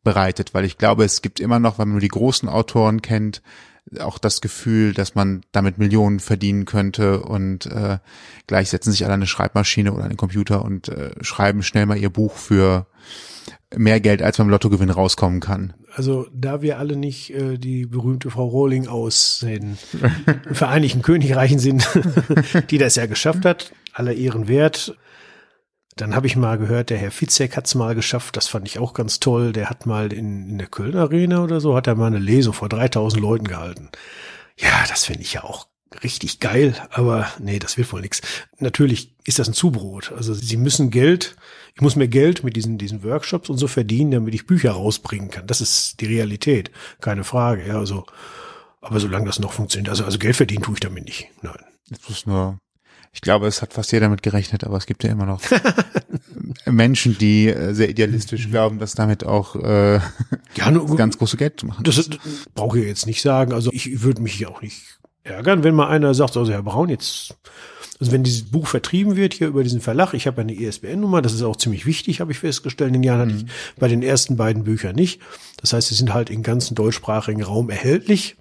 bereitet, 0.03 0.53
weil 0.53 0.65
ich 0.65 0.77
glaube, 0.77 1.03
es 1.03 1.21
gibt 1.21 1.39
immer 1.39 1.59
noch, 1.59 1.77
wenn 1.77 1.87
man 1.87 1.93
nur 1.93 2.01
die 2.01 2.07
großen 2.07 2.47
Autoren 2.47 3.01
kennt, 3.01 3.41
auch 3.99 4.19
das 4.19 4.41
Gefühl, 4.41 4.93
dass 4.93 5.15
man 5.15 5.41
damit 5.51 5.77
Millionen 5.77 6.19
verdienen 6.19 6.65
könnte 6.65 7.21
und 7.21 7.65
äh, 7.65 7.97
gleich 8.47 8.69
setzen 8.69 8.91
sich 8.91 9.03
alle 9.03 9.15
eine 9.15 9.27
Schreibmaschine 9.27 9.93
oder 9.93 10.03
einen 10.03 10.17
Computer 10.17 10.63
und 10.63 10.89
äh, 10.89 11.11
schreiben 11.21 11.63
schnell 11.63 11.85
mal 11.85 11.97
ihr 11.97 12.11
Buch 12.11 12.35
für 12.35 12.85
mehr 13.75 13.99
Geld, 13.99 14.21
als 14.21 14.37
beim 14.37 14.49
Lottogewinn 14.49 14.89
rauskommen 14.89 15.39
kann. 15.39 15.73
Also 15.93 16.27
da 16.33 16.61
wir 16.61 16.79
alle 16.79 16.95
nicht 16.95 17.31
äh, 17.31 17.57
die 17.57 17.85
berühmte 17.85 18.29
Frau 18.29 18.47
Rohling 18.47 18.87
aus 18.87 19.39
den 19.41 19.77
Vereinigten 20.51 21.01
Königreichen 21.01 21.59
sind, 21.59 21.87
die 22.69 22.77
das 22.77 22.95
ja 22.95 23.05
geschafft 23.05 23.45
hat, 23.45 23.71
aller 23.93 24.13
Ehren 24.13 24.47
wert, 24.47 24.95
dann 25.95 26.15
habe 26.15 26.27
ich 26.27 26.35
mal 26.35 26.57
gehört, 26.57 26.89
der 26.89 26.97
Herr 26.97 27.11
Fitzek 27.11 27.57
hat 27.57 27.67
es 27.67 27.75
mal 27.75 27.95
geschafft, 27.95 28.37
das 28.37 28.47
fand 28.47 28.67
ich 28.67 28.79
auch 28.79 28.93
ganz 28.93 29.19
toll. 29.19 29.51
Der 29.51 29.69
hat 29.69 29.85
mal 29.85 30.13
in, 30.13 30.49
in 30.49 30.57
der 30.57 30.67
Köln 30.67 30.95
Arena 30.95 31.43
oder 31.43 31.59
so, 31.59 31.75
hat 31.75 31.87
er 31.87 31.95
mal 31.95 32.07
eine 32.07 32.19
Lesung 32.19 32.53
vor 32.53 32.69
3000 32.69 33.21
Leuten 33.21 33.47
gehalten. 33.47 33.89
Ja, 34.57 34.85
das 34.87 35.05
finde 35.05 35.23
ich 35.23 35.33
ja 35.33 35.43
auch 35.43 35.67
richtig 36.03 36.39
geil, 36.39 36.75
aber 36.91 37.27
nee, 37.39 37.59
das 37.59 37.77
wird 37.77 37.91
wohl 37.91 38.01
nix. 38.01 38.21
Natürlich 38.59 39.15
ist 39.25 39.39
das 39.39 39.47
ein 39.47 39.53
Zubrot. 39.53 40.11
Also 40.15 40.33
sie 40.33 40.57
müssen 40.57 40.91
Geld, 40.91 41.35
ich 41.75 41.81
muss 41.81 41.95
mir 41.95 42.07
Geld 42.07 42.43
mit 42.43 42.55
diesen, 42.55 42.77
diesen 42.77 43.03
Workshops 43.03 43.49
und 43.49 43.57
so 43.57 43.67
verdienen, 43.67 44.11
damit 44.11 44.33
ich 44.33 44.45
Bücher 44.45 44.71
rausbringen 44.71 45.31
kann. 45.31 45.47
Das 45.47 45.61
ist 45.61 45.99
die 45.99 46.05
Realität, 46.05 46.71
keine 47.01 47.23
Frage. 47.23 47.67
Ja, 47.67 47.79
also, 47.79 48.05
aber 48.81 48.99
solange 48.99 49.25
das 49.25 49.39
noch 49.39 49.53
funktioniert, 49.53 49.89
also, 49.89 50.05
also 50.05 50.19
Geld 50.19 50.35
verdienen 50.35 50.63
tue 50.63 50.75
ich 50.75 50.79
damit 50.79 51.05
nicht. 51.05 51.29
Nein. 51.41 51.59
Das 51.89 52.09
ist 52.09 52.27
nur 52.27 52.59
ich 53.19 53.21
glaube, 53.21 53.47
es 53.47 53.61
hat 53.61 53.73
fast 53.73 53.91
jeder 53.91 54.05
damit 54.05 54.23
gerechnet, 54.23 54.63
aber 54.63 54.77
es 54.77 54.85
gibt 54.85 55.03
ja 55.03 55.09
immer 55.09 55.25
noch 55.25 55.41
Menschen, 56.65 57.17
die 57.17 57.49
äh, 57.49 57.73
sehr 57.73 57.89
idealistisch 57.89 58.49
glauben, 58.49 58.79
dass 58.79 58.93
damit 58.93 59.25
auch 59.25 59.57
äh, 59.57 59.99
ja, 60.55 60.71
nur, 60.71 60.95
ganz 60.95 61.17
große 61.17 61.35
Geld 61.35 61.59
zu 61.59 61.65
machen. 61.65 61.83
Das, 61.83 61.97
das 61.97 62.07
brauche 62.55 62.79
ich 62.79 62.85
jetzt 62.85 63.07
nicht 63.07 63.21
sagen. 63.21 63.51
Also 63.51 63.71
ich 63.73 64.03
würde 64.03 64.21
mich 64.21 64.47
auch 64.47 64.61
nicht 64.61 64.99
ärgern, 65.23 65.65
wenn 65.65 65.75
mal 65.75 65.89
einer 65.89 66.13
sagt, 66.13 66.37
also 66.37 66.49
Herr 66.49 66.63
Braun, 66.63 66.87
jetzt, 66.87 67.35
also 67.99 68.13
wenn 68.13 68.23
dieses 68.23 68.43
Buch 68.43 68.67
vertrieben 68.67 69.17
wird 69.17 69.33
hier 69.33 69.49
über 69.49 69.63
diesen 69.63 69.81
Verlag, 69.81 70.13
ich 70.13 70.25
habe 70.25 70.39
eine 70.39 70.53
ISBN-Nummer, 70.53 71.21
das 71.21 71.33
ist 71.33 71.41
auch 71.41 71.57
ziemlich 71.57 71.85
wichtig, 71.85 72.21
habe 72.21 72.31
ich 72.31 72.39
festgestellt. 72.39 72.87
In 72.87 72.93
den 72.93 73.03
Jahren 73.03 73.27
mhm. 73.27 73.33
hatte 73.33 73.45
ich 73.45 73.75
bei 73.75 73.89
den 73.89 74.01
ersten 74.01 74.37
beiden 74.37 74.63
Büchern 74.63 74.95
nicht. 74.95 75.19
Das 75.57 75.73
heißt, 75.73 75.89
sie 75.89 75.95
sind 75.95 76.13
halt 76.13 76.29
im 76.29 76.41
ganzen 76.41 76.73
deutschsprachigen 76.73 77.43
Raum 77.43 77.69
erhältlich. 77.69 78.37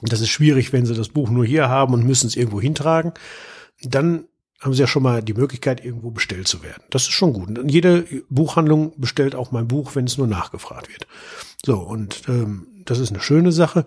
Das 0.00 0.22
ist 0.22 0.30
schwierig, 0.30 0.72
wenn 0.72 0.86
sie 0.86 0.94
das 0.94 1.10
Buch 1.10 1.28
nur 1.28 1.44
hier 1.44 1.68
haben 1.68 1.92
und 1.92 2.06
müssen 2.06 2.28
es 2.28 2.34
irgendwo 2.34 2.62
hintragen 2.62 3.12
dann 3.82 4.24
haben 4.60 4.72
sie 4.72 4.80
ja 4.80 4.86
schon 4.86 5.02
mal 5.02 5.22
die 5.22 5.34
Möglichkeit, 5.34 5.84
irgendwo 5.84 6.10
bestellt 6.10 6.48
zu 6.48 6.62
werden. 6.62 6.82
Das 6.90 7.02
ist 7.02 7.12
schon 7.12 7.34
gut. 7.34 7.58
Und 7.58 7.68
jede 7.68 8.06
Buchhandlung 8.30 8.92
bestellt 8.96 9.34
auch 9.34 9.52
mein 9.52 9.68
Buch, 9.68 9.94
wenn 9.94 10.06
es 10.06 10.16
nur 10.16 10.26
nachgefragt 10.26 10.88
wird. 10.88 11.06
So, 11.64 11.78
und 11.78 12.22
ähm, 12.28 12.66
das 12.84 12.98
ist 12.98 13.10
eine 13.10 13.20
schöne 13.20 13.52
Sache. 13.52 13.84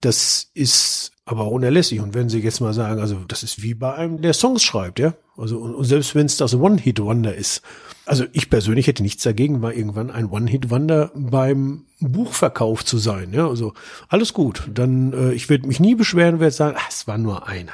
Das 0.00 0.50
ist 0.54 1.12
aber 1.24 1.48
unerlässlich. 1.48 2.00
Und 2.00 2.14
wenn 2.14 2.28
Sie 2.28 2.38
jetzt 2.38 2.60
mal 2.60 2.72
sagen, 2.72 3.00
also 3.00 3.16
das 3.26 3.42
ist 3.42 3.62
wie 3.62 3.74
bei 3.74 3.94
einem, 3.94 4.22
der 4.22 4.32
Songs 4.32 4.62
schreibt, 4.62 4.98
ja. 4.98 5.14
Also 5.36 5.58
und, 5.58 5.74
und 5.74 5.84
selbst 5.84 6.14
wenn 6.14 6.26
es 6.26 6.36
das 6.36 6.54
One-Hit-Wonder 6.54 7.34
ist. 7.34 7.62
Also 8.06 8.24
ich 8.32 8.48
persönlich 8.48 8.86
hätte 8.86 9.02
nichts 9.02 9.24
dagegen, 9.24 9.60
mal 9.60 9.72
irgendwann 9.72 10.10
ein 10.10 10.30
One-Hit-Wonder 10.30 11.10
beim 11.14 11.84
Buchverkauf 12.00 12.84
zu 12.84 12.98
sein. 12.98 13.32
Ja, 13.32 13.48
also 13.48 13.74
alles 14.08 14.32
gut. 14.32 14.70
Dann 14.72 15.12
äh, 15.12 15.32
ich 15.32 15.50
würde 15.50 15.66
mich 15.66 15.80
nie 15.80 15.94
beschweren, 15.94 16.40
werde 16.40 16.54
sagen, 16.54 16.76
ach, 16.78 16.88
es 16.88 17.06
war 17.06 17.18
nur 17.18 17.46
einer. 17.46 17.72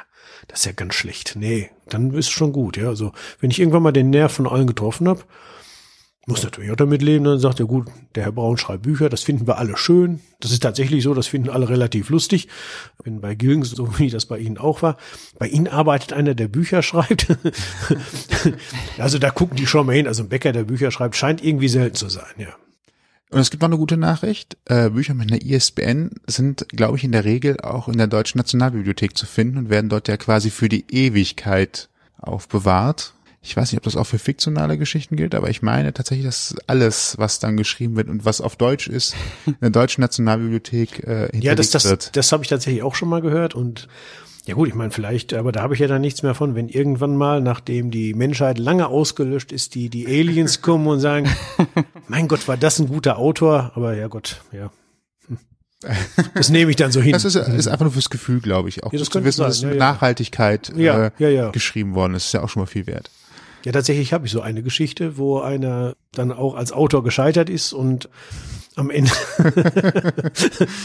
Das 0.48 0.60
ist 0.60 0.66
ja 0.66 0.72
ganz 0.72 0.94
schlecht. 0.94 1.36
Nee, 1.36 1.70
dann 1.88 2.12
ist 2.12 2.30
schon 2.30 2.52
gut. 2.52 2.76
Ja, 2.76 2.88
also 2.88 3.12
wenn 3.40 3.50
ich 3.50 3.58
irgendwann 3.58 3.82
mal 3.82 3.92
den 3.92 4.10
Nerv 4.10 4.32
von 4.32 4.46
allen 4.46 4.66
getroffen 4.66 5.08
habe, 5.08 5.22
muss 6.26 6.42
natürlich 6.42 6.70
auch 6.70 6.76
damit 6.76 7.02
leben. 7.02 7.24
Dann 7.24 7.38
sagt 7.38 7.60
er, 7.60 7.66
gut, 7.66 7.86
der 8.14 8.24
Herr 8.24 8.32
Braun 8.32 8.56
schreibt 8.56 8.82
Bücher, 8.82 9.08
das 9.08 9.22
finden 9.22 9.46
wir 9.46 9.58
alle 9.58 9.76
schön. 9.76 10.20
Das 10.40 10.52
ist 10.52 10.62
tatsächlich 10.62 11.02
so, 11.02 11.12
das 11.12 11.26
finden 11.26 11.50
alle 11.50 11.68
relativ 11.68 12.08
lustig. 12.08 12.48
Wenn 13.02 13.20
bei 13.20 13.34
Gilgen, 13.34 13.62
so 13.62 13.98
wie 13.98 14.10
das 14.10 14.26
bei 14.26 14.38
Ihnen 14.38 14.58
auch 14.58 14.82
war. 14.82 14.96
Bei 15.38 15.48
Ihnen 15.48 15.68
arbeitet 15.68 16.12
einer, 16.12 16.34
der 16.34 16.48
Bücher 16.48 16.82
schreibt. 16.82 17.26
also 18.98 19.18
da 19.18 19.30
gucken 19.30 19.56
die 19.56 19.66
schon 19.66 19.86
mal 19.86 19.96
hin. 19.96 20.06
Also 20.06 20.22
ein 20.22 20.28
Bäcker, 20.28 20.52
der 20.52 20.64
Bücher 20.64 20.90
schreibt, 20.90 21.16
scheint 21.16 21.44
irgendwie 21.44 21.68
selten 21.68 21.96
zu 21.96 22.08
sein, 22.08 22.34
ja. 22.38 22.54
Und 23.34 23.40
es 23.40 23.50
gibt 23.50 23.62
noch 23.62 23.68
eine 23.68 23.78
gute 23.78 23.96
Nachricht. 23.96 24.56
Äh, 24.66 24.90
Bücher 24.90 25.14
mit 25.14 25.30
einer 25.30 25.42
ISBN 25.42 26.12
sind, 26.26 26.68
glaube 26.68 26.96
ich, 26.96 27.04
in 27.04 27.12
der 27.12 27.24
Regel 27.24 27.60
auch 27.60 27.88
in 27.88 27.98
der 27.98 28.06
Deutschen 28.06 28.38
Nationalbibliothek 28.38 29.16
zu 29.16 29.26
finden 29.26 29.58
und 29.58 29.70
werden 29.70 29.88
dort 29.90 30.06
ja 30.08 30.16
quasi 30.16 30.50
für 30.50 30.68
die 30.68 30.84
Ewigkeit 30.88 31.88
aufbewahrt. 32.18 33.12
Ich 33.42 33.56
weiß 33.56 33.72
nicht, 33.72 33.78
ob 33.78 33.82
das 33.84 33.96
auch 33.96 34.06
für 34.06 34.18
fiktionale 34.18 34.78
Geschichten 34.78 35.16
gilt, 35.16 35.34
aber 35.34 35.50
ich 35.50 35.60
meine 35.60 35.92
tatsächlich, 35.92 36.24
dass 36.24 36.54
alles, 36.66 37.18
was 37.18 37.40
dann 37.40 37.58
geschrieben 37.58 37.94
wird 37.96 38.08
und 38.08 38.24
was 38.24 38.40
auf 38.40 38.56
Deutsch 38.56 38.86
ist, 38.86 39.14
in 39.46 39.56
der 39.60 39.70
Deutschen 39.70 40.00
Nationalbibliothek 40.00 41.00
äh, 41.00 41.02
hinterlegt 41.02 41.44
Ja, 41.44 41.54
das, 41.54 41.70
das, 41.70 41.84
wird. 41.84 42.16
das 42.16 42.32
habe 42.32 42.42
ich 42.42 42.48
tatsächlich 42.48 42.82
auch 42.82 42.94
schon 42.94 43.08
mal 43.10 43.20
gehört 43.20 43.54
und 43.54 43.88
ja 44.46 44.54
gut, 44.54 44.68
ich 44.68 44.74
meine 44.74 44.90
vielleicht, 44.90 45.32
aber 45.32 45.52
da 45.52 45.62
habe 45.62 45.74
ich 45.74 45.80
ja 45.80 45.86
dann 45.86 46.02
nichts 46.02 46.22
mehr 46.22 46.34
von, 46.34 46.54
wenn 46.54 46.68
irgendwann 46.68 47.16
mal, 47.16 47.40
nachdem 47.40 47.90
die 47.90 48.12
Menschheit 48.12 48.58
lange 48.58 48.88
ausgelöscht 48.88 49.52
ist, 49.52 49.74
die 49.74 49.88
die 49.88 50.06
Aliens 50.06 50.60
kommen 50.60 50.86
und 50.86 51.00
sagen, 51.00 51.28
mein 52.08 52.28
Gott, 52.28 52.46
war 52.46 52.56
das 52.56 52.78
ein 52.78 52.88
guter 52.88 53.18
Autor, 53.18 53.72
aber 53.74 53.94
ja 53.96 54.08
Gott, 54.08 54.42
ja. 54.52 54.70
Das 56.34 56.48
nehme 56.48 56.70
ich 56.70 56.76
dann 56.76 56.92
so 56.92 57.00
hin. 57.00 57.12
Das 57.12 57.24
ist, 57.24 57.36
ist 57.36 57.68
einfach 57.68 57.84
nur 57.84 57.92
fürs 57.92 58.08
Gefühl, 58.08 58.40
glaube 58.40 58.70
ich. 58.70 58.84
Auch 58.84 58.92
Ja, 58.92 58.98
das 58.98 59.10
zu 59.10 59.22
wissen, 59.22 59.38
sein, 59.38 59.48
dass 59.48 59.60
ja, 59.62 59.68
mit 59.68 59.78
ja. 59.78 59.92
Nachhaltigkeit 59.92 60.72
Ja, 60.76 61.06
äh, 61.06 61.10
ja, 61.18 61.28
ja. 61.28 61.50
geschrieben 61.50 61.94
worden 61.94 62.14
ist. 62.14 62.26
ist 62.26 62.32
ja 62.32 62.42
auch 62.42 62.48
schon 62.48 62.62
mal 62.62 62.66
viel 62.66 62.86
wert. 62.86 63.10
Ja, 63.64 63.72
tatsächlich 63.72 64.12
habe 64.12 64.26
ich 64.26 64.32
so 64.32 64.40
eine 64.40 64.62
Geschichte, 64.62 65.16
wo 65.16 65.40
einer 65.40 65.94
dann 66.12 66.32
auch 66.32 66.54
als 66.54 66.72
Autor 66.72 67.02
gescheitert 67.02 67.48
ist 67.48 67.72
und 67.72 68.08
am 68.76 68.90
Ende, 68.90 69.10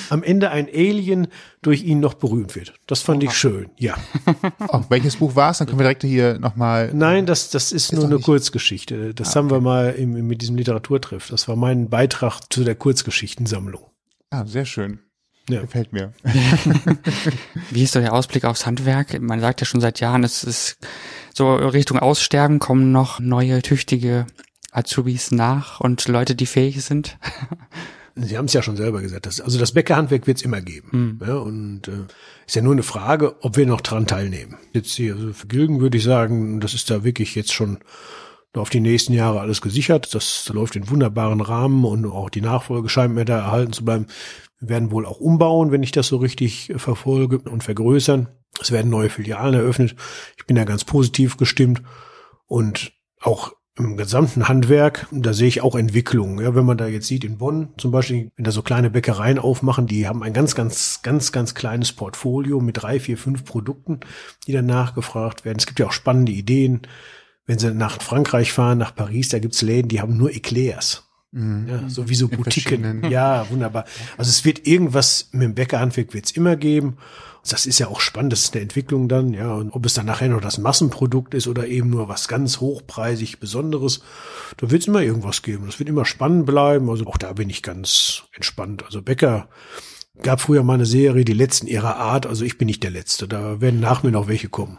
am 0.10 0.24
Ende 0.24 0.52
ein 0.52 0.68
Alien 0.68 1.28
durch 1.62 1.84
ihn 1.84 2.00
noch 2.00 2.14
berühmt 2.14 2.56
wird. 2.56 2.74
Das 2.88 3.02
fand 3.02 3.24
ich 3.24 3.34
schön, 3.34 3.70
ja. 3.78 3.96
Oh, 4.68 4.82
welches 4.90 5.16
Buch 5.18 5.36
war 5.36 5.52
es? 5.52 5.58
Dann 5.58 5.68
können 5.68 5.80
wir 5.80 5.84
direkt 5.84 6.04
hier 6.04 6.38
nochmal. 6.40 6.92
Nein, 6.94 7.26
das, 7.26 7.50
das 7.50 7.72
ist, 7.72 7.92
nur 7.92 8.02
doch 8.02 8.08
eine 8.08 8.16
nicht- 8.18 8.26
Kurzgeschichte. 8.26 9.14
Das 9.14 9.36
haben 9.36 9.50
wir 9.50 9.62
mal 9.62 9.92
im, 9.92 10.28
mit 10.28 10.42
diesem 10.42 10.56
Literaturtreff. 10.56 11.30
Das 11.30 11.48
war 11.48 11.56
mein 11.56 11.90
Beitrag 11.90 12.42
zu 12.50 12.64
der 12.64 12.76
Kurzgeschichtensammlung. 12.76 13.82
Ah, 14.30 14.46
sehr 14.46 14.66
schön. 14.66 15.00
Ja. 15.50 15.62
Gefällt 15.62 15.92
mir. 15.94 16.14
Wie 17.72 17.82
ist 17.84 17.94
so 17.94 18.00
der 18.00 18.14
Ausblick 18.14 18.46
aufs 18.46 18.68
Handwerk? 18.68 19.20
Man 19.20 19.40
sagt 19.40 19.62
ja 19.62 19.66
schon 19.66 19.82
seit 19.82 20.00
Jahren, 20.00 20.24
es 20.24 20.44
ist 20.44 20.78
so 21.34 21.56
Richtung 21.56 21.98
Aussterben 21.98 22.60
kommen 22.60 22.92
noch 22.92 23.20
neue, 23.20 23.64
tüchtige 23.64 24.28
Azubis 24.72 25.32
nach 25.32 25.80
und 25.80 26.08
Leute, 26.08 26.36
die 26.36 26.46
fähig 26.46 26.84
sind. 26.84 27.18
Sie 28.16 28.38
haben 28.38 28.46
es 28.46 28.54
ja 28.54 28.62
schon 28.62 28.76
selber 28.76 29.02
gesagt. 29.02 29.26
Das, 29.26 29.40
also 29.40 29.60
das 29.60 29.72
Bäckerhandwerk 29.72 30.28
wird 30.28 30.38
es 30.38 30.44
immer 30.44 30.62
geben. 30.62 31.20
Ja, 31.26 31.36
und 31.36 31.88
äh, 31.88 32.06
ist 32.46 32.56
ja 32.56 32.62
nur 32.62 32.74
eine 32.74 32.84
Frage, 32.84 33.44
ob 33.44 33.56
wir 33.56 33.66
noch 33.66 33.82
dran 33.82 34.08
teilnehmen. 34.08 34.58
Jetzt 34.74 34.94
hier 34.94 35.16
also 35.16 35.34
für 35.34 35.48
Gilgen 35.48 35.80
würde 35.80 35.98
ich 35.98 36.04
sagen, 36.04 36.60
das 36.60 36.74
ist 36.74 36.90
da 36.90 37.04
wirklich 37.04 37.36
jetzt 37.36 37.54
schon 37.54 37.80
auf 38.54 38.70
die 38.70 38.80
nächsten 38.80 39.14
Jahre 39.14 39.40
alles 39.40 39.62
gesichert. 39.62 40.14
Das 40.16 40.50
läuft 40.50 40.76
in 40.76 40.90
wunderbaren 40.90 41.42
Rahmen 41.42 41.86
und 41.86 42.06
auch 42.06 42.30
die 42.30 42.42
Nachfolge 42.42 42.90
scheint 42.90 43.14
mir 43.14 43.26
da 43.26 43.38
erhalten 43.40 43.74
zu 43.74 43.86
bleiben. 43.86 44.08
Wir 44.60 44.70
werden 44.70 44.92
wohl 44.92 45.06
auch 45.06 45.20
umbauen, 45.20 45.72
wenn 45.72 45.84
ich 45.84 45.92
das 45.92 46.08
so 46.08 46.18
richtig 46.18 46.70
äh, 46.70 46.80
verfolge 46.80 47.40
und 47.40 47.64
vergrößern. 47.64 48.28
Es 48.60 48.72
werden 48.72 48.90
neue 48.90 49.10
Filialen 49.10 49.54
eröffnet. 49.54 49.96
Ich 50.38 50.46
bin 50.46 50.56
da 50.56 50.66
ganz 50.66 50.84
positiv 50.84 51.38
gestimmt 51.38 51.82
und 52.48 52.92
auch 53.22 53.54
im 53.78 53.96
gesamten 53.96 54.48
Handwerk, 54.48 55.08
da 55.12 55.34
sehe 55.34 55.48
ich 55.48 55.62
auch 55.62 55.76
Entwicklungen. 55.76 56.44
Ja, 56.44 56.54
wenn 56.54 56.66
man 56.66 56.78
da 56.78 56.88
jetzt 56.88 57.08
sieht 57.08 57.24
in 57.24 57.38
Bonn 57.38 57.70
zum 57.78 57.92
Beispiel, 57.92 58.32
wenn 58.36 58.44
da 58.44 58.52
so 58.52 58.62
kleine 58.62 58.90
Bäckereien 58.90 59.40
aufmachen, 59.40 59.88
die 59.88 60.08
haben 60.08 60.22
ein 60.22 60.34
ganz, 60.34 60.54
ganz, 60.56 61.02
ganz, 61.02 61.32
ganz 61.32 61.56
kleines 61.56 61.94
Portfolio 61.94 62.60
mit 62.60 62.82
drei, 62.82 63.00
vier, 63.00 63.18
fünf 63.18 63.46
Produkten, 63.46 64.02
die 64.48 64.52
dann 64.52 64.66
nachgefragt 64.66 65.46
werden. 65.46 65.60
Es 65.60 65.66
gibt 65.66 65.80
ja 65.80 65.88
auch 65.88 65.94
spannende 65.94 66.34
Ideen. 66.34 66.82
Wenn 67.46 67.58
sie 67.58 67.74
nach 67.74 68.02
Frankreich 68.02 68.52
fahren, 68.52 68.78
nach 68.78 68.94
Paris, 68.94 69.30
da 69.30 69.40
gibt's 69.40 69.62
Läden, 69.62 69.88
die 69.88 70.02
haben 70.02 70.18
nur 70.18 70.32
Eclairs. 70.36 71.10
Ja, 71.32 71.88
so 71.88 72.10
wie 72.10 72.16
so 72.16 72.28
Boutiquen. 72.28 73.04
Ja, 73.10 73.48
wunderbar. 73.52 73.86
Also 74.18 74.30
es 74.30 74.46
wird 74.46 74.66
irgendwas 74.66 75.30
mit 75.32 75.44
dem 75.44 75.54
Bäckerhandwerk 75.54 76.14
wird's 76.14 76.32
immer 76.32 76.56
geben. 76.56 76.98
Das 77.48 77.66
ist 77.66 77.80
ja 77.80 77.88
auch 77.88 78.00
spannend, 78.02 78.34
das 78.34 78.44
ist 78.44 78.54
eine 78.54 78.62
Entwicklung 78.64 79.08
dann, 79.08 79.34
ja. 79.34 79.54
Und 79.54 79.72
ob 79.72 79.86
es 79.86 79.94
dann 79.94 80.06
nachher 80.06 80.30
noch 80.30 80.42
das 80.42 80.58
Massenprodukt 80.58 81.34
ist 81.34 81.48
oder 81.48 81.68
eben 81.68 81.90
nur 81.90 82.08
was 82.08 82.28
ganz 82.28 82.60
hochpreisig 82.60 83.40
Besonderes, 83.40 84.02
da 84.58 84.70
wird's 84.70 84.88
immer 84.88 85.02
irgendwas 85.02 85.42
geben. 85.42 85.66
Das 85.66 85.80
wird 85.80 85.90
immer 85.90 86.06
spannend 86.06 86.46
bleiben. 86.46 86.90
Also 86.90 87.08
auch 87.08 87.18
da 87.18 87.34
bin 87.34 87.50
ich 87.50 87.64
ganz 87.64 88.24
entspannt. 88.34 88.84
Also 88.86 89.02
Bäcker 89.02 89.50
gab 90.22 90.42
früher 90.42 90.64
mal 90.64 90.74
eine 90.74 90.86
Serie, 90.86 91.26
die 91.26 91.34
letzten 91.34 91.66
ihrer 91.68 91.96
Art. 91.96 92.28
Also 92.28 92.46
ich 92.46 92.58
bin 92.58 92.68
nicht 92.68 92.84
der 92.84 92.92
Letzte. 92.92 93.28
Da 93.28 93.62
werden 93.62 93.80
nach 93.80 94.04
mir 94.04 94.12
noch 94.12 94.28
welche 94.28 94.50
kommen. 94.50 94.78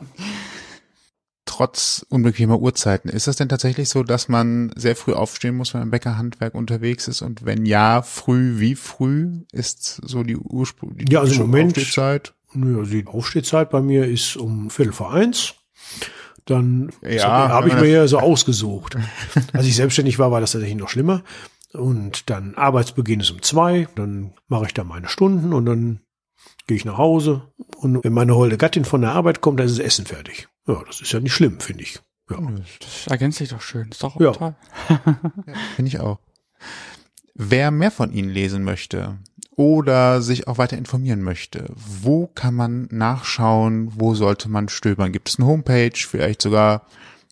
Trotz 1.47 2.07
unbequemer 2.09 2.61
Uhrzeiten. 2.61 3.09
Ist 3.09 3.27
das 3.27 3.37
denn 3.37 3.49
tatsächlich 3.49 3.89
so, 3.89 4.03
dass 4.05 4.29
man 4.29 4.71
sehr 4.77 4.95
früh 4.95 5.15
aufstehen 5.15 5.57
muss, 5.57 5.75
wenn 5.75 5.81
man 5.81 5.87
im 5.89 5.91
Bäckerhandwerk 5.91 6.55
unterwegs 6.55 7.09
ist? 7.09 7.23
Und 7.23 7.45
wenn 7.45 7.67
ja, 7.67 8.03
früh, 8.03 8.61
wie 8.61 8.77
früh 8.77 9.41
ist 9.51 10.01
so 10.05 10.23
die 10.23 10.37
Ursprung, 10.37 10.97
die 10.97 11.11
Ja, 11.13 11.21
also 11.21 11.35
im 11.35 11.51
Moment- 11.51 11.77
Aufstehzeit? 11.77 12.35
Nö, 12.53 12.79
also 12.81 12.91
die 12.91 13.07
Aufstehzeit 13.07 13.71
bei 13.71 13.81
mir 13.81 14.07
ist 14.07 14.37
um 14.37 14.71
Viertel 14.71 14.93
vor 14.93 15.13
eins. 15.13 15.55
Dann 16.47 16.91
Ja, 17.03 17.49
habe 17.51 17.69
ich 17.69 17.75
mir 17.75 17.87
ja 17.89 18.07
so 18.09 18.19
ausgesucht. 18.19 18.97
Als 19.53 19.67
ich 19.67 19.77
selbstständig 19.77 20.19
war, 20.19 20.31
war 20.33 20.41
das 20.41 20.53
tatsächlich 20.53 20.79
noch 20.79 20.89
schlimmer. 20.89 21.23
Und 21.73 22.29
dann 22.31 22.57
Arbeitsbeginn 22.57 23.21
ist 23.21 23.31
um 23.31 23.43
zwei, 23.43 23.87
dann 23.95 24.33
mache 24.49 24.67
ich 24.67 24.75
da 24.75 24.83
meine 24.83 25.09
Stunden 25.09 25.53
und 25.53 25.67
dann 25.67 26.01
gehe 26.67 26.77
ich 26.77 26.85
nach 26.85 26.99
Hause. 26.99 27.43
Und 27.77 28.03
wenn 28.03 28.13
meine 28.13 28.35
holde 28.35 28.57
Gattin 28.57 28.85
von 28.85 29.03
der 29.03 29.13
Arbeit 29.13 29.41
kommt, 29.41 29.61
dann 29.61 29.67
ist 29.67 29.79
das 29.79 29.85
Essen 29.87 30.07
fertig. 30.07 30.49
Ja, 30.67 30.83
das 30.87 31.01
ist 31.01 31.13
ja 31.13 31.21
nicht 31.21 31.35
schlimm, 31.35 31.61
finde 31.61 31.85
ich. 31.85 32.01
Ja. 32.29 32.39
Das 32.81 33.07
ergänzt 33.07 33.39
sich 33.39 33.51
doch 33.51 33.61
schön. 33.61 33.89
Ist 33.91 34.03
doch 34.03 34.19
Ja. 34.21 34.33
toll. 34.33 34.55
Finde 35.77 35.89
ich 35.89 36.01
auch. 36.01 36.19
Wer 37.35 37.71
mehr 37.71 37.91
von 37.91 38.13
Ihnen 38.13 38.29
lesen 38.31 38.65
möchte 38.65 39.19
oder 39.57 40.23
sich 40.23 40.49
auch 40.49 40.59
weiter 40.59 40.79
informieren 40.79 41.23
möchte, 41.23 41.67
wo 41.77 42.27
kann 42.27 42.55
man 42.55 42.89
nachschauen, 42.91 43.93
wo 43.95 44.15
sollte 44.15 44.49
man 44.49 44.69
stöbern? 44.69 45.13
Gibt 45.13 45.29
es 45.29 45.39
eine 45.39 45.47
Homepage, 45.47 45.93
vielleicht 45.95 46.43
sogar 46.43 46.87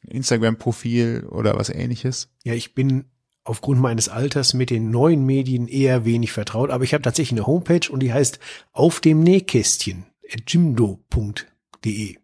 ein 0.04 0.12
Instagram-Profil 0.12 1.26
oder 1.30 1.56
was 1.56 1.70
ähnliches? 1.70 2.28
Ja, 2.44 2.54
ich 2.54 2.74
bin 2.74 3.04
aufgrund 3.44 3.80
meines 3.80 4.08
Alters 4.08 4.54
mit 4.54 4.70
den 4.70 4.90
neuen 4.90 5.24
Medien 5.24 5.68
eher 5.68 6.04
wenig 6.04 6.32
vertraut, 6.32 6.70
aber 6.70 6.84
ich 6.84 6.94
habe 6.94 7.02
tatsächlich 7.02 7.38
eine 7.38 7.46
Homepage 7.46 7.90
und 7.90 8.00
die 8.00 8.12
heißt 8.12 8.38
auf 8.72 9.00
dem 9.00 9.22
Nähkästchen 9.22 10.04
jimdo.de. 10.46 12.16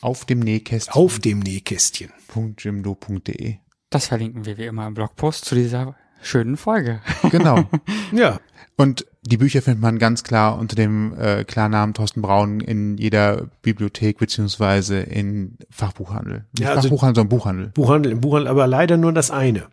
Auf 0.00 0.24
dem 0.24 0.40
Nähkästchen. 0.40 0.94
Auf 0.94 1.18
dem 1.18 1.38
Nähkästchen. 1.40 2.10
.jimdo.de. 2.58 3.56
Das 3.90 4.08
verlinken 4.08 4.44
wir 4.44 4.58
wie 4.58 4.66
immer 4.66 4.86
im 4.86 4.94
Blogpost 4.94 5.44
zu 5.44 5.54
dieser 5.54 5.96
schönen 6.24 6.56
Folge. 6.56 7.00
Genau. 7.30 7.64
Ja, 8.12 8.38
Und 8.76 9.06
die 9.22 9.38
Bücher 9.38 9.62
findet 9.62 9.80
man 9.80 9.98
ganz 9.98 10.22
klar 10.24 10.58
unter 10.58 10.76
dem 10.76 11.14
äh, 11.18 11.44
Klarnamen 11.44 11.94
Thorsten 11.94 12.20
Braun 12.22 12.60
in 12.60 12.98
jeder 12.98 13.48
Bibliothek 13.62 14.18
beziehungsweise 14.18 14.98
in 15.00 15.56
Fachbuchhandel. 15.70 16.44
Nicht 16.52 16.60
Ja, 16.64 16.70
also- 16.70 16.82
Fachbuchhandel, 16.82 17.14
sondern 17.22 17.28
Buchhandel. 17.38 17.66
Buchhandel 17.68 18.12
im 18.12 18.20
Buchhandel, 18.20 18.48
aber 18.48 18.66
leider 18.66 18.96
nur 18.96 19.12
das 19.12 19.30
eine. 19.30 19.66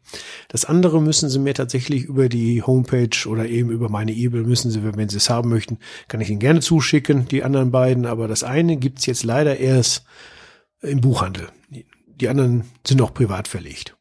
Das 0.47 0.63
andere 0.65 1.01
müssen 1.01 1.29
Sie 1.29 1.39
mir 1.39 1.53
tatsächlich 1.53 2.05
über 2.05 2.29
die 2.29 2.61
Homepage 2.63 3.27
oder 3.27 3.45
eben 3.47 3.69
über 3.71 3.89
meine 3.89 4.13
E-Mail 4.13 4.43
müssen 4.43 4.71
Sie, 4.71 4.81
wenn 4.83 5.09
Sie 5.09 5.17
es 5.17 5.29
haben 5.29 5.49
möchten, 5.49 5.79
kann 6.07 6.21
ich 6.21 6.29
Ihnen 6.29 6.39
gerne 6.39 6.61
zuschicken, 6.61 7.27
die 7.27 7.43
anderen 7.43 7.71
beiden. 7.71 8.05
Aber 8.05 8.27
das 8.29 8.43
eine 8.43 8.77
gibt's 8.77 9.05
jetzt 9.05 9.23
leider 9.23 9.57
erst 9.57 10.05
im 10.81 11.01
Buchhandel. 11.01 11.49
Die 12.07 12.29
anderen 12.29 12.63
sind 12.87 12.97
noch 12.99 13.13
privat 13.13 13.47
verlegt. 13.47 13.97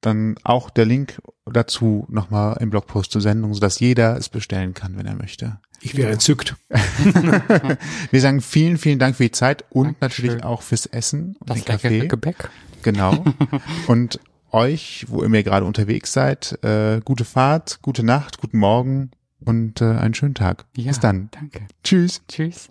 Dann 0.00 0.34
auch 0.44 0.68
der 0.68 0.84
Link 0.84 1.18
dazu 1.52 2.06
nochmal 2.08 2.56
im 2.60 2.70
Blogpost 2.70 3.12
zur 3.12 3.20
Sendung, 3.20 3.54
sodass 3.54 3.80
jeder 3.80 4.16
es 4.16 4.28
bestellen 4.28 4.74
kann, 4.74 4.96
wenn 4.96 5.06
er 5.06 5.14
möchte. 5.14 5.58
Ich 5.80 5.96
wäre 5.96 6.12
entzückt. 6.12 6.56
Wir 8.10 8.20
sagen 8.20 8.40
vielen, 8.40 8.78
vielen 8.78 8.98
Dank 8.98 9.16
für 9.16 9.24
die 9.24 9.30
Zeit 9.32 9.64
und 9.70 10.00
Dankeschön. 10.00 10.26
natürlich 10.26 10.44
auch 10.44 10.62
fürs 10.62 10.86
Essen 10.86 11.36
und 11.40 11.50
Das 11.50 11.58
den 11.58 11.72
leckere 11.72 11.90
Kaffee. 11.90 12.08
Gebäck. 12.08 12.50
Genau. 12.82 13.24
und 13.86 14.18
euch, 14.50 15.04
wo 15.08 15.22
ihr 15.22 15.28
mir 15.28 15.42
gerade 15.42 15.66
unterwegs 15.66 16.12
seid, 16.12 16.58
äh, 16.64 17.00
gute 17.04 17.24
Fahrt, 17.24 17.80
gute 17.82 18.02
Nacht, 18.04 18.38
guten 18.38 18.58
Morgen 18.58 19.10
und 19.40 19.80
äh, 19.82 19.84
einen 19.84 20.14
schönen 20.14 20.34
Tag. 20.34 20.64
Ja, 20.76 20.88
Bis 20.88 21.00
dann. 21.00 21.28
Danke. 21.32 21.66
Tschüss. 21.82 22.22
Tschüss. 22.28 22.70